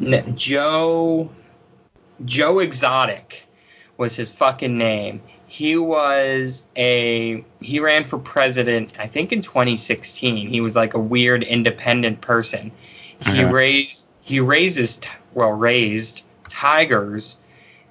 N- 0.00 0.36
Joe. 0.36 1.30
Joe 2.24 2.58
Exotic 2.58 3.46
was 3.96 4.16
his 4.16 4.32
fucking 4.32 4.76
name. 4.76 5.20
He 5.46 5.76
was 5.76 6.66
a 6.76 7.44
he 7.60 7.80
ran 7.80 8.04
for 8.04 8.18
president. 8.18 8.90
I 8.98 9.06
think 9.06 9.32
in 9.32 9.40
2016. 9.40 10.48
He 10.48 10.60
was 10.60 10.76
like 10.76 10.94
a 10.94 10.98
weird 10.98 11.42
independent 11.44 12.20
person. 12.20 12.70
He 13.24 13.30
Okay. 13.30 13.44
raised 13.44 14.08
he 14.20 14.40
raises 14.40 15.00
well 15.34 15.52
raised 15.52 16.22
tigers, 16.48 17.36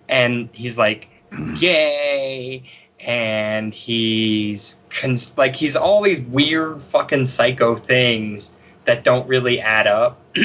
and 0.09 0.49
he's 0.53 0.77
like 0.77 1.09
yay, 1.57 2.63
and 2.99 3.73
he's 3.73 4.77
cons- 4.89 5.33
like 5.37 5.55
he's 5.55 5.75
all 5.75 6.01
these 6.01 6.21
weird 6.21 6.81
fucking 6.81 7.25
psycho 7.25 7.75
things 7.75 8.51
that 8.85 9.03
don't 9.03 9.27
really 9.27 9.59
add 9.59 9.87
up. 9.87 10.19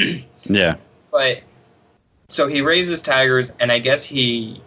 Yeah. 0.45 0.75
but 1.09 1.39
so 2.27 2.47
he 2.47 2.59
raises 2.59 3.01
tigers, 3.01 3.53
and 3.61 3.71
I 3.71 3.79
guess 3.79 4.03
he 4.03 4.61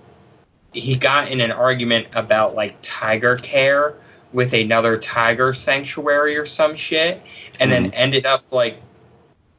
he 0.73 0.95
got 0.97 1.31
in 1.31 1.41
an 1.43 1.53
argument 1.53 2.07
about 2.15 2.55
like 2.55 2.77
tiger 2.81 3.37
care 3.37 3.95
with 4.33 4.55
another 4.55 4.97
tiger 4.99 5.53
sanctuary 5.53 6.37
or 6.37 6.47
some 6.47 6.75
shit, 6.75 7.21
and 7.61 7.71
then 7.71 7.91
Mhm. 7.91 7.95
ended 7.95 8.25
up 8.27 8.43
like 8.51 8.81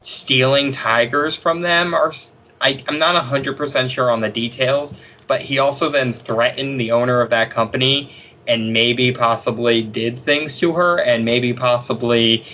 stealing 0.02 0.70
tigers 0.72 1.36
from 1.36 1.60
them. 1.60 1.94
Or 1.94 2.12
I'm 2.60 2.98
not 2.98 3.14
hundred 3.24 3.56
percent 3.56 3.90
sure 3.90 4.10
on 4.10 4.20
the 4.20 4.28
details, 4.28 4.94
but 5.28 5.40
he 5.40 5.58
also 5.58 5.88
then 5.88 6.14
threatened 6.14 6.80
the 6.80 6.90
owner 6.90 7.20
of 7.20 7.30
that 7.30 7.50
company 7.50 8.10
and 8.48 8.72
maybe 8.72 9.12
possibly 9.12 9.82
did 9.82 10.18
things 10.18 10.58
to 10.58 10.72
her 10.72 11.00
and 11.02 11.24
maybe 11.24 11.52
possibly 11.52 12.44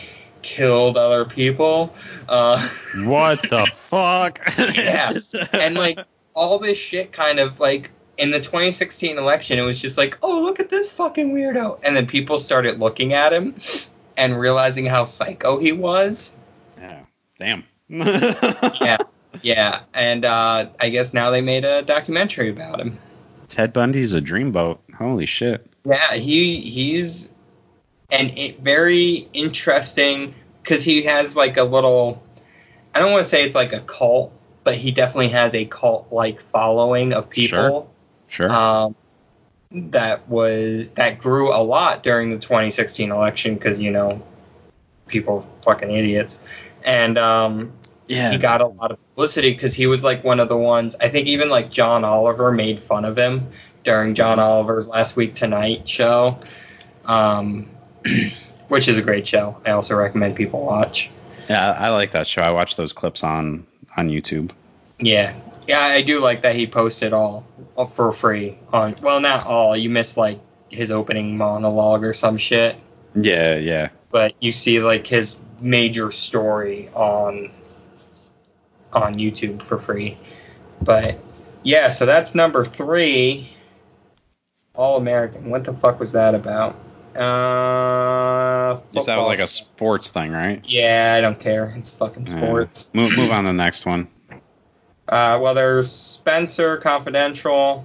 killed 0.42 0.98
other 0.98 1.24
people. 1.24 1.94
Uh, 2.28 2.68
What 3.04 3.42
the 3.48 3.66
fuck? 3.88 4.40
Yeah. 4.76 5.12
And 5.52 5.76
like 5.76 5.98
all 6.34 6.58
this 6.58 6.76
shit 6.76 7.12
kind 7.12 7.38
of 7.38 7.60
like 7.60 7.90
in 8.18 8.30
the 8.30 8.40
2016 8.40 9.18
election 9.18 9.58
it 9.58 9.62
was 9.62 9.78
just 9.78 9.96
like 9.98 10.16
oh 10.22 10.40
look 10.40 10.60
at 10.60 10.68
this 10.68 10.90
fucking 10.90 11.32
weirdo 11.34 11.80
and 11.84 11.96
then 11.96 12.06
people 12.06 12.38
started 12.38 12.78
looking 12.78 13.12
at 13.12 13.32
him 13.32 13.54
and 14.16 14.38
realizing 14.38 14.84
how 14.84 15.02
psycho 15.02 15.58
he 15.58 15.72
was 15.72 16.32
yeah. 16.78 17.00
Damn. 17.38 17.64
yeah 17.88 18.96
yeah 19.42 19.80
and 19.94 20.24
uh 20.24 20.66
i 20.80 20.88
guess 20.88 21.12
now 21.14 21.30
they 21.30 21.40
made 21.40 21.64
a 21.64 21.82
documentary 21.82 22.50
about 22.50 22.80
him 22.80 22.98
Ted 23.46 23.72
Bundy's 23.74 24.14
a 24.14 24.20
dreamboat. 24.22 24.78
Holy 24.98 25.26
shit. 25.26 25.64
yeah 25.84 26.14
he 26.14 26.60
he's 26.60 27.30
and 28.10 28.36
it 28.38 28.60
very 28.60 29.28
interesting 29.32 30.34
because 30.62 30.82
he 30.82 31.02
has 31.02 31.36
like 31.36 31.56
a 31.56 31.64
little 31.64 32.22
i 32.94 32.98
don't 32.98 33.12
want 33.12 33.24
to 33.24 33.28
say 33.28 33.44
it's 33.44 33.54
like 33.54 33.72
a 33.72 33.80
cult 33.80 34.32
but 34.64 34.74
he 34.76 34.90
definitely 34.90 35.28
has 35.28 35.54
a 35.54 35.64
cult 35.66 36.10
like 36.10 36.40
following 36.40 37.12
of 37.12 37.28
people 37.30 37.90
Sure. 38.28 38.50
um, 38.50 38.94
that 39.70 40.26
was 40.28 40.90
that 40.90 41.18
grew 41.18 41.54
a 41.54 41.62
lot 41.62 42.02
during 42.02 42.30
the 42.30 42.38
2016 42.38 43.10
election 43.10 43.54
because 43.54 43.78
you 43.80 43.90
know 43.90 44.20
people 45.08 45.36
are 45.36 45.62
fucking 45.62 45.90
idiots 45.90 46.40
and 46.84 47.18
um, 47.18 47.72
yeah. 48.06 48.30
he 48.30 48.38
got 48.38 48.60
a 48.60 48.66
lot 48.66 48.90
of 48.90 48.98
publicity 49.10 49.52
because 49.52 49.74
he 49.74 49.86
was 49.86 50.02
like 50.04 50.22
one 50.24 50.40
of 50.40 50.48
the 50.48 50.56
ones 50.56 50.94
i 51.00 51.08
think 51.08 51.26
even 51.26 51.48
like 51.48 51.70
john 51.70 52.04
oliver 52.04 52.52
made 52.52 52.78
fun 52.78 53.04
of 53.04 53.16
him 53.16 53.46
during 53.84 54.14
john 54.14 54.38
oliver's 54.38 54.88
last 54.88 55.16
week 55.16 55.34
tonight 55.34 55.88
show 55.88 56.38
um, 57.06 57.68
which 58.68 58.88
is 58.88 58.98
a 58.98 59.02
great 59.02 59.26
show 59.26 59.56
i 59.66 59.70
also 59.70 59.94
recommend 59.94 60.34
people 60.36 60.64
watch 60.64 61.10
yeah, 61.46 61.72
I 61.78 61.90
like 61.90 62.10
that 62.12 62.26
show. 62.26 62.40
I 62.40 62.50
watch 62.50 62.76
those 62.76 62.94
clips 62.94 63.22
on 63.22 63.66
on 63.98 64.08
YouTube. 64.08 64.50
yeah 64.98 65.34
yeah 65.68 65.80
i 65.80 66.00
do 66.00 66.18
like 66.20 66.40
that 66.42 66.54
he 66.56 66.66
posted 66.66 67.12
all 67.12 67.44
all 67.76 67.84
for 67.84 68.12
free 68.12 68.58
on 68.72 68.96
well 69.02 69.20
not 69.20 69.46
all 69.46 69.76
you 69.76 69.90
missed 69.90 70.16
like 70.16 70.40
his 70.70 70.90
opening 70.90 71.36
monologue 71.36 72.02
or 72.02 72.12
some 72.14 72.36
shit 72.38 72.76
Yeah, 73.14 73.56
yeah. 73.56 73.88
but 74.10 74.34
you 74.40 74.52
see 74.52 74.80
like 74.80 75.06
his 75.06 75.38
major 75.60 76.10
story 76.10 76.88
on 76.94 77.50
on 78.94 79.14
YouTube 79.14 79.62
for 79.62 79.78
free. 79.78 80.16
But 80.82 81.18
yeah, 81.62 81.88
so 81.88 82.06
that's 82.06 82.34
number 82.34 82.64
three. 82.64 83.50
All 84.74 84.96
American. 84.96 85.50
What 85.50 85.64
the 85.64 85.72
fuck 85.74 86.00
was 86.00 86.12
that 86.12 86.34
about? 86.34 86.74
Uh, 87.16 88.80
You 88.92 89.02
said 89.02 89.16
was 89.16 89.26
like 89.26 89.38
a 89.38 89.46
sports 89.46 90.08
thing, 90.08 90.32
right? 90.32 90.60
Yeah, 90.64 91.14
I 91.16 91.20
don't 91.20 91.38
care. 91.38 91.72
It's 91.76 91.90
fucking 91.90 92.26
Yeah. 92.26 92.38
sports. 92.38 92.90
Move, 92.92 93.16
move 93.16 93.30
on 93.30 93.44
to 93.44 93.48
the 93.50 93.52
next 93.52 93.86
one. 93.86 94.08
Uh, 95.08 95.38
well, 95.40 95.54
there's 95.54 95.90
Spenser, 95.90 96.78
Confidential, 96.78 97.84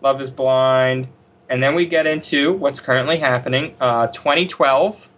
Love 0.00 0.22
is 0.22 0.30
Blind, 0.30 1.08
and 1.50 1.62
then 1.62 1.74
we 1.74 1.84
get 1.84 2.06
into 2.06 2.52
what's 2.54 2.80
currently 2.80 3.18
happening. 3.18 3.74
Uh, 3.80 4.06
2012 4.08 5.08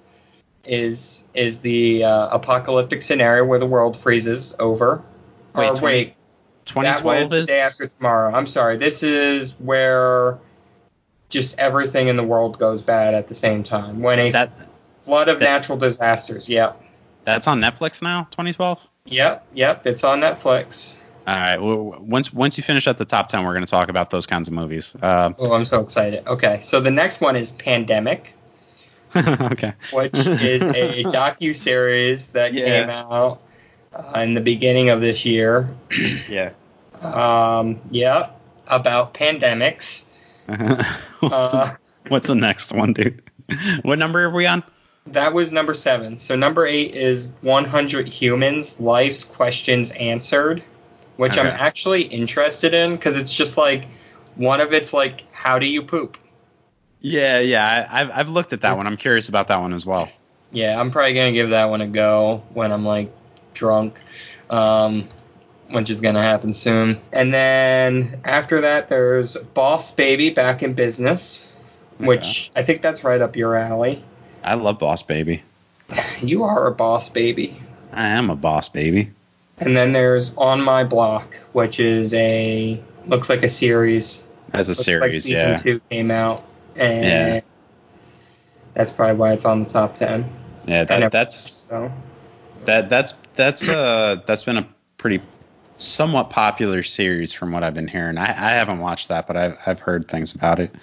is 0.65 1.25
is 1.35 1.61
the 1.61 2.03
uh, 2.05 2.29
apocalyptic 2.29 3.03
scenario 3.03 3.45
where 3.45 3.59
the 3.59 3.67
world 3.67 3.97
freezes 3.97 4.55
over. 4.59 5.03
Wait, 5.59 5.77
20 5.77 5.85
wait, 5.97 6.15
that 6.85 7.05
was 7.05 7.25
2012 7.25 7.31
the 7.31 7.37
is 7.37 7.47
day 7.47 7.61
after 7.61 7.87
tomorrow. 7.87 8.35
I'm 8.35 8.47
sorry. 8.47 8.77
This 8.77 9.03
is 9.03 9.53
where 9.61 10.39
just 11.29 11.59
everything 11.59 12.09
in 12.09 12.17
the 12.17 12.25
world 12.25 12.59
goes 12.59 12.81
bad 12.83 13.15
at 13.15 13.29
the 13.29 13.35
same 13.35 13.63
time. 13.63 14.01
When 14.01 14.19
a 14.19 14.31
that 14.33 14.51
flood 15.03 15.29
of 15.29 15.39
that- 15.41 15.45
natural 15.45 15.79
disasters. 15.79 16.49
Yep. 16.49 16.81
that's 17.25 17.47
on 17.47 17.61
Netflix 17.61 18.01
now. 18.03 18.25
2012. 18.31 18.81
Yep. 19.07 19.47
Yep. 19.55 19.87
It's 19.87 20.05
on 20.05 20.21
Netflix. 20.21 20.93
All 21.27 21.35
right. 21.39 21.57
Well, 21.59 21.97
once 22.01 22.33
once 22.33 22.57
you 22.57 22.63
finish 22.65 22.87
at 22.89 22.97
the 22.99 23.05
top 23.05 23.29
ten, 23.29 23.45
we're 23.45 23.53
going 23.53 23.65
to 23.65 23.71
talk 23.71 23.89
about 23.91 24.09
those 24.11 24.27
kinds 24.27 24.49
of 24.49 24.55
movies. 24.55 24.95
Uh, 25.03 25.33
Oh, 25.39 25.53
I'm 25.53 25.65
so 25.67 25.81
excited. 25.81 26.27
Okay, 26.27 26.61
so 26.63 26.81
the 26.81 26.91
next 26.91 27.21
one 27.21 27.37
is 27.37 27.53
Pandemic, 27.53 28.33
okay. 29.17 29.75
which 29.93 30.15
is 30.15 30.63
a 30.63 31.05
docu 31.13 31.55
series 31.55 32.29
that 32.29 32.55
Yeah. 32.55 32.65
came 32.81 32.91
out 32.91 33.43
uh, 33.99 34.21
in 34.21 34.35
the 34.35 34.41
beginning 34.41 34.89
of 34.91 35.01
this 35.01 35.25
year. 35.25 35.69
Yeah. 36.29 36.53
Um, 37.01 37.81
yeah, 37.91 38.31
about 38.69 39.15
pandemics. 39.15 40.05
what's, 40.47 40.73
Uh, 41.23 41.51
the, 41.51 41.77
what's 42.11 42.27
the 42.27 42.35
next 42.35 42.73
one, 42.73 42.93
dude? 42.93 43.23
What 43.83 43.99
number 43.99 44.25
are 44.25 44.31
we 44.31 44.47
on? 44.47 44.63
that 45.07 45.33
was 45.33 45.53
number 45.53 45.73
seven. 45.75 46.19
So 46.19 46.37
number 46.37 46.67
eight 46.67 46.95
is 46.95 47.29
100 47.43 48.09
Humans: 48.09 48.79
Life's 48.81 49.25
Questions 49.25 49.91
Answered. 49.93 50.63
which 51.17 51.39
I'm 51.39 51.47
actually 51.47 52.03
interested 52.03 52.75
in 52.75 52.97
because 52.97 53.19
it's 53.19 53.33
just 53.35 53.57
like 53.57 53.85
one 54.37 54.61
of 54.61 54.73
it's 54.73 54.93
like 54.93 55.25
how 55.33 55.59
do 55.59 55.67
you 55.67 55.83
poop? 55.83 56.19
Yeah, 57.01 57.39
yeah. 57.41 57.87
I, 57.91 58.01
I've 58.01 58.11
I've 58.13 58.29
looked 58.29 58.53
at 58.53 58.61
that 58.63 58.77
one. 58.77 58.87
I'm 58.87 58.97
curious 58.97 59.29
about 59.29 59.49
that 59.49 59.61
one 59.61 59.73
as 59.73 59.87
well. 59.87 60.09
Yeah, 60.53 60.79
I'm 60.81 60.91
probably 60.91 61.15
gonna 61.15 61.33
give 61.33 61.51
that 61.51 61.67
one 61.67 61.81
a 61.81 61.87
go 61.87 62.43
when 62.55 62.71
I'm 62.73 62.85
like 62.85 63.11
drunk, 63.55 64.01
um, 64.51 65.09
which 65.71 65.91
is 65.91 66.01
gonna 66.01 66.23
happen 66.23 66.55
soon. 66.55 66.99
And 67.13 67.33
then 67.33 68.21
after 68.25 68.61
that, 68.61 68.89
there's 68.89 69.37
Boss 69.55 69.91
Baby 69.91 70.31
Back 70.31 70.63
in 70.63 70.75
Business, 70.75 71.47
which 71.99 72.51
I 72.57 72.63
think 72.63 72.83
that's 72.83 73.05
right 73.05 73.21
up 73.21 73.37
your 73.37 73.57
alley. 73.57 74.03
I 74.45 74.55
love 74.55 74.79
Boss 74.79 75.03
Baby. 75.03 75.43
You 76.23 76.43
are 76.45 76.67
a 76.67 76.73
boss 76.73 77.09
baby. 77.09 77.61
I 77.93 78.09
am 78.09 78.29
a 78.31 78.37
boss 78.37 78.69
baby. 78.69 79.11
And 79.59 79.77
then 79.77 79.93
there's 79.93 80.33
On 80.37 80.61
My 80.61 80.85
Block, 80.85 81.35
which 81.53 81.81
is 81.81 82.13
a 82.13 82.81
looks 83.07 83.29
like 83.29 83.43
a 83.43 83.49
series. 83.49 84.23
As 84.53 84.69
a 84.69 84.73
Looks 84.73 84.85
series, 84.85 85.03
like 85.03 85.23
season 85.23 85.51
yeah. 85.51 85.57
two 85.57 85.81
came 85.91 86.11
out, 86.11 86.45
and 86.77 87.05
Yeah. 87.05 87.41
that's 88.75 88.91
probably 88.91 89.17
why 89.17 89.33
it's 89.33 89.45
on 89.45 89.65
the 89.65 89.71
top 89.71 89.95
ten. 89.95 90.29
Yeah, 90.67 90.85
that, 90.85 91.13
that's 91.13 91.37
So 91.37 91.91
that 92.65 92.89
that's 92.91 93.15
that's 93.37 93.69
uh 93.69 94.17
that's 94.27 94.45
been 94.45 94.57
a 94.59 94.69
pretty 94.99 95.21
somewhat 95.77 96.29
popular 96.31 96.83
series 96.83 97.33
from 97.33 97.53
what 97.53 97.63
I've 97.63 97.75
been 97.75 97.89
hearing. 97.89 98.19
I, 98.19 98.27
I 98.31 98.51
haven't 98.53 98.81
watched 98.81 99.09
that, 99.09 99.27
but 99.27 99.37
I've 99.37 99.57
I've 99.67 99.81
heard 99.81 100.09
things 100.09 100.35
about 100.35 100.59
it. 100.59 100.75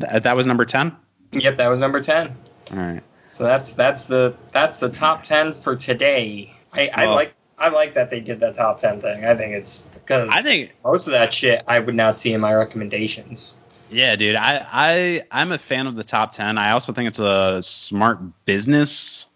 Th- 0.00 0.22
that 0.22 0.34
was 0.36 0.46
number 0.46 0.64
ten. 0.64 0.96
yep, 1.32 1.56
that 1.56 1.68
was 1.68 1.78
number 1.80 2.00
ten. 2.00 2.34
All 2.72 2.78
right. 2.78 3.02
So 3.28 3.44
that's 3.44 3.72
that's 3.72 4.04
the 4.04 4.34
that's 4.52 4.78
the 4.78 4.88
top 4.88 5.24
ten 5.24 5.54
for 5.54 5.76
today. 5.76 6.54
I, 6.72 6.90
I 6.94 7.06
Well- 7.06 7.14
like 7.16 7.34
I 7.58 7.68
like 7.68 7.92
that 7.94 8.08
they 8.08 8.20
did 8.20 8.40
that 8.40 8.54
top 8.54 8.80
ten 8.80 9.00
thing. 9.00 9.24
I 9.26 9.34
think 9.34 9.52
it's 9.54 9.82
because 9.92 10.30
I 10.32 10.40
think 10.40 10.72
most 10.82 11.06
of 11.06 11.12
that 11.12 11.32
shit 11.34 11.62
I 11.68 11.78
would 11.78 11.94
not 11.94 12.18
see 12.18 12.32
in 12.32 12.40
my 12.40 12.54
recommendations. 12.54 13.54
Yeah, 13.90 14.16
dude. 14.16 14.36
I, 14.36 14.64
I 14.72 15.22
I'm 15.30 15.52
a 15.52 15.58
fan 15.58 15.86
of 15.86 15.96
the 15.96 16.04
top 16.04 16.32
ten. 16.32 16.56
I 16.56 16.70
also 16.70 16.92
think 16.92 17.08
it's 17.08 17.18
a 17.18 17.60
smart 17.60 18.18
business 18.46 19.26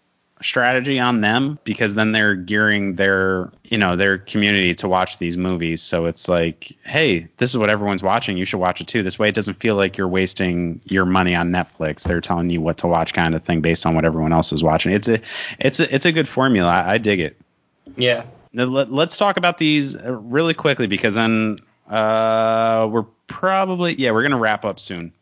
strategy 0.41 0.99
on 0.99 1.21
them 1.21 1.57
because 1.63 1.95
then 1.95 2.11
they're 2.11 2.35
gearing 2.35 2.95
their 2.95 3.49
you 3.63 3.77
know 3.77 3.95
their 3.95 4.17
community 4.17 4.73
to 4.75 4.87
watch 4.87 5.17
these 5.17 5.37
movies. 5.37 5.81
So 5.81 6.05
it's 6.05 6.27
like, 6.27 6.75
hey, 6.85 7.27
this 7.37 7.49
is 7.49 7.57
what 7.57 7.69
everyone's 7.69 8.03
watching. 8.03 8.37
You 8.37 8.45
should 8.45 8.59
watch 8.59 8.81
it 8.81 8.87
too. 8.87 9.01
This 9.01 9.17
way, 9.17 9.29
it 9.29 9.35
doesn't 9.35 9.59
feel 9.59 9.75
like 9.75 9.97
you're 9.97 10.07
wasting 10.07 10.81
your 10.85 11.05
money 11.05 11.35
on 11.35 11.51
Netflix. 11.51 12.03
They're 12.03 12.21
telling 12.21 12.49
you 12.49 12.61
what 12.61 12.77
to 12.79 12.87
watch, 12.87 13.13
kind 13.13 13.33
of 13.33 13.43
thing, 13.43 13.61
based 13.61 13.85
on 13.85 13.95
what 13.95 14.05
everyone 14.05 14.33
else 14.33 14.51
is 14.51 14.63
watching. 14.63 14.91
It's 14.91 15.07
a 15.07 15.19
it's 15.59 15.79
a 15.79 15.93
it's 15.93 16.05
a 16.05 16.11
good 16.11 16.27
formula. 16.27 16.69
I, 16.69 16.93
I 16.93 16.97
dig 16.97 17.19
it. 17.19 17.37
Yeah, 17.97 18.25
Now, 18.51 18.65
let, 18.65 18.91
let's 18.91 19.15
talk 19.15 19.37
about 19.37 19.57
these 19.57 19.95
uh, 19.95 20.13
really 20.15 20.53
quickly 20.53 20.87
because 20.87 21.15
then 21.15 21.59
uh, 21.89 22.89
we're 22.91 23.05
probably 23.27 23.93
yeah 23.95 24.11
we're 24.11 24.21
gonna 24.21 24.37
wrap 24.37 24.65
up 24.65 24.79
soon. 24.79 25.13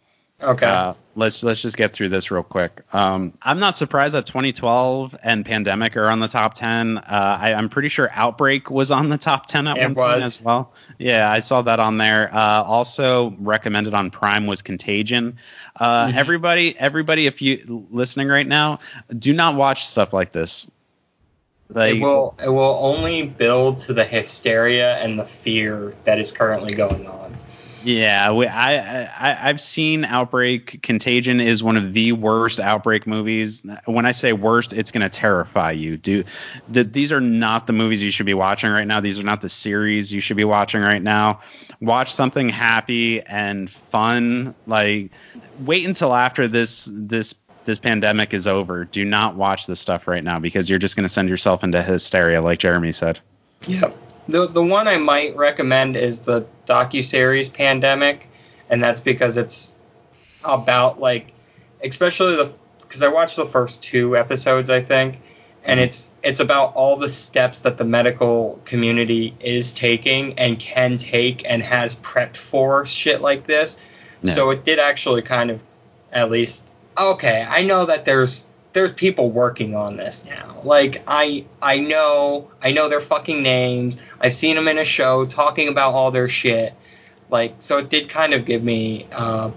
Okay. 0.43 0.65
Uh, 0.65 0.93
let's 1.15 1.43
let's 1.43 1.61
just 1.61 1.77
get 1.77 1.93
through 1.93 2.09
this 2.09 2.31
real 2.31 2.43
quick. 2.43 2.81
Um, 2.93 3.33
I'm 3.43 3.59
not 3.59 3.77
surprised 3.77 4.13
that 4.13 4.25
2012 4.25 5.15
and 5.23 5.45
Pandemic 5.45 5.95
are 5.95 6.09
on 6.09 6.19
the 6.19 6.27
top 6.27 6.53
10. 6.53 6.97
Uh, 6.97 7.01
I, 7.41 7.53
I'm 7.53 7.69
pretty 7.69 7.89
sure 7.89 8.09
Outbreak 8.13 8.69
was 8.69 8.91
on 8.91 9.09
the 9.09 9.17
top 9.17 9.45
10 9.47 9.67
at 9.67 9.77
It 9.77 9.83
one 9.83 9.95
point 9.95 10.23
as 10.23 10.41
well. 10.41 10.73
Yeah, 10.99 11.31
I 11.31 11.39
saw 11.39 11.61
that 11.61 11.79
on 11.79 11.97
there. 11.97 12.33
Uh, 12.33 12.63
also 12.63 13.35
recommended 13.39 13.93
on 13.93 14.09
Prime 14.11 14.47
was 14.47 14.61
Contagion. 14.61 15.37
Uh, 15.79 16.07
Mhm. 16.07 16.15
Everybody, 16.15 16.77
everybody, 16.79 17.27
if 17.27 17.41
you 17.41 17.85
listening 17.91 18.27
right 18.27 18.47
now, 18.47 18.79
do 19.19 19.33
not 19.33 19.55
watch 19.55 19.87
stuff 19.87 20.13
like 20.13 20.31
this. 20.31 20.67
Like, 21.69 21.95
it 21.95 22.01
will 22.01 22.35
it 22.43 22.49
will 22.49 22.77
only 22.81 23.23
build 23.23 23.79
to 23.79 23.93
the 23.93 24.03
hysteria 24.03 24.97
and 24.97 25.17
the 25.17 25.25
fear 25.25 25.95
that 26.03 26.19
is 26.19 26.31
currently 26.31 26.73
going 26.73 27.07
on. 27.07 27.35
Yeah, 27.83 28.31
we, 28.31 28.47
I, 28.47 29.03
I 29.05 29.49
I've 29.49 29.59
seen 29.59 30.05
Outbreak. 30.05 30.81
Contagion 30.83 31.41
is 31.41 31.63
one 31.63 31.75
of 31.75 31.93
the 31.93 32.13
worst 32.13 32.59
Outbreak 32.59 33.05
movies. 33.05 33.65
When 33.85 34.05
I 34.05 34.11
say 34.11 34.31
worst, 34.31 34.71
it's 34.71 34.89
going 34.89 35.01
to 35.01 35.09
terrify 35.09 35.71
you. 35.71 35.97
Do, 35.97 36.23
th- 36.73 36.87
these 36.91 37.11
are 37.11 37.19
not 37.19 37.67
the 37.67 37.73
movies 37.73 38.01
you 38.01 38.11
should 38.11 38.25
be 38.25 38.33
watching 38.33 38.71
right 38.71 38.87
now. 38.87 39.01
These 39.01 39.19
are 39.19 39.23
not 39.23 39.41
the 39.41 39.49
series 39.49 40.13
you 40.13 40.21
should 40.21 40.37
be 40.37 40.45
watching 40.45 40.81
right 40.81 41.01
now. 41.01 41.41
Watch 41.81 42.13
something 42.13 42.47
happy 42.47 43.21
and 43.23 43.69
fun. 43.69 44.55
Like, 44.65 45.11
wait 45.59 45.85
until 45.85 46.13
after 46.13 46.47
this 46.47 46.89
this 46.93 47.35
this 47.65 47.79
pandemic 47.79 48.33
is 48.33 48.47
over. 48.47 48.85
Do 48.85 49.03
not 49.03 49.35
watch 49.35 49.67
this 49.67 49.79
stuff 49.79 50.07
right 50.07 50.23
now 50.23 50.39
because 50.39 50.69
you're 50.69 50.79
just 50.79 50.95
going 50.95 51.03
to 51.03 51.13
send 51.13 51.29
yourself 51.29 51.63
into 51.63 51.81
hysteria, 51.81 52.41
like 52.41 52.59
Jeremy 52.59 52.91
said. 52.91 53.19
Yep. 53.67 53.97
The 54.27 54.47
the 54.47 54.63
one 54.63 54.87
I 54.87 54.97
might 54.97 55.35
recommend 55.35 55.95
is 55.95 56.19
the 56.19 56.45
docu 56.65 57.03
series 57.03 57.49
Pandemic, 57.49 58.27
and 58.69 58.83
that's 58.83 59.01
because 59.01 59.37
it's 59.37 59.75
about 60.43 60.99
like, 60.99 61.31
especially 61.83 62.35
the 62.35 62.57
because 62.81 63.01
I 63.01 63.07
watched 63.07 63.35
the 63.35 63.45
first 63.45 63.81
two 63.81 64.15
episodes 64.15 64.69
I 64.69 64.81
think, 64.81 65.19
and 65.65 65.79
it's 65.79 66.11
it's 66.23 66.39
about 66.39 66.73
all 66.73 66.95
the 66.95 67.09
steps 67.09 67.59
that 67.61 67.77
the 67.77 67.85
medical 67.85 68.61
community 68.65 69.35
is 69.39 69.73
taking 69.73 70.37
and 70.39 70.59
can 70.59 70.97
take 70.97 71.43
and 71.49 71.61
has 71.63 71.95
prepped 71.97 72.37
for 72.37 72.85
shit 72.85 73.21
like 73.21 73.45
this. 73.45 73.77
Yeah. 74.21 74.35
So 74.35 74.49
it 74.51 74.63
did 74.63 74.79
actually 74.79 75.21
kind 75.21 75.51
of, 75.51 75.63
at 76.13 76.31
least 76.31 76.63
okay. 76.97 77.45
I 77.49 77.63
know 77.63 77.85
that 77.85 78.05
there's 78.05 78.45
there's 78.73 78.93
people 78.93 79.29
working 79.29 79.75
on 79.75 79.97
this 79.97 80.25
now. 80.25 80.59
Like 80.63 81.03
I 81.07 81.45
I 81.61 81.79
know 81.79 82.51
I 82.61 82.71
know 82.71 82.89
their 82.89 82.99
fucking 82.99 83.41
names. 83.41 83.97
I've 84.19 84.33
seen 84.33 84.55
them 84.55 84.67
in 84.67 84.77
a 84.79 84.85
show 84.85 85.25
talking 85.25 85.67
about 85.67 85.93
all 85.93 86.11
their 86.11 86.27
shit. 86.27 86.73
Like 87.29 87.55
so, 87.59 87.77
it 87.77 87.89
did 87.89 88.09
kind 88.09 88.33
of 88.33 88.45
give 88.45 88.63
me 88.63 89.07
uh, 89.11 89.49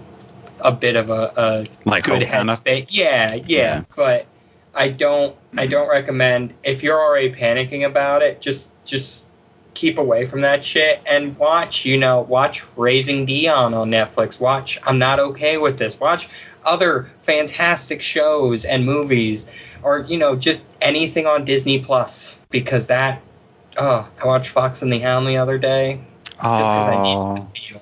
a 0.61 0.71
bit 0.71 0.95
of 0.95 1.09
a, 1.09 1.31
a 1.35 1.67
Like 1.85 2.05
good 2.05 2.21
headspace. 2.21 2.87
Yeah, 2.89 3.35
yeah, 3.35 3.43
Yeah. 3.47 3.83
But 3.95 4.25
I 4.73 4.89
don't 4.89 5.35
I 5.57 5.67
don't 5.67 5.89
recommend 5.89 6.53
if 6.63 6.83
you're 6.83 6.99
already 6.99 7.31
panicking 7.31 7.85
about 7.85 8.21
it, 8.21 8.41
just 8.41 8.71
just 8.85 9.27
keep 9.73 9.99
away 9.99 10.25
from 10.25 10.41
that 10.41 10.65
shit 10.65 11.01
and 11.05 11.37
watch, 11.37 11.85
you 11.85 11.99
know, 11.99 12.21
watch 12.21 12.65
Raising 12.75 13.27
Dion 13.27 13.75
on 13.75 13.91
Netflix. 13.91 14.39
Watch 14.39 14.79
I'm 14.83 14.97
not 14.97 15.19
okay 15.19 15.57
with 15.57 15.77
this. 15.77 15.99
Watch 15.99 16.29
other 16.67 17.09
fantastic 17.21 18.01
shows 18.01 18.65
and 18.65 18.85
movies 18.85 19.51
or, 19.83 20.05
you 20.07 20.17
know, 20.17 20.35
just 20.35 20.65
anything 20.81 21.25
on 21.25 21.45
Disney 21.45 21.79
Plus 21.79 22.37
because 22.49 22.87
that 22.87 23.21
oh, 23.77 24.07
I 24.21 24.27
watched 24.27 24.49
Fox 24.49 24.81
and 24.81 24.91
the 24.91 24.99
Hound 24.99 25.25
the 25.27 25.37
other 25.37 25.57
day 25.57 25.99
just 26.41 26.71
because 26.71 26.87
I 26.87 27.01
needed 27.01 27.35
to 27.35 27.59
feel. 27.59 27.81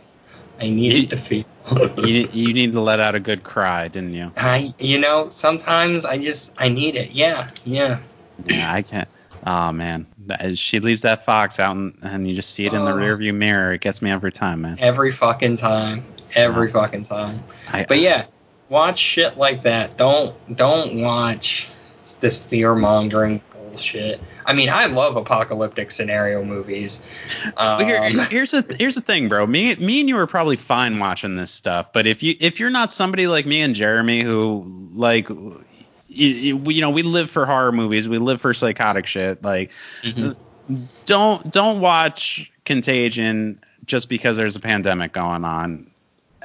I 0.59 0.69
needed 0.69 1.09
to 1.09 1.17
feel. 1.17 1.45
you, 1.97 2.29
you 2.31 2.53
need 2.53 2.71
to 2.73 2.79
let 2.79 2.99
out 2.99 3.15
a 3.15 3.19
good 3.19 3.43
cry, 3.43 3.87
didn't 3.87 4.13
you? 4.13 4.31
I, 4.37 4.73
you 4.79 4.99
know, 4.99 5.29
sometimes 5.29 6.05
I 6.05 6.17
just 6.17 6.53
I 6.59 6.69
need 6.69 6.95
it. 6.95 7.11
Yeah, 7.11 7.49
yeah. 7.63 7.99
Yeah, 8.45 8.71
I 8.71 8.81
can't. 8.81 9.07
Oh 9.47 9.71
man, 9.71 10.07
she 10.55 10.79
leaves 10.79 11.01
that 11.01 11.23
fox 11.25 11.59
out, 11.59 11.75
and, 11.75 11.97
and 12.01 12.27
you 12.27 12.33
just 12.35 12.51
see 12.55 12.65
it 12.65 12.73
in 12.73 12.83
the 12.83 12.91
Oh. 12.91 12.95
rearview 12.95 13.33
mirror. 13.33 13.73
It 13.73 13.81
gets 13.81 14.01
me 14.01 14.09
every 14.11 14.31
time, 14.31 14.61
man. 14.61 14.77
Every 14.79 15.11
fucking 15.11 15.57
time. 15.57 16.03
Every 16.35 16.71
fucking 16.71 17.05
time. 17.05 17.43
I, 17.71 17.85
But 17.87 17.99
yeah, 17.99 18.25
watch 18.69 18.99
shit 18.99 19.37
like 19.37 19.63
that. 19.63 19.97
Don't 19.97 20.35
don't 20.55 21.01
watch 21.01 21.69
this 22.19 22.37
fear 22.37 22.75
mongering 22.75 23.41
bullshit. 23.51 24.21
I 24.45 24.53
mean, 24.53 24.69
I 24.69 24.85
love 24.85 25.15
apocalyptic 25.15 25.91
scenario 25.91 26.43
movies. 26.43 27.01
Um, 27.57 27.83
here, 27.83 28.01
here's 28.27 28.51
the 28.51 28.75
here's 28.79 28.95
the 28.95 29.01
thing, 29.01 29.27
bro. 29.27 29.47
Me 29.47 29.75
me 29.75 29.99
and 29.99 30.09
you 30.09 30.17
are 30.17 30.27
probably 30.27 30.55
fine 30.55 30.99
watching 30.99 31.35
this 31.35 31.51
stuff, 31.51 31.91
but 31.93 32.05
if 32.05 32.21
you 32.21 32.35
if 32.39 32.59
you're 32.59 32.69
not 32.69 32.93
somebody 32.93 33.27
like 33.27 33.45
me 33.45 33.61
and 33.61 33.75
Jeremy 33.75 34.21
who 34.21 34.63
like 34.93 35.27
you, 35.29 35.63
you 36.07 36.57
you 36.71 36.81
know 36.81 36.89
we 36.89 37.01
live 37.01 37.29
for 37.29 37.45
horror 37.45 37.71
movies, 37.71 38.07
we 38.07 38.17
live 38.17 38.39
for 38.39 38.53
psychotic 38.53 39.07
shit. 39.07 39.43
Like 39.43 39.71
mhm. 40.03 40.35
don't 41.05 41.51
don't 41.51 41.81
watch 41.81 42.51
Contagion 42.65 43.59
just 43.85 44.09
because 44.09 44.37
there's 44.37 44.55
a 44.55 44.59
pandemic 44.59 45.13
going 45.13 45.43
on. 45.43 45.87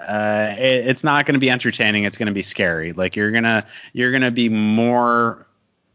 Uh, 0.08 0.54
it, 0.58 0.86
it's 0.86 1.04
not 1.04 1.26
going 1.26 1.34
to 1.34 1.40
be 1.40 1.50
entertaining. 1.50 2.04
It's 2.04 2.16
going 2.16 2.26
to 2.26 2.32
be 2.32 2.42
scary. 2.42 2.92
Like 2.92 3.16
you're 3.16 3.30
gonna 3.30 3.66
you're 3.92 4.12
gonna 4.12 4.30
be 4.30 4.48
more 4.48 5.46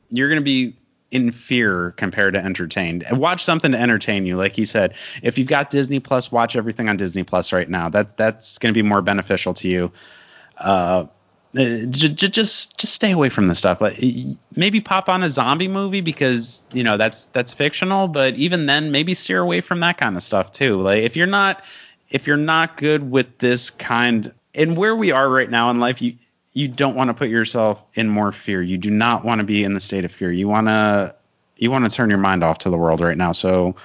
you're 0.09 0.29
gonna 0.29 0.41
be 0.41 0.75
in 1.11 1.31
fear 1.31 1.91
compared 1.91 2.33
to 2.33 2.43
entertained. 2.43 3.05
Watch 3.11 3.43
something 3.43 3.71
to 3.71 3.79
entertain 3.79 4.25
you. 4.25 4.35
Like 4.37 4.55
he 4.55 4.65
said, 4.65 4.93
if 5.23 5.37
you've 5.37 5.47
got 5.47 5.69
Disney 5.69 5.99
Plus, 5.99 6.31
watch 6.31 6.55
everything 6.55 6.89
on 6.89 6.97
Disney 6.97 7.23
Plus 7.23 7.53
right 7.53 7.69
now. 7.69 7.89
That 7.89 8.17
that's 8.17 8.57
going 8.57 8.73
to 8.73 8.77
be 8.77 8.87
more 8.87 9.01
beneficial 9.01 9.53
to 9.55 9.67
you. 9.69 9.91
Uh, 10.57 11.05
j- 11.55 12.09
just 12.13 12.77
just 12.77 12.93
stay 12.93 13.11
away 13.11 13.29
from 13.29 13.47
the 13.47 13.55
stuff. 13.55 13.81
Like 13.81 14.01
maybe 14.55 14.81
pop 14.81 15.07
on 15.07 15.23
a 15.23 15.29
zombie 15.29 15.67
movie 15.67 16.01
because 16.01 16.63
you 16.73 16.83
know 16.83 16.97
that's 16.97 17.27
that's 17.27 17.53
fictional. 17.53 18.07
But 18.07 18.35
even 18.35 18.65
then, 18.65 18.91
maybe 18.91 19.13
steer 19.13 19.41
away 19.41 19.61
from 19.61 19.79
that 19.79 19.97
kind 19.97 20.15
of 20.15 20.23
stuff 20.23 20.51
too. 20.51 20.81
Like 20.81 21.03
if 21.03 21.15
you're 21.15 21.27
not 21.27 21.63
if 22.15 22.25
you're 22.25 22.37
not 22.37 22.77
good 22.77 23.11
with 23.11 23.39
this 23.39 23.69
kind 23.69 24.33
and 24.53 24.77
where 24.77 24.95
we 24.95 25.11
are 25.11 25.29
right 25.29 25.49
now 25.49 25.69
in 25.69 25.81
life, 25.81 26.01
you 26.01 26.15
you 26.53 26.69
don't 26.69 26.95
want 26.95 27.09
to 27.09 27.13
put 27.13 27.27
yourself 27.27 27.83
in 27.95 28.07
more 28.07 28.31
fear. 28.31 28.61
You 28.61 28.77
do 28.77 28.89
not 28.89 29.25
want 29.25 29.39
to 29.39 29.43
be 29.43 29.65
in 29.65 29.73
the 29.73 29.81
state 29.81 30.05
of 30.05 30.13
fear. 30.13 30.31
You 30.31 30.47
want 30.47 30.67
to 30.67 31.13
you 31.57 31.69
want 31.69 31.83
to 31.83 31.93
turn 31.93 32.09
your 32.09 32.17
mind 32.17 32.41
off 32.41 32.57
to 32.59 32.69
the 32.69 32.77
world 32.77 33.01
right 33.01 33.17
now. 33.17 33.33
So 33.33 33.75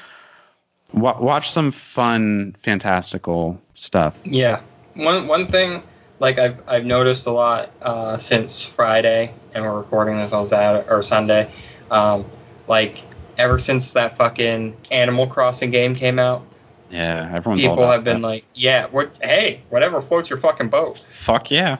wa- 0.92 1.20
watch 1.20 1.50
some 1.50 1.72
fun, 1.72 2.54
fantastical 2.62 3.60
stuff. 3.74 4.16
Yeah. 4.24 4.60
One 4.94 5.26
one 5.26 5.48
thing 5.48 5.82
like 6.20 6.38
I've 6.38 6.62
I've 6.68 6.84
noticed 6.84 7.26
a 7.26 7.32
lot 7.32 7.72
uh, 7.82 8.16
since 8.16 8.62
Friday, 8.62 9.34
and 9.54 9.64
we're 9.64 9.76
recording 9.76 10.14
this 10.18 10.32
on 10.32 10.46
Saturday 10.46 10.88
or 10.88 11.02
Sunday. 11.02 11.52
Um, 11.90 12.24
like 12.68 13.02
ever 13.38 13.58
since 13.58 13.92
that 13.94 14.16
fucking 14.16 14.76
Animal 14.92 15.26
Crossing 15.26 15.72
game 15.72 15.96
came 15.96 16.20
out, 16.20 16.46
Yeah, 16.90 17.30
everyone's 17.32 17.64
all 17.64 17.70
people 17.70 17.90
have 17.90 18.04
been 18.04 18.20
that. 18.20 18.26
like, 18.26 18.44
"Yeah, 18.54 18.86
what? 18.86 19.12
Hey, 19.22 19.62
whatever 19.70 20.00
floats 20.00 20.28
your 20.28 20.38
fucking 20.38 20.68
boat." 20.68 20.98
fuck 20.98 21.50
yeah. 21.50 21.78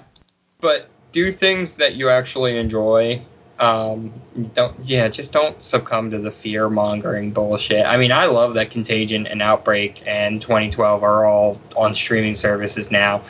But 0.61 0.89
do 1.13 1.33
things 1.33 1.73
that 1.75 1.95
you 1.97 2.09
actually 2.09 2.57
enjoy. 2.57 3.21
Um, 3.59 4.13
don't 4.55 4.75
yeah, 4.85 5.09
just 5.09 5.33
don't 5.33 5.61
succumb 5.61 6.11
to 6.13 6.19
the 6.19 6.31
fear 6.31 6.71
mongering 6.71 7.33
bullshit. 7.33 7.85
I 7.85 7.97
mean, 7.97 8.13
I 8.13 8.27
love 8.27 8.55
that 8.55 8.71
Contagion 8.71 9.27
and 9.27 9.43
Outbreak 9.43 10.03
and 10.07 10.41
2012 10.41 11.03
are 11.03 11.27
all 11.27 11.61
on 11.77 11.95
streaming 11.95 12.35
services 12.35 12.91
now, 12.91 13.23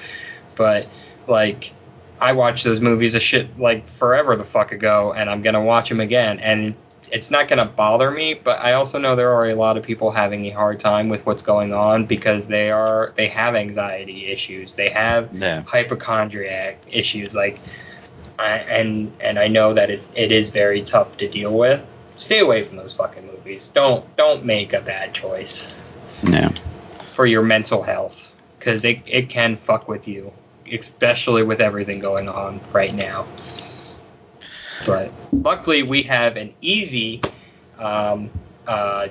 but 0.55 0.86
like 1.27 1.73
I 2.20 2.32
watched 2.32 2.65
those 2.65 2.81
movies 2.81 3.15
a 3.15 3.20
shit 3.20 3.59
like 3.59 3.89
forever 3.89 4.36
the 4.36 4.44
fuck 4.44 4.73
ago, 4.73 5.12
and 5.15 5.31
I'm 5.31 5.43
gonna 5.43 5.62
watch 5.65 5.89
them 5.89 6.01
again, 6.01 6.39
and 6.40 6.77
it's 7.12 7.31
not 7.31 7.48
gonna 7.48 7.64
bother 7.66 8.10
me. 8.10 8.35
But 8.35 8.60
I 8.60 8.74
also 8.74 8.98
know 8.98 9.16
there 9.16 9.32
are 9.32 9.47
a 9.47 9.55
lot 9.55 9.77
of 9.77 9.82
people 9.85 10.10
having 10.10 10.47
a 10.47 10.51
hard 10.51 10.81
time 10.81 11.09
with 11.09 11.27
what's 11.27 11.43
going 11.43 11.72
on 11.72 12.06
because 12.06 12.47
they 12.47 12.70
are 12.70 13.12
they 13.16 13.27
have 13.28 13.55
anxiety 13.55 14.27
issues, 14.31 14.74
they 14.74 14.89
have 14.90 15.31
Yeah. 15.32 15.62
hypochondriac 15.66 16.78
issues 16.90 17.35
like 17.35 17.59
I, 18.39 18.59
and 18.59 19.12
and 19.20 19.39
I 19.39 19.48
know 19.48 19.74
that 19.74 19.90
it, 19.90 20.02
it 20.14 20.32
is 20.32 20.51
very 20.51 20.82
tough 20.82 21.16
to 21.18 21.28
deal 21.28 21.52
with. 21.56 21.85
Stay 22.16 22.39
away 22.40 22.62
from 22.62 22.77
those 22.77 22.93
fucking 22.93 23.27
movies. 23.27 23.68
Don't 23.68 24.05
don't 24.16 24.44
make 24.44 24.72
a 24.72 24.81
bad 24.81 25.14
choice 25.14 25.68
Yeah. 26.24 26.51
for 27.06 27.27
your 27.27 27.43
mental 27.43 27.82
health 27.82 28.35
because 28.59 28.85
it, 28.85 29.01
it 29.06 29.31
can 29.31 29.56
fuck 29.56 29.89
with 29.89 30.06
you, 30.06 30.32
especially 30.70 31.43
with 31.43 31.60
everything 31.60 31.98
going 31.98 32.28
on 32.28 32.60
right 32.72 32.94
now. 32.94 33.27
But 34.86 35.12
luckily, 35.32 35.82
we 35.82 36.02
have 36.02 36.36
an 36.36 36.55
easy 36.61 37.20
um, 37.78 38.31
uh, 38.66 39.09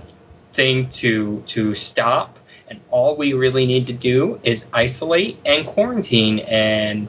thing 0.54 0.90
to 0.90 1.41
to 1.48 1.74
stop, 1.74 2.40
and 2.70 2.80
all 2.90 3.16
we 3.16 3.34
really 3.34 3.66
need 3.66 3.88
to 3.88 3.94
do 3.94 4.40
is 4.44 4.68
isolate 4.74 5.40
and 5.46 5.66
quarantine, 5.66 6.40
and 6.40 7.08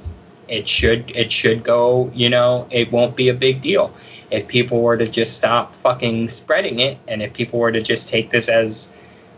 it 0.49 0.69
should 0.69 1.11
it 1.16 1.32
should 1.32 1.62
go. 1.62 2.11
You 2.15 2.28
know, 2.28 2.66
it 2.70 2.93
won't 2.93 3.16
be 3.16 3.28
a 3.28 3.35
big 3.35 3.62
deal 3.62 3.95
if 4.31 4.47
people 4.47 4.81
were 4.82 4.97
to 4.97 5.09
just 5.09 5.35
stop 5.35 5.74
fucking 5.74 6.28
spreading 6.28 6.81
it, 6.81 6.99
and 7.09 7.23
if 7.23 7.32
people 7.32 7.59
were 7.59 7.73
to 7.73 7.82
just 7.82 8.09
take 8.09 8.31
this 8.31 8.49
as 8.49 8.93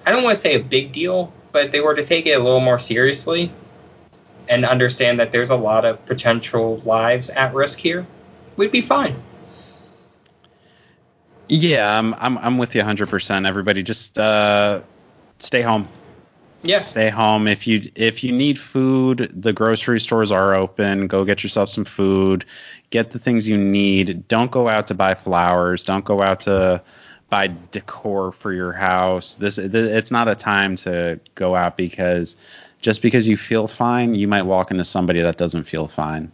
I 0.05 0.11
don't 0.11 0.25
want 0.25 0.37
to 0.37 0.41
say 0.41 0.55
a 0.55 0.61
big 0.61 0.93
deal, 0.93 1.33
but 1.53 1.71
they 1.73 1.81
were 1.81 1.95
to 1.95 2.05
take 2.05 2.27
it 2.27 2.33
a 2.33 2.43
little 2.43 2.61
more 2.61 2.79
seriously 2.79 3.53
and 4.49 4.65
understand 4.65 5.21
that 5.21 5.31
there's 5.33 5.51
a 5.51 5.57
lot 5.57 5.85
of 5.85 6.05
potential 6.07 6.83
lives 6.85 7.31
at 7.31 7.55
risk 7.55 7.79
here, 7.79 8.07
we'd 8.57 8.73
be 8.73 8.81
fine. 8.81 9.21
Yeah, 11.49 11.99
I'm 11.99 12.15
I'm 12.15 12.39
I'm 12.39 12.59
with 12.59 12.75
you 12.75 12.83
100%. 12.83 13.47
Everybody 13.47 13.83
just 13.83 14.19
uh 14.19 14.81
stay 15.39 15.63
home. 15.63 15.89
Yes. 16.63 16.91
Stay 16.91 17.11
home. 17.11 17.49
If 17.49 17.67
you 17.67 17.91
if 17.97 18.23
you 18.23 18.33
need 18.33 18.59
food, 18.59 19.31
the 19.35 19.53
grocery 19.53 20.01
stores 20.01 20.31
are 20.31 20.55
open. 20.55 21.09
Go 21.09 21.25
get 21.25 21.43
yourself 21.43 21.69
some 21.69 21.85
food. 21.85 22.45
Get 22.91 23.11
the 23.11 23.19
things 23.19 23.49
you 23.49 23.57
need. 23.57 24.27
Don't 24.29 24.51
go 24.51 24.69
out 24.69 24.87
to 24.87 24.95
buy 24.95 25.15
flowers. 25.15 25.83
Don't 25.83 26.05
go 26.05 26.23
out 26.23 26.41
to 26.41 26.83
buy 27.31 27.53
decor 27.71 28.31
for 28.33 28.53
your 28.53 28.73
house. 28.73 29.35
This 29.35 29.59
it's 29.59 30.11
not 30.11 30.29
a 30.29 30.35
time 30.35 30.77
to 30.77 31.19
go 31.35 31.57
out 31.57 31.77
because 31.77 32.37
just 32.81 33.03
because 33.03 33.27
you 33.27 33.37
feel 33.37 33.67
fine, 33.67 34.15
you 34.15 34.29
might 34.29 34.43
walk 34.43 34.71
into 34.71 34.85
somebody 34.85 35.21
that 35.21 35.39
doesn't 35.39 35.65
feel 35.65 35.89
fine. 35.89 36.31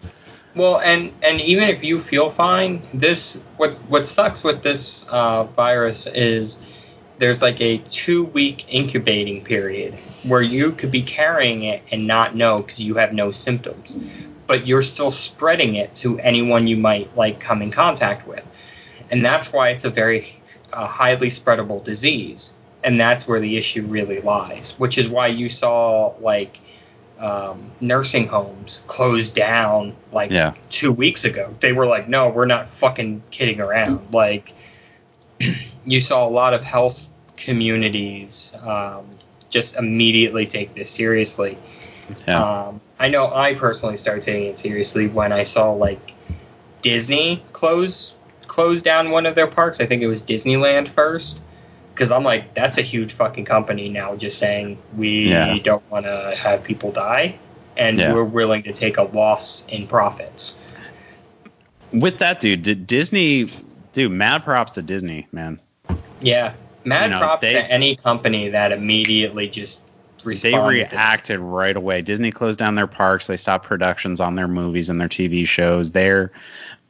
Well, 0.54 0.80
and 0.80 1.12
and 1.22 1.40
even 1.40 1.68
if 1.68 1.84
you 1.84 1.98
feel 1.98 2.30
fine, 2.30 2.82
this 2.94 3.42
what 3.56 3.76
what 3.88 4.06
sucks 4.06 4.44
with 4.44 4.62
this 4.62 5.06
uh, 5.08 5.44
virus 5.44 6.06
is 6.08 6.58
there's 7.18 7.42
like 7.42 7.60
a 7.60 7.78
two 7.90 8.24
week 8.26 8.66
incubating 8.72 9.44
period 9.44 9.94
where 10.24 10.42
you 10.42 10.72
could 10.72 10.90
be 10.90 11.02
carrying 11.02 11.64
it 11.64 11.82
and 11.92 12.06
not 12.06 12.36
know 12.36 12.58
because 12.58 12.80
you 12.80 12.94
have 12.96 13.12
no 13.14 13.30
symptoms, 13.30 13.98
but 14.46 14.66
you're 14.66 14.82
still 14.82 15.10
spreading 15.12 15.76
it 15.76 15.94
to 15.96 16.18
anyone 16.20 16.66
you 16.66 16.76
might 16.76 17.16
like 17.16 17.40
come 17.40 17.62
in 17.62 17.70
contact 17.70 18.26
with, 18.26 18.44
and 19.10 19.24
that's 19.24 19.52
why 19.52 19.70
it's 19.70 19.84
a 19.84 19.90
very 19.90 20.42
uh, 20.72 20.86
highly 20.86 21.28
spreadable 21.30 21.84
disease, 21.84 22.54
and 22.84 23.00
that's 23.00 23.28
where 23.28 23.40
the 23.40 23.56
issue 23.56 23.82
really 23.86 24.20
lies. 24.22 24.74
Which 24.78 24.98
is 24.98 25.08
why 25.08 25.28
you 25.28 25.48
saw 25.48 26.14
like 26.20 26.60
um, 27.18 27.70
nursing 27.80 28.28
homes 28.28 28.80
closed 28.86 29.34
down 29.34 29.94
like 30.12 30.30
Yeah. 30.30 30.54
two 30.70 30.92
weeks 30.92 31.24
ago. 31.24 31.54
They 31.60 31.72
were 31.72 31.86
like, 31.86 32.08
no, 32.08 32.28
we're 32.28 32.46
not 32.46 32.68
fucking 32.68 33.22
kidding 33.30 33.60
around. 33.60 34.12
Like, 34.12 34.52
you 35.84 36.00
saw 36.00 36.26
a 36.26 36.30
lot 36.30 36.54
of 36.54 36.62
health 36.62 37.08
communities 37.36 38.52
um, 38.62 39.06
just 39.50 39.76
immediately 39.76 40.46
take 40.46 40.74
this 40.74 40.90
seriously. 40.90 41.56
Yeah. 42.26 42.42
Um, 42.42 42.80
I 42.98 43.08
know 43.08 43.32
I 43.32 43.54
personally 43.54 43.96
started 43.96 44.22
taking 44.22 44.44
it 44.48 44.56
seriously 44.56 45.08
when 45.08 45.32
I 45.32 45.42
saw 45.44 45.72
like 45.72 46.14
Disney 46.82 47.42
close 47.52 48.14
close 48.46 48.80
down 48.80 49.10
one 49.10 49.26
of 49.26 49.34
their 49.34 49.46
parks. 49.46 49.80
I 49.80 49.86
think 49.86 50.02
it 50.02 50.06
was 50.06 50.22
Disneyland 50.22 50.88
first. 50.88 51.40
Because 51.98 52.12
I'm 52.12 52.22
like, 52.22 52.54
that's 52.54 52.78
a 52.78 52.82
huge 52.82 53.12
fucking 53.12 53.44
company 53.44 53.88
now, 53.88 54.14
just 54.14 54.38
saying 54.38 54.78
we 54.96 55.30
Yeah. 55.30 55.58
don't 55.64 55.82
want 55.90 56.06
to 56.06 56.32
have 56.40 56.62
people 56.62 56.92
die, 56.92 57.34
and 57.76 57.98
Yeah. 57.98 58.12
we're 58.14 58.22
willing 58.22 58.62
to 58.62 58.72
take 58.72 58.98
a 58.98 59.02
loss 59.02 59.64
in 59.68 59.84
profits. 59.88 60.54
With 61.92 62.18
that 62.20 62.38
dude, 62.38 62.62
did 62.62 62.86
Disney 62.86 63.52
dude, 63.94 64.12
mad 64.12 64.44
props 64.44 64.70
to 64.74 64.82
Disney, 64.82 65.26
man. 65.32 65.58
Yeah, 66.20 66.52
mad 66.84 67.06
You 67.06 67.10
know, 67.10 67.18
props 67.18 67.40
they- 67.40 67.54
to 67.54 67.68
any 67.68 67.96
company 67.96 68.48
that 68.48 68.70
immediately 68.70 69.48
just 69.48 69.80
they 70.22 70.28
responded. 70.52 70.74
to 70.76 70.84
this. 70.84 70.92
reacted 70.92 71.40
right 71.40 71.76
away. 71.76 72.00
Disney 72.02 72.30
closed 72.30 72.60
down 72.60 72.76
their 72.76 72.86
parks. 72.86 73.26
They 73.26 73.36
stopped 73.36 73.66
productions 73.66 74.20
on 74.20 74.36
their 74.36 74.46
movies 74.46 74.88
and 74.88 75.00
their 75.00 75.08
TV 75.08 75.44
shows. 75.44 75.90
They're 75.90 76.30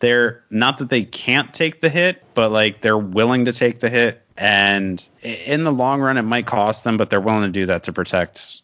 they're 0.00 0.42
not 0.50 0.76
that 0.78 0.90
they 0.90 1.04
can't 1.04 1.52
take 1.54 1.80
the 1.80 1.88
hit, 1.88 2.22
but 2.34 2.52
like 2.52 2.82
they're 2.82 2.98
willing 2.98 3.46
to 3.46 3.52
take 3.54 3.78
the 3.80 3.88
hit. 3.88 4.20
And 4.38 5.06
in 5.22 5.64
the 5.64 5.72
long 5.72 6.00
run, 6.00 6.16
it 6.16 6.22
might 6.22 6.46
cost 6.46 6.84
them, 6.84 6.96
but 6.96 7.10
they're 7.10 7.20
willing 7.20 7.42
to 7.42 7.48
do 7.48 7.66
that 7.66 7.82
to 7.84 7.92
protect 7.92 8.62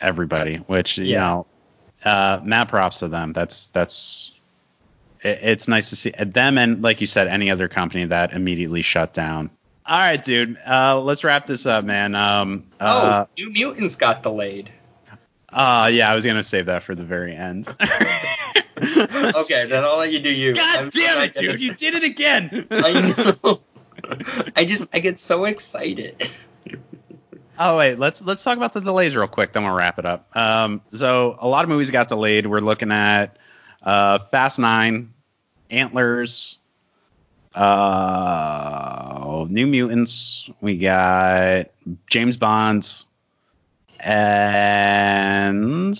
everybody. 0.00 0.56
Which 0.56 0.96
you 0.98 1.04
Yeah. 1.04 1.20
know, 1.20 1.46
uh, 2.04 2.40
mad 2.42 2.68
props 2.68 2.98
to 3.00 3.08
them. 3.08 3.32
That's 3.32 3.66
that's. 3.68 4.32
it- 5.22 5.38
It's 5.42 5.68
nice 5.68 5.90
to 5.90 5.96
see 5.96 6.10
them 6.18 6.58
and, 6.58 6.82
like 6.82 7.00
you 7.00 7.06
said, 7.06 7.28
any 7.28 7.50
other 7.50 7.68
company 7.68 8.04
that 8.06 8.32
immediately 8.32 8.82
shut 8.82 9.12
down. 9.14 9.50
All 9.86 9.98
right, 9.98 10.22
dude. 10.22 10.56
Uh, 10.66 11.00
let's 11.00 11.24
wrap 11.24 11.44
this 11.46 11.66
up, 11.66 11.84
man. 11.84 12.14
Um, 12.14 12.64
uh, 12.80 13.24
oh, 13.26 13.28
New 13.36 13.50
Mutants 13.52 13.96
got 13.96 14.22
delayed. 14.22 14.70
uh 15.52 15.90
yeah, 15.92 16.10
I 16.10 16.14
was 16.14 16.24
gonna 16.24 16.42
save 16.42 16.66
that 16.66 16.82
for 16.82 16.94
the 16.94 17.04
very 17.04 17.34
end. 17.36 17.68
Okay, 19.34 19.66
then 19.68 19.84
I'll 19.84 19.98
let 19.98 20.10
you 20.12 20.18
do 20.18 20.32
you. 20.32 20.54
God 20.54 20.78
I'm 20.80 20.88
damn 20.90 21.22
it, 21.22 21.34
dude! 21.34 21.60
You 21.60 21.74
did 21.74 21.94
it 21.94 22.02
again. 22.02 22.66
I 22.70 23.36
know. 23.44 23.60
I 24.56 24.64
just 24.64 24.94
I 24.94 24.98
get 25.00 25.18
so 25.18 25.44
excited. 25.44 26.28
oh 27.58 27.78
wait, 27.78 27.98
let's 27.98 28.20
let's 28.22 28.42
talk 28.42 28.56
about 28.56 28.72
the 28.72 28.80
delays 28.80 29.14
real 29.16 29.28
quick. 29.28 29.52
Then 29.52 29.64
we'll 29.64 29.74
wrap 29.74 29.98
it 29.98 30.06
up. 30.06 30.34
Um, 30.36 30.82
so 30.92 31.36
a 31.40 31.48
lot 31.48 31.64
of 31.64 31.68
movies 31.70 31.90
got 31.90 32.08
delayed. 32.08 32.46
We're 32.46 32.60
looking 32.60 32.92
at 32.92 33.36
uh, 33.82 34.20
Fast 34.30 34.58
Nine, 34.58 35.12
Antlers, 35.70 36.58
uh, 37.54 39.46
New 39.48 39.66
Mutants. 39.66 40.50
We 40.60 40.78
got 40.78 41.66
James 42.08 42.36
Bond, 42.36 43.04
and 44.00 45.94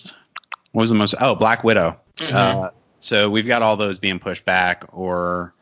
what 0.73 0.83
was 0.83 0.91
the 0.91 0.97
most? 0.97 1.15
Oh, 1.21 1.35
Black 1.35 1.65
Widow. 1.65 1.99
Mhm. 2.17 2.33
Uh, 2.33 2.71
so 3.01 3.29
we've 3.29 3.47
got 3.47 3.63
all 3.63 3.77
those 3.77 3.99
being 3.99 4.19
pushed 4.19 4.45
back 4.45 4.85
or 4.93 5.55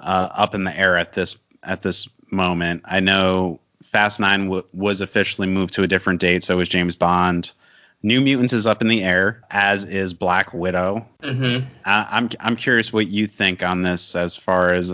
uh, 0.00 0.28
up 0.32 0.54
in 0.54 0.64
the 0.64 0.76
air 0.76 0.96
at 0.96 1.12
this 1.12 1.36
at 1.62 1.82
this 1.82 2.08
moment. 2.30 2.82
I 2.84 3.00
know 3.00 3.60
Fast 3.82 4.20
Nine 4.20 4.44
w- 4.46 4.64
was 4.72 5.00
officially 5.00 5.48
moved 5.48 5.74
to 5.74 5.82
a 5.82 5.86
different 5.86 6.20
date, 6.20 6.42
so 6.44 6.56
was 6.56 6.68
James 6.68 6.94
Bond. 6.94 7.52
New 8.02 8.20
Mutants 8.20 8.52
is 8.52 8.66
up 8.66 8.80
in 8.80 8.88
the 8.88 9.02
air, 9.02 9.42
as 9.50 9.84
is 9.84 10.14
Black 10.14 10.52
Widow. 10.54 11.04
Mhm. 11.22 11.66
I, 11.84 12.06
I'm 12.10 12.28
I'm 12.40 12.54
curious 12.56 12.92
what 12.92 13.08
you 13.08 13.26
think 13.26 13.62
on 13.64 13.82
this 13.82 14.14
as 14.14 14.36
far 14.36 14.72
as 14.72 14.92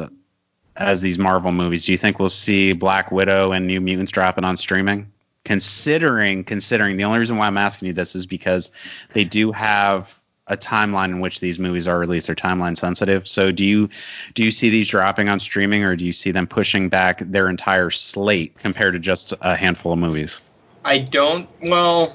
as 0.76 1.00
these 1.02 1.18
Marvel 1.18 1.52
movies. 1.52 1.84
Do 1.86 1.92
you 1.92 1.98
think 1.98 2.18
we'll 2.18 2.28
see 2.30 2.72
Black 2.72 3.12
Widow 3.12 3.52
and 3.52 3.66
New 3.66 3.80
Mutants 3.80 4.10
dropping 4.10 4.44
on 4.44 4.56
streaming? 4.56 5.10
Considering 5.44 6.42
considering 6.44 6.96
the 6.96 7.04
only 7.04 7.18
reason 7.18 7.36
why 7.36 7.46
I'm 7.46 7.58
asking 7.58 7.86
you 7.88 7.92
this 7.92 8.14
is 8.16 8.24
because 8.26 8.70
they 9.12 9.24
do 9.24 9.52
have 9.52 10.14
a 10.48 10.56
timeline 10.56 11.06
in 11.06 11.20
which 11.20 11.40
these 11.40 11.58
movies 11.58 11.88
are 11.88 11.98
released. 11.98 12.26
They're 12.26 12.36
timeline 12.36 12.76
sensitive. 12.76 13.26
So 13.26 13.50
do 13.50 13.64
you 13.64 13.88
do 14.34 14.44
you 14.44 14.50
see 14.50 14.68
these 14.68 14.88
dropping 14.88 15.28
on 15.28 15.40
streaming, 15.40 15.82
or 15.84 15.96
do 15.96 16.04
you 16.04 16.12
see 16.12 16.30
them 16.30 16.46
pushing 16.46 16.88
back 16.88 17.20
their 17.20 17.48
entire 17.48 17.90
slate 17.90 18.56
compared 18.58 18.94
to 18.94 19.00
just 19.00 19.32
a 19.40 19.56
handful 19.56 19.92
of 19.92 19.98
movies? 19.98 20.40
I 20.84 20.98
don't. 20.98 21.48
Well, 21.62 22.14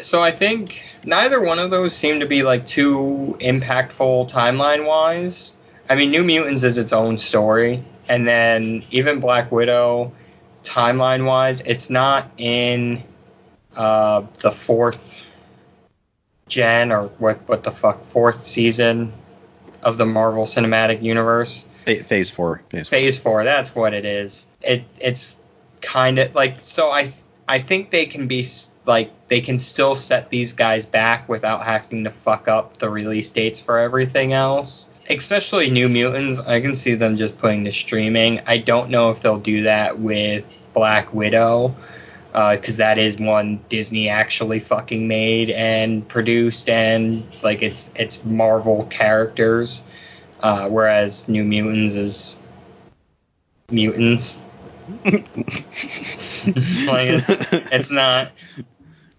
so 0.00 0.22
I 0.22 0.30
think 0.30 0.84
neither 1.04 1.40
one 1.40 1.58
of 1.58 1.70
those 1.70 1.94
seem 1.94 2.20
to 2.20 2.26
be 2.26 2.42
like 2.42 2.66
too 2.66 3.36
impactful 3.40 4.30
timeline 4.30 4.86
wise. 4.86 5.54
I 5.90 5.96
mean, 5.96 6.10
New 6.10 6.22
Mutants 6.22 6.62
is 6.62 6.78
its 6.78 6.92
own 6.92 7.18
story, 7.18 7.84
and 8.08 8.26
then 8.26 8.84
even 8.90 9.20
Black 9.20 9.50
Widow, 9.50 10.12
timeline 10.62 11.26
wise, 11.26 11.60
it's 11.62 11.90
not 11.90 12.30
in 12.38 13.02
uh, 13.76 14.22
the 14.40 14.50
fourth 14.50 15.23
gen 16.46 16.92
or 16.92 17.08
what 17.18 17.46
what 17.48 17.62
the 17.62 17.70
fuck 17.70 18.04
fourth 18.04 18.44
season 18.46 19.12
of 19.82 19.96
the 19.98 20.06
Marvel 20.06 20.44
Cinematic 20.44 21.02
Universe. 21.02 21.66
Phase 21.84 22.30
four. 22.30 22.62
Phase 22.70 23.18
four. 23.18 23.32
Four. 23.32 23.44
That's 23.44 23.74
what 23.74 23.92
it 23.92 24.04
is. 24.04 24.46
It 24.62 24.84
it's 25.00 25.40
kind 25.82 26.18
of 26.18 26.34
like 26.34 26.60
so. 26.60 26.90
I 26.90 27.10
I 27.48 27.58
think 27.58 27.90
they 27.90 28.06
can 28.06 28.26
be 28.26 28.46
like 28.86 29.10
they 29.28 29.40
can 29.40 29.58
still 29.58 29.94
set 29.94 30.30
these 30.30 30.52
guys 30.52 30.86
back 30.86 31.28
without 31.28 31.64
having 31.64 32.04
to 32.04 32.10
fuck 32.10 32.48
up 32.48 32.78
the 32.78 32.88
release 32.88 33.30
dates 33.30 33.60
for 33.60 33.78
everything 33.78 34.32
else. 34.32 34.88
Especially 35.10 35.68
New 35.68 35.90
Mutants, 35.90 36.40
I 36.40 36.62
can 36.62 36.74
see 36.74 36.94
them 36.94 37.16
just 37.16 37.36
putting 37.36 37.64
the 37.64 37.72
streaming. 37.72 38.40
I 38.46 38.56
don't 38.56 38.88
know 38.88 39.10
if 39.10 39.20
they'll 39.20 39.38
do 39.38 39.62
that 39.62 39.98
with 39.98 40.62
Black 40.72 41.12
Widow 41.12 41.74
because 42.34 42.74
uh, 42.74 42.78
that 42.78 42.98
is 42.98 43.16
one 43.16 43.64
Disney 43.68 44.08
actually 44.08 44.58
fucking 44.58 45.06
made 45.06 45.50
and 45.50 46.06
produced, 46.08 46.68
and 46.68 47.24
like 47.44 47.62
it's 47.62 47.92
it's 47.94 48.24
Marvel 48.24 48.86
characters, 48.86 49.82
uh, 50.40 50.68
whereas 50.68 51.28
New 51.28 51.44
Mutants 51.44 51.94
is 51.94 52.34
mutants. 53.70 54.38
like 55.04 55.14
it's 57.08 57.46
it's 57.52 57.90
not. 57.92 58.32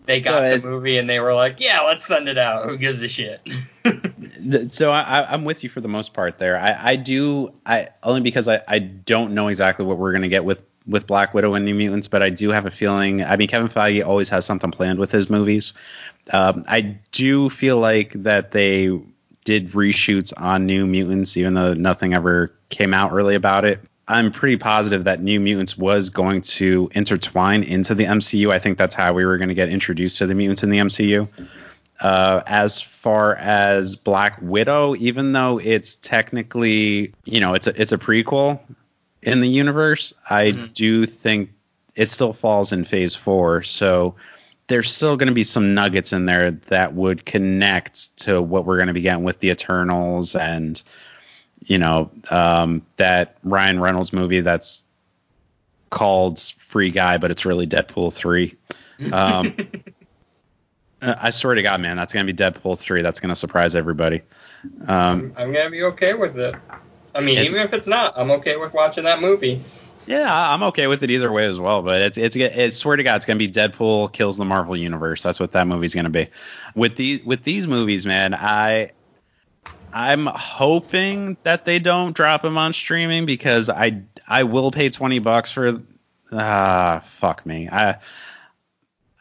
They 0.07 0.19
got 0.19 0.41
the 0.41 0.67
movie 0.67 0.97
and 0.97 1.09
they 1.09 1.21
were 1.21 1.33
like, 1.33 1.61
"Yeah, 1.61 1.79
let's 1.81 2.05
send 2.05 2.27
it 2.27 2.37
out. 2.37 2.65
Who 2.65 2.77
gives 2.77 3.01
a 3.01 3.07
shit?" 3.07 3.41
so 4.73 4.91
I, 4.91 5.33
am 5.33 5.45
with 5.45 5.63
you 5.63 5.69
for 5.69 5.79
the 5.79 5.87
most 5.87 6.13
part 6.13 6.37
there. 6.37 6.59
I, 6.59 6.91
I 6.91 6.95
do. 6.97 7.53
I 7.65 7.87
only 8.03 8.19
because 8.19 8.49
I, 8.49 8.61
I 8.67 8.79
don't 8.79 9.33
know 9.33 9.47
exactly 9.47 9.85
what 9.85 9.97
we're 9.99 10.11
gonna 10.11 10.27
get 10.27 10.43
with 10.43 10.63
with 10.87 11.07
Black 11.07 11.33
Widow 11.33 11.55
and 11.55 11.65
New 11.65 11.75
Mutants, 11.75 12.07
but 12.07 12.21
I 12.21 12.29
do 12.29 12.49
have 12.49 12.65
a 12.65 12.71
feeling. 12.71 13.23
I 13.23 13.35
mean, 13.35 13.47
Kevin 13.47 13.67
Feige 13.67 14.05
always 14.05 14.29
has 14.29 14.45
something 14.45 14.71
planned 14.71 14.99
with 14.99 15.11
his 15.11 15.29
movies. 15.29 15.73
Um, 16.31 16.63
I 16.67 16.81
do 17.11 17.49
feel 17.49 17.77
like 17.77 18.13
that 18.13 18.51
they 18.51 18.99
did 19.43 19.71
reshoots 19.71 20.33
on 20.37 20.65
New 20.65 20.85
Mutants, 20.85 21.37
even 21.37 21.53
though 21.53 21.73
nothing 21.73 22.13
ever 22.13 22.53
came 22.69 22.93
out 22.93 23.11
really 23.11 23.35
about 23.35 23.65
it. 23.65 23.79
I'm 24.07 24.31
pretty 24.31 24.57
positive 24.57 25.03
that 25.05 25.21
New 25.21 25.39
Mutants 25.39 25.77
was 25.77 26.09
going 26.09 26.41
to 26.41 26.89
intertwine 26.93 27.63
into 27.63 27.95
the 27.95 28.05
MCU. 28.05 28.51
I 28.51 28.59
think 28.59 28.77
that's 28.77 28.93
how 28.93 29.13
we 29.13 29.25
were 29.25 29.37
going 29.37 29.49
to 29.49 29.55
get 29.55 29.69
introduced 29.69 30.19
to 30.19 30.27
the 30.27 30.35
mutants 30.35 30.61
in 30.63 30.69
the 30.69 30.77
MCU. 30.77 31.27
Uh, 32.01 32.41
as 32.45 32.81
far 32.81 33.35
as 33.37 33.95
Black 33.95 34.37
Widow, 34.41 34.95
even 34.97 35.31
though 35.31 35.59
it's 35.59 35.95
technically, 35.95 37.13
you 37.23 37.39
know, 37.39 37.53
it's 37.53 37.67
a 37.67 37.81
it's 37.81 37.93
a 37.93 37.97
prequel, 37.97 38.59
in 39.25 39.41
the 39.41 39.49
universe. 39.49 40.13
I 40.29 40.51
mm-hmm. 40.51 40.71
do 40.73 41.05
think 41.05 41.51
it 41.95 42.09
still 42.09 42.33
falls 42.33 42.71
in 42.71 42.85
phase 42.85 43.15
four. 43.15 43.63
So 43.63 44.15
there's 44.67 44.91
still 44.91 45.17
going 45.17 45.27
to 45.27 45.33
be 45.33 45.43
some 45.43 45.73
nuggets 45.73 46.13
in 46.13 46.25
there 46.25 46.51
that 46.51 46.93
would 46.93 47.25
connect 47.25 48.17
to 48.19 48.41
what 48.41 48.65
we're 48.65 48.77
going 48.77 48.87
to 48.87 48.93
be 48.93 49.01
getting 49.01 49.23
with 49.23 49.39
the 49.39 49.49
Eternals 49.49 50.35
and, 50.35 50.81
you 51.65 51.77
know, 51.77 52.09
um, 52.31 52.85
that 52.97 53.37
Ryan 53.43 53.79
Reynolds 53.79 54.13
movie 54.13 54.41
that's 54.41 54.83
called 55.91 56.39
Free 56.67 56.89
Guy, 56.89 57.17
but 57.17 57.31
it's 57.31 57.45
really 57.45 57.67
Deadpool 57.67 58.13
3. 58.13 58.55
Um, 59.11 59.55
I 61.01 61.29
swear 61.29 61.53
to 61.53 61.61
God, 61.61 61.81
man, 61.81 61.97
that's 61.97 62.13
going 62.13 62.25
to 62.25 62.33
be 62.33 62.35
Deadpool 62.35 62.79
3. 62.79 63.01
That's 63.01 63.19
going 63.19 63.29
to 63.29 63.35
surprise 63.35 63.75
everybody. 63.75 64.21
Um, 64.87 65.33
I'm, 65.37 65.43
I'm 65.47 65.53
going 65.53 65.65
to 65.65 65.71
be 65.71 65.83
okay 65.83 66.15
with 66.15 66.39
it. 66.39 66.55
I 67.15 67.21
mean, 67.21 67.37
it's, 67.37 67.49
even 67.49 67.61
if 67.61 67.73
it's 67.73 67.87
not, 67.87 68.13
I'm 68.17 68.31
okay 68.31 68.57
with 68.57 68.73
watching 68.73 69.03
that 69.05 69.21
movie. 69.21 69.63
Yeah, 70.05 70.53
I'm 70.53 70.61
okay 70.63 70.87
with 70.87 71.01
it 71.01 71.09
either 71.09 71.31
way 71.31 71.45
as 71.45 71.59
well. 71.59 71.81
But 71.81 72.01
it's 72.01 72.17
it's 72.17 72.35
it's 72.35 72.75
swear 72.77 72.95
to 72.95 73.03
God, 73.03 73.15
it's 73.15 73.25
gonna 73.25 73.39
be 73.39 73.47
Deadpool 73.47 74.13
kills 74.13 74.37
the 74.37 74.45
Marvel 74.45 74.77
universe. 74.77 75.23
That's 75.23 75.39
what 75.39 75.51
that 75.53 75.67
movie's 75.67 75.95
gonna 75.95 76.09
be. 76.09 76.27
With 76.75 76.95
these 76.95 77.23
with 77.23 77.43
these 77.43 77.67
movies, 77.67 78.05
man, 78.05 78.35
I 78.35 78.91
I'm 79.93 80.27
hoping 80.27 81.37
that 81.43 81.65
they 81.65 81.79
don't 81.79 82.15
drop 82.15 82.41
them 82.43 82.57
on 82.57 82.73
streaming 82.73 83.25
because 83.25 83.69
I 83.69 84.01
I 84.27 84.43
will 84.43 84.69
pay 84.69 84.89
twenty 84.89 85.19
bucks 85.19 85.51
for 85.51 85.81
ah 86.31 87.03
fuck 87.17 87.45
me. 87.45 87.67
I 87.69 87.97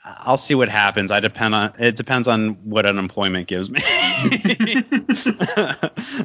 I'll 0.07 0.37
see 0.37 0.55
what 0.55 0.69
happens. 0.69 1.11
I 1.11 1.19
depend 1.19 1.55
on 1.55 1.73
it 1.79 1.97
depends 1.97 2.29
on 2.29 2.51
what 2.65 2.85
unemployment 2.85 3.49
gives 3.49 3.71
me. 3.71 3.81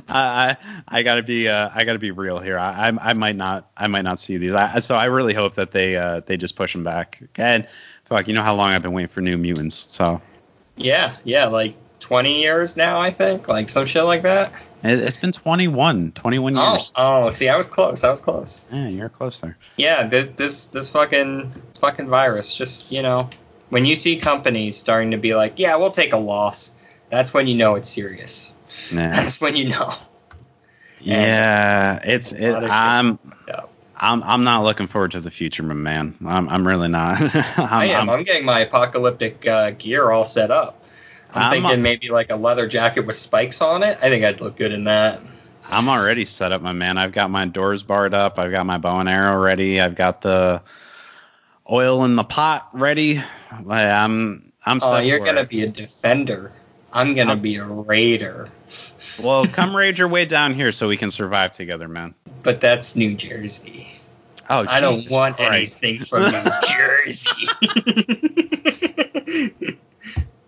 I 0.09 0.57
I 0.89 1.01
gotta 1.01 1.23
be 1.23 1.47
uh, 1.47 1.69
I 1.73 1.85
gotta 1.85 1.99
be 1.99 2.11
real 2.11 2.39
here. 2.39 2.59
I, 2.59 2.89
I, 2.89 3.09
I 3.11 3.13
might 3.13 3.37
not 3.37 3.71
I 3.77 3.87
might 3.87 4.01
not 4.01 4.19
see 4.19 4.35
these. 4.37 4.53
I, 4.53 4.79
so 4.79 4.95
I 4.95 5.05
really 5.05 5.33
hope 5.33 5.53
that 5.55 5.71
they 5.71 5.95
uh, 5.95 6.19
they 6.25 6.35
just 6.35 6.57
push 6.57 6.73
them 6.73 6.83
back. 6.83 7.23
And 7.35 7.65
fuck, 8.03 8.27
you 8.27 8.33
know 8.33 8.43
how 8.43 8.53
long 8.53 8.71
I've 8.71 8.81
been 8.81 8.91
waiting 8.91 9.07
for 9.07 9.21
New 9.21 9.37
Mutants. 9.37 9.75
So 9.75 10.21
yeah, 10.75 11.15
yeah, 11.23 11.45
like 11.45 11.73
twenty 12.01 12.41
years 12.41 12.75
now. 12.75 12.99
I 12.99 13.11
think 13.11 13.47
like 13.47 13.69
some 13.69 13.85
shit 13.85 14.03
like 14.03 14.23
that. 14.23 14.51
It, 14.81 14.99
has 14.99 15.17
been 15.17 15.33
21, 15.33 16.13
21 16.13 16.57
oh, 16.57 16.71
years. 16.71 16.93
Oh, 16.95 17.29
see, 17.31 17.49
I 17.49 17.57
was 17.57 17.67
close. 17.67 18.01
I 18.05 18.09
was 18.09 18.21
close. 18.21 18.63
Yeah, 18.71 18.87
you're 18.87 19.09
close 19.09 19.41
there. 19.41 19.57
Yeah, 19.75 20.07
this 20.07 20.27
this 20.35 20.67
this 20.67 20.89
fucking 20.89 21.53
fucking 21.79 22.07
virus 22.07 22.55
just 22.55 22.91
you 22.91 23.01
know 23.01 23.29
when 23.69 23.85
you 23.85 23.95
see 23.95 24.17
companies 24.17 24.77
starting 24.77 25.11
to 25.11 25.17
be 25.17 25.35
like, 25.35 25.53
yeah, 25.57 25.75
we'll 25.75 25.91
take 25.91 26.13
a 26.13 26.17
loss, 26.17 26.73
that's 27.09 27.33
when 27.33 27.47
you 27.47 27.55
know 27.55 27.75
it's 27.75 27.89
serious. 27.89 28.53
Nah. 28.91 29.09
That's 29.09 29.41
when 29.41 29.55
you 29.55 29.69
know. 29.69 29.95
Yeah, 31.01 31.99
and 32.03 32.11
it's 32.11 32.33
it. 32.33 32.53
I'm. 32.53 33.17
I'm 34.01 34.23
I'm 34.23 34.43
not 34.43 34.63
looking 34.63 34.87
forward 34.87 35.11
to 35.11 35.19
the 35.19 35.31
future, 35.31 35.63
my 35.63 35.73
man. 35.73 36.15
I'm 36.25 36.47
I'm 36.49 36.67
really 36.67 36.87
not. 36.87 37.19
I'm, 37.57 37.67
I 37.69 37.85
am. 37.85 38.09
I'm, 38.09 38.19
I'm, 38.19 38.23
getting 38.23 38.45
my 38.45 38.61
apocalyptic 38.61 39.45
uh, 39.47 39.71
gear 39.71 40.11
all 40.11 40.23
set 40.23 40.51
up. 40.51 40.81
I'm, 41.33 41.43
I'm 41.43 41.51
thinking 41.51 41.79
a, 41.79 41.81
maybe 41.81 42.09
like 42.09 42.31
a 42.31 42.35
leather 42.35 42.67
jacket 42.67 43.05
with 43.05 43.17
spikes 43.17 43.61
on 43.61 43.83
it. 43.83 43.97
I 44.01 44.09
think 44.09 44.23
I'd 44.23 44.39
look 44.39 44.55
good 44.55 44.71
in 44.71 44.85
that. 44.85 45.19
I'm 45.65 45.89
already 45.89 46.25
set 46.25 46.51
up, 46.51 46.61
my 46.61 46.73
man. 46.73 46.97
I've 46.97 47.11
got 47.11 47.29
my 47.29 47.45
doors 47.45 47.83
barred 47.83 48.13
up. 48.13 48.39
I've 48.39 48.51
got 48.51 48.65
my 48.65 48.77
bow 48.77 48.99
and 48.99 49.09
arrow 49.09 49.39
ready. 49.39 49.79
I've 49.79 49.95
got 49.95 50.21
the 50.21 50.61
oil 51.69 52.03
in 52.05 52.15
the 52.15 52.23
pot 52.23 52.69
ready. 52.73 53.21
I'm 53.51 54.51
I'm. 54.65 54.79
Oh, 54.81 54.97
you're 54.97 55.19
gonna 55.19 55.41
it. 55.41 55.49
be 55.49 55.63
a 55.63 55.67
defender. 55.67 56.51
I'm 56.93 57.13
gonna 57.15 57.33
I'm, 57.33 57.41
be 57.41 57.55
a 57.57 57.65
raider. 57.65 58.49
well, 59.21 59.45
come 59.47 59.75
raid 59.75 59.97
your 59.97 60.07
way 60.07 60.25
down 60.25 60.53
here 60.53 60.71
so 60.71 60.87
we 60.87 60.97
can 60.97 61.09
survive 61.09 61.51
together, 61.51 61.87
man. 61.87 62.13
But 62.43 62.61
that's 62.61 62.95
New 62.95 63.15
Jersey. 63.15 63.99
Oh, 64.49 64.65
I 64.67 64.81
Jesus 64.81 65.05
don't 65.05 65.11
want 65.15 65.35
Christ. 65.37 65.77
anything 65.83 66.05
from 66.05 66.31
New 66.31 66.43
Jersey. 66.67 67.47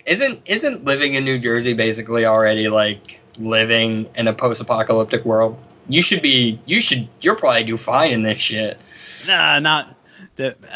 isn't 0.06 0.42
isn't 0.46 0.84
living 0.86 1.14
in 1.14 1.24
New 1.24 1.40
Jersey 1.40 1.74
basically 1.74 2.26
already 2.26 2.68
like 2.68 3.20
living 3.38 4.10
in 4.16 4.28
a 4.28 4.34
post-apocalyptic 4.34 5.24
world? 5.24 5.58
You 5.88 6.02
should 6.02 6.22
be. 6.22 6.60
You 6.66 6.82
should. 6.82 7.08
You'll 7.22 7.36
probably 7.36 7.64
do 7.64 7.78
fine 7.78 8.12
in 8.12 8.24
this 8.24 8.40
shit. 8.40 8.80
Nah, 9.28 9.60
not 9.60 9.96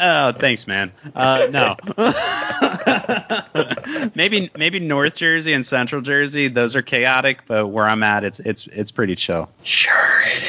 oh, 0.00 0.32
thanks, 0.32 0.66
man. 0.66 0.92
Uh, 1.14 1.46
no. 1.50 1.76
maybe 4.14 4.50
maybe 4.56 4.78
North 4.78 5.14
Jersey 5.14 5.52
and 5.52 5.64
Central 5.64 6.00
Jersey, 6.00 6.48
those 6.48 6.76
are 6.76 6.82
chaotic, 6.82 7.42
but 7.46 7.68
where 7.68 7.86
I'm 7.86 8.02
at, 8.02 8.24
it's 8.24 8.40
it's 8.40 8.66
it's 8.68 8.90
pretty 8.90 9.14
chill. 9.14 9.48
Sure, 9.62 10.22
it 10.26 10.42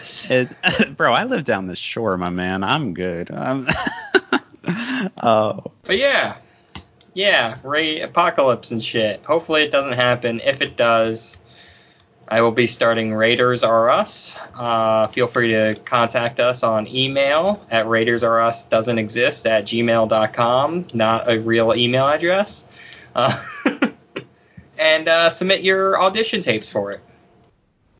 is. 0.00 0.30
It, 0.30 0.48
bro, 0.96 1.12
I 1.12 1.24
live 1.24 1.44
down 1.44 1.66
the 1.66 1.76
shore, 1.76 2.16
my 2.16 2.30
man. 2.30 2.64
I'm 2.64 2.94
good. 2.94 3.30
I'm 3.30 3.66
oh, 5.22 5.64
but 5.84 5.98
yeah, 5.98 6.36
yeah, 7.14 7.58
Ray 7.62 8.00
apocalypse 8.00 8.70
and 8.70 8.82
shit. 8.82 9.22
Hopefully, 9.24 9.62
it 9.62 9.72
doesn't 9.72 9.94
happen. 9.94 10.40
If 10.44 10.60
it 10.60 10.76
does, 10.76 11.38
I 12.30 12.42
will 12.42 12.52
be 12.52 12.66
starting 12.66 13.14
Raiders 13.14 13.64
R 13.64 13.88
Us. 13.88 14.36
Uh, 14.54 15.06
feel 15.06 15.26
free 15.26 15.48
to 15.48 15.74
contact 15.86 16.40
us 16.40 16.62
on 16.62 16.86
email 16.86 17.64
at 17.70 17.88
Raiders 17.88 18.22
R 18.22 18.42
Us 18.42 18.64
doesn't 18.64 18.98
exist 18.98 19.46
at 19.46 19.64
gmail.com, 19.64 20.88
not 20.92 21.30
a 21.30 21.40
real 21.40 21.74
email 21.74 22.06
address. 22.06 22.66
Uh, 23.14 23.42
and 24.78 25.08
uh, 25.08 25.30
submit 25.30 25.62
your 25.62 26.00
audition 26.00 26.42
tapes 26.42 26.70
for 26.70 26.92
it. 26.92 27.00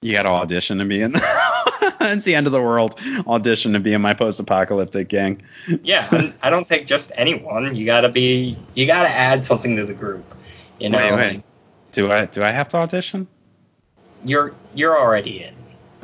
You 0.02 0.12
got 0.12 0.24
to 0.24 0.28
audition 0.28 0.78
to 0.78 0.84
be 0.84 1.00
in. 1.00 1.14
it's 2.00 2.24
the 2.24 2.34
end 2.34 2.46
of 2.46 2.52
the 2.52 2.62
world. 2.62 3.00
Audition 3.26 3.72
to 3.72 3.80
be 3.80 3.94
in 3.94 4.02
my 4.02 4.12
post-apocalyptic 4.12 5.08
gang. 5.08 5.42
yeah, 5.82 6.32
I 6.42 6.50
don't 6.50 6.66
take 6.66 6.86
just 6.86 7.10
anyone. 7.14 7.74
You 7.74 7.86
got 7.86 8.02
to 8.02 8.10
be. 8.10 8.56
You 8.74 8.86
got 8.86 9.02
to 9.02 9.08
add 9.08 9.42
something 9.42 9.74
to 9.76 9.86
the 9.86 9.94
group. 9.94 10.36
You 10.78 10.90
know. 10.90 10.98
Wait, 10.98 11.34
wait 11.34 11.42
Do 11.92 12.12
I 12.12 12.26
do 12.26 12.42
I 12.44 12.50
have 12.50 12.68
to 12.68 12.76
audition? 12.76 13.26
You're 14.24 14.54
you're 14.74 14.98
already 14.98 15.42
in. 15.44 15.54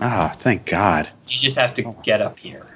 Oh, 0.00 0.28
thank 0.36 0.66
God. 0.66 1.08
You 1.28 1.38
just 1.38 1.56
have 1.56 1.74
to 1.74 1.84
Oh. 1.84 1.96
get 2.02 2.20
up 2.20 2.38
here. 2.38 2.66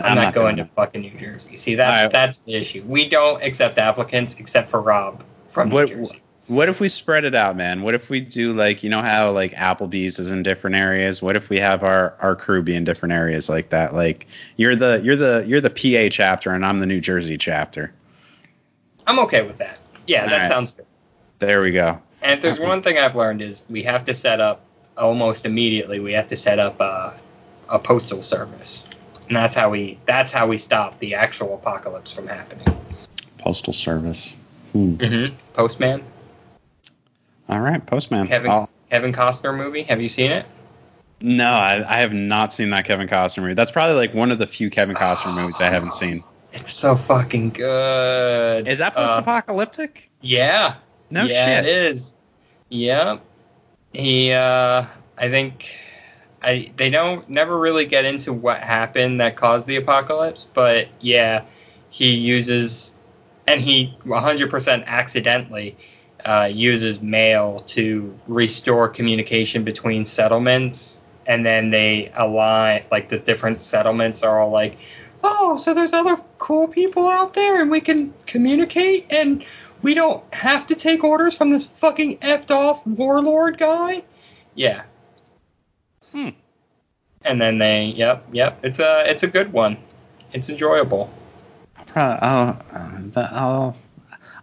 I'm, 0.00 0.06
I'm 0.06 0.14
not, 0.16 0.24
not 0.24 0.34
going 0.34 0.56
to 0.56 0.62
doing 0.62 0.72
fucking 0.74 1.00
New 1.02 1.18
Jersey. 1.18 1.56
See, 1.56 1.74
that's 1.74 1.98
Alright. 1.98 2.12
that's 2.12 2.38
the 2.38 2.54
issue. 2.54 2.82
We 2.86 3.08
don't 3.08 3.42
accept 3.42 3.78
applicants 3.78 4.34
except 4.40 4.68
for 4.68 4.80
Rob 4.80 5.22
from 5.46 5.70
What- 5.70 5.88
New 5.90 5.96
Jersey. 5.96 6.20
What 6.46 6.68
if 6.68 6.78
we 6.78 6.90
spread 6.90 7.24
it 7.24 7.34
out, 7.34 7.56
man? 7.56 7.80
What 7.80 7.94
if 7.94 8.10
we 8.10 8.20
do 8.20 8.52
like 8.52 8.82
you 8.82 8.90
know 8.90 9.00
how 9.00 9.30
like 9.30 9.52
Applebee's 9.52 10.18
is 10.18 10.30
in 10.30 10.42
different 10.42 10.76
areas? 10.76 11.22
What 11.22 11.36
if 11.36 11.48
we 11.48 11.58
have 11.58 11.82
our 11.82 12.14
our 12.20 12.36
crew 12.36 12.60
be 12.62 12.76
in 12.76 12.84
different 12.84 13.14
areas 13.14 13.48
like 13.48 13.70
that? 13.70 13.94
Like 13.94 14.26
you're 14.56 14.76
the 14.76 15.00
you're 15.02 15.16
the 15.16 15.42
you're 15.46 15.62
the 15.62 15.70
PA 15.70 16.10
chapter 16.14 16.50
and 16.50 16.66
I'm 16.66 16.80
the 16.80 16.86
New 16.86 17.00
Jersey 17.00 17.38
chapter. 17.38 17.94
I'm 19.06 19.18
okay 19.20 19.40
with 19.40 19.56
that. 19.56 19.78
Yeah, 20.06 20.26
that 20.26 20.32
Alright. 20.34 20.48
sounds 20.48 20.72
good. 20.72 20.84
There 21.38 21.62
we 21.62 21.70
go. 21.70 21.98
And 22.20 22.32
if 22.34 22.42
there's 22.42 22.60
one 22.60 22.82
thing 22.82 22.98
I've 22.98 23.16
learned 23.16 23.40
is 23.40 23.62
we 23.70 23.82
have 23.84 24.04
to 24.04 24.12
set 24.12 24.38
up 24.40 24.63
almost 24.98 25.44
immediately. 25.46 26.00
We 26.00 26.12
have 26.12 26.26
to 26.28 26.36
set 26.36 26.58
up 26.58 26.76
uh, 26.80 27.12
a 27.68 27.78
postal 27.78 28.22
service, 28.22 28.86
and 29.28 29.36
that's 29.36 29.54
how 29.54 29.70
we 29.70 29.98
that's 30.06 30.30
how 30.30 30.46
we 30.46 30.58
stop 30.58 30.98
the 31.00 31.14
actual 31.14 31.54
apocalypse 31.54 32.12
from 32.12 32.26
happening. 32.26 32.66
Postal 33.38 33.72
Service. 33.72 34.34
Hmm. 34.72 34.96
Mm-hmm. 34.96 35.34
Postman, 35.52 36.02
All 37.48 37.60
right, 37.60 37.84
Postman. 37.86 38.26
Kevin 38.26 38.50
I'll- 38.50 38.70
Kevin 38.90 39.12
Costner 39.12 39.56
movie. 39.56 39.82
Have 39.84 40.00
you 40.00 40.08
seen 40.08 40.30
it? 40.30 40.46
no, 41.20 41.48
I, 41.50 41.84
I 41.96 42.00
have 42.00 42.12
not 42.12 42.52
seen 42.52 42.70
that 42.70 42.84
Kevin 42.84 43.06
Costner 43.08 43.42
movie. 43.42 43.54
That's 43.54 43.70
probably 43.70 43.96
like 43.96 44.12
one 44.14 44.30
of 44.30 44.38
the 44.38 44.46
few 44.46 44.68
Kevin 44.70 44.94
Costner 44.96 45.34
movies 45.40 45.60
I 45.60 45.68
haven't 45.70 45.92
seen. 45.94 46.22
It's 46.52 46.72
so 46.72 46.94
fucking 46.96 47.50
good. 47.50 48.66
Is 48.68 48.78
that 48.78 48.96
Uh, 48.96 49.06
post-apocalyptic? 49.06 50.10
yeah. 50.20 50.76
no 51.10 51.24
yeah, 51.24 51.60
shit. 51.60 51.66
it 51.66 51.76
is. 51.86 52.14
Yeah. 52.68 53.18
He 53.94 54.32
uh 54.32 54.84
I 55.16 55.28
think 55.28 55.74
I 56.42 56.70
they 56.76 56.90
don't 56.90 57.28
never 57.30 57.58
really 57.58 57.86
get 57.86 58.04
into 58.04 58.32
what 58.32 58.58
happened 58.60 59.20
that 59.20 59.36
caused 59.36 59.66
the 59.66 59.76
apocalypse, 59.76 60.48
but 60.52 60.88
yeah, 61.00 61.44
he 61.90 62.10
uses 62.14 62.92
and 63.46 63.60
he 63.60 63.96
100% 64.06 64.86
accidentally 64.86 65.76
uh, 66.24 66.48
uses 66.50 67.02
mail 67.02 67.60
to 67.66 68.18
restore 68.26 68.88
communication 68.88 69.62
between 69.62 70.06
settlements 70.06 71.02
and 71.26 71.44
then 71.44 71.70
they 71.70 72.10
align 72.16 72.82
like 72.90 73.08
the 73.10 73.18
different 73.18 73.60
settlements 73.60 74.22
are 74.22 74.40
all 74.40 74.50
like 74.50 74.78
oh 75.22 75.56
so 75.58 75.74
there's 75.74 75.92
other 75.92 76.16
cool 76.38 76.66
people 76.66 77.08
out 77.08 77.34
there 77.34 77.60
and 77.60 77.70
we 77.70 77.80
can 77.80 78.12
communicate 78.26 79.06
and 79.10 79.44
we 79.84 79.92
don't 79.92 80.24
have 80.32 80.66
to 80.66 80.74
take 80.74 81.04
orders 81.04 81.34
from 81.34 81.50
this 81.50 81.66
fucking 81.66 82.16
effed 82.20 82.50
off 82.50 82.86
warlord 82.86 83.58
guy. 83.58 84.02
Yeah. 84.54 84.82
Hmm. 86.10 86.30
And 87.22 87.40
then 87.40 87.58
they, 87.58 87.84
yep, 87.96 88.26
yep. 88.32 88.58
It's 88.62 88.78
a, 88.78 89.04
it's 89.06 89.22
a 89.24 89.26
good 89.26 89.52
one. 89.52 89.76
It's 90.32 90.48
enjoyable. 90.48 91.12
I'll 91.76 91.84
probably, 91.84 92.18
I'll, 92.22 92.62
uh, 93.14 93.28
I'll, 93.30 93.76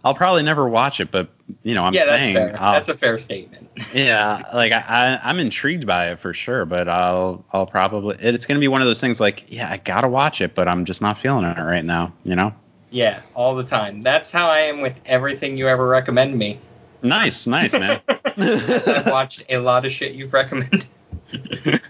I'll 0.04 0.14
probably 0.14 0.44
never 0.44 0.68
watch 0.68 1.00
it, 1.00 1.10
but 1.10 1.28
you 1.64 1.74
know, 1.74 1.84
I'm 1.84 1.92
yeah, 1.92 2.06
that's 2.06 2.22
saying, 2.22 2.36
fair. 2.36 2.56
I'll- 2.60 2.72
That's 2.74 2.88
a 2.88 2.94
fair 2.94 3.18
statement. 3.18 3.68
yeah, 3.94 4.42
like 4.54 4.70
I, 4.70 4.78
I, 4.86 5.20
I'm 5.28 5.40
intrigued 5.40 5.88
by 5.88 6.10
it 6.12 6.20
for 6.20 6.32
sure, 6.32 6.64
but 6.66 6.88
I'll, 6.88 7.44
I'll 7.52 7.66
probably, 7.66 8.16
it's 8.20 8.46
going 8.46 8.56
to 8.56 8.60
be 8.60 8.68
one 8.68 8.80
of 8.80 8.86
those 8.86 9.00
things 9.00 9.18
like, 9.18 9.44
yeah, 9.48 9.68
I 9.68 9.78
gotta 9.78 10.08
watch 10.08 10.40
it, 10.40 10.54
but 10.54 10.68
I'm 10.68 10.84
just 10.84 11.02
not 11.02 11.18
feeling 11.18 11.44
it 11.44 11.58
right 11.58 11.84
now, 11.84 12.12
you 12.22 12.36
know? 12.36 12.54
Yeah, 12.92 13.22
all 13.34 13.54
the 13.54 13.64
time. 13.64 14.02
That's 14.02 14.30
how 14.30 14.48
I 14.48 14.60
am 14.60 14.80
with 14.80 15.00
everything 15.06 15.56
you 15.56 15.66
ever 15.66 15.88
recommend 15.88 16.38
me. 16.38 16.60
Nice, 17.02 17.46
nice, 17.46 17.72
man. 17.72 18.00
I've 18.36 19.06
watched 19.06 19.42
a 19.48 19.58
lot 19.58 19.84
of 19.84 19.90
shit 19.90 20.12
you've 20.12 20.32
recommended. 20.32 20.86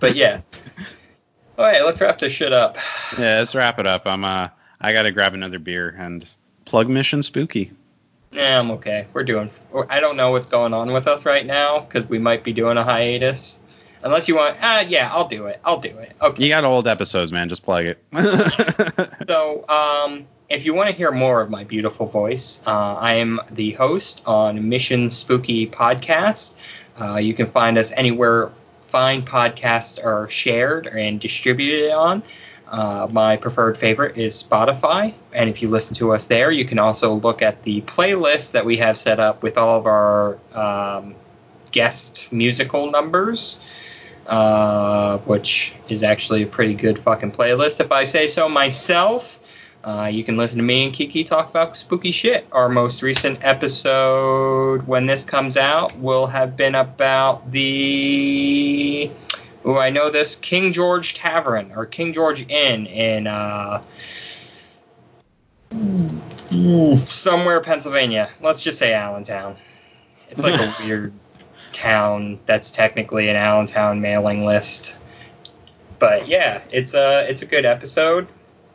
but 0.00 0.16
yeah. 0.16 0.40
All 1.58 1.66
right, 1.66 1.84
let's 1.84 2.00
wrap 2.00 2.18
this 2.18 2.32
shit 2.32 2.52
up. 2.52 2.78
yeah, 3.18 3.38
let's 3.38 3.54
wrap 3.54 3.78
it 3.78 3.86
up. 3.86 4.06
I'm, 4.06 4.24
uh, 4.24 4.48
I 4.80 4.92
gotta 4.92 5.10
grab 5.10 5.34
another 5.34 5.58
beer 5.58 5.94
and 5.98 6.26
plug 6.64 6.88
Mission 6.88 7.22
Spooky. 7.22 7.72
Yeah, 8.30 8.60
I'm 8.60 8.70
okay. 8.70 9.06
We're 9.12 9.24
doing. 9.24 9.50
I 9.90 10.00
don't 10.00 10.16
know 10.16 10.30
what's 10.30 10.46
going 10.46 10.72
on 10.72 10.92
with 10.92 11.06
us 11.06 11.26
right 11.26 11.44
now 11.44 11.80
because 11.80 12.08
we 12.08 12.18
might 12.18 12.42
be 12.42 12.52
doing 12.52 12.78
a 12.78 12.84
hiatus. 12.84 13.58
Unless 14.04 14.26
you 14.26 14.36
want, 14.36 14.56
ah, 14.60 14.80
yeah, 14.80 15.10
I'll 15.12 15.28
do 15.28 15.46
it. 15.46 15.60
I'll 15.64 15.78
do 15.78 15.96
it. 15.98 16.12
Okay. 16.20 16.42
You 16.42 16.48
got 16.48 16.64
old 16.64 16.88
episodes, 16.88 17.32
man. 17.32 17.48
Just 17.48 17.62
plug 17.62 17.86
it. 17.86 17.98
So, 19.28 19.64
um, 19.68 20.26
if 20.48 20.64
you 20.66 20.74
want 20.74 20.90
to 20.90 20.94
hear 20.94 21.12
more 21.12 21.40
of 21.40 21.48
my 21.48 21.64
beautiful 21.64 22.06
voice, 22.06 22.60
uh, 22.66 22.94
I 22.94 23.14
am 23.14 23.40
the 23.52 23.70
host 23.72 24.20
on 24.26 24.68
Mission 24.68 25.10
Spooky 25.10 25.66
Podcast. 25.68 26.54
Uh, 27.00 27.16
you 27.16 27.32
can 27.32 27.46
find 27.46 27.78
us 27.78 27.92
anywhere 27.92 28.50
fine 28.80 29.22
podcasts 29.22 30.04
are 30.04 30.28
shared 30.28 30.88
and 30.88 31.18
distributed 31.18 31.92
on. 31.92 32.22
Uh, 32.68 33.08
my 33.10 33.36
preferred 33.36 33.76
favorite 33.76 34.16
is 34.18 34.42
Spotify, 34.42 35.14
and 35.32 35.48
if 35.48 35.62
you 35.62 35.68
listen 35.68 35.94
to 35.94 36.12
us 36.12 36.26
there, 36.26 36.50
you 36.50 36.64
can 36.64 36.78
also 36.78 37.14
look 37.14 37.40
at 37.40 37.62
the 37.62 37.80
playlist 37.82 38.52
that 38.52 38.64
we 38.64 38.76
have 38.76 38.98
set 38.98 39.20
up 39.20 39.42
with 39.42 39.56
all 39.56 39.78
of 39.78 39.86
our 39.86 40.38
um, 40.54 41.14
guest 41.70 42.30
musical 42.32 42.90
numbers 42.90 43.58
uh, 44.26 45.18
which 45.18 45.74
is 45.88 46.02
actually 46.02 46.42
a 46.42 46.46
pretty 46.46 46.74
good 46.74 46.98
fucking 46.98 47.32
playlist 47.32 47.80
if 47.80 47.92
I 47.92 48.04
say 48.04 48.26
so 48.26 48.48
myself. 48.48 49.40
Uh, 49.84 50.08
you 50.12 50.22
can 50.22 50.36
listen 50.36 50.58
to 50.58 50.62
me 50.62 50.84
and 50.84 50.94
Kiki 50.94 51.24
talk 51.24 51.50
about 51.50 51.76
spooky 51.76 52.12
shit. 52.12 52.46
Our 52.52 52.68
most 52.68 53.02
recent 53.02 53.42
episode, 53.42 54.86
when 54.86 55.06
this 55.06 55.24
comes 55.24 55.56
out, 55.56 55.96
will 55.98 56.26
have 56.26 56.56
been 56.56 56.76
about 56.76 57.50
the. 57.50 59.10
Oh, 59.64 59.78
I 59.78 59.90
know 59.90 60.08
this 60.08 60.36
King 60.36 60.72
George 60.72 61.14
Tavern 61.14 61.72
or 61.74 61.86
King 61.86 62.12
George 62.12 62.48
Inn 62.48 62.86
in 62.86 63.26
uh, 63.26 63.82
somewhere 67.06 67.60
Pennsylvania. 67.60 68.30
Let's 68.40 68.62
just 68.62 68.78
say 68.78 68.92
Allentown. 68.92 69.56
It's 70.30 70.42
like 70.42 70.60
a 70.60 70.72
weird 70.84 71.12
town 71.72 72.38
that's 72.46 72.70
technically 72.70 73.28
an 73.28 73.36
Allentown 73.36 74.00
mailing 74.00 74.44
list. 74.44 74.94
But 75.98 76.28
yeah, 76.28 76.60
it's 76.70 76.94
a 76.94 77.28
it's 77.28 77.42
a 77.42 77.46
good 77.46 77.64
episode. 77.64 78.28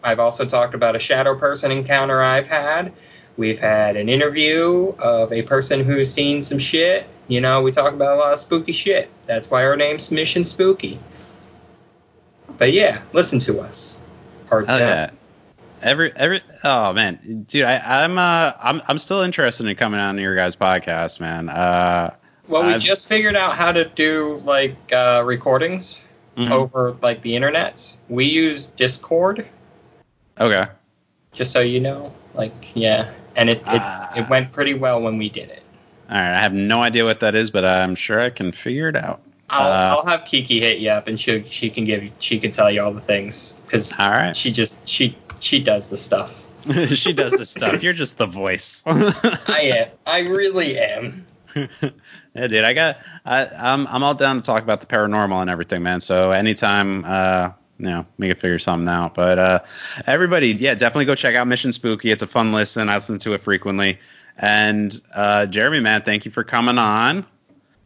I've 0.03 0.19
also 0.19 0.45
talked 0.45 0.74
about 0.74 0.95
a 0.95 0.99
shadow 0.99 1.36
person 1.36 1.72
encounter 1.72 2.22
I've 2.22 2.48
had. 2.48 2.94
We've 3.36 3.60
had 3.60 3.98
an 3.98 4.10
interview 4.10 4.94
of 4.99 5.32
a 5.32 5.44
person 5.44 5.84
who's 5.84 6.11
seen 6.11 6.41
some 6.41 6.57
shit. 6.57 7.07
You 7.28 7.41
know, 7.41 7.61
we 7.61 7.72
talk 7.72 7.94
about 7.94 8.18
a 8.18 8.19
lot 8.19 8.34
of 8.34 8.40
spooky 8.40 8.72
shit. 8.72 9.10
That's 9.26 9.52
why 9.52 9.64
our 9.65 9.76
name's 9.76 10.10
Mission 10.11 10.45
Spooky. 10.45 10.99
But 12.57 12.74
yeah, 12.74 13.02
listen 13.14 13.40
to 13.40 13.60
us. 13.60 13.99
Hard 14.49 14.65
Oh 14.68 14.78
yeah. 14.78 15.11
Every 15.82 16.11
every 16.15 16.41
oh 16.64 16.94
man, 16.94 17.44
dude, 17.48 17.65
I, 17.65 18.03
I'm 18.03 18.18
uh 18.18 18.53
I'm 18.60 18.82
I'm 18.88 18.98
still 18.98 19.22
interested 19.22 19.68
in 19.68 19.76
coming 19.76 19.99
on 19.99 20.18
your 20.18 20.36
guys' 20.36 20.56
podcast, 20.56 21.19
man. 21.19 21.49
Uh, 21.49 22.15
Well, 22.48 22.64
we 22.64 22.74
I've- 22.74 22.80
just 22.86 23.07
figured 23.07 23.36
out 23.36 23.56
how 23.56 23.72
to 23.72 23.86
do 23.86 24.41
like 24.45 24.76
uh, 24.94 25.22
recordings 25.26 26.02
mhm. 26.38 26.52
over 26.52 26.95
like 27.02 27.22
the 27.22 27.34
internets. 27.34 27.98
We 28.10 28.26
use 28.26 28.68
Discord. 28.68 29.45
okay, 30.40 30.68
just 31.34 31.52
so 31.52 31.60
you 31.60 31.80
know. 31.80 32.14
Like, 32.34 32.53
yeah, 32.76 33.11
and 33.36 33.49
it 33.49 33.57
it, 33.60 33.64
Ah. 33.68 34.11
it 34.15 34.30
went 34.30 34.52
pretty 34.52 34.74
well 34.76 35.02
when 35.02 35.18
we 35.18 35.28
did 35.30 35.49
it. 35.49 35.64
all 36.10 36.18
right. 36.18 36.36
I 36.36 36.40
have 36.40 36.53
no 36.53 36.82
idea 36.84 37.03
what 37.03 37.19
that 37.22 37.34
is, 37.36 37.49
but 37.49 37.65
I'm 37.65 37.95
sure 37.95 38.19
I 38.22 38.30
can 38.30 38.52
figure 38.52 38.88
it 38.90 38.95
out. 38.95 39.22
I'll 39.49 39.72
Uh, 39.72 39.95
I'll 39.95 40.06
have 40.06 40.26
Kiki 40.26 40.60
hit 40.60 40.80
you 40.80 40.90
up, 40.90 41.07
and 41.07 41.19
she 41.19 41.44
she 41.49 41.69
can 41.69 41.86
give 41.86 42.03
you, 42.03 42.11
she 42.19 42.38
can 42.40 42.52
tell 42.52 42.69
you 42.69 42.82
all 42.84 42.94
the 42.94 43.02
things 43.02 43.56
because 43.65 43.98
All 43.99 44.11
right, 44.11 44.36
she 44.36 44.52
just 44.52 44.78
she 44.88 45.18
she 45.40 45.60
does 45.60 45.90
the 45.90 45.98
stuff. 45.98 46.45
she 46.94 47.14
does 47.14 47.34
the 47.34 47.45
stuff. 47.45 47.82
You're 47.82 47.94
just 47.94 48.18
the 48.18 48.26
voice. 48.28 48.84
I 48.88 49.61
am. 49.74 49.88
I 50.06 50.19
really 50.19 50.78
am. 50.78 51.26
yeah, 52.38 52.47
dude, 52.47 52.64
I 52.64 52.73
got 52.73 52.97
I 53.26 53.47
I'm 53.47 53.88
I'm 53.88 54.03
all 54.03 54.14
down 54.14 54.35
to 54.38 54.41
talk 54.41 54.64
about 54.64 54.80
the 54.80 54.88
paranormal 54.88 55.41
and 55.41 55.49
everything, 55.49 55.84
man. 55.84 55.99
So 55.99 56.31
anytime, 56.31 57.03
uh, 57.05 57.51
you 57.80 57.88
know, 57.88 58.05
we 58.18 58.27
can 58.27 58.35
figure 58.35 58.59
something 58.59 58.88
out. 58.88 59.15
But 59.15 59.39
uh, 59.39 59.59
everybody, 60.05 60.49
yeah, 60.49 60.76
definitely 60.76 61.05
go 61.05 61.15
check 61.15 61.35
out 61.35 61.47
Mission 61.47 61.72
Spooky. 61.72 62.11
It's 62.11 62.22
a 62.22 62.27
fun 62.27 62.51
listen. 62.51 62.89
I 62.89 62.95
listen 62.95 63.19
to 63.19 63.34
it 63.34 63.43
frequently. 63.43 63.99
And 64.38 65.01
uh, 65.15 65.47
Jeremy, 65.47 65.80
man, 65.80 66.03
thank 66.03 66.26
you 66.26 66.31
for 66.31 66.43
coming 66.43 66.77
on. 66.77 67.26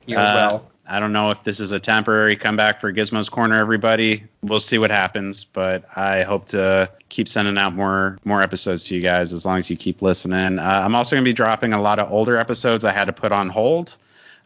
You're 0.05 0.19
Uh, 0.19 0.35
well. 0.35 0.71
I 0.89 0.99
don't 0.99 1.13
know 1.13 1.31
if 1.31 1.41
this 1.45 1.61
is 1.61 1.71
a 1.71 1.79
temporary 1.79 2.35
comeback 2.35 2.81
for 2.81 2.91
Gizmo's 2.91 3.29
Corner, 3.29 3.57
everybody. 3.57 4.25
We'll 4.43 4.59
see 4.59 4.77
what 4.77 4.91
happens, 4.91 5.45
but 5.45 5.85
I 5.95 6.23
hope 6.23 6.47
to 6.47 6.89
keep 7.07 7.29
sending 7.29 7.57
out 7.57 7.73
more 7.73 8.17
more 8.25 8.41
episodes 8.41 8.83
to 8.85 8.95
you 8.95 9.01
guys 9.01 9.31
as 9.31 9.45
long 9.45 9.57
as 9.57 9.69
you 9.69 9.77
keep 9.77 10.01
listening. 10.01 10.59
Uh, 10.59 10.81
I'm 10.83 10.93
also 10.93 11.15
going 11.15 11.23
to 11.23 11.29
be 11.29 11.33
dropping 11.33 11.71
a 11.71 11.81
lot 11.81 11.99
of 11.99 12.11
older 12.11 12.35
episodes 12.35 12.83
I 12.83 12.91
had 12.91 13.05
to 13.05 13.13
put 13.13 13.31
on 13.31 13.47
hold. 13.47 13.95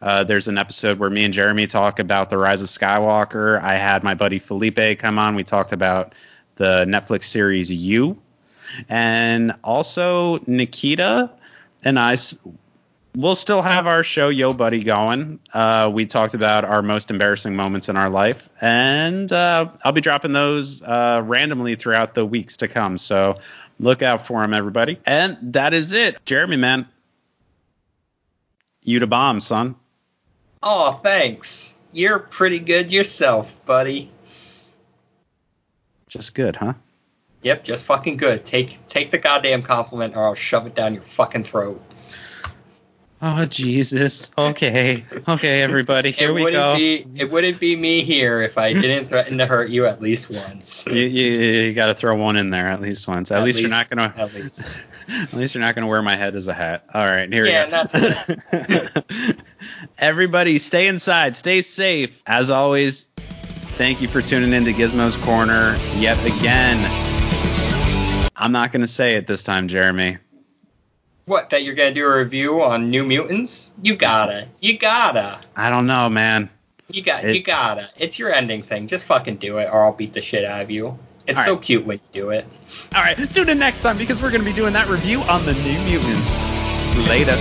Uh, 0.06 0.22
there's 0.22 0.46
an 0.46 0.56
episode 0.56 1.00
where 1.00 1.10
me 1.10 1.24
and 1.24 1.34
Jeremy 1.34 1.66
talk 1.66 1.98
about 1.98 2.30
the 2.30 2.38
Rise 2.38 2.62
of 2.62 2.68
Skywalker. 2.68 3.60
I 3.60 3.74
had 3.74 4.04
my 4.04 4.14
buddy 4.14 4.38
Felipe 4.38 5.00
come 5.00 5.18
on. 5.18 5.34
We 5.34 5.42
talked 5.42 5.72
about 5.72 6.14
the 6.54 6.84
Netflix 6.84 7.24
series 7.24 7.72
You, 7.72 8.16
and 8.88 9.52
also 9.64 10.38
Nikita 10.46 11.28
and 11.84 11.98
I 11.98 12.16
we'll 13.16 13.34
still 13.34 13.62
have 13.62 13.88
our 13.88 14.04
show 14.04 14.28
Yo 14.28 14.52
Buddy 14.52 14.84
going. 14.84 15.40
Uh, 15.54 15.90
we 15.92 16.06
talked 16.06 16.34
about 16.34 16.64
our 16.64 16.82
most 16.82 17.10
embarrassing 17.10 17.56
moments 17.56 17.88
in 17.88 17.96
our 17.96 18.08
life, 18.08 18.48
and 18.60 19.32
uh, 19.32 19.68
I'll 19.82 19.90
be 19.90 20.00
dropping 20.00 20.34
those 20.34 20.84
uh, 20.84 21.20
randomly 21.24 21.74
throughout 21.74 22.14
the 22.14 22.24
weeks 22.24 22.56
to 22.58 22.68
come. 22.68 22.96
So 22.96 23.40
look 23.80 24.02
out 24.02 24.24
for 24.24 24.40
them, 24.42 24.54
everybody. 24.54 25.00
And 25.04 25.36
that 25.42 25.74
is 25.74 25.92
it, 25.92 26.24
Jeremy, 26.26 26.58
man. 26.58 26.86
You 28.84 29.00
to 29.00 29.08
bomb, 29.08 29.40
son. 29.40 29.74
Oh, 30.62 30.92
thanks. 31.02 31.74
You're 31.92 32.18
pretty 32.18 32.58
good 32.58 32.92
yourself, 32.92 33.64
buddy. 33.64 34.10
Just 36.08 36.34
good, 36.34 36.56
huh? 36.56 36.74
Yep, 37.42 37.64
just 37.64 37.84
fucking 37.84 38.16
good. 38.16 38.44
Take 38.44 38.84
take 38.88 39.10
the 39.10 39.18
goddamn 39.18 39.62
compliment, 39.62 40.16
or 40.16 40.24
I'll 40.24 40.34
shove 40.34 40.66
it 40.66 40.74
down 40.74 40.94
your 40.94 41.02
fucking 41.02 41.44
throat. 41.44 41.80
Oh 43.22 43.44
Jesus! 43.46 44.30
Okay, 44.36 45.04
okay, 45.28 45.62
everybody, 45.62 46.10
here 46.12 46.30
it 46.30 46.34
we 46.34 46.50
go. 46.50 46.76
Be, 46.76 47.06
it 47.14 47.30
wouldn't 47.30 47.60
be 47.60 47.76
me 47.76 48.02
here 48.02 48.40
if 48.40 48.58
I 48.58 48.72
didn't 48.72 49.08
threaten 49.10 49.38
to 49.38 49.46
hurt 49.46 49.70
you 49.70 49.86
at 49.86 50.02
least 50.02 50.28
once. 50.28 50.86
you, 50.86 51.02
you, 51.02 51.30
you 51.30 51.72
got 51.72 51.86
to 51.86 51.94
throw 51.94 52.14
one 52.16 52.36
in 52.36 52.50
there 52.50 52.68
at 52.68 52.80
least 52.80 53.08
once. 53.08 53.30
At, 53.30 53.38
At 53.38 53.44
least, 53.44 53.60
you're 53.60 53.70
not 53.70 53.88
gonna. 53.88 54.12
At 54.16 54.34
least. 54.34 54.82
At 55.08 55.32
least 55.34 55.54
you're 55.54 55.62
not 55.62 55.74
gonna 55.74 55.86
wear 55.86 56.02
my 56.02 56.16
head 56.16 56.34
as 56.34 56.48
a 56.48 56.54
hat. 56.54 56.84
All 56.94 57.06
right, 57.06 57.32
here 57.32 57.46
Yeah, 57.46 57.84
we 57.94 58.36
go. 58.58 59.32
Everybody, 59.98 60.58
stay 60.58 60.86
inside, 60.88 61.36
stay 61.36 61.62
safe. 61.62 62.22
As 62.26 62.50
always, 62.50 63.08
thank 63.76 64.00
you 64.00 64.08
for 64.08 64.20
tuning 64.20 64.52
in 64.52 64.64
to 64.64 64.72
Gizmo's 64.72 65.16
Corner 65.16 65.76
yet 66.00 66.24
again. 66.26 66.90
I'm 68.36 68.52
not 68.52 68.72
gonna 68.72 68.86
say 68.86 69.14
it 69.14 69.26
this 69.26 69.44
time, 69.44 69.68
Jeremy. 69.68 70.18
What? 71.26 71.50
That 71.50 71.64
you're 71.64 71.74
gonna 71.74 71.92
do 71.92 72.06
a 72.06 72.18
review 72.18 72.62
on 72.62 72.90
New 72.90 73.04
Mutants? 73.04 73.72
You 73.82 73.96
gotta. 73.96 74.48
You 74.60 74.78
gotta. 74.78 75.40
I 75.56 75.70
don't 75.70 75.86
know, 75.86 76.08
man. 76.08 76.50
You 76.88 77.02
got. 77.02 77.24
It- 77.24 77.34
you 77.34 77.42
gotta. 77.42 77.90
It's 77.96 78.18
your 78.18 78.32
ending 78.32 78.62
thing. 78.62 78.86
Just 78.86 79.04
fucking 79.04 79.36
do 79.38 79.58
it, 79.58 79.68
or 79.72 79.84
I'll 79.84 79.92
beat 79.92 80.12
the 80.12 80.20
shit 80.20 80.44
out 80.44 80.62
of 80.62 80.70
you. 80.70 80.96
It's 81.26 81.38
All 81.38 81.44
so 81.44 81.54
right. 81.54 81.62
cute 81.62 81.86
when 81.86 82.00
you 82.12 82.22
do 82.22 82.30
it. 82.30 82.46
All 82.94 83.02
right, 83.02 83.16
tune 83.32 83.48
in 83.48 83.58
next 83.58 83.82
time 83.82 83.98
because 83.98 84.22
we're 84.22 84.30
gonna 84.30 84.44
be 84.44 84.52
doing 84.52 84.72
that 84.74 84.88
review 84.88 85.22
on 85.22 85.44
the 85.44 85.54
New 85.54 85.78
Mutants. 85.80 86.42
Later. 87.08 87.36